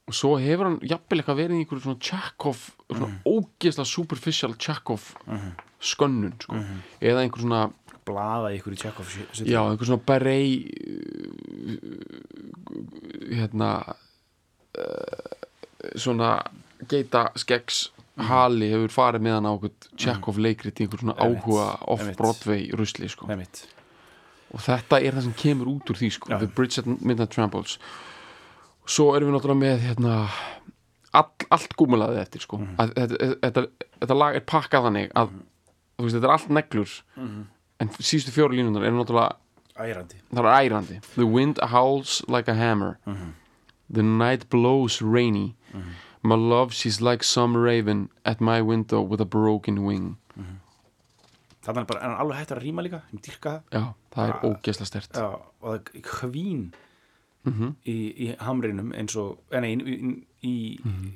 og 0.07 0.17
svo 0.17 0.33
hefur 0.41 0.67
hann 0.67 0.79
jafnvel 0.83 1.21
eitthvað 1.21 1.39
verið 1.39 1.55
í 1.55 1.63
einhverju 1.63 1.85
svona 1.85 2.03
Chekhov 2.03 2.63
svona 2.89 3.11
ógeðslega 3.29 3.87
superficial 3.87 4.55
Chekhov 4.59 5.05
skönnun 5.83 6.35
sko. 6.41 6.59
eða 6.99 7.23
einhver 7.23 7.45
svona 7.45 7.61
blaða 8.03 8.51
í 8.53 8.59
í 8.59 8.77
Tjekov 8.79 9.11
já, 9.47 9.61
einhver 9.63 9.87
svona 9.87 10.03
berei 10.03 10.47
hérna 13.31 13.71
uh, 14.75 15.33
svona 15.95 16.35
geita 16.89 17.29
skeggs 17.39 17.85
hali 18.27 18.69
hefur 18.73 18.91
farið 18.93 19.23
með 19.25 19.37
hann 19.37 19.47
á 19.49 19.51
okkur 19.55 19.71
Chekhov 19.95 20.41
leikrit 20.43 20.79
í 20.81 20.85
einhver 20.85 21.01
svona 21.01 21.15
áhuga 21.17 21.69
off-Broadway 21.95 22.67
rusli 22.77 23.09
sko. 23.09 23.29
og 24.53 24.61
þetta 24.61 24.99
er 24.99 25.15
það 25.15 25.29
sem 25.29 25.37
kemur 25.39 25.71
út 25.71 25.89
úr 25.89 25.97
því 25.97 26.09
sko. 26.13 26.29
The 26.37 26.45
Bridge 26.47 26.83
at 26.83 26.89
Midnight 27.01 27.31
Trambles 27.33 27.79
svo 28.85 29.15
erum 29.15 29.29
við 29.31 29.37
náttúrulega 29.37 29.61
með 29.63 29.79
hérna, 29.87 30.15
all, 31.13 31.29
allt 31.51 31.75
gúmulaðið 31.79 32.21
eftir 32.23 32.41
sko. 32.41 32.57
Mhm. 32.57 32.75
að, 32.77 32.93
þetta, 32.93 33.37
þetta, 33.43 33.65
þetta 34.01 34.17
lag 34.17 34.35
er 34.35 34.41
pakkað 34.41 34.87
þannig 34.89 35.11
að 35.15 35.29
þú 35.97 36.03
veist, 36.07 36.15
þetta 36.17 36.27
er 36.29 36.35
allt 36.35 36.49
neglur 36.49 36.89
Mhm. 37.17 37.45
en 37.79 37.89
síðustu 37.89 38.31
fjóru 38.35 38.57
línunar 38.57 38.83
eru 38.87 38.97
náttúrulega 39.03 39.35
ærandi. 39.77 40.15
Það 40.33 40.45
er 40.45 40.69
ærandi. 40.69 41.01
The 41.15 41.25
wind 41.25 41.59
howls 41.61 42.23
like 42.27 42.47
a 42.51 42.53
hammer. 42.55 42.97
Mhm. 43.07 43.33
The 43.91 44.03
night 44.03 44.49
blows 44.49 45.01
rainy. 45.01 45.55
My 46.23 46.35
love 46.35 46.71
she's 46.73 47.01
like 47.01 47.23
some 47.23 47.57
raven 47.57 48.09
At 48.25 48.39
my 48.39 48.61
window 48.61 49.01
with 49.01 49.19
a 49.19 49.25
broken 49.25 49.83
wing. 49.83 50.17
Þannig 51.63 51.77
er 51.81 51.85
bara, 51.85 51.99
en 52.03 52.09
hann 52.11 52.19
alveg 52.19 52.37
hættur 52.41 52.59
að 52.59 52.63
rýma 52.65 52.83
líka? 52.83 53.01
Ég 53.13 53.21
dyrka 53.23 53.51
það 53.71 53.77
Já, 53.77 53.83
það 54.15 54.29
er 54.29 54.39
ógeðslega 54.49 54.85
stert 54.89 55.13
já, 55.15 55.27
og 55.61 55.63
það 55.63 55.75
er 55.95 56.01
hvín 56.01 56.63
Mhm. 57.43 57.73
í, 57.85 57.95
í 58.23 58.27
hamrinum 58.39 58.93
eins 58.95 59.15
og 59.19 59.39
eh, 59.51 59.59
nei, 59.59 59.73
í, 59.75 59.95
í, 59.99 60.11
í, 60.47 60.53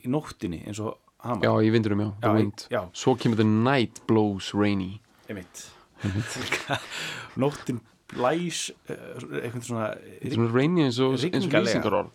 í 0.03 0.11
nóttinni 0.11 0.59
eins 0.67 0.81
og 0.83 0.97
hamar. 1.23 1.45
Já, 1.47 1.53
í 1.63 1.71
vindurum, 1.71 2.01
já, 2.03 2.09
Já, 2.23 2.33
wind. 2.35 2.65
já. 2.71 2.81
Svo 2.93 3.15
kemur 3.15 3.39
the 3.39 3.47
night 3.47 4.01
blows 4.07 4.53
rainy. 4.53 4.99
Einmitt. 5.29 5.67
Nóttin 7.41 7.79
blæs 8.11 8.67
eh, 8.87 8.95
eitthvað 9.43 9.63
svona 9.67 9.87
svona 10.23 10.51
rainy 10.53 10.85
eins 10.87 10.99
og, 11.03 11.17
lýsingarorð 11.17 12.11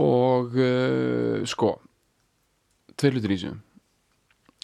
Og 0.00 0.54
uh, 0.56 1.42
sko 1.48 1.74
Tveir 2.96 3.14
hlutir 3.16 3.32
í 3.32 3.36
þessu. 3.38 3.52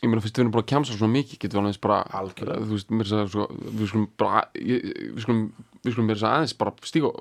Ég 0.03 0.11
meina 0.11 0.21
fyrst 0.21 0.37
við 0.37 0.43
erum 0.45 0.53
bara 0.53 0.65
að 0.65 0.71
kjamsa 0.73 0.97
svona 0.97 1.13
mikið 1.15 1.39
getum 1.41 1.57
við 1.57 1.63
alveg 1.63 1.79
bara 1.87 2.01
Algjörlega. 2.19 2.65
Þú 2.67 2.75
veist, 2.75 2.91
mér 2.93 3.09
sagði 3.09 3.31
sko 3.33 3.47
Við 3.81 3.87
skulum 3.93 4.09
bara 4.21 4.43
ég, 4.61 4.91
Við 5.17 5.23
skulum, 5.25 5.45
við 5.87 5.97
skulum 5.97 6.11
sagði 6.15 6.33
aðeins 6.33 6.57
bara 6.61 6.75
stíga 6.87 7.13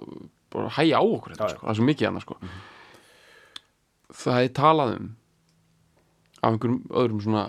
bara 0.55 0.71
hæja 0.77 1.01
á 1.01 1.03
okkur 1.03 1.35
þetta, 1.35 1.49
já. 1.49 1.55
sko. 1.55 1.65
það 1.65 1.73
er 1.73 1.79
svo 1.79 1.87
mikið 1.89 2.09
annað 2.09 2.25
sko. 2.25 2.39
Það 4.15 4.41
er 4.41 4.51
talað 4.55 4.95
um 4.95 5.13
af 6.45 6.53
einhverjum 6.53 6.81
öðrum 6.93 7.21
svona 7.23 7.43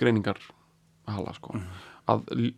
greiningar 0.00 0.40
hala 1.10 1.34
sko 1.36 1.58
að 2.10 2.24
uh, 2.34 2.52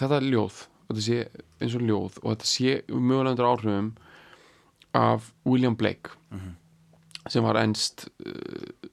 þetta 0.00 0.16
er 0.18 0.28
ljóð 0.28 0.62
þetta 0.90 1.04
sé 1.06 1.18
eins 1.60 1.76
og 1.78 1.84
ljóð 1.86 2.18
og 2.22 2.32
þetta 2.32 2.50
sé 2.50 2.78
mögulega 2.90 3.34
undir 3.34 3.50
áhrifum 3.50 3.92
af 4.98 5.30
William 5.46 5.76
Blake 5.78 6.16
sem 7.30 7.44
var 7.46 7.60
ennst 7.60 8.08
uh, 8.26 8.88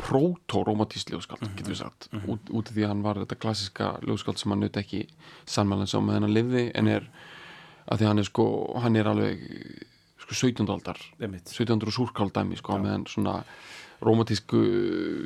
proto-romantísk 0.00 1.12
ljóðskald 1.12 1.44
getur 1.56 1.74
við 1.74 1.80
sagt, 1.82 2.08
út, 2.26 2.48
út 2.50 2.70
af 2.70 2.74
því 2.74 2.84
að 2.84 2.92
hann 2.92 3.04
var 3.04 3.20
þetta 3.22 3.38
klassiska 3.40 3.90
ljóðskald 4.04 4.40
sem 4.40 4.52
hann 4.52 4.64
naut 4.64 4.78
ekki 4.80 5.04
sannmælans 5.48 5.94
á 5.96 6.00
með 6.00 6.18
hann 6.18 6.34
lifði 6.34 6.64
en 6.76 6.90
er 6.90 7.08
að 7.90 8.00
því 8.00 8.08
hann 8.10 8.22
er 8.22 8.28
sko, 8.28 8.46
hann 8.80 8.96
er 8.96 9.10
alveg 9.10 9.44
sko 10.20 10.36
17. 10.46 10.66
aldar 10.70 11.00
einmitt 11.18 11.50
1700 11.50 11.90
og 11.90 11.96
súrkáldæmi 11.96 12.58
sko, 12.60 12.78
meðan 12.82 13.06
svona 13.10 13.40
romantísku 14.00 14.60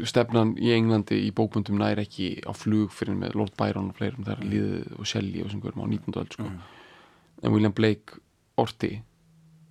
stefnan 0.09 0.55
í 0.59 0.73
Englandi 0.75 1.21
í 1.29 1.31
bókmyndum 1.35 1.79
nær 1.79 2.01
ekki 2.03 2.41
á 2.43 2.51
flug 2.57 2.93
fyrir 2.95 3.17
með 3.19 3.37
Lord 3.39 3.55
Byron 3.59 3.93
og 3.93 3.99
fleirum 3.99 4.27
þar 4.27 4.43
liðið 4.43 4.97
og 4.99 5.11
Shelley 5.11 5.45
og 5.45 5.53
sem 5.53 5.63
hverjum 5.63 5.85
á 5.85 5.87
19. 5.87 6.17
öld 6.23 6.35
sko. 6.35 6.49
en 7.45 7.55
William 7.55 7.75
Blake 7.77 8.19
orti 8.59 8.97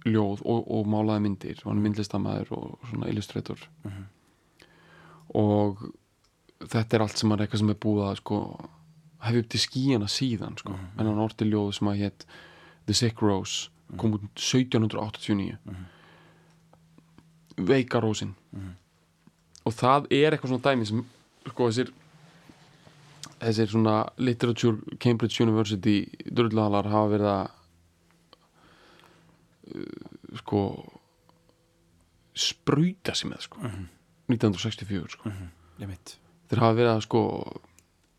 ljóð 0.08 0.44
og, 0.44 0.64
og 0.68 0.88
málaði 0.92 1.26
myndir 1.26 1.60
og 1.64 1.72
hann 1.72 1.82
er 1.82 1.88
myndlistamæður 1.88 2.56
og 2.58 2.88
svona 2.92 3.12
illustrator 3.12 3.68
og 5.34 5.84
þetta 6.64 6.98
er 6.98 7.06
allt 7.06 7.20
sem 7.20 7.32
er 7.32 7.44
eitthvað 7.44 7.64
sem 7.64 7.74
er 7.74 7.80
búið 7.86 8.08
að 8.08 8.18
sko, 8.22 8.40
hefði 9.28 9.44
upp 9.44 9.52
til 9.52 9.64
skíjana 9.64 10.10
síðan 10.12 10.58
sko. 10.60 10.76
en 10.76 11.08
hann 11.08 11.24
orti 11.24 11.48
ljóð 11.48 11.72
sem 11.80 11.92
að 11.92 12.04
hétt 12.06 12.28
The 12.88 12.94
Sick 12.94 13.22
Rose 13.22 13.70
kom 13.98 14.16
út 14.18 14.24
1789 14.36 15.58
Veika 17.58 18.00
Rósin. 18.02 18.34
Og 19.64 19.74
það 19.78 20.08
er 20.12 20.34
eitthvað 20.34 20.50
svona 20.54 20.66
dæmi 20.66 20.88
sem 20.90 21.04
sko 21.48 21.68
þessir 21.70 21.92
þessir 23.44 23.70
svona 23.72 23.96
literature 24.18 24.98
Cambridge 25.04 25.44
University 25.44 25.98
drullahalar 26.26 26.88
hafa 26.92 27.12
verið 27.12 27.30
að 27.34 27.46
uh, 29.76 30.38
sko 30.42 30.62
sprauta 32.34 33.14
sig 33.16 33.30
með 33.30 33.46
sko 33.48 33.62
1964 34.32 35.18
sko. 35.18 35.34
Einmitt. 35.80 36.18
Þeir 36.50 36.64
hafa 36.64 36.80
verið 36.80 36.94
að 36.96 37.06
sko 37.06 37.22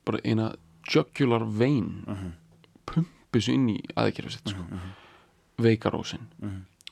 bara 0.05 0.23
eina 0.25 0.53
jugular 0.85 1.45
vein 1.49 2.05
pumpu 3.35 3.43
svo 3.43 3.55
inn 3.55 3.69
í 3.75 3.79
sitt 4.33 4.53
sko. 4.53 4.65
Veikarósin. 5.65 6.27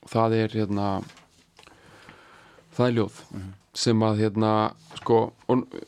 Og 0.03 0.11
það 0.11 0.37
er 0.39 0.57
hérna 0.59 0.89
það 2.75 2.87
er 2.87 2.97
ljóð 2.99 3.21
sem 3.73 4.03
að 4.05 4.19
hérna 4.21 4.53
sko 4.99 5.19
og 5.49 5.63
uh, 5.63 5.79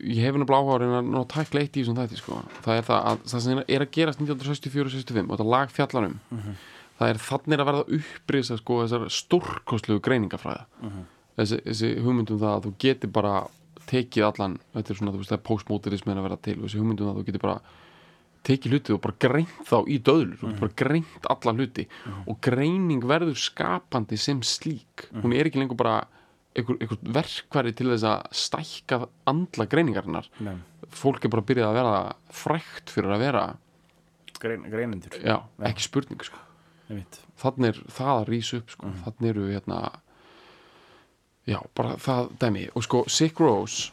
ég 0.00 0.24
hef 0.24 0.34
nefnilega 0.34 0.58
áhuga 0.58 0.74
að 0.74 0.82
reyna 0.82 0.98
að 1.00 1.20
að 1.20 1.28
tækla 1.34 1.60
eitt 1.62 1.76
í 1.76 1.82
þessum 1.84 1.98
þætti 2.00 2.18
sko. 2.18 2.40
Það 2.64 2.80
er 2.80 2.88
það 2.88 3.06
að 3.10 3.22
það 3.30 3.44
sem 3.44 3.62
er 3.62 3.84
að 3.84 3.92
gerast 3.94 4.22
1964 4.24 4.86
og 4.88 4.94
65 4.96 5.26
og 5.28 5.36
þetta 5.36 5.50
lag 5.54 5.74
fjallar 5.74 6.08
um 6.08 6.18
það 7.00 7.08
er 7.12 7.20
þannig 7.24 7.62
að 7.62 7.70
verða 7.70 7.98
upprisa 7.98 8.58
sko 8.60 8.82
þessar 8.82 9.06
stórkostlegu 9.14 10.02
greiningafræða 10.04 10.66
þessi, 11.38 11.60
þessi 11.64 11.92
hugmyndum 12.04 12.40
það 12.40 12.56
að 12.56 12.66
þú 12.66 12.72
getur 12.84 13.12
bara 13.14 13.34
tekið 13.90 14.26
allan, 14.26 14.58
þetta 14.74 14.92
er 14.92 14.98
svona 14.98 15.14
þú 15.14 15.20
veist 15.22 15.32
það 15.32 15.38
er 15.38 15.46
postmodernismin 15.48 16.20
að 16.20 16.26
vera 16.28 16.36
til 16.44 16.56
þessi 16.60 16.80
hugmyndum 16.80 17.08
að 17.10 17.20
þú 17.20 17.24
getur 17.30 17.44
bara 17.46 17.56
tekið 18.46 18.72
hluti 18.74 18.94
og 18.94 19.02
bara 19.04 19.18
greint 19.20 19.58
þá 19.68 19.76
í 19.84 19.98
döðlur 20.00 20.38
þú 20.40 20.48
getur 20.48 20.62
bara 20.64 20.78
greint 20.82 21.28
alla 21.34 21.52
hluti 21.58 21.84
og 22.24 22.40
greining 22.44 23.04
verður 23.04 23.36
skapandi 23.36 24.16
sem 24.20 24.40
slík. 24.46 25.08
Hún 25.20 25.34
er 25.36 25.50
ekki 25.50 25.60
lengur 25.60 25.78
bara 25.80 25.98
einhver, 26.56 26.78
einhver 26.80 27.00
verkværi 27.18 27.74
til 27.76 27.90
þess 27.92 28.06
að 28.08 28.28
stækka 28.42 29.00
andla 29.30 29.66
greiningarinnar. 29.70 30.30
Nei. 30.40 30.56
fólk 30.90 31.24
er 31.24 31.30
bara 31.30 31.46
byrjað 31.46 31.68
að 31.68 31.76
vera 31.78 31.98
frækt 32.34 32.90
fyrir 32.90 33.12
að 33.14 33.26
vera 33.26 33.44
Grein, 34.40 34.62
greinendur. 34.72 35.18
Já, 35.20 35.36
ekki 35.68 35.84
spurning 35.84 36.22
sko. 36.24 36.38
þannig 37.36 37.68
er 37.68 37.80
það 37.92 38.12
að 38.14 38.28
rísa 38.32 38.56
upp 38.56 38.70
sko. 38.72 38.92
þannig 39.04 39.28
eru 39.34 39.48
hérna 39.50 39.80
já, 41.46 41.58
bara 41.76 41.96
það 42.00 42.30
dæmi. 42.40 42.68
Og 42.74 42.86
sko 42.86 43.04
Sick 43.06 43.40
Rose 43.40 43.92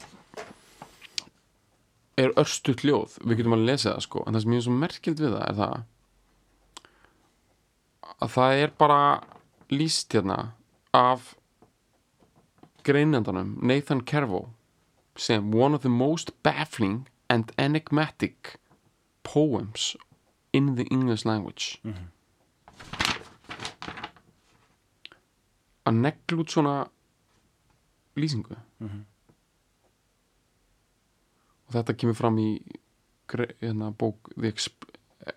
er 2.17 2.33
örstutt 2.39 2.83
ljóð. 2.87 3.19
Við 3.23 3.41
getum 3.41 3.55
alveg 3.57 3.73
lesið 3.73 3.91
það 3.91 4.03
sko. 4.07 4.23
En 4.25 4.35
það 4.35 4.43
sem 4.43 4.55
ég 4.55 4.61
er 4.61 4.67
svo 4.67 4.75
merkild 4.81 5.21
við 5.21 5.37
það 5.37 5.45
er 5.47 5.57
það 5.61 5.77
að 8.17 8.33
það 8.33 8.61
er 8.61 8.71
bara 8.77 9.01
líst 9.69 10.13
hérna 10.15 10.37
af 10.95 11.35
greinendanum 12.87 13.57
Nathan 13.61 14.01
Kervo 14.01 14.47
sem 15.17 15.51
one 15.53 15.75
of 15.75 15.81
the 15.81 15.89
most 15.89 16.31
baffling 16.43 17.07
and 17.29 17.51
enigmatic 17.57 18.57
poems 19.23 19.95
in 20.53 20.75
the 20.75 20.85
English 20.89 21.25
language. 21.25 21.81
Að 25.87 25.99
negla 26.03 26.41
út 26.41 26.51
svona 26.51 26.75
lýsingu 28.17 28.57
og 31.67 31.75
þetta 31.75 31.97
kemur 31.99 32.17
fram 32.17 32.39
í 32.41 32.49
hérna, 33.33 33.91
bók 33.91 34.31
The 34.35 34.51
Exp 34.53 34.87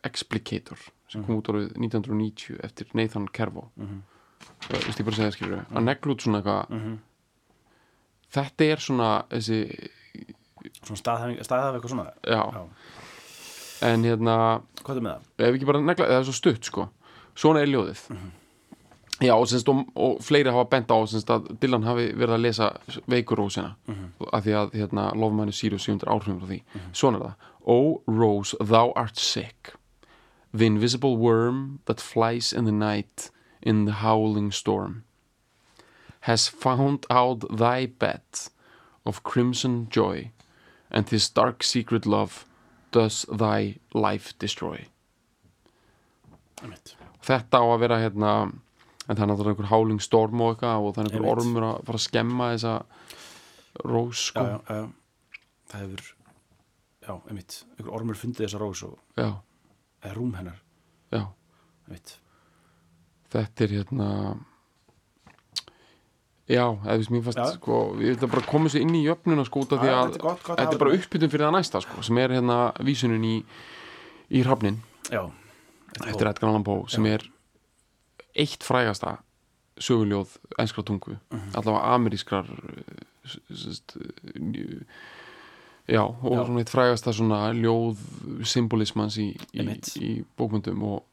Explicator 0.07 0.78
sem 1.11 1.24
kom 1.27 1.40
út 1.40 1.48
árið 1.51 1.73
1990 1.74 2.61
eftir 2.62 2.90
Nathan 2.94 3.27
Kervo 3.35 3.70
mm 3.74 3.86
-hmm. 3.86 4.02
veist 4.86 5.01
ég 5.01 5.05
bara 5.05 5.16
segja 5.16 5.31
skilur 5.31 5.65
að 5.70 5.85
negla 5.85 6.12
út 6.12 6.23
svona 6.23 6.39
eitthvað 6.39 6.98
þetta 8.31 8.65
er 8.65 8.77
svona 8.77 9.11
þessi, 9.31 9.89
svona 10.82 11.01
staðhæfing, 11.02 11.44
staðhæfing 11.44 11.74
eitthvað 11.74 11.94
svona? 11.94 12.12
Já, 12.23 12.43
já. 12.55 12.62
en 13.89 14.05
hérna 14.05 14.62
hvað 14.85 14.97
er 14.97 15.02
með 15.02 15.15
það? 15.15 15.48
ef 15.48 15.55
ekki 15.55 15.66
bara 15.66 15.81
negla, 15.81 16.07
það 16.07 16.19
er 16.19 16.28
svo 16.28 16.32
stutt 16.32 16.65
sko. 16.65 16.89
Svona 17.35 17.61
er 17.61 17.70
ljóðið 17.70 18.05
já 19.20 19.34
og, 19.34 19.48
semst, 19.48 19.68
og, 19.68 19.84
og 19.94 20.22
fleiri 20.24 20.51
hafa 20.51 20.64
bent 20.70 20.90
á 20.90 20.98
semst, 21.06 21.30
að 21.30 21.51
Dylan 21.60 21.84
hafi 21.84 22.09
verið 22.16 22.36
að 22.36 22.44
lesa 22.44 22.70
veikur-rósina 23.10 23.74
af 24.32 24.44
því 24.44 24.56
að 24.62 24.72
hérna, 24.80 25.10
lofmæni 25.14 25.52
Sirius 25.52 25.84
700 25.88 26.09
áhrifum 26.09 26.40
frá 26.40 26.48
því. 26.48 26.62
Svona 26.92 27.18
er 27.18 27.24
það. 27.26 27.34
O 27.60 28.02
Rose, 28.06 28.56
thou 28.60 28.92
art 28.97 29.18
sick. 29.18 29.74
The 30.52 30.66
invisible 30.66 31.16
worm 31.16 31.80
that 31.84 32.01
flies 32.01 32.52
in 32.52 32.64
the 32.64 32.72
night 32.72 33.30
in 33.62 33.84
the 33.84 33.92
howling 34.02 34.51
storm 34.52 35.05
has 36.20 36.48
found 36.48 37.06
out 37.10 37.44
thy 37.56 37.86
bed 37.86 38.22
of 39.06 39.22
crimson 39.22 39.88
joy 39.90 40.30
and 40.90 41.09
his 41.09 41.28
dark 41.28 41.62
secret 41.62 42.05
love 42.05 42.44
does 42.90 43.24
thy 43.30 43.76
life 43.94 44.34
destroy. 44.38 44.86
Þetta 47.24 47.60
á 47.62 47.64
að 47.64 47.80
vera 47.80 48.01
hérna 48.02 48.32
en 49.06 49.16
það 49.16 49.24
er 49.24 49.31
náttúrulega 49.31 49.55
einhver 49.55 49.70
howling 49.72 50.02
storm 50.05 50.43
og 50.44 50.55
eitthvað 50.55 50.86
og 50.86 50.94
það 50.97 51.02
er 51.02 51.10
einhver 51.10 51.31
ormur 51.32 51.68
að 51.68 51.85
fara 51.89 52.01
að 52.01 52.06
skemma 52.06 52.51
þessa 52.55 52.74
rós 53.90 54.24
sko 54.31 54.47
já, 54.47 54.56
já, 54.56 54.81
já. 54.81 55.39
það 55.72 55.85
hefur 55.86 56.05
já, 57.01 57.14
einmitt, 57.14 57.59
einhver 57.77 57.97
ormur 58.01 58.20
fundið 58.20 58.47
þessa 58.47 58.62
rós 58.62 58.85
og 58.86 58.98
já, 59.16 59.31
eða 60.05 60.14
rúm 60.18 60.36
hennar 60.39 60.60
já. 61.14 61.22
einmitt, 61.89 62.14
þetta 63.32 63.66
er 63.66 63.77
hérna 63.78 64.09
já, 66.51 66.64
eða 66.66 66.97
við 67.01 67.10
mér 67.14 67.27
fast 67.28 67.40
Já. 67.40 67.48
sko, 67.56 67.81
ég 68.02 68.20
vil 68.20 68.31
bara 68.31 68.47
koma 68.48 68.70
sér 68.72 68.85
inn 68.85 68.97
í 68.98 69.05
jöfnuna 69.05 69.44
sko 69.47 69.64
út 69.64 69.74
af 69.77 69.82
því 69.82 69.93
að 69.94 70.14
þetta 70.16 70.56
er 70.56 70.64
er 70.74 70.81
bara 70.82 70.97
uppbytun 70.98 71.32
fyrir 71.32 71.47
það 71.47 71.56
næsta 71.56 71.82
sko 71.85 72.06
sem 72.06 72.18
er 72.22 72.35
hérna 72.36 72.59
vísunin 72.86 73.27
í 73.27 73.36
í 74.31 74.43
hrafnin 74.47 74.81
er 75.10 75.28
eftir. 76.06 76.27
Edgar 76.27 76.51
Allan 76.51 76.66
Poe 76.66 76.89
sem 76.90 77.06
er 77.10 77.24
eitt 78.36 78.62
frægasta 78.65 79.16
söguljóð 79.81 80.36
enskra 80.59 80.82
tungu 80.85 81.16
Mhm. 81.31 81.55
allavega 81.55 81.94
amerískrar 81.94 82.47
uh, 82.51 83.31
uh, 83.57 84.81
já, 85.89 86.02
og 86.02 86.32
Já. 86.32 86.44
svona 86.47 86.59
eitt 86.61 86.70
frægasta 86.70 87.12
svona 87.12 87.52
ljóð 87.52 87.97
symbolismans 88.44 89.16
í, 89.19 89.36
í, 89.55 89.66
í 90.01 90.24
bókmyndum 90.39 90.82
og, 90.82 91.05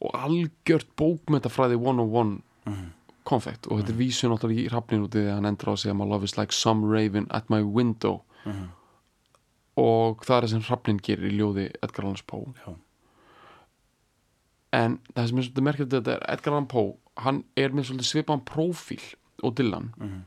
og 0.00 0.10
algjört 0.14 0.86
bókmyndafræði 0.96 1.76
101 1.78 2.42
Mhm. 2.66 2.92
konfekt 3.24 3.66
og 3.68 3.78
þetta 3.80 3.92
er 3.92 3.98
vísun 3.98 4.30
náttúrulega 4.32 4.64
í 4.64 4.68
hrafnin 4.70 5.02
út 5.04 5.14
að 5.14 5.34
hann 5.34 5.44
endur 5.44 5.68
á 5.68 5.72
að 5.76 5.80
segja 5.82 5.94
my 5.96 6.04
love 6.04 6.24
is 6.24 6.38
like 6.38 6.52
some 6.52 6.86
raven 6.88 7.26
at 7.30 7.50
my 7.50 7.62
window 7.62 8.22
Mhm. 8.46 8.68
og 9.76 10.24
það 10.24 10.42
er 10.42 10.46
sem 10.48 10.60
hrafnin 10.62 10.98
gerir 11.02 11.30
í 11.30 11.36
ljóði 11.38 11.70
Edgar 11.82 12.04
Allan 12.04 12.16
Poe 12.26 12.46
já, 12.66 12.74
en 14.76 14.98
það 15.14 15.28
sem 15.30 15.40
er 15.40 15.46
svolítið 15.46 15.68
við 15.68 15.94
þetta 15.94 16.14
er 16.16 16.26
Edgar 16.34 16.54
Allan 16.54 16.68
Poe, 16.70 16.96
hann 17.24 17.44
er 17.56 17.74
með 17.74 17.88
svolítið 17.88 18.10
svipaðan 18.10 18.44
prófíl 18.48 19.04
og 19.42 19.54
Dylan. 19.58 19.92
Mhm. 19.96 20.24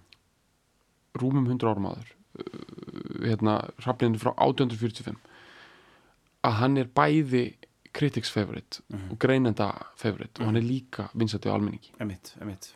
rúmum 1.20 1.44
100 1.44 1.68
árum 1.68 1.90
aður 1.90 2.12
uh, 2.40 3.26
hérna, 3.28 3.58
hrafninni 3.84 4.20
frá 4.22 4.32
1845 4.40 5.18
að 6.48 6.54
hann 6.62 6.78
er 6.80 6.88
bæði 6.88 7.58
critics 7.92 8.32
favorite 8.32 8.80
og 9.12 9.18
greinenda 9.20 9.74
favorite 10.00 10.40
og 10.40 10.48
hann 10.48 10.56
er 10.56 10.64
líka 10.64 11.10
vinsætti 11.12 11.52
á 11.52 11.54
almenningi. 11.54 11.92
Einmitt, 12.00 12.32
einmitt. 12.40 12.72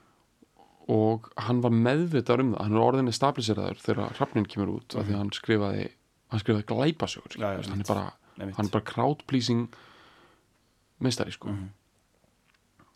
Og 0.91 1.31
hann 1.47 1.63
var 1.63 1.71
meðvitað 1.71 2.43
um 2.43 2.51
það 2.53 2.65
hann 2.65 2.75
er 2.75 2.83
orðinni 2.83 3.15
stabiliseraður 3.15 3.79
þegar 3.85 4.19
hrafnin 4.19 4.49
kemur 4.51 4.73
út 4.75 4.97
af 4.99 5.07
því 5.07 5.15
að 5.15 5.21
hann 5.23 5.33
skrifaði 5.39 5.87
hann 6.33 6.43
skrifaði 6.43 6.67
glæpasögur 6.73 7.39
já, 7.39 7.47
Veist, 7.55 7.71
hann 7.71 8.51
hann 8.57 8.67
er 8.67 8.73
bara 8.75 8.89
crowd 8.91 9.23
pleasing 9.31 9.69
meistari 11.03 11.31
sko 11.35 11.49
Mhm. 11.51 11.69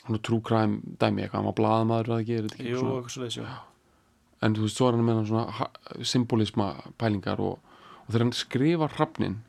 hann 0.06 0.16
er 0.16 0.22
true 0.26 0.42
crime 0.42 0.80
dæmi 1.00 1.22
eitthvað, 1.24 1.40
hann 1.42 1.50
var 1.52 1.58
blaðamaður 1.60 2.08
eða 2.08 2.22
ekki, 2.24 2.70
Jú, 2.70 2.80
svona 3.10 3.30
já 3.30 3.58
en 4.42 4.56
þú 4.56 4.62
veist, 4.64 4.78
svo 4.80 4.88
er 4.88 4.96
hann 4.96 5.06
með 5.06 5.26
svona 5.28 5.70
symbolisma 6.08 6.70
pælingar 6.98 7.40
og, 7.44 7.60
og 7.60 8.08
þegar 8.08 8.24
hann 8.24 8.32
skrifar 8.32 8.94
hrafnin 8.96 9.42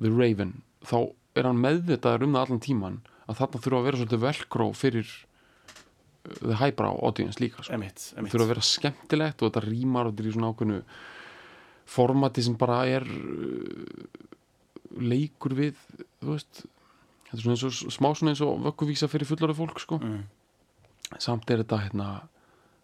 The 0.00 0.10
Raven, 0.12 0.62
þá 0.84 1.12
er 1.36 1.44
hann 1.48 1.56
meðvitaður 1.62 2.26
um 2.26 2.34
það 2.36 2.44
allan 2.46 2.60
tíman 2.60 2.98
að 3.26 3.38
þarna 3.40 3.62
þurfa 3.64 3.78
að 3.80 3.86
vera 3.88 4.00
svolítið 4.02 4.20
velkró 4.26 4.66
fyrir 4.76 5.08
uh, 5.08 6.34
the 6.44 6.56
highbrow 6.60 7.00
audience 7.02 7.40
líka 7.40 7.64
sko. 7.64 7.72
einmitt, 7.72 8.12
einmitt 8.16 8.32
þurfa 8.34 8.44
að 8.44 8.52
vera 8.52 8.66
skemmtilegt 8.68 9.42
og 9.42 9.48
þetta 9.50 9.64
rýmar 9.66 10.06
og 10.06 10.12
þetta 10.14 10.22
er 10.22 10.28
í 10.28 10.34
svona 10.36 10.52
ákveðnu 10.52 10.78
formati 11.96 12.42
sem 12.44 12.56
bara 12.60 12.82
er 12.90 13.08
uh, 13.08 14.06
leikur 15.00 15.56
við 15.56 15.80
þú 16.20 16.34
veist 16.36 16.66
þetta 17.30 17.36
er 17.38 17.42
svona 17.44 17.56
eins 17.56 17.64
og 17.66 17.94
smá 17.94 18.10
svona 18.14 18.32
eins 18.34 18.42
og 18.46 18.60
vögguvísa 18.66 19.08
fyrir 19.10 19.28
fullorðið 19.28 19.60
fólk 19.60 19.80
sko 19.82 19.98
Mhm. 19.98 20.22
samt 21.18 21.50
er 21.50 21.62
þetta 21.64 21.80
hérna 21.86 22.10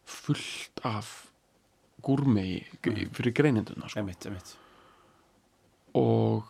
fullt 0.06 0.80
af 0.84 1.30
gúrmegi 2.02 2.64
fyrir 3.12 3.32
greininduna 3.32 3.88
sko. 3.88 4.00
einmitt, 4.00 4.26
einmitt 4.26 4.56
og 5.94 6.44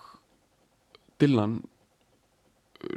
Dylan 1.21 1.63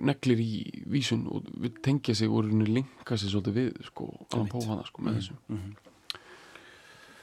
neglir 0.02 0.40
í 0.42 0.84
vísun 0.90 1.28
og 1.30 1.44
við 1.62 1.82
tengja 1.86 2.16
sig 2.16 2.30
og 2.30 2.46
linka 2.46 3.18
sig 3.18 3.30
svolítið 3.30 3.54
við 3.54 3.84
sko, 3.86 4.08
Einmitt. 4.34 4.52
Poe 4.52 4.66
hana 4.66 4.84
sko, 4.88 5.02
með 5.02 5.20
þessu 5.20 5.36
mhm. 5.48 5.76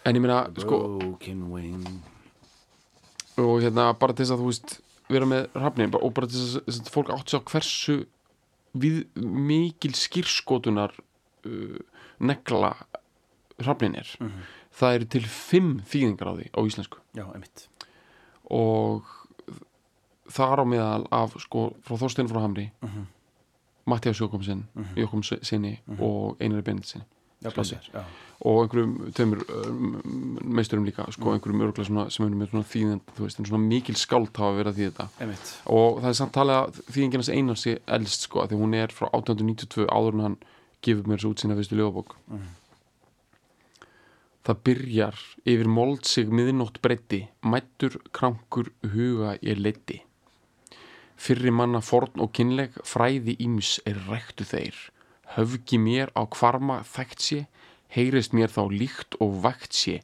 en 0.05 0.17
ég 0.17 0.21
meina 0.23 0.39
sko, 0.59 0.79
og 3.43 3.63
hérna 3.63 3.93
bara 3.99 4.13
til 4.13 4.25
þess 4.25 4.35
að 4.37 4.43
þú 4.43 4.51
veist 4.51 4.81
vera 5.13 5.29
með 5.29 5.47
rafnin 5.55 5.95
og 5.99 6.13
bara 6.17 6.27
þess 6.27 6.59
að, 6.63 6.91
fólk 6.95 7.11
átt 7.15 7.29
sér 7.33 7.45
hversu 7.53 7.97
við 8.75 9.03
mikil 9.21 9.93
skýrskotunar 9.93 10.95
uh, 11.47 11.79
negla 12.21 12.75
rafnin 13.63 13.95
er 14.01 14.09
Mhm. 14.21 14.43
það 14.73 14.95
eru 14.97 15.05
til 15.13 15.25
fimm 15.29 15.73
þýðingar 15.85 16.31
á 16.33 16.35
því 16.39 16.47
á 16.57 16.61
íslensku 16.65 16.99
já, 17.15 17.27
og 18.51 19.05
þar 20.33 20.63
á 20.63 20.65
meðal 20.65 21.07
af 21.13 21.35
sko 21.43 21.73
frá 21.85 21.97
Þorstein 22.01 22.29
frá 22.31 22.41
Hamri 22.45 22.71
Mhm. 22.83 23.07
Mattias 23.87 24.19
Jókomsson 24.21 24.65
Mhm. 24.75 24.95
Jókom 24.97 25.23
sinni 25.45 25.81
og 25.99 26.37
Einari 26.41 26.63
Benediktsson 26.63 27.03
já, 27.93 28.05
og 28.45 28.61
einhverjum 28.63 29.13
tveimur 29.15 29.43
um, 29.67 30.41
meisturum 30.59 30.85
líka 30.87 31.05
sko 31.13 31.25
Mhm. 31.31 31.35
einhverjum 31.37 31.63
örgulega 31.67 31.87
svona 31.89 32.11
sem 32.11 32.27
eru 32.27 32.37
með 32.41 32.51
svona 32.51 32.71
þýðend 32.73 33.01
þú 33.17 33.27
veist 33.27 33.39
en 33.39 33.45
svona 33.51 33.67
mikil 33.69 33.95
skáld 33.95 34.33
hafa 34.37 34.57
verið 34.59 34.73
að 34.73 34.79
því 34.79 34.89
þetta. 34.91 35.09
Einmitt. 35.21 35.53
Og 35.67 36.01
það 36.03 36.09
er 36.09 36.19
samt 36.21 36.33
talið 36.33 36.57
að 36.63 36.81
þýðingin 36.93 37.21
hans 37.23 37.29
einar 37.29 37.57
sé 37.57 37.79
elst 37.87 38.21
sko 38.29 38.47
því 38.47 38.59
hún 38.63 38.75
er 38.75 38.89
frá 38.89 39.09
1892 39.13 39.87
áður 39.91 40.15
en 40.15 40.21
hann 40.27 40.37
gefur 40.83 41.05
mér 41.07 41.21
svo 41.23 41.31
út 41.35 41.39
sína 41.43 41.55
fyrstu 41.59 41.77
ljóðabók. 41.79 42.17
Mhm. 42.31 42.49
það 44.43 44.57
byrjar 44.67 45.19
yfir 45.47 45.69
mold 45.71 46.05
sig 46.05 46.27
miðnótt 46.35 46.81
breyti 46.83 47.29
mættur 47.47 47.95
krankur 48.13 48.73
huga 48.83 49.37
ég 49.39 49.61
leiti 49.63 50.01
fyrri 51.17 51.53
manna 51.55 51.79
forn 51.81 52.19
og 52.25 52.33
kynleg 52.35 52.75
fræði 52.83 53.37
íms 53.39 53.77
er 53.87 53.95
rektu 54.11 54.43
þeir 54.43 54.75
höfgi 55.37 55.79
mér 55.81 56.13
á 56.19 56.23
kvarma 56.29 56.81
þekkt 56.87 57.25
sé 57.27 57.39
heyrist 57.93 58.35
mér 58.37 58.53
þá 58.53 58.63
líkt 58.73 59.17
og 59.21 59.43
vægt 59.45 59.77
sé 59.77 60.01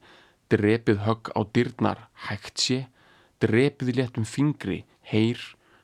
drepið 0.53 1.05
högg 1.05 1.31
á 1.37 1.41
dyrnar 1.55 2.05
hægt 2.29 2.61
sé 2.65 2.79
drepið 3.43 3.95
léttum 3.97 4.27
fingri 4.27 4.83
heyr, 5.09 5.41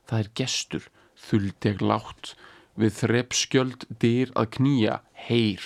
það 0.08 0.20
er 0.20 0.30
gestur 0.40 0.88
þuldeg 1.28 1.82
látt 1.84 2.34
við 2.80 2.96
þrepskjöld 2.98 3.86
dyr 4.02 4.32
að 4.34 4.50
knýja 4.58 4.98
heyr, 5.28 5.62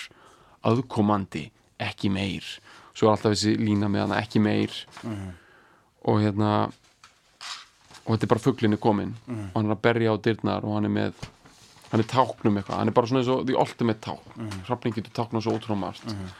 aðkomandi 0.61 1.49
ekki 1.81 2.11
meir. 2.13 2.45
Svo 2.93 3.07
er 3.09 3.15
alltaf 3.15 3.33
þessi 3.33 3.55
lína 3.57 3.89
með 3.89 4.05
hana 4.05 4.19
ekki 4.21 4.41
meir. 4.43 4.75
Og 6.05 6.21
hérna 6.21 6.69
og 8.05 8.15
þetta 8.15 8.25
er 8.25 8.31
bara 8.31 8.43
fugglinni 8.43 8.79
komin 8.81 9.11
og 9.27 9.57
hann 9.57 9.69
er 9.69 9.75
að 9.75 9.83
berja 9.85 10.13
á 10.13 10.17
dyrnar 10.17 10.65
og 10.65 10.77
hann 10.77 10.87
er 10.89 10.93
með 10.95 11.27
hann 11.91 12.03
er 12.03 12.09
táknum 12.09 12.59
eitthvað, 12.59 12.81
hann 12.81 12.91
er 12.91 12.95
bara 12.97 13.09
svona 13.09 13.23
eins 13.23 13.31
og 13.33 13.45
the 13.49 13.57
ultimate 13.57 14.01
tákn, 14.05 14.33
mm. 14.35 14.63
hrafning 14.69 14.97
getur 14.97 15.15
táknað 15.17 15.45
svo 15.45 15.55
ótrúmart 15.57 16.09
mm. 16.13 16.33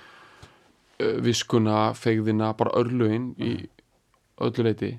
viskuna, 1.25 1.77
feigðina, 1.97 2.51
bara 2.59 2.75
örlögin 2.79 3.31
í 3.41 3.53
öllu 4.45 4.67
leiti 4.67 4.93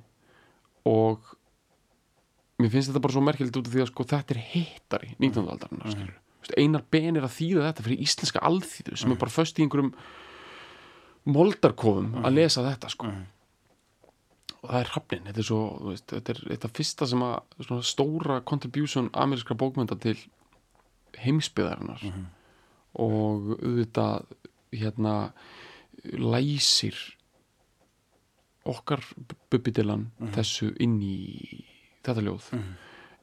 og 0.88 1.36
mér 2.60 2.72
finnst 2.72 2.90
þetta 2.90 3.04
bara 3.04 3.16
svo 3.16 3.24
merkilegt 3.24 3.60
út 3.60 3.68
af 3.68 3.76
því 3.76 3.84
að 3.84 3.92
sko 3.92 4.08
þetta 4.10 4.36
er 4.36 4.42
hittari 4.52 5.12
19. 5.18 5.44
aldarinnar 5.46 5.94
mm. 5.94 6.16
einar 6.60 6.86
ben 6.92 7.20
er 7.20 7.28
að 7.28 7.36
þýða 7.38 7.68
þetta 7.68 7.86
fyrir 7.86 8.08
íslenska 8.08 8.42
alþýðu 8.50 8.98
sem 9.00 9.14
er 9.14 9.20
bara 9.20 9.34
föst 9.34 9.60
í 9.60 9.64
einhverjum 9.64 9.94
moldarkofum 11.28 12.24
að 12.24 12.38
lesa 12.38 12.64
þetta 12.64 12.90
sko. 12.92 13.10
Og 14.60 14.68
það 14.68 14.80
er 14.80 14.90
hafnin, 14.94 15.24
þetta 15.28 15.40
er 15.40 15.46
svo 15.48 15.60
veist, 15.86 16.06
þetta 16.10 16.34
er 16.34 16.40
þetta 16.50 16.70
fyrsta 16.76 17.08
sem 17.08 17.22
að 17.24 17.80
stóra 17.88 18.40
contribution 18.44 19.08
amerískra 19.16 19.56
bókmynda 19.60 19.96
til 20.00 20.16
heimsbyðarinnar 21.18 22.02
og 22.94 23.50
auðvitað 23.62 24.26
hérna 24.72 25.32
læsir 26.04 26.96
okkar 28.64 29.00
bubbidilan 29.50 30.10
þessu 30.34 30.70
inn 30.80 31.00
í 31.02 31.64
þetta 32.04 32.22
ljóð. 32.26 32.50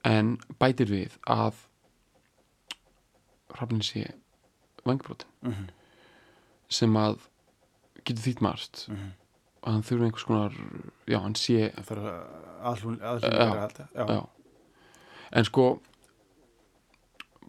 En 0.05 0.37
bætir 0.59 0.89
við 0.91 1.17
að 1.27 1.55
hrafnin 3.55 3.81
sé 3.83 4.03
vangbrotin 4.85 5.67
sem 6.69 6.95
að 6.99 7.17
getur 8.03 8.23
þýtt 8.23 8.41
margt. 8.41 8.85
Að 9.67 9.73
hann 9.73 9.83
þurfi 9.83 10.05
einhvers 10.07 10.23
konar 10.27 10.53
já, 11.07 11.19
hann 11.19 11.35
sé 11.35 11.71
það 11.75 11.85
þarf 11.89 12.05
aðlun 12.71 12.97
Já. 12.99 13.07
aðlun 13.09 13.33
já, 13.95 14.05
já. 14.07 14.21
en 15.31 15.43
sko 15.47 15.65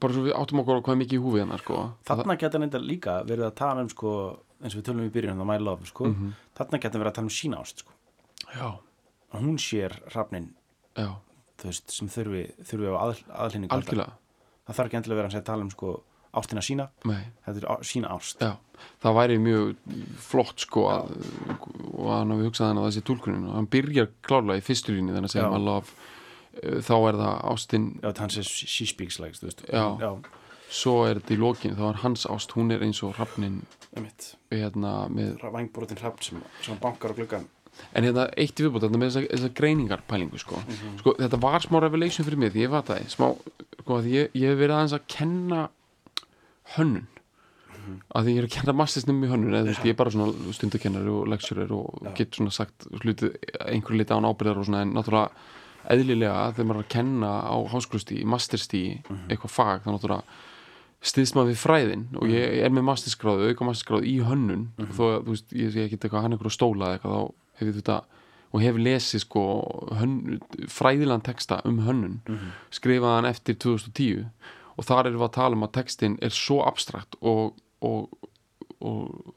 bara 0.00 0.14
svo 0.16 0.26
við 0.26 0.36
áttum 0.38 0.62
okkur 0.62 0.80
á 0.80 0.84
hvað 0.86 1.00
mikið 1.02 1.18
í 1.18 1.22
húfið 1.24 1.42
hennar 1.44 1.62
sko. 1.62 1.78
Þarna 2.08 2.38
geta 2.40 2.58
nefndar 2.62 2.84
líka 2.84 3.20
verið 3.28 3.48
að 3.48 3.54
tala 3.60 3.84
um 3.84 3.92
sko, 3.92 4.12
eins 4.62 4.74
og 4.74 4.80
við 4.80 4.88
tölum 4.90 5.06
í 5.06 5.14
byrjun 5.14 5.42
um 5.42 5.54
Love 5.64 5.86
sko. 5.86 6.04
Mhm. 6.10 6.34
þarna 6.58 6.80
geta 6.82 6.98
verið 6.98 7.12
að 7.12 7.18
tala 7.20 7.30
um 7.30 7.36
sína 7.38 7.60
ást 7.62 7.84
sko. 7.84 7.92
já, 8.54 8.78
og 9.32 9.40
hún 9.42 9.58
sér 9.58 9.92
þú 11.58 11.70
veist, 11.70 11.90
sem 11.90 12.08
þurfi, 12.08 12.44
þurfi 12.62 12.92
á 12.94 12.96
að, 13.02 13.22
algjörlega. 13.38 14.12
Það 14.68 14.76
þarf 14.78 14.90
ekki 14.90 14.98
endilega 14.98 15.18
vera 15.18 15.30
að 15.30 15.34
segja 15.34 15.46
tala 15.48 15.64
um 15.66 15.70
sko, 15.72 15.94
ástina 16.38 16.62
sína, 16.62 16.86
Nei. 17.08 17.22
þetta 17.46 17.62
er 17.62 17.88
sína 17.88 18.12
ást. 18.14 18.44
Já, 18.44 18.84
það 19.02 19.16
væri 19.18 19.38
mjög 19.42 19.72
flott 20.28 20.64
sko 20.66 20.84
að, 20.92 21.16
og 21.94 22.12
hann 22.12 22.34
hafi 22.34 22.46
hugsað 22.46 22.70
hann 22.70 22.82
að 22.82 22.88
þessi 22.90 23.04
tólkunin 23.08 23.48
og 23.48 23.56
hann 23.56 23.70
byrjar 23.72 24.10
klárlega 24.28 24.62
í 24.62 24.66
fyrstu 24.68 24.94
línu 24.94 25.16
þannig 25.16 25.30
að 25.30 25.34
segja 25.34 25.50
maður 25.50 25.66
uh, 25.88 25.92
þá 26.62 26.94
er 26.96 27.20
það 27.22 27.36
ástin 27.52 27.88
já, 28.02 28.10
hans 28.18 28.38
er 28.40 28.48
já, 29.68 30.10
svo 30.68 30.96
er 31.08 31.20
þetta 31.20 31.36
í 31.36 31.40
lokin, 31.42 31.76
þá 31.78 31.84
er 31.90 32.02
hans 32.04 32.26
ást 32.30 32.56
hún 32.56 32.74
er 32.74 32.84
eins 32.86 33.02
og 33.06 33.16
einmitt. 33.18 34.34
hérna 34.52 34.96
með, 35.12 35.38
vangbrotin 35.52 36.00
hrafn 36.02 36.24
sem, 36.24 36.42
sem 36.64 36.80
bankar 36.82 37.14
á 37.14 37.18
gluggan 37.18 37.48
en 37.94 38.06
hérna 38.06 38.26
eitt 38.38 38.58
í 38.58 38.64
viðbútt 38.64 38.86
þetta 38.86 39.00
með 39.00 39.10
þessa, 39.10 39.24
þessa 39.32 39.50
greiningarpælingu 39.60 40.40
sko. 40.42 40.62
sko, 41.00 41.14
þetta 41.18 41.40
var 41.42 41.64
smá 41.64 41.78
revelation 41.82 42.26
fyrir 42.26 42.40
mig 42.40 42.54
því 42.54 42.64
ég 42.66 42.72
var 42.72 42.86
það, 42.88 43.04
smá, 43.14 43.28
sko, 43.82 44.00
ég, 44.08 44.32
ég 44.34 44.52
hef 44.52 44.58
verið 44.60 44.76
aðeins 44.78 44.96
að 44.98 45.06
kenna 45.14 45.62
hönnun. 46.76 47.06
Að 48.12 48.26
því 48.26 48.32
ég 48.34 48.42
er 48.42 48.46
að 48.48 48.52
kenna 48.52 48.74
mastersnum 48.76 49.22
í 49.24 49.28
hönnun 49.30 49.54
eða 49.54 49.62
þú 49.62 49.70
veist, 49.70 49.86
ég 49.86 49.94
er 49.94 50.00
bara 50.00 50.12
svona 50.12 50.56
stundakennari 50.56 51.12
og 51.14 51.30
lecturer 51.32 51.70
og 51.72 52.10
get 52.18 52.36
svona 52.36 52.52
sagt 52.52 52.84
hluti 53.00 53.30
einhverju 53.64 54.02
liti 54.02 54.12
án 54.16 54.28
ábyrðar 54.28 54.60
og 54.60 54.68
svona 54.68 54.82
en 54.84 54.92
náttúrulega 54.96 55.30
eðlilega 55.94 56.52
þegar 56.54 56.68
maður 56.68 56.80
er 56.80 56.86
að 56.86 56.92
kenna 56.94 57.32
á 57.48 57.56
háskólustíi, 57.72 58.24
masterstíi 58.28 59.00
eitthvað 59.28 59.54
fag, 59.54 59.82
þá 59.84 59.90
náttúrulega 59.94 60.38
stiðst 61.08 61.36
maður 61.36 61.52
við 61.52 61.58
fræðin 61.62 62.06
og 62.18 62.30
ég 62.32 62.56
er 62.66 62.72
með 62.74 62.88
mastersgráðu, 62.88 63.50
auka 63.52 63.66
mastersgráðu 63.68 64.08
í 64.10 64.16
hönnun. 64.26 64.64
Og 64.82 64.94
þó 64.96 65.02
að 65.06 65.18
þú 65.28 65.34
veist, 65.34 65.52
ég 65.54 65.74
sé 65.74 65.84
ekki 65.84 65.98
eitthvað 66.00 66.24
hann 66.24 66.34
einhverju 66.34 66.54
stóla 66.56 66.88
eða 66.88 66.98
eitthvað, 66.98 67.12
þá 67.14 67.60
hef 67.60 67.68
ég 67.68 67.76
þetta 67.78 67.98
og 68.48 68.62
hef 68.64 68.78
lesið 68.80 69.22
sko 69.22 69.42
hönn, 70.00 70.40
fræðilegan 70.72 71.24
texta 71.26 71.60
um 71.68 71.82
hönnun. 71.84 72.18
Skrifaðan 72.74 73.28
eftir 73.28 73.58
2010 73.60 74.24
og 74.78 74.86
þar 74.86 75.08
erum 75.10 75.20
við 75.20 75.26
að 75.28 75.34
tala 75.36 75.58
um 75.58 75.66
að 75.66 75.74
textin 75.78 76.18
er 76.24 76.34
svo 76.34 76.62
abstrakt 76.64 77.18
og, 77.20 77.58
og, 77.84 78.08
og 78.80 79.34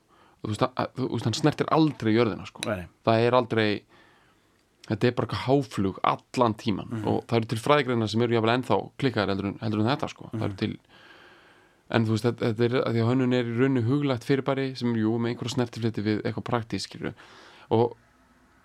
að, 0.47 0.93
þú 0.97 1.09
veist 1.13 1.27
hann 1.29 1.37
snertir 1.37 1.69
aldrei 1.75 2.13
jörðina 2.15 2.47
sko. 2.49 2.63
Nei. 2.65 2.87
það 3.05 3.25
er 3.27 3.37
aldrei 3.37 3.69
þetta 4.87 5.07
er 5.07 5.15
bara 5.17 5.27
eitthvað 5.27 5.45
háflug 5.45 5.99
allan 6.11 6.57
tíman 6.59 6.95
og 7.05 7.21
það 7.29 7.37
eru 7.37 7.51
til 7.51 7.61
fræðigreina 7.61 8.09
sem 8.11 8.25
eru 8.25 8.37
jáfnvel 8.37 8.55
ennþá 8.55 8.79
klikkaðar 9.01 9.33
heldur, 9.35 9.53
heldur 9.61 9.83
en 9.83 9.91
þetta 9.91 10.11
sko. 10.11 10.29
það 10.33 10.47
eru 10.47 10.59
til 10.61 10.73
en 11.91 12.07
þú 12.07 12.15
veist, 12.15 12.27
þetta, 12.27 12.49
þetta 12.49 12.65
er 12.67 12.75
að 12.81 12.95
því 12.95 13.03
að 13.03 13.09
hönnun 13.11 13.35
er 13.37 13.47
í 13.51 13.55
rauninu 13.59 13.85
huglægt 13.87 14.27
fyrirbæri 14.27 14.67
sem 14.79 14.95
jú 14.97 15.17
með 15.19 15.33
einhverja 15.33 15.55
snertifliti 15.57 16.05
við 16.05 16.21
eitthvað 16.23 16.47
praktísk 16.47 16.97
og, 17.01 17.95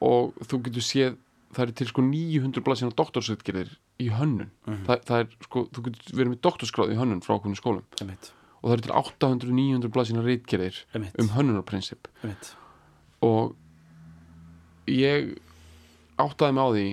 og 0.04 0.46
þú 0.46 0.62
getur 0.68 0.86
séð 0.86 1.16
það 1.56 1.64
eru 1.64 1.76
til 1.78 1.88
sko 1.90 2.04
900 2.04 2.64
blaðsina 2.66 2.94
doktorsutgerðir 2.96 3.70
í 4.02 4.08
hönnun. 4.12 4.50
Það, 4.66 5.04
það 5.08 5.22
er 5.22 5.28
sko, 5.46 5.62
þú 5.72 5.84
getur 5.86 6.18
verið 6.18 6.32
með 6.32 6.40
doktorskráð 6.46 6.92
í 6.92 6.98
hönnun 6.98 7.22
frá 7.24 7.36
okkur 7.36 7.56
skólum 7.58 7.84
einmitt, 8.02 8.30
og 8.60 8.68
það 8.68 8.76
eru 8.76 8.86
til 8.86 8.94
800-900 9.00 9.94
blaðsina 9.94 10.24
reitgerðir 10.26 10.80
einmitt, 10.92 11.16
um 11.22 11.30
hönnunarprinsip 11.36 12.10
og 13.24 13.54
ég 14.90 15.32
áttaði 16.22 16.56
mig 16.56 16.64
á 16.64 16.68
því 16.72 16.86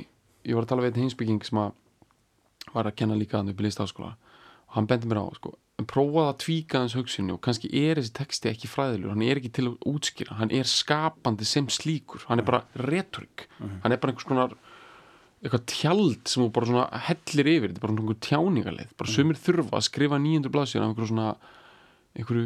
ég 0.43 0.57
var 0.57 0.65
að 0.65 0.71
tala 0.71 0.83
við 0.83 0.93
einn 0.93 1.03
heimsbygging 1.05 1.47
sem 1.47 1.59
að 1.63 1.73
var 2.73 2.89
að 2.89 2.97
kenna 2.99 3.17
líka 3.19 3.39
þannig 3.39 3.55
upp 3.55 3.61
í 3.61 3.67
listaháskóla 3.67 4.13
og 4.13 4.77
hann 4.77 4.89
bendi 4.89 5.09
mér 5.09 5.21
á 5.21 5.27
sko, 5.37 5.53
en 5.79 5.87
prófaði 5.89 6.29
að 6.31 6.39
tvíka 6.43 6.81
hans 6.81 6.95
hugsinni 6.97 7.33
og 7.35 7.41
kannski 7.45 7.69
er 7.83 7.99
þessi 7.99 8.13
texti 8.17 8.49
ekki 8.51 8.69
fræðilegur, 8.71 9.13
hann 9.13 9.25
er 9.25 9.41
ekki 9.41 9.51
til 9.53 9.67
að 9.69 9.89
útskýra 9.93 10.37
hann 10.39 10.53
er 10.55 10.69
skapandi 10.69 11.47
sem 11.47 11.67
slíkur 11.71 12.25
hann 12.29 12.41
er 12.41 12.47
bara 12.47 12.63
retorik 12.89 13.47
hann 13.59 13.91
er 13.91 13.99
bara 13.99 14.13
einhvers 14.13 14.29
konar 14.29 14.55
eitthvað 15.43 15.65
tjald 15.67 16.31
sem 16.31 16.45
þú 16.45 16.49
bara 16.55 16.69
svona 16.69 17.03
hellir 17.09 17.51
yfir 17.51 17.71
þetta 17.73 17.81
er 17.81 17.85
bara 17.85 17.95
einhver 17.97 18.21
tjáningarleið 18.29 18.95
bara 18.99 19.13
sumir 19.13 19.39
þurfa 19.43 19.77
að 19.77 19.87
skrifa 19.89 20.19
900 20.23 20.53
blaðsíður 20.55 20.85
af 20.85 20.91
einhverju 20.93 21.11
svona 21.11 21.29
einhverju 22.13 22.45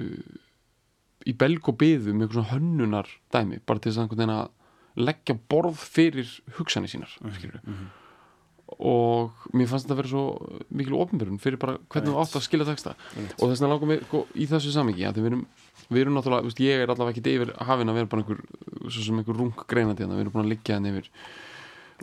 í 1.28 1.34
belg 1.38 1.70
og 1.70 1.78
byðu 1.78 2.14
með 2.14 2.26
einhverju 2.26 2.40
svona 2.42 2.54
hönnunar 2.56 3.12
dæmi 3.36 3.62
bara 3.70 3.84
til 3.84 3.92
þess 3.92 4.00
að 4.02 4.08
einhvern 4.08 4.24
veginn 4.24 4.38
að 4.38 4.56
leggja 4.98 5.38
borð 5.50 5.78
fyrir 5.78 6.30
hugsanir 6.58 6.92
sínar 6.92 7.14
mm 7.22 7.88
og 8.76 9.48
mér 9.56 9.70
fannst 9.72 9.88
þetta 9.88 9.96
að 9.96 10.00
vera 10.02 10.10
svo 10.12 10.24
mikil 10.76 10.98
ofnbyrjun 11.00 11.40
fyrir 11.42 11.60
bara 11.62 11.78
hvernig 11.88 12.12
þú 12.12 12.20
átt 12.22 12.36
að 12.36 12.46
skilja 12.46 12.68
texta. 12.68 12.94
Og 13.40 13.48
þess 13.48 13.62
vegna 13.62 13.70
langar 13.72 13.92
mig 13.92 14.04
sko, 14.04 14.24
í 14.36 14.48
þessu 14.50 14.74
samingi 14.76 15.06
að 15.08 15.22
við 15.22 15.30
erum, 15.30 15.44
við 15.88 16.02
erum 16.04 16.18
náttúrulega, 16.18 16.48
veist, 16.50 16.62
ég 16.62 16.84
er 16.84 16.92
allavega 16.92 17.16
ekki 17.16 17.36
yfir 17.38 17.54
hafin 17.70 17.94
að 17.94 18.00
vera 18.02 18.12
bara 18.12 18.26
einhver, 18.26 18.42
svo 18.90 19.06
sem 19.06 19.22
einhver 19.22 19.40
rung 19.40 19.64
greinandi 19.72 20.04
hérna, 20.04 20.18
við 20.20 20.26
erum 20.26 20.36
búin 20.36 20.46
að 20.46 20.52
liggja 20.52 20.78
hérna 20.78 20.94
yfir 20.94 21.10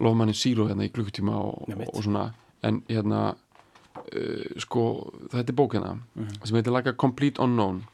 lofmannin 0.04 0.40
Zero 0.40 0.68
hérna 0.70 0.88
í 0.88 0.92
klukkutíma 0.94 1.36
og, 1.36 1.68
Einmitt. 1.68 1.92
og 1.92 2.06
svona, 2.08 2.24
en 2.64 2.80
hérna 2.88 3.20
uh, 3.34 4.46
sko, 4.64 4.86
þetta 5.34 5.52
er 5.52 5.58
bók 5.60 5.76
hérna 5.76 5.98
sem 6.40 6.56
heitir 6.56 6.74
Like 6.74 6.94
a 6.94 6.98
Complete 6.98 7.44
Unknown 7.44 7.84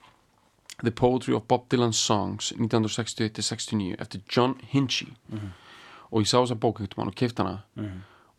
The 0.83 0.91
Poetry 0.91 1.35
of 1.35 1.47
Bob 1.49 1.69
Dylan's 1.69 1.99
Songs 1.99 2.53
1961-69 2.59 3.97
eftir 4.01 4.21
John 4.31 4.57
Hinchy. 4.73 5.11
Og 6.11 6.25
ég 6.25 6.31
sá 6.31 6.39
þessa 6.41 6.57
bók 6.59 6.81
einhvern 6.81 6.99
mann 7.05 7.13
og 7.13 7.19
keift 7.21 7.39
hana. 7.39 7.61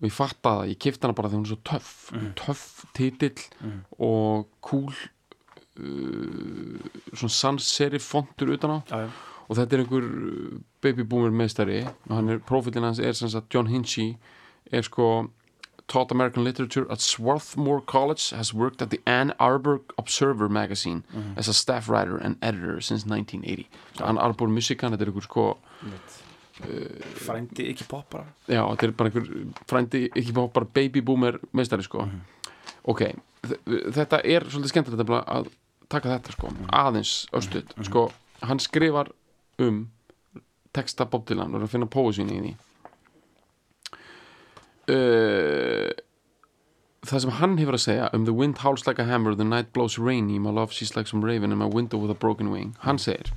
Og 0.01 0.07
ég 0.09 0.13
fattaði 0.15 0.63
það, 0.63 0.69
ég 0.73 0.79
keift 0.81 1.03
hana 1.05 1.13
bara 1.17 1.29
því 1.29 1.37
hún 1.39 1.45
er 1.45 1.51
svo 1.53 1.59
töff. 1.69 1.91
Töff 2.39 2.63
titill 2.97 3.43
og 4.01 4.47
cool 4.65 4.89
uh, 5.79 6.79
svona 7.13 7.35
sans 7.35 7.67
serif 7.77 8.03
fontur 8.11 8.51
utan 8.55 8.75
á. 8.75 8.77
Já, 8.89 8.97
já. 9.05 9.09
og 9.47 9.57
þetta 9.57 9.75
er 9.77 9.83
einhver 9.83 10.07
uh, 10.07 10.59
baby 10.81 11.03
boomer 11.03 11.31
meistari. 11.31 11.83
Og 12.09 12.15
hann 12.17 12.29
er, 12.29 12.39
profilin 12.39 12.83
hans 12.83 12.99
er 12.99 13.13
sem 13.13 13.29
sagt 13.29 13.53
John 13.53 13.67
Hinchy 13.71 14.15
er 14.71 14.81
sko 14.87 15.29
taught 15.91 16.11
American 16.15 16.43
literature 16.47 16.85
at 16.93 17.01
Swarthmore 17.01 17.81
College 17.93 18.29
has 18.39 18.53
worked 18.53 18.81
at 18.81 18.89
the 18.93 18.99
Ann 19.05 19.33
Arbor 19.39 19.81
Observer 19.97 20.47
magazine 20.49 21.03
as 21.35 21.47
a 21.49 21.53
staff 21.53 21.89
writer 21.89 22.17
and 22.17 22.37
editor 22.41 22.79
since 22.81 23.05
1980 23.05 23.67
so 23.97 24.05
Ann 24.05 24.17
Arbor, 24.17 24.47
Michigan, 24.47 24.91
þetta 24.95 25.07
er 25.07 25.11
einhver 25.11 25.27
sko 25.27 25.45
frændi 27.25 27.65
ekki 27.71 27.87
pop 27.89 28.09
bara. 28.13 28.25
Já, 28.47 28.61
þetta 28.75 28.87
er 28.87 28.93
bara 28.99 29.09
einhver 29.11 29.29
frændi, 29.69 30.01
ekki 30.15 30.33
bara 30.37 30.65
baby 30.77 31.01
boomer 31.01 31.39
meistari 31.57 31.83
sko. 31.85 32.05
Ok, 32.91 33.01
þ- 33.45 33.61
þetta 33.97 34.19
er 34.25 34.45
svolítið 34.49 34.73
skemmtilegt 34.73 35.13
að 35.21 35.49
taka 35.91 36.15
þetta 36.15 36.35
sko 36.37 36.51
aðeins 36.81 37.13
östuð, 37.35 37.73
sko 37.87 38.05
hann 38.47 38.59
skrifar 38.63 39.11
um 39.61 39.83
texta 40.73 41.05
Bob 41.05 41.25
Dylan 41.27 41.51
og 41.53 41.61
er 41.61 41.67
að 41.67 41.73
finna 41.75 41.89
póesínu 41.91 42.31
í 42.37 42.41
því 42.45 42.53
uh, 44.91 45.89
það 47.07 47.23
sem 47.25 47.35
hann 47.39 47.57
hefur 47.57 47.77
að 47.77 47.85
segja 47.85 48.09
um 48.13 48.25
the 48.25 48.35
wind 48.35 48.61
howls 48.65 48.85
like 48.87 49.01
a 49.01 49.05
hammer, 49.05 49.35
the 49.35 49.47
night 49.47 49.73
blows 49.73 49.97
rainy 49.97 50.39
my 50.39 50.51
love 50.51 50.71
she's 50.71 50.95
like 50.95 51.07
some 51.07 51.23
raven 51.25 51.51
in 51.51 51.57
my 51.57 51.65
window 51.65 51.97
with 51.97 52.11
a 52.11 52.19
broken 52.25 52.51
wing. 52.51 52.75
Hann 52.85 52.99
segir 52.99 53.31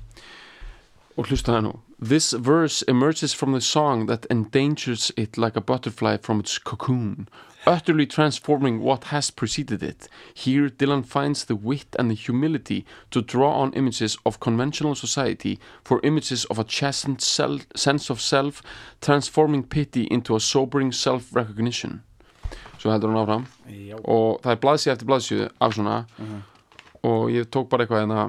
og 1.16 1.28
hlusta 1.30 1.54
það 1.54 1.66
nú 1.68 1.74
This 2.00 2.32
verse 2.32 2.82
emerges 2.88 3.32
from 3.32 3.52
the 3.52 3.60
song 3.60 4.06
that 4.06 4.26
endangers 4.30 5.12
it 5.16 5.38
like 5.38 5.56
a 5.56 5.60
butterfly 5.60 6.16
from 6.18 6.40
its 6.40 6.58
cocoon 6.58 7.28
utterly 7.66 8.06
transforming 8.06 8.80
what 8.80 9.04
has 9.04 9.30
preceded 9.30 9.82
it. 9.82 10.08
Here 10.34 10.68
Dylan 10.68 11.04
finds 11.04 11.44
the 11.44 11.56
wit 11.56 11.96
and 11.98 12.10
the 12.10 12.14
humility 12.14 12.84
to 13.10 13.22
draw 13.22 13.52
on 13.52 13.72
images 13.72 14.16
of 14.24 14.40
conventional 14.40 14.94
society 14.94 15.58
for 15.82 16.00
images 16.02 16.44
of 16.46 16.58
a 16.58 16.64
chastened 16.64 17.20
self, 17.20 17.66
sense 17.74 18.10
of 18.10 18.20
self, 18.20 18.62
transforming 19.00 19.62
pity 19.62 20.04
into 20.10 20.36
a 20.36 20.40
sobering 20.40 20.92
self-recognition. 20.92 22.02
Svo 22.78 22.92
heldur 22.92 23.08
hún 23.08 23.22
áfram 23.22 23.44
Já. 23.64 23.96
og 24.04 24.42
það 24.44 24.50
er 24.52 24.58
blaðsíð 24.60 24.92
eftir 24.92 25.08
blaðsíð 25.08 25.44
af 25.60 25.72
svona 25.72 25.94
og 27.04 27.30
ég 27.32 27.48
tók 27.48 27.70
bara 27.70 27.86
eitthvað 27.86 28.02
hérna 28.04 28.26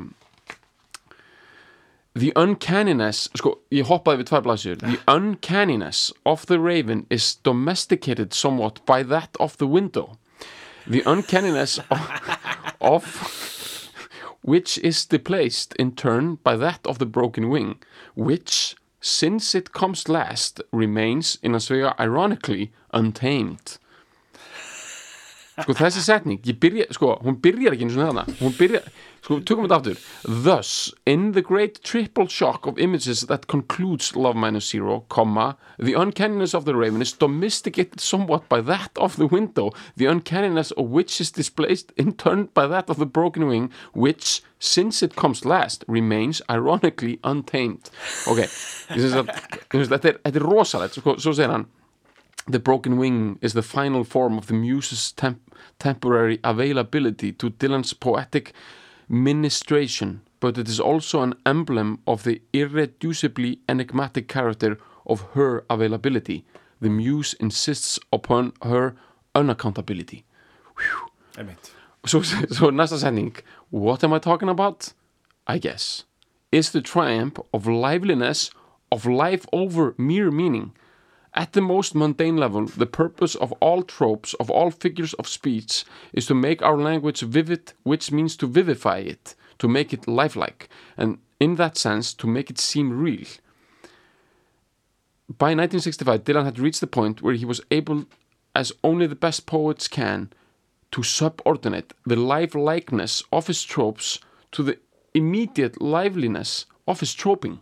The 2.15 2.31
uncanniness, 2.37 3.27
sko, 3.35 3.57
ég 3.75 3.89
hoppaði 3.89 4.21
við 4.21 4.29
tvær 4.29 4.43
blaðsjur 4.45 4.77
The 4.79 4.99
uncanniness 5.11 6.13
of 6.25 6.45
the 6.47 6.61
raven 6.63 7.05
is 7.09 7.35
domesticated 7.43 8.33
somewhat 8.33 8.79
by 8.85 9.03
that 9.03 9.35
of 9.37 9.57
the 9.57 9.67
window. 9.67 10.17
The 10.87 11.03
uncanniness 11.05 11.79
of, 11.91 12.07
of 12.79 13.91
which 14.43 14.77
is 14.77 15.03
displaced 15.03 15.75
in 15.75 15.91
turn 15.91 16.35
by 16.35 16.55
that 16.55 16.87
of 16.87 16.99
the 16.99 17.05
broken 17.05 17.49
wing 17.49 17.83
which, 18.15 18.77
since 19.01 19.53
it 19.53 19.73
comes 19.73 20.07
last 20.07 20.61
remains 20.71 21.37
in 21.43 21.53
a 21.53 21.59
svega 21.59 21.99
ironically 21.99 22.71
untamed. 22.93 23.77
Sko 25.55 25.71
þessi 25.71 26.01
setning 26.03 26.39
ég 26.43 26.57
byrja, 26.59 26.87
sko, 26.95 27.13
hún 27.23 27.37
byrjar 27.39 27.75
ekki 27.75 27.85
eins 27.87 27.95
og 27.95 28.03
þarna. 28.03 28.23
Hún 28.41 28.55
byrjar, 28.57 28.87
sko, 29.25 29.39
tökum 29.41 29.65
við 29.65 29.71
þetta 29.73 29.77
aftur. 29.81 30.01
Thus, 30.45 30.71
in 31.05 31.31
the 31.33 31.41
great 31.41 31.81
triple 31.83 32.27
shock 32.27 32.67
of 32.69 32.79
images 32.79 33.25
that 33.31 33.47
concludes 33.47 34.15
love 34.15 34.37
minus 34.37 34.69
zero, 34.69 35.03
comma 35.09 35.57
the 35.79 35.93
uncanniness 35.93 36.53
of 36.53 36.65
the 36.65 36.75
raven 36.75 37.01
is 37.01 37.11
domesticated 37.11 37.99
somewhat 37.99 38.47
by 38.49 38.61
that 38.61 38.91
of 38.97 39.17
the 39.17 39.27
window 39.27 39.71
the 39.95 40.05
uncanniness 40.05 40.71
of 40.71 40.89
which 40.89 41.19
is 41.19 41.31
displaced 41.31 41.91
in 41.97 42.13
turn 42.13 42.49
by 42.53 42.67
that 42.67 42.89
of 42.89 42.97
the 42.97 43.05
broken 43.05 43.47
wing 43.47 43.71
which, 43.93 44.43
since 44.59 45.01
it 45.01 45.15
comes 45.15 45.45
last 45.45 45.83
remains 45.87 46.41
ironically 46.49 47.19
untamed. 47.23 47.89
Ok, 48.29 48.45
þetta 48.93 50.13
er, 50.13 50.21
er 50.29 50.45
rosalegt, 50.45 51.01
sko, 51.01 51.17
svo 51.17 51.33
segir 51.33 51.51
hann 51.55 51.67
The 52.47 52.59
broken 52.59 52.97
wing 52.97 53.39
is 53.41 53.53
the 53.53 53.63
final 53.63 54.03
form 54.03 54.37
of 54.37 54.45
the 54.45 54.53
muse's 54.53 55.11
temp 55.11 55.39
temporary 55.79 56.39
availability 56.43 57.31
to 57.31 57.49
Dylan's 57.49 57.93
poetic 57.93 58.53
ministration, 59.07 60.21
but 60.39 60.57
it 60.57 60.67
is 60.67 60.79
also 60.79 61.21
an 61.21 61.33
emblem 61.45 61.99
of 62.05 62.23
the 62.23 62.41
irreducibly 62.53 63.59
enigmatic 63.69 64.27
character 64.27 64.77
of 65.05 65.21
her 65.33 65.63
availability. 65.69 66.45
The 66.81 66.89
muse 66.89 67.33
insists 67.39 67.99
upon 68.11 68.53
her 68.61 68.95
unaccountability. 69.33 70.23
Einmitt. 71.37 71.71
So, 72.05 72.21
so 72.57 72.71
næsta 72.71 72.97
setning 72.97 73.35
What 73.71 74.03
am 74.03 74.13
I 74.13 74.19
talking 74.19 74.49
about? 74.49 74.93
I 75.47 75.57
guess 75.57 76.05
Is 76.51 76.71
the 76.71 76.81
triumph 76.81 77.39
of 77.53 77.67
liveliness 77.67 78.51
of 78.91 79.05
life 79.05 79.45
over 79.51 79.93
mere 79.97 80.31
meaning 80.31 80.71
At 81.37 81.51
the 81.51 81.61
most 81.61 81.93
mundane 81.95 82.37
level, 82.37 82.65
the 82.65 82.85
purpose 82.85 83.35
of 83.35 83.51
all 83.53 83.83
tropes, 83.83 84.33
of 84.35 84.49
all 84.49 84.71
figures 84.71 85.13
of 85.15 85.27
speech, 85.27 85.83
is 86.13 86.25
to 86.27 86.33
make 86.33 86.61
our 86.61 86.77
language 86.77 87.19
vivid, 87.19 87.73
which 87.83 88.09
means 88.09 88.37
to 88.37 88.47
vivify 88.47 88.99
it, 88.99 89.35
to 89.59 89.67
make 89.67 89.91
it 89.91 90.07
lifelike, 90.07 90.69
and 90.95 91.17
in 91.41 91.55
that 91.55 91.77
sense, 91.77 92.13
to 92.13 92.27
make 92.27 92.49
it 92.49 92.57
seem 92.57 92.97
real. 92.97 93.27
By 95.27 95.53
1965, 95.53 96.23
Dylan 96.23 96.45
had 96.45 96.59
reached 96.59 96.79
the 96.79 96.87
point 96.87 97.21
where 97.21 97.33
he 97.33 97.43
was 97.43 97.59
able, 97.69 98.05
as 98.53 98.71
only 98.81 99.05
the 99.05 99.15
best 99.15 99.45
poets 99.45 99.89
can, 99.89 100.31
to 100.91 101.03
subordinate 101.03 101.93
the 102.05 102.15
life-likeness 102.15 103.23
of 103.33 103.47
his 103.47 103.63
tropes 103.63 104.19
to 104.53 104.63
the 104.63 104.77
immediate 105.13 105.81
liveliness 105.81 106.65
of 106.87 107.01
his 107.01 107.13
troping. 107.13 107.59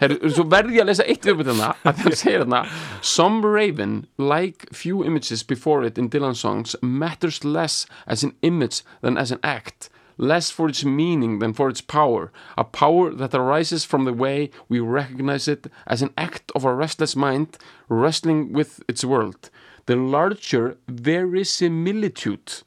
Heru, 0.00 0.18
svo 0.28 0.46
verði 0.50 0.78
ég 0.78 0.84
að 0.84 0.90
lesa 0.92 1.08
eitt 1.08 1.26
viðbútt 1.26 1.50
hérna 1.52 1.72
að 1.84 2.02
það 2.02 2.18
segir 2.20 2.38
hérna 2.42 2.62
Some 3.00 3.44
raven, 3.46 4.06
like 4.18 4.68
few 4.72 5.04
images 5.04 5.42
before 5.42 5.84
it 5.86 5.98
in 5.98 6.10
Dylan 6.10 6.36
songs 6.38 6.76
matters 6.82 7.44
less 7.44 7.84
as 8.06 8.24
an 8.24 8.34
image 8.42 8.82
than 9.02 9.18
as 9.18 9.30
an 9.30 9.42
act 9.42 9.90
less 10.16 10.50
for 10.50 10.68
its 10.68 10.84
meaning 10.84 11.38
than 11.38 11.52
for 11.52 11.68
its 11.68 11.80
power 11.80 12.32
a 12.56 12.64
power 12.64 13.10
that 13.10 13.34
arises 13.34 13.84
from 13.84 14.04
the 14.04 14.12
way 14.12 14.50
we 14.68 14.78
recognize 14.80 15.48
it 15.48 15.66
as 15.86 16.02
an 16.02 16.12
act 16.16 16.52
of 16.54 16.64
a 16.64 16.74
restless 16.74 17.16
mind 17.16 17.58
wrestling 17.88 18.52
with 18.52 18.82
its 18.88 19.04
world. 19.04 19.50
The 19.86 19.96
larger 19.96 20.78
verisimilitude 20.88 22.62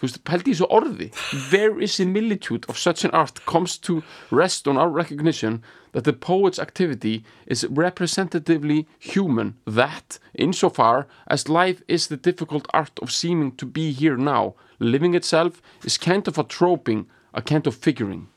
þú 0.00 0.06
veist, 0.06 0.22
pældi 0.24 0.54
í 0.54 0.56
svo 0.56 0.66
orði. 0.72 1.10
Verisimilitude 1.50 2.68
of 2.68 2.78
such 2.80 3.04
an 3.04 3.12
art 3.12 3.44
comes 3.46 3.76
to 3.78 4.02
rest 4.30 4.66
on 4.66 4.80
our 4.80 4.88
recognition 4.88 5.60
that 5.92 6.04
the 6.04 6.12
poet's 6.12 6.58
activity 6.58 7.24
is 7.46 7.66
representatively 7.68 8.86
human 8.98 9.54
that, 9.66 10.18
insofar 10.34 11.06
as 11.26 11.48
life 11.48 11.82
is 11.88 12.06
the 12.08 12.16
difficult 12.16 12.66
art 12.72 12.98
of 13.02 13.12
seeming 13.12 13.52
to 13.56 13.66
be 13.66 13.92
here 13.92 14.16
now. 14.16 14.54
Living 14.78 15.14
itself 15.14 15.60
is 15.84 15.98
kind 15.98 16.26
of 16.28 16.38
a 16.38 16.44
troping 16.44 17.06
a 17.34 17.42
kind 17.42 17.66
of 17.66 17.74
figuring. 17.74 18.28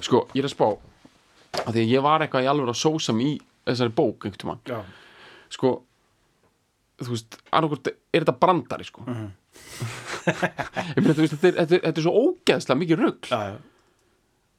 Sko, 0.00 0.26
ég 0.34 0.42
er 0.42 0.48
að 0.48 0.54
spá 0.54 0.68
að 1.64 1.72
því 1.76 1.82
að 1.84 1.92
ég 1.92 2.02
var 2.04 2.22
eitthvað 2.24 2.46
í 2.46 2.50
alveg 2.50 2.70
að 2.72 2.80
sósa 2.80 3.14
mig 3.14 3.36
í 3.36 3.40
þessari 3.66 3.94
bók 3.94 4.26
einhvern 4.26 4.60
Já. 4.66 4.80
sko 5.54 5.70
þú 7.02 7.10
veist, 7.10 7.38
annarkvort 7.50 7.90
er 7.90 8.24
þetta 8.24 8.36
brandari 8.40 8.86
sko? 8.86 9.04
Ég 9.06 9.14
þú 9.14 9.20
veist, 9.24 9.43
þetta 10.24 11.48
er, 11.50 11.58
þetta 11.60 11.80
þetta 11.88 12.04
svo 12.06 12.14
ógeðslega 12.20 12.80
mikið 12.82 13.04
já. 13.30 13.42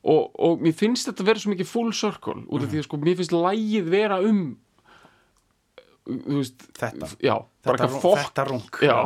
og, 0.05 0.23
og 0.37 0.61
mér 0.65 0.75
finnst 0.77 1.09
þetta 1.09 1.27
vera 1.27 1.41
svo 1.41 1.53
mikið 1.55 1.71
full 1.71 1.91
circle 1.95 2.43
út 2.45 2.65
af 2.65 2.69
því 2.71 2.83
að 2.83 2.87
sko, 2.89 3.01
mér 3.01 3.19
finnst 3.21 3.35
lægið 3.35 3.91
vera 3.95 4.21
um 4.25 4.45
veist 6.05 6.61
Þetta. 6.77 7.07
já, 7.17 7.33
Þetta, 7.65 7.87
rung- 7.89 8.01
fokk 8.03 8.19
þetta 8.19 8.43
rung 8.45 8.77
já, 8.85 8.97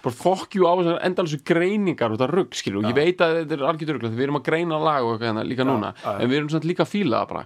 bara 0.00 0.14
fokk 0.16 0.54
jú 0.56 0.64
á 0.64 0.72
þessar 0.78 1.00
endalsu 1.04 1.38
greiningar 1.44 2.14
og 2.14 2.16
þetta 2.16 2.28
rugg, 2.32 2.56
og 2.78 2.86
ég 2.88 2.96
veit 2.96 3.20
að 3.20 3.34
þetta 3.42 3.56
er 3.58 3.64
algjör 3.68 3.98
rugg, 3.98 4.06
við 4.16 4.24
erum 4.24 4.38
að 4.40 4.46
greina 4.48 4.78
lag 4.80 5.04
og 5.04 5.10
eitthvað 5.12 5.28
hérna 5.28 5.44
líka 5.44 5.66
núna, 5.68 5.92
já, 6.00 6.06
já. 6.08 6.14
en 6.22 6.30
við 6.32 6.38
erum 6.40 6.48
samt 6.54 6.68
líka 6.70 6.86
að 6.86 6.92
fíla 6.94 7.20
það 7.20 7.28
bara, 7.34 7.44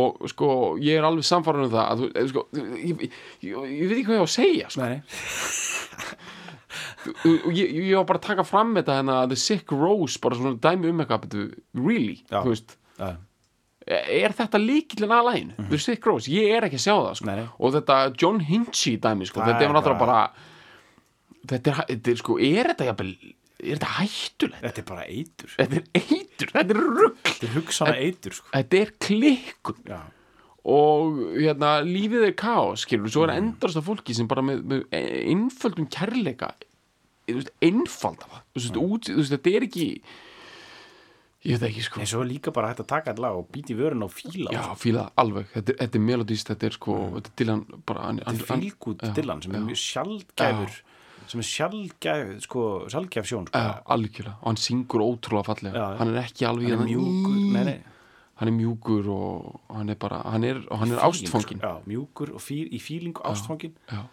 og 0.00 0.26
sko 0.34 0.48
ég 0.82 0.98
er 0.98 1.06
alveg 1.06 1.28
samfarið 1.28 1.68
um 1.68 1.72
það, 1.76 1.86
að 1.86 2.02
þú, 2.02 2.26
sko 2.32 2.46
ég, 2.58 2.66
ég, 2.82 3.20
ég, 3.46 3.70
ég 3.78 3.86
veit 3.86 3.96
ekki 4.00 4.08
hvað 4.10 4.18
ég 4.18 4.26
á 4.26 4.26
að 4.26 4.34
segja 4.34 4.72
sko, 4.74 4.88
Nei, 4.88 4.98
og 7.24 7.48
ég, 7.54 7.72
ég 7.88 7.94
var 7.96 8.04
bara 8.10 8.20
að 8.20 8.26
taka 8.28 8.44
fram 8.46 8.74
þetta 8.76 8.98
hérna, 9.00 9.16
The 9.30 9.38
Sick 9.40 9.72
Rose, 9.72 10.18
bara 10.22 10.38
svona 10.38 10.58
dæmi 10.60 10.92
um 10.92 11.00
eitthvað, 11.04 11.38
really, 11.78 12.18
Já. 12.28 12.42
þú 12.42 12.52
veist. 12.52 12.76
Já, 12.98 13.10
er 13.88 14.34
þetta 14.36 14.60
líkillin 14.60 15.14
að 15.16 15.26
lægin 15.30 15.52
The 15.70 15.80
Sick 15.80 16.04
Rose, 16.06 16.28
ég 16.32 16.52
er 16.58 16.66
ekki 16.68 16.76
að 16.80 16.84
sjá 16.84 16.94
það 16.96 17.14
sko. 17.20 17.28
Nei, 17.30 17.36
nei. 17.40 17.48
og 17.56 17.74
þetta 17.78 17.98
John 18.20 18.40
Hinchy 18.44 18.96
dæmi 19.00 19.28
sko, 19.30 19.40
þetta 19.46 19.64
er 19.64 19.72
náttúrulega 19.72 20.02
bara 20.02 20.20
þetta 21.48 21.72
er, 21.72 21.82
þetta 21.94 22.12
er 22.12 22.20
sko, 22.20 22.38
er 22.44 22.72
þetta 22.74 22.88
jafnvel 22.90 23.14
er 23.58 23.78
þetta 23.78 23.94
hættulegt? 23.96 24.60
Þetta 24.62 24.82
er 24.82 24.86
bara 24.86 25.06
eitur. 25.08 25.54
Þetta 25.56 25.78
er 25.80 25.88
eitur, 25.98 26.52
þetta 26.52 26.74
er 26.76 26.82
rugg 26.84 27.16
Þetta 27.24 27.48
er 27.48 27.54
hugsana 27.56 27.96
eitur 27.98 28.36
sko. 28.36 28.52
þetta 28.54 28.78
er 28.82 28.92
klikkun 29.08 29.80
Já, 29.88 29.98
og 30.64 31.20
hérna, 31.38 31.78
lífið 31.86 32.26
er 32.28 32.32
kaos 32.38 32.82
skilur, 32.86 33.08
svo 33.12 33.24
er 33.26 33.34
Mm. 33.34 33.52
endast 33.54 33.76
af 33.76 33.84
fólki 33.86 34.14
sem 34.14 34.26
bara 34.26 34.42
með, 34.42 34.62
með 34.64 34.82
einföldum 34.92 35.88
kærleika 35.88 36.54
veist, 37.28 37.50
einfalda 37.62 38.26
það. 38.26 38.42
Mm. 38.56 39.28
þetta 39.28 39.54
er 39.56 39.62
ekki 39.68 40.02
ég 41.46 41.58
veit 41.58 41.70
ekki 41.70 41.82
sko. 41.86 42.00
En 42.02 42.06
svo 42.10 42.20
er 42.24 42.28
líka 42.32 42.52
bara 42.52 42.72
hægt 42.72 42.82
að 42.82 42.88
taka 42.90 43.12
þetta 43.12 43.22
lag 43.24 43.36
og 43.38 43.48
býti 43.54 43.76
vörun 43.78 44.02
á 44.02 44.08
fíla. 44.10 44.50
Já, 44.52 44.74
fíla 44.76 45.10
alveg, 45.16 45.46
þetta 45.54 45.76
þetta 45.78 46.00
er 46.00 46.04
melodíst 46.04 46.50
þetta 46.50 46.66
er 46.66 46.76
sko, 46.76 46.96
þetta 47.16 47.44
er 47.44 47.50
hann 47.52 47.64
bara 47.86 48.12
Þetta 48.18 48.34
er 48.34 48.48
fílgút 48.50 49.04
já, 49.06 49.12
Dylan 49.14 49.42
sem 49.42 49.54
er 49.54 49.60
mjög 49.68 49.82
sjálfgæfur 49.84 50.80
sem 51.28 51.40
er 51.40 51.48
sjálfgæf 51.48 52.40
sko, 52.42 52.64
sjálfgæf 52.88 53.28
sjón 53.28 53.46
sko. 53.48 53.58
Já, 53.58 53.82
algjörlega, 53.86 54.34
og 54.40 54.46
hann 54.48 54.56
syngur 54.56 55.04
ótrúlega 55.04 55.44
fallega. 55.44 55.74
Já, 55.76 55.98
hann 55.98 56.14
er 56.14 56.22
ekki 56.24 56.46
alveg 56.48 56.70
hann 56.72 56.82
er 56.86 56.90
mjúkur 56.90 57.38
nei, 57.52 57.64
nei, 57.64 57.78
hann 58.38 58.48
er 58.48 58.54
mjúkur 58.54 59.08
og 59.10 59.60
hann 59.74 59.88
er 59.90 59.94
bara, 59.98 60.20
hann 60.30 60.44
er, 60.46 60.60
og 60.70 60.78
hann 60.78 60.92
er 60.94 60.98
ástfangin 61.02 61.58
sko. 61.58 61.66
Já, 61.66 61.72
mjúkur 61.90 62.34
og 62.34 62.40
fíl, 62.44 62.68
í 62.70 62.78
fílingu 62.78 63.22
ástfangin 63.26 63.74
já. 63.90 64.04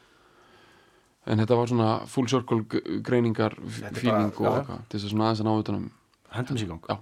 en 1.28 1.40
þetta 1.42 1.56
var 1.58 1.68
svona 1.70 1.90
full 2.08 2.28
circle 2.30 2.64
greiningar 3.06 3.54
bara- 3.58 4.26
og 4.26 4.34
eitthvað, 4.34 4.82
til 4.90 5.00
þess 5.00 5.06
að 5.06 5.14
svona 5.14 5.30
aðeins 5.30 5.42
að 5.42 5.50
ná 5.50 5.60
utanum 5.62 5.92
Hendum 6.36 6.58
sér 6.58 6.66
í 6.66 6.68
gang 6.68 6.82
já, 6.90 6.96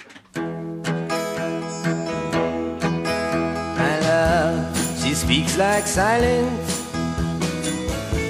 My 3.78 3.94
love, 4.08 4.78
she 5.02 5.14
speaks 5.16 5.58
like 5.58 5.88
silence 5.88 6.82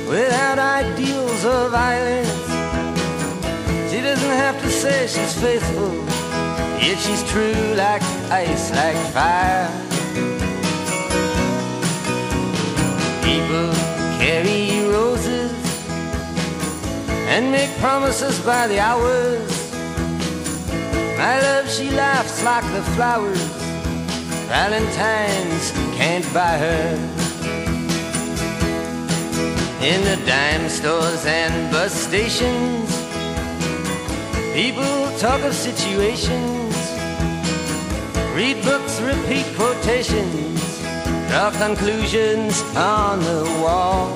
without 0.07 0.60
ideals 0.60 1.44
of 1.45 1.72
violence. 1.72 2.48
She 3.91 3.99
doesn't 4.02 4.38
have 4.45 4.61
to 4.61 4.70
say 4.70 5.07
she's 5.07 5.34
faithful, 5.41 5.91
Yet 6.84 6.99
she's 6.99 7.23
true 7.31 7.76
like 7.76 8.03
ice, 8.30 8.69
like 8.72 8.97
fire. 9.15 9.72
People 13.23 13.72
carry 14.19 14.85
roses 14.91 15.53
and 17.31 17.51
make 17.53 17.72
promises 17.77 18.38
by 18.41 18.68
the 18.68 18.80
hours. 18.80 19.72
My 21.18 21.39
love, 21.39 21.69
she 21.69 21.89
laughs 21.89 22.43
like 22.43 22.65
the 22.73 22.84
flowers. 22.95 23.41
Valentine's 24.51 25.72
can't 25.95 26.27
buy 26.34 26.57
her. 26.57 26.95
In 29.81 30.01
the 30.03 30.18
dime 30.26 30.68
stores 30.68 31.26
and 31.26 31.72
bus 31.72 31.93
stations, 31.93 32.89
people 34.53 35.18
talk 35.18 35.41
of 35.43 35.53
situations, 35.53 36.62
read 38.34 38.64
books, 38.64 38.99
repeat 38.99 39.45
quotations, 39.55 40.81
draw 41.30 41.51
conclusions 41.51 42.64
on 42.76 43.19
the 43.19 43.43
wall. 43.61 44.15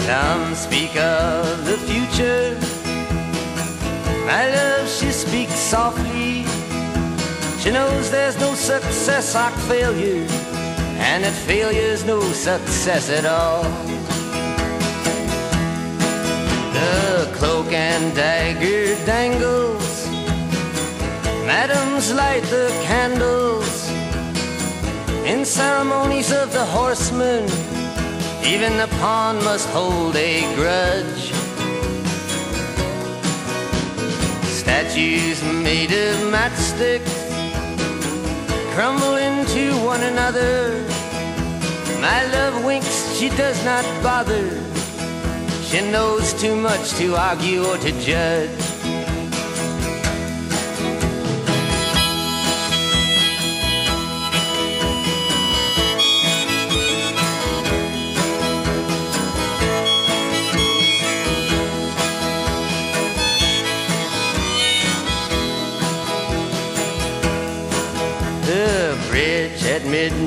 Some 0.00 0.54
speak 0.56 0.96
of 0.96 1.64
the 1.64 1.78
future. 1.86 2.58
My 4.26 4.50
love, 4.50 4.88
she 4.88 5.12
speaks 5.12 5.54
softly. 5.54 6.44
She 7.60 7.70
knows 7.70 8.10
there's 8.10 8.38
no 8.40 8.54
success 8.54 9.36
like 9.36 9.54
failure, 9.70 10.26
and 10.98 11.22
that 11.22 11.34
failure's 11.46 12.04
no 12.04 12.20
success 12.20 13.08
at 13.08 13.24
all. 13.24 13.62
The 16.72 17.32
cloak 17.36 17.72
and 17.72 18.14
dagger 18.16 18.96
dangles. 19.06 19.81
Madams 21.46 22.12
light 22.12 22.44
the 22.44 22.68
candles. 22.84 23.90
In 25.26 25.44
ceremonies 25.44 26.30
of 26.30 26.52
the 26.52 26.64
horsemen, 26.64 27.44
even 28.46 28.76
the 28.76 28.88
pawn 29.00 29.42
must 29.42 29.68
hold 29.70 30.14
a 30.14 30.42
grudge. 30.54 31.32
Statues 34.44 35.42
made 35.42 35.90
of 35.90 36.16
matchsticks 36.30 37.22
crumble 38.74 39.16
into 39.16 39.72
one 39.84 40.02
another. 40.02 40.80
My 42.00 42.24
love 42.32 42.64
winks, 42.64 43.16
she 43.18 43.28
does 43.30 43.64
not 43.64 43.84
bother. 44.00 44.48
She 45.64 45.80
knows 45.90 46.32
too 46.34 46.54
much 46.54 46.92
to 46.98 47.16
argue 47.16 47.64
or 47.64 47.78
to 47.78 47.92
judge. 48.00 48.61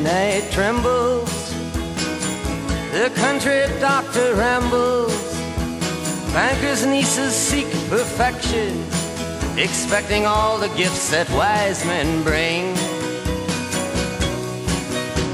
At 0.07 0.41
midnight 0.41 0.51
trembles. 0.51 1.53
The 2.91 3.11
country 3.15 3.63
doctor 3.79 4.35
rambles. 4.35 5.13
Bankers' 6.33 6.85
nieces 6.85 7.33
seek 7.33 7.67
perfection, 7.89 8.83
expecting 9.57 10.25
all 10.25 10.57
the 10.57 10.69
gifts 10.69 11.09
that 11.11 11.29
wise 11.31 11.85
men 11.85 12.23
bring. 12.23 12.73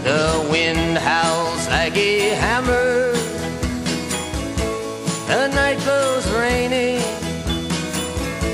The 0.03 0.47
wind 0.51 0.97
howls 0.97 1.67
like 1.69 1.95
a 1.97 2.35
hammer. 2.35 3.13
The 5.27 5.47
night 5.47 5.79
blows 5.83 6.29
rainy. 6.33 6.99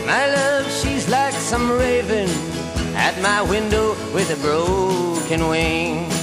My 0.06 0.28
love, 0.28 0.72
she's 0.72 1.10
like 1.10 1.34
some 1.34 1.70
raven 1.72 2.47
at 3.08 3.22
my 3.22 3.42
window 3.42 3.92
with 4.14 4.30
a 4.32 4.36
broken 4.42 5.48
wing. 5.48 6.17